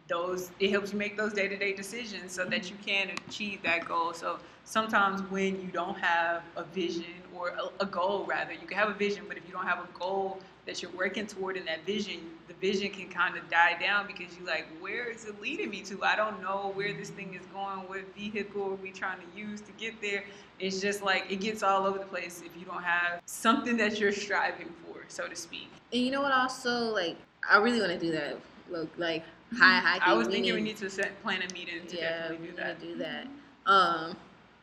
Those 0.08 0.50
it 0.60 0.70
helps 0.70 0.92
you 0.92 0.98
make 0.98 1.16
those 1.16 1.32
day 1.32 1.48
to 1.48 1.56
day 1.56 1.72
decisions 1.72 2.32
so 2.32 2.44
that 2.44 2.70
you 2.70 2.76
can 2.84 3.10
achieve 3.28 3.62
that 3.62 3.86
goal. 3.86 4.12
So 4.12 4.38
sometimes 4.64 5.20
when 5.30 5.60
you 5.60 5.68
don't 5.68 5.98
have 5.98 6.42
a 6.56 6.64
vision 6.64 7.04
or 7.36 7.48
a, 7.48 7.82
a 7.82 7.86
goal, 7.86 8.24
rather, 8.24 8.52
you 8.52 8.66
can 8.66 8.76
have 8.76 8.88
a 8.88 8.94
vision, 8.94 9.24
but 9.26 9.36
if 9.36 9.46
you 9.46 9.52
don't 9.52 9.66
have 9.66 9.78
a 9.78 9.98
goal 9.98 10.38
that 10.66 10.82
you're 10.82 10.90
working 10.92 11.26
toward 11.26 11.56
in 11.56 11.64
that 11.64 11.84
vision, 11.86 12.20
the 12.48 12.54
vision 12.54 12.90
can 12.90 13.08
kind 13.08 13.36
of 13.36 13.48
die 13.48 13.76
down 13.80 14.06
because 14.06 14.36
you're 14.36 14.46
like, 14.46 14.66
where 14.80 15.08
is 15.10 15.24
it 15.24 15.40
leading 15.40 15.70
me 15.70 15.82
to? 15.82 16.02
I 16.02 16.16
don't 16.16 16.42
know 16.42 16.72
where 16.74 16.92
this 16.92 17.10
thing 17.10 17.34
is 17.34 17.46
going. 17.46 17.78
What 17.88 18.14
vehicle 18.16 18.64
are 18.64 18.74
we 18.74 18.90
trying 18.90 19.18
to 19.18 19.38
use 19.38 19.60
to 19.62 19.72
get 19.72 20.00
there? 20.00 20.24
It's 20.58 20.80
just 20.80 21.02
like 21.02 21.26
it 21.30 21.40
gets 21.40 21.62
all 21.62 21.86
over 21.86 21.98
the 21.98 22.04
place 22.04 22.42
if 22.44 22.56
you 22.58 22.64
don't 22.64 22.82
have 22.82 23.20
something 23.26 23.76
that 23.76 24.00
you're 24.00 24.12
striving 24.12 24.72
for, 24.84 25.04
so 25.08 25.28
to 25.28 25.36
speak. 25.36 25.70
And 25.92 26.02
you 26.02 26.10
know 26.10 26.22
what? 26.22 26.32
Also, 26.32 26.92
like, 26.92 27.16
I 27.48 27.58
really 27.58 27.80
want 27.80 27.92
to 27.92 27.98
do 27.98 28.10
that. 28.12 28.38
Look, 28.68 28.88
like 28.98 29.22
high 29.56 29.80
hiking. 29.80 30.02
I 30.04 30.14
was 30.14 30.28
thinking 30.28 30.54
we 30.54 30.60
need 30.60 30.76
to 30.78 30.90
set, 30.90 31.20
plan 31.22 31.42
a 31.42 31.52
meeting 31.52 31.86
to 31.86 31.96
yeah, 31.96 32.30
we 32.30 32.36
definitely 32.36 32.36
do 32.36 32.52
need 32.52 32.56
that. 32.56 32.80
to 32.80 32.86
do 32.86 32.96
that. 32.98 33.26
Um, 33.66 34.16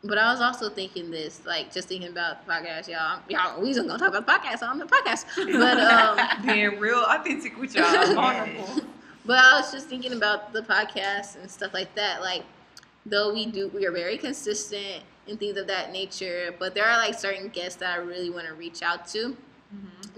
but 0.05 0.17
I 0.17 0.31
was 0.31 0.41
also 0.41 0.69
thinking 0.69 1.11
this, 1.11 1.41
like, 1.45 1.73
just 1.73 1.87
thinking 1.87 2.09
about 2.09 2.45
the 2.45 2.51
podcast, 2.51 2.89
y'all. 2.89 3.21
Y'all, 3.29 3.61
we 3.61 3.73
just 3.73 3.87
gonna 3.87 3.97
talk 3.97 4.09
about 4.09 4.25
the 4.25 4.31
podcast 4.31 4.67
on 4.67 4.77
the 4.77 4.85
podcast. 4.85 5.25
But 5.59 5.79
um, 5.79 6.45
Being 6.45 6.79
real 6.79 7.03
authentic 7.03 7.57
with 7.57 7.73
y'all, 7.73 7.85
vulnerable. 8.13 8.81
But 9.25 9.39
I 9.39 9.59
was 9.59 9.71
just 9.71 9.87
thinking 9.87 10.13
about 10.13 10.51
the 10.51 10.61
podcast 10.61 11.37
and 11.39 11.49
stuff 11.49 11.73
like 11.73 11.95
that. 11.95 12.21
Like, 12.21 12.43
though 13.05 13.33
we 13.33 13.45
do, 13.45 13.69
we 13.69 13.85
are 13.85 13.91
very 13.91 14.17
consistent 14.17 15.03
and 15.27 15.39
things 15.39 15.57
of 15.57 15.67
that 15.67 15.93
nature. 15.93 16.53
But 16.59 16.75
there 16.75 16.85
are 16.85 16.97
like 16.97 17.17
certain 17.17 17.47
guests 17.47 17.79
that 17.79 17.93
I 17.93 18.01
really 18.01 18.29
want 18.29 18.47
to 18.47 18.53
reach 18.53 18.81
out 18.81 19.07
to 19.09 19.37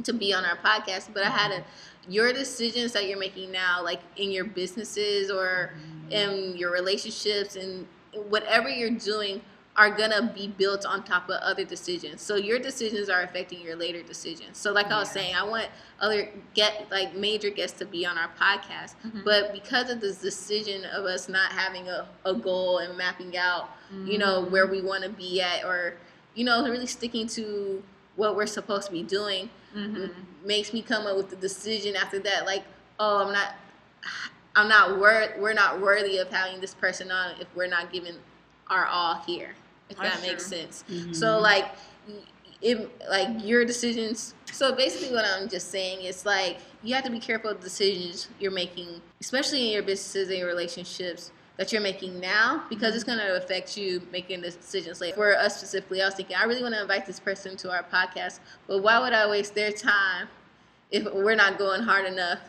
to 0.03 0.13
be 0.13 0.33
on 0.33 0.43
our 0.45 0.57
podcast. 0.57 1.09
But 1.13 1.23
I 1.23 1.29
had 1.29 1.51
a 1.51 1.63
your 2.07 2.33
decisions 2.33 2.91
that 2.93 3.07
you're 3.07 3.19
making 3.19 3.51
now, 3.51 3.83
like 3.83 3.99
in 4.17 4.31
your 4.31 4.45
businesses 4.45 5.31
or 5.31 5.71
in 6.11 6.55
your 6.57 6.71
relationships 6.71 7.55
and 7.55 7.87
whatever 8.29 8.69
you're 8.69 8.89
doing 8.91 9.41
are 9.77 9.89
gonna 9.89 10.31
be 10.33 10.47
built 10.47 10.85
on 10.85 11.03
top 11.03 11.27
of 11.29 11.35
other 11.41 11.65
decisions. 11.65 12.21
So 12.21 12.35
your 12.37 12.59
decisions 12.59 13.09
are 13.09 13.23
affecting 13.23 13.59
your 13.59 13.75
later 13.75 14.01
decisions. 14.01 14.57
So 14.57 14.71
like 14.71 14.87
I 14.89 14.99
was 14.99 15.09
saying, 15.11 15.35
I 15.35 15.43
want 15.43 15.67
other 15.99 16.29
get 16.53 16.87
like 16.91 17.13
major 17.13 17.49
guests 17.49 17.77
to 17.79 17.85
be 17.85 18.05
on 18.05 18.17
our 18.17 18.29
podcast. 18.39 18.95
Mhm. 19.05 19.25
But 19.25 19.51
because 19.51 19.89
of 19.89 19.99
this 19.99 20.17
decision 20.19 20.85
of 20.85 21.03
us 21.03 21.27
not 21.27 21.51
having 21.51 21.89
a, 21.89 22.07
a 22.23 22.33
goal 22.33 22.77
and 22.77 22.97
mapping 22.97 23.35
out, 23.37 23.69
you 24.05 24.17
know, 24.17 24.45
where 24.45 24.65
we 24.65 24.81
want 24.81 25.03
to 25.03 25.09
be 25.09 25.41
at 25.41 25.65
or, 25.65 25.95
you 26.35 26.45
know, 26.45 26.63
really 26.63 26.87
sticking 26.87 27.27
to 27.27 27.83
what 28.15 28.35
we're 28.35 28.45
supposed 28.47 28.87
to 28.87 28.91
be 28.91 29.03
doing 29.03 29.49
Mhm. 29.75 30.11
makes 30.43 30.73
me 30.73 30.81
come 30.81 31.05
up 31.07 31.17
with 31.17 31.29
the 31.29 31.35
decision 31.35 31.95
after 31.95 32.19
that 32.19 32.45
like 32.45 32.63
oh 32.99 33.25
i'm 33.25 33.33
not 33.33 33.55
i'm 34.55 34.69
not 34.69 34.99
worth 34.99 35.37
we're 35.37 35.53
not 35.53 35.81
worthy 35.81 36.17
of 36.17 36.29
having 36.29 36.61
this 36.61 36.73
person 36.73 37.11
on 37.11 37.35
if 37.41 37.47
we're 37.55 37.67
not 37.67 37.91
giving 37.91 38.15
our 38.69 38.85
all 38.85 39.15
here 39.27 39.53
if 39.89 39.97
That's 39.97 40.15
that 40.15 40.21
makes 40.27 40.47
true. 40.49 40.57
sense 40.59 40.83
Mm-hmm. 40.89 41.13
so 41.13 41.39
like 41.39 41.71
it 42.61 42.89
like 43.09 43.27
your 43.43 43.65
decisions 43.65 44.33
so 44.51 44.73
basically 44.73 45.13
what 45.13 45.25
i'm 45.25 45.49
just 45.49 45.69
saying 45.71 46.01
is 46.03 46.25
like 46.25 46.59
you 46.83 46.95
have 46.95 47.03
to 47.03 47.11
be 47.11 47.19
careful 47.19 47.49
of 47.51 47.57
the 47.57 47.63
decisions 47.65 48.29
you're 48.39 48.51
making 48.51 49.01
especially 49.19 49.65
in 49.67 49.73
your 49.73 49.83
businesses 49.83 50.29
and 50.29 50.37
your 50.37 50.47
relationships 50.47 51.31
that 51.57 51.71
you're 51.71 51.81
making 51.81 52.19
now 52.19 52.63
because 52.69 52.95
it's 52.95 53.03
going 53.03 53.17
to 53.17 53.37
affect 53.37 53.77
you 53.77 54.01
making 54.11 54.41
the 54.41 54.51
decisions 54.51 54.99
later. 54.99 55.15
For 55.15 55.37
us 55.37 55.57
specifically, 55.57 56.01
I 56.01 56.05
was 56.05 56.15
thinking 56.15 56.35
I 56.35 56.43
really 56.43 56.61
want 56.61 56.75
to 56.75 56.81
invite 56.81 57.05
this 57.05 57.19
person 57.19 57.55
to 57.57 57.71
our 57.71 57.83
podcast, 57.83 58.39
but 58.67 58.79
why 58.83 58.99
would 58.99 59.13
I 59.13 59.29
waste 59.29 59.55
their 59.55 59.71
time 59.71 60.27
if 60.91 61.05
we're 61.13 61.35
not 61.35 61.57
going 61.57 61.81
hard 61.81 62.05
enough 62.05 62.39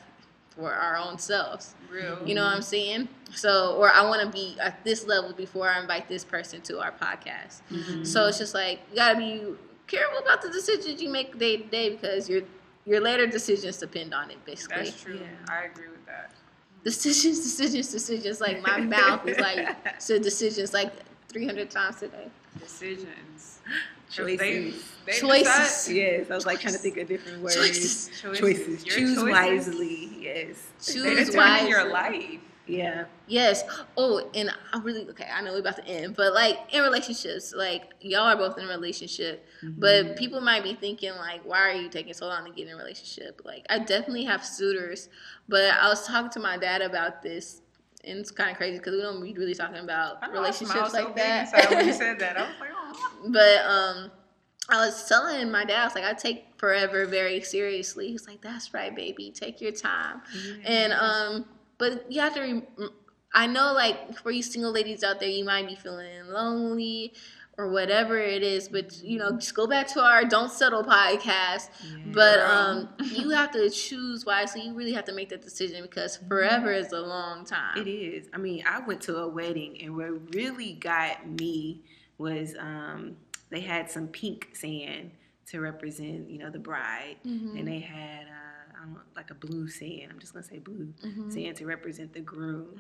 for 0.51 0.73
our 0.73 0.97
own 0.97 1.19
selves? 1.19 1.75
real. 1.91 2.19
You 2.27 2.35
know 2.35 2.45
what 2.45 2.55
I'm 2.55 2.63
saying? 2.63 3.09
So, 3.35 3.77
or 3.77 3.91
I 3.91 4.03
want 4.03 4.23
to 4.23 4.29
be 4.29 4.57
at 4.61 4.83
this 4.85 5.07
level 5.07 5.33
before 5.33 5.69
I 5.69 5.81
invite 5.81 6.09
this 6.09 6.25
person 6.25 6.61
to 6.63 6.81
our 6.81 6.93
podcast. 6.93 7.63
Mm-hmm. 7.71 8.05
So 8.05 8.27
it's 8.27 8.39
just 8.39 8.55
like 8.55 8.81
you 8.91 8.97
gotta 8.97 9.19
be 9.19 9.45
careful 9.87 10.19
about 10.19 10.43
the 10.43 10.51
decisions 10.51 11.03
you 11.03 11.11
make 11.11 11.39
day 11.39 11.57
to 11.59 11.65
day 11.65 11.91
because 11.91 12.29
your 12.29 12.43
your 12.85 13.01
later 13.01 13.27
decisions 13.27 13.79
depend 13.79 14.15
on 14.15 14.31
it. 14.31 14.45
Basically, 14.45 14.85
That's 14.85 15.03
true. 15.03 15.21
Yeah. 15.21 15.55
I 15.55 15.65
agree 15.65 15.89
with 15.89 16.05
that. 16.07 16.33
Decisions, 16.87 17.41
decisions, 17.43 17.91
decisions. 17.91 18.41
Like 18.41 18.63
my 18.63 18.79
mouth 18.81 19.27
is 19.27 19.39
like 19.39 19.77
so 20.01 20.19
decisions 20.21 20.73
like 20.73 20.93
300 21.29 21.69
times 21.69 21.97
today. 21.97 22.29
Decisions. 22.61 23.59
Choices. 24.09 24.39
They, 24.39 24.73
they 25.07 25.19
Choices. 25.19 25.43
decide- 25.47 25.93
Yes, 25.95 26.31
I 26.31 26.35
was 26.37 26.47
like 26.47 26.61
trying 26.61 26.75
to 26.75 26.79
think 26.79 26.97
of 26.99 27.09
different 27.09 27.43
words. 27.43 27.57
Choices. 27.57 28.11
Choices. 28.23 28.39
Choices. 28.41 28.85
Choose 28.85 29.15
choices, 29.17 29.25
wisely. 29.25 30.11
Yes. 30.21 30.57
They 30.87 30.93
Choose 30.93 31.27
determine 31.31 31.67
your 31.67 31.93
life. 31.93 32.39
Yeah. 32.67 33.05
Yes. 33.29 33.63
Oh, 33.97 34.29
and 34.35 34.51
I 34.73 34.79
really 34.79 35.09
okay. 35.11 35.29
I 35.33 35.41
know 35.41 35.53
we're 35.53 35.61
about 35.61 35.77
to 35.77 35.85
end, 35.87 36.17
but 36.17 36.35
like 36.35 36.59
in 36.73 36.83
relationships, 36.83 37.55
like 37.57 37.93
y'all 38.01 38.23
are 38.23 38.37
both 38.37 38.59
in 38.59 38.65
a 38.65 38.69
relationship, 38.69 39.47
Mm-hmm. 39.65 39.81
but 39.81 40.17
people 40.17 40.41
might 40.41 40.63
be 40.63 40.75
thinking 40.75 41.13
like, 41.17 41.41
why 41.45 41.59
are 41.61 41.73
you 41.73 41.89
taking 41.89 42.13
so 42.13 42.27
long 42.27 42.45
to 42.45 42.51
get 42.53 42.67
in 42.69 42.75
a 42.75 42.77
relationship? 42.77 43.41
Like, 43.45 43.65
I 43.71 43.79
definitely 43.79 44.25
have 44.25 44.45
suitors, 44.45 45.09
but 45.49 45.73
I 45.81 45.89
was 45.89 46.07
talking 46.07 46.31
to 46.33 46.41
my 46.41 46.59
dad 46.59 46.83
about 46.83 47.23
this, 47.23 47.63
and 48.05 48.19
it's 48.19 48.31
kind 48.31 48.51
of 48.51 48.57
crazy 48.59 48.79
because 48.79 48.93
we 48.95 49.01
don't 49.01 49.23
be 49.23 49.33
really 49.33 49.55
talking 49.55 49.79
about 49.79 50.19
I 50.23 50.27
know, 50.29 50.43
I 50.45 50.51
smiled 50.51 50.75
relationships 50.75 50.93
so 50.93 50.99
like 51.05 51.15
big 51.15 51.25
that. 51.25 51.55
inside 51.55 51.71
when 51.75 51.87
you 51.87 51.93
said 51.95 52.19
that. 52.19 52.37
I 52.37 52.43
was 52.43 52.51
like, 52.61 52.71
oh. 52.75 53.31
But 53.31 53.65
um, 53.65 54.11
I 54.69 54.85
was 54.85 55.09
telling 55.09 55.51
my 55.51 55.65
dad, 55.65 55.81
I 55.81 55.85
was 55.87 55.95
like, 55.95 56.05
I 56.05 56.13
take 56.13 56.45
forever 56.59 57.07
very 57.07 57.41
seriously. 57.41 58.09
He's 58.09 58.27
like, 58.27 58.43
that's 58.43 58.75
right, 58.75 58.95
baby, 58.95 59.31
take 59.35 59.61
your 59.61 59.73
time. 59.73 60.21
And 60.65 60.93
um, 60.93 61.47
but 61.79 62.11
you 62.11 62.21
have 62.21 62.35
to. 62.35 62.41
Re- 62.41 62.89
I 63.35 63.47
know, 63.47 63.73
like 63.75 64.17
for 64.19 64.31
you 64.31 64.43
single 64.43 64.73
ladies 64.73 65.03
out 65.05 65.21
there, 65.21 65.29
you 65.29 65.45
might 65.45 65.67
be 65.69 65.75
feeling 65.75 66.27
lonely 66.29 67.13
or 67.59 67.69
whatever 67.71 68.17
it 68.19 68.43
is. 68.43 68.69
But 68.69 68.97
you 69.03 69.19
know, 69.19 69.33
just 69.33 69.55
go 69.55 69.67
back 69.67 69.87
to 69.89 70.01
our 70.03 70.25
"Don't 70.25 70.51
Settle" 70.51 70.85
podcast. 70.85 71.69
But 72.13 72.39
um, 72.41 72.89
you 73.13 73.31
have 73.31 73.51
to 73.53 73.69
choose 73.69 74.25
wisely. 74.25 74.63
You 74.63 74.75
really 74.75 74.93
have 74.95 75.05
to 75.07 75.13
make 75.13 75.29
that 75.31 75.43
decision 75.43 75.83
because 75.83 76.17
forever 76.29 76.73
is 76.73 76.93
a 76.93 77.01
long 77.01 77.45
time. 77.45 77.77
It 77.77 77.89
is. 77.89 78.29
I 78.33 78.39
mean, 78.39 78.63
I 78.67 78.81
went 78.81 79.03
to 79.03 79.19
a 79.19 79.29
wedding, 79.29 79.83
and 79.83 79.97
what 79.97 80.35
really 80.35 80.73
got 80.75 81.29
me 81.29 81.83
was 82.19 82.55
um, 82.59 83.17
they 83.51 83.61
had 83.61 83.91
some 83.91 84.09
pink 84.09 84.51
sand 84.55 85.11
to 85.51 85.61
represent, 85.61 86.31
you 86.31 86.39
know, 86.39 86.51
the 86.51 86.59
bride, 86.59 87.17
Mhm. 87.27 87.59
and 87.59 87.69
they 87.69 87.79
had 87.81 88.23
uh, 88.27 88.46
Like 89.15 89.31
a 89.31 89.35
blue 89.35 89.69
sand. 89.69 90.09
I'm 90.11 90.19
just 90.19 90.33
gonna 90.33 90.45
say 90.45 90.59
blue 90.59 90.93
Mhm. 91.03 91.33
sand 91.33 91.57
to 91.57 91.67
represent 91.67 92.13
the 92.13 92.21
groom. 92.21 92.75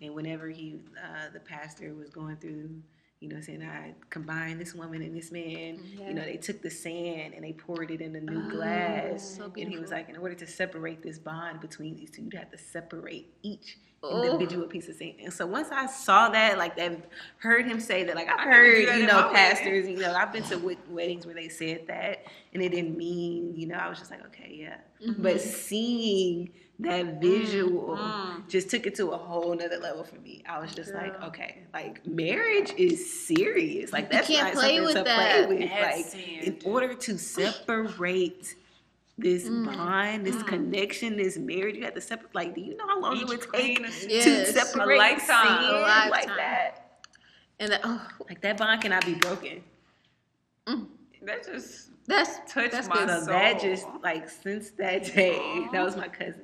Mm. 0.00 0.06
And 0.06 0.14
whenever 0.14 0.48
he, 0.48 0.80
uh, 1.02 1.30
the 1.32 1.40
pastor, 1.40 1.94
was 1.94 2.10
going 2.10 2.36
through, 2.36 2.82
you 3.20 3.28
know, 3.28 3.36
i'm 3.36 3.42
saying 3.42 3.62
I 3.62 3.94
combined 4.10 4.60
this 4.60 4.74
woman 4.74 5.02
and 5.02 5.16
this 5.16 5.32
man, 5.32 5.80
Yeah. 5.98 6.08
you 6.08 6.14
know, 6.14 6.24
they 6.24 6.36
took 6.36 6.62
the 6.62 6.70
sand 6.70 7.34
and 7.34 7.42
they 7.44 7.52
poured 7.52 7.90
it 7.90 8.00
in 8.00 8.14
a 8.14 8.20
new 8.20 8.44
Oh, 8.46 8.50
glass. 8.50 9.36
so 9.38 9.52
and 9.56 9.68
he 9.68 9.78
was 9.78 9.90
like, 9.90 10.08
in 10.08 10.16
order 10.16 10.34
to 10.36 10.46
separate 10.46 11.02
this 11.02 11.18
bond 11.18 11.60
between 11.60 11.96
these 11.96 12.10
two, 12.10 12.22
you'd 12.22 12.34
have 12.34 12.50
to 12.52 12.58
separate 12.58 13.32
each 13.42 13.78
Oh. 14.00 14.22
individual 14.22 14.68
piece 14.68 14.88
of 14.88 14.94
sand. 14.94 15.14
And 15.20 15.32
so 15.32 15.44
once 15.44 15.70
I 15.72 15.86
saw 15.86 16.28
that, 16.28 16.56
like 16.56 16.76
that, 16.76 17.10
heard 17.38 17.66
him 17.66 17.80
say 17.80 18.04
that, 18.04 18.14
like 18.14 18.28
I've 18.28 18.38
I 18.38 18.44
need 18.44 18.50
to 18.76 18.80
do 18.82 18.86
heard, 18.92 18.98
you 19.00 19.06
know, 19.08 19.30
pastors, 19.32 19.88
you 19.88 19.96
know, 19.96 20.12
I've 20.14 20.32
been 20.32 20.44
to 20.44 20.76
weddings 20.88 21.26
where 21.26 21.34
they 21.34 21.48
said 21.48 21.88
that, 21.88 22.24
and 22.54 22.62
it 22.62 22.68
didn't 22.68 22.96
mean, 22.96 23.54
you 23.56 23.66
know, 23.66 23.74
I 23.74 23.88
was 23.88 23.98
just 23.98 24.12
like, 24.12 24.24
okay, 24.26 24.52
yeah. 24.54 24.76
Mhm. 25.04 25.20
But 25.20 25.40
seeing 25.40 26.50
that 26.80 27.20
visual 27.20 27.96
Mm. 27.96 28.48
just 28.48 28.70
took 28.70 28.86
it 28.86 28.94
to 28.96 29.08
a 29.08 29.16
whole 29.18 29.54
nother 29.54 29.78
level 29.78 30.04
for 30.04 30.16
me. 30.20 30.44
I 30.48 30.60
was 30.60 30.72
just 30.72 30.94
like, 30.94 31.20
okay, 31.24 31.64
like 31.74 32.06
marriage 32.06 32.72
is 32.76 33.26
serious. 33.26 33.92
Like 33.92 34.10
that's 34.10 34.28
can't 34.28 34.44
not 34.44 34.52
play 34.54 34.76
something 34.76 34.84
with 34.84 34.96
to 34.96 35.02
that. 35.04 35.46
play 35.46 35.56
with. 35.58 35.68
That's 35.70 35.96
Like 35.96 36.06
sand, 36.06 36.44
in 36.44 36.58
order 36.64 36.94
to 36.94 37.18
separate 37.18 38.54
this 39.18 39.48
Mm. 39.48 39.64
bond, 39.66 40.24
this 40.24 40.36
Mm. 40.36 40.46
connection, 40.46 41.16
this 41.16 41.36
marriage, 41.36 41.74
you 41.76 41.84
have 41.84 41.94
to 41.94 42.00
separate. 42.00 42.32
Like, 42.36 42.54
do 42.54 42.60
you 42.60 42.76
know 42.76 42.86
how 42.86 43.00
long 43.00 43.16
Each 43.16 43.22
it 43.22 43.28
would 43.28 43.40
take 43.52 43.80
of 43.80 43.92
sand. 43.92 44.10
Yes. 44.12 44.72
to 44.72 44.82
A 44.82 44.86
lifetime. 44.96 45.46
sand 45.62 45.66
A 45.66 46.08
like 46.10 46.26
that? 46.26 47.00
And 47.58 47.72
that, 47.72 47.80
oh, 47.82 48.00
Like 48.28 48.40
that 48.42 48.56
bond 48.56 48.80
cannot 48.82 49.04
be 49.04 49.14
broken. 49.14 49.64
That 51.22 51.44
just 51.44 51.88
that's 52.06 52.36
touched 52.52 52.70
that's 52.72 52.88
my 52.88 52.94
good. 52.94 53.08
Soul. 53.08 53.26
that 53.26 53.60
just 53.60 53.86
like 54.02 54.28
since 54.30 54.70
that 54.78 55.04
day, 55.12 55.66
that 55.72 55.84
was 55.84 55.96
my 55.96 56.06
cousin. 56.08 56.42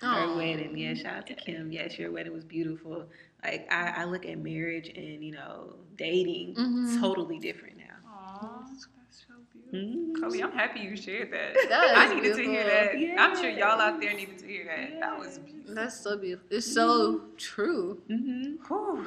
Her 0.00 0.34
wedding. 0.36 0.76
Yeah, 0.76 0.94
shout 0.94 1.14
out 1.16 1.26
to 1.28 1.34
Kim. 1.34 1.72
Yes, 1.72 1.98
your 1.98 2.10
wedding 2.12 2.32
was 2.32 2.44
beautiful. 2.44 3.06
Like 3.44 3.66
I, 3.72 4.02
I 4.02 4.04
look 4.04 4.26
at 4.26 4.38
marriage 4.38 4.88
and 4.94 5.24
you 5.24 5.32
know 5.32 5.74
dating 5.96 6.54
Mhm. 6.54 7.00
totally 7.00 7.38
different 7.38 7.78
now. 7.78 7.84
Aw, 8.06 8.62
that's 8.68 8.86
so 9.26 9.34
beautiful. 9.52 10.14
Chloe, 10.20 10.42
I'm 10.42 10.52
happy 10.52 10.80
you 10.80 10.96
shared 10.96 11.32
that. 11.32 11.54
That 11.68 11.96
I 11.96 12.04
is 12.06 12.14
needed 12.14 12.36
to 12.36 12.42
hear 12.42 12.64
beautiful. 12.92 13.16
that. 13.16 13.20
I'm 13.20 13.36
sure 13.36 13.48
y'all 13.50 13.80
out 13.80 14.00
there 14.00 14.12
needed 14.14 14.38
to 14.38 14.46
hear 14.46 14.64
that. 14.66 15.00
That 15.00 15.18
was 15.18 15.38
beautiful. 15.38 15.74
That's 15.74 15.98
so 16.00 16.16
beautiful. 16.18 16.46
It's 16.50 16.72
so 16.72 17.22
true. 17.36 18.00
Mm-hmm. 18.10 18.64
Whew. 18.68 19.06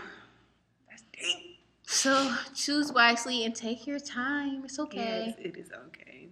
That's 0.89 1.03
deep. 1.19 1.59
So 1.85 2.33
choose 2.55 2.91
wisely 2.91 3.45
and 3.45 3.53
take 3.55 3.85
your 3.85 3.99
time. 3.99 4.63
It's 4.65 4.79
okay. 4.79 5.35
Yes, 5.37 5.45
it 5.53 5.57
is 5.57 5.69
okay. 5.87 6.27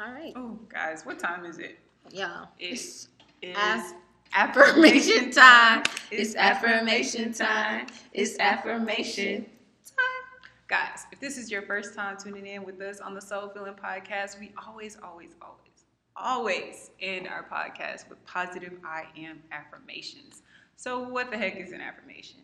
All 0.00 0.10
right. 0.12 0.32
Oh, 0.36 0.58
guys, 0.68 1.04
what 1.04 1.18
time 1.18 1.44
is 1.44 1.58
it? 1.58 1.78
Yeah. 2.10 2.46
It's, 2.58 2.82
It's 2.82 3.08
it's 3.42 3.58
Af- 3.58 3.94
affirmation 4.34 5.30
time. 5.30 5.82
It's 6.10 6.34
affirmation 6.36 7.32
time. 7.32 7.86
It's 8.12 8.38
affirmation 8.38 9.44
time. 9.44 10.40
Guys, 10.68 11.06
if 11.12 11.20
this 11.20 11.36
is 11.36 11.50
your 11.50 11.62
first 11.62 11.94
time 11.94 12.16
tuning 12.16 12.46
in 12.46 12.64
with 12.64 12.80
us 12.80 13.00
on 13.00 13.14
the 13.14 13.20
Soul 13.20 13.48
Filling 13.48 13.74
Podcast, 13.74 14.40
we 14.40 14.52
always, 14.66 14.96
always, 15.02 15.34
always, 15.42 15.84
always 16.16 16.90
end 17.00 17.28
our 17.28 17.44
podcast 17.44 18.08
with 18.08 18.24
positive 18.24 18.72
I 18.84 19.04
am 19.16 19.42
affirmations. 19.52 20.42
So, 20.76 21.00
what 21.00 21.30
the 21.30 21.36
heck 21.36 21.56
is 21.56 21.72
an 21.72 21.80
affirmation? 21.80 22.40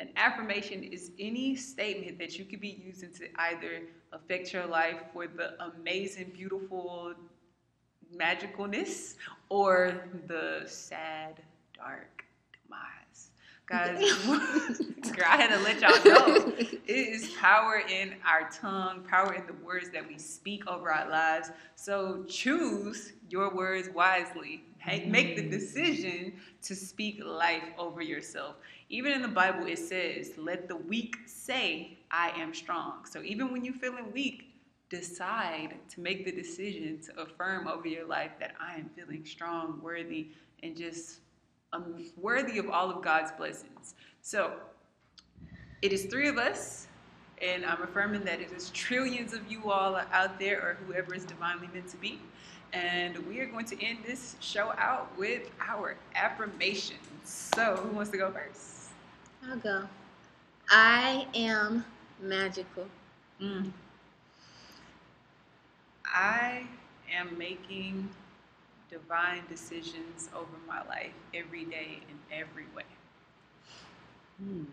An 0.00 0.10
affirmation 0.16 0.84
is 0.84 1.10
any 1.18 1.56
statement 1.56 2.18
that 2.18 2.38
you 2.38 2.44
could 2.44 2.60
be 2.60 2.80
using 2.84 3.12
to 3.14 3.28
either 3.40 3.82
affect 4.12 4.52
your 4.52 4.66
life 4.66 4.96
for 5.12 5.26
the 5.26 5.60
amazing, 5.62 6.30
beautiful 6.34 7.14
magicalness 8.16 9.14
or 9.48 9.94
the 10.26 10.62
sad, 10.66 11.40
dark 11.74 12.24
demise. 12.52 13.30
Guys, 13.66 13.98
girl, 15.12 15.26
I 15.26 15.36
had 15.36 15.50
to 15.50 15.58
let 15.62 15.80
y'all 15.80 16.04
know 16.04 16.52
it 16.56 16.88
is 16.88 17.30
power 17.38 17.82
in 17.88 18.14
our 18.26 18.48
tongue, 18.50 19.04
power 19.08 19.34
in 19.34 19.46
the 19.46 19.52
words 19.64 19.90
that 19.90 20.06
we 20.08 20.18
speak 20.18 20.66
over 20.66 20.90
our 20.90 21.08
lives. 21.10 21.50
So 21.74 22.24
choose 22.24 23.12
your 23.28 23.54
words 23.54 23.90
wisely. 23.94 24.64
Make 25.06 25.36
the 25.36 25.46
decision 25.46 26.32
to 26.62 26.74
speak 26.74 27.22
life 27.22 27.64
over 27.76 28.00
yourself. 28.00 28.56
Even 28.88 29.12
in 29.12 29.20
the 29.20 29.28
Bible, 29.28 29.66
it 29.66 29.78
says, 29.78 30.32
let 30.38 30.66
the 30.66 30.76
weak 30.76 31.16
say, 31.26 31.98
I 32.10 32.30
am 32.30 32.54
strong. 32.54 33.04
So 33.04 33.22
even 33.22 33.52
when 33.52 33.66
you're 33.66 33.74
feeling 33.74 34.10
weak, 34.12 34.47
decide 34.88 35.74
to 35.90 36.00
make 36.00 36.24
the 36.24 36.32
decision 36.32 36.98
to 37.00 37.22
affirm 37.22 37.68
over 37.68 37.86
your 37.86 38.06
life 38.06 38.32
that 38.40 38.54
I 38.60 38.76
am 38.76 38.90
feeling 38.96 39.24
strong, 39.24 39.80
worthy, 39.82 40.28
and 40.62 40.76
just 40.76 41.20
um, 41.72 42.04
worthy 42.16 42.58
of 42.58 42.70
all 42.70 42.90
of 42.90 43.02
God's 43.02 43.30
blessings. 43.32 43.94
So 44.22 44.52
it 45.82 45.92
is 45.92 46.06
three 46.06 46.28
of 46.28 46.38
us, 46.38 46.88
and 47.42 47.64
I'm 47.64 47.82
affirming 47.82 48.24
that 48.24 48.40
it 48.40 48.50
is 48.52 48.70
trillions 48.70 49.32
of 49.32 49.50
you 49.50 49.70
all 49.70 49.96
out 49.96 50.38
there, 50.38 50.58
or 50.58 50.78
whoever 50.86 51.14
is 51.14 51.24
divinely 51.24 51.68
meant 51.72 51.88
to 51.88 51.96
be. 51.96 52.20
And 52.72 53.16
we 53.26 53.40
are 53.40 53.46
going 53.46 53.64
to 53.66 53.82
end 53.82 53.98
this 54.06 54.36
show 54.40 54.72
out 54.76 55.16
with 55.16 55.50
our 55.60 55.96
affirmations. 56.14 56.98
So, 57.24 57.76
who 57.76 57.96
wants 57.96 58.10
to 58.10 58.18
go 58.18 58.30
first? 58.30 58.90
I'll 59.48 59.56
go. 59.56 59.84
I 60.70 61.26
am 61.34 61.84
magical. 62.20 62.86
Mm. 63.40 63.72
I 66.12 66.66
am 67.14 67.36
making 67.38 68.08
divine 68.90 69.42
decisions 69.48 70.28
over 70.34 70.46
my 70.66 70.78
life 70.88 71.12
every 71.34 71.64
day 71.64 72.00
in 72.08 72.18
every 72.36 72.64
way. 72.74 72.82
Hmm. 74.42 74.64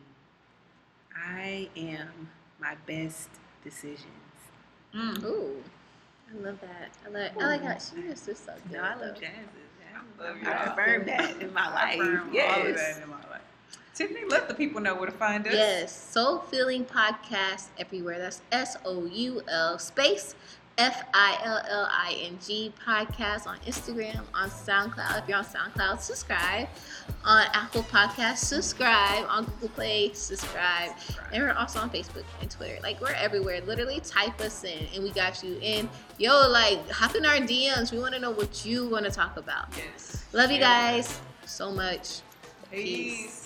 I 1.17 1.69
am 1.75 2.29
my 2.59 2.75
best 2.86 3.29
decisions. 3.63 4.05
Mm. 4.93 5.23
Ooh, 5.23 5.63
I 6.31 6.38
love 6.45 6.59
that. 6.61 6.91
I 7.05 7.09
like. 7.09 7.41
I 7.41 7.47
like 7.47 7.63
how 7.63 7.77
she 7.77 8.01
is 8.07 8.25
just 8.25 8.45
so 8.45 8.53
good. 8.69 8.77
No, 8.77 8.83
I 8.83 8.89
love 8.95 8.99
though. 9.15 9.21
jazz. 9.21 9.31
I 9.93 10.23
love 10.23 10.38
y'all. 10.41 10.71
affirm 10.73 11.05
that 11.05 11.41
in 11.41 11.53
my 11.53 11.67
I 11.67 11.95
life. 11.95 11.99
all 12.01 12.27
of 12.27 12.33
Yes. 12.33 12.95
that 12.95 13.03
in 13.03 13.09
my 13.09 13.15
life. 13.29 13.41
Tiffany, 13.93 14.21
let 14.29 14.47
the 14.49 14.53
people 14.53 14.81
know 14.81 14.95
where 14.95 15.05
to 15.05 15.11
find 15.11 15.45
us. 15.47 15.53
Yes, 15.53 16.11
Soul 16.11 16.39
Filling 16.39 16.86
Podcast 16.86 17.67
everywhere. 17.77 18.19
That's 18.19 18.41
S 18.51 18.77
O 18.86 19.05
U 19.05 19.41
L 19.49 19.79
space 19.79 20.36
F 20.78 21.05
I 21.13 21.39
L 21.43 21.61
L 21.69 21.88
I 21.89 22.17
N 22.21 22.38
G 22.45 22.73
podcast 22.86 23.47
on 23.47 23.57
Instagram, 23.59 24.21
on 24.34 24.49
SoundCloud. 24.49 25.23
If 25.23 25.30
you're 25.30 25.38
on 25.38 25.45
SoundCloud, 25.45 25.99
subscribe. 26.01 26.67
On 27.23 27.45
Apple 27.53 27.84
Podcasts, 27.84 28.39
subscribe. 28.39 29.26
On 29.30 29.45
Google 29.45 29.69
Play, 29.69 30.11
subscribe. 30.13 30.91
And 31.32 31.43
we're 31.43 31.53
also 31.53 31.80
on 31.80 31.89
Facebook 31.89 32.23
and 32.41 32.51
Twitter. 32.51 32.78
Like 32.84 32.99
we're 32.99 33.13
everywhere. 33.13 33.61
Literally 33.61 34.01
type 34.01 34.39
us 34.41 34.63
in 34.63 34.86
and 34.93 35.03
we 35.03 35.11
got 35.11 35.43
you 35.43 35.57
in. 35.61 35.89
Yo, 36.17 36.49
like 36.49 36.89
hop 36.89 37.15
in 37.15 37.26
our 37.26 37.38
DMs. 37.38 37.91
We 37.91 37.99
want 37.99 38.13
to 38.13 38.19
know 38.19 38.32
what 38.32 38.65
you 38.65 38.88
want 38.89 39.05
to 39.05 39.11
talk 39.11 39.38
about. 39.38 39.67
Yes. 39.78 40.26
Love 40.34 40.51
you 40.51 40.59
guys 40.59 41.19
so 41.45 41.71
much. 41.71 42.19
Peace. 42.69 43.45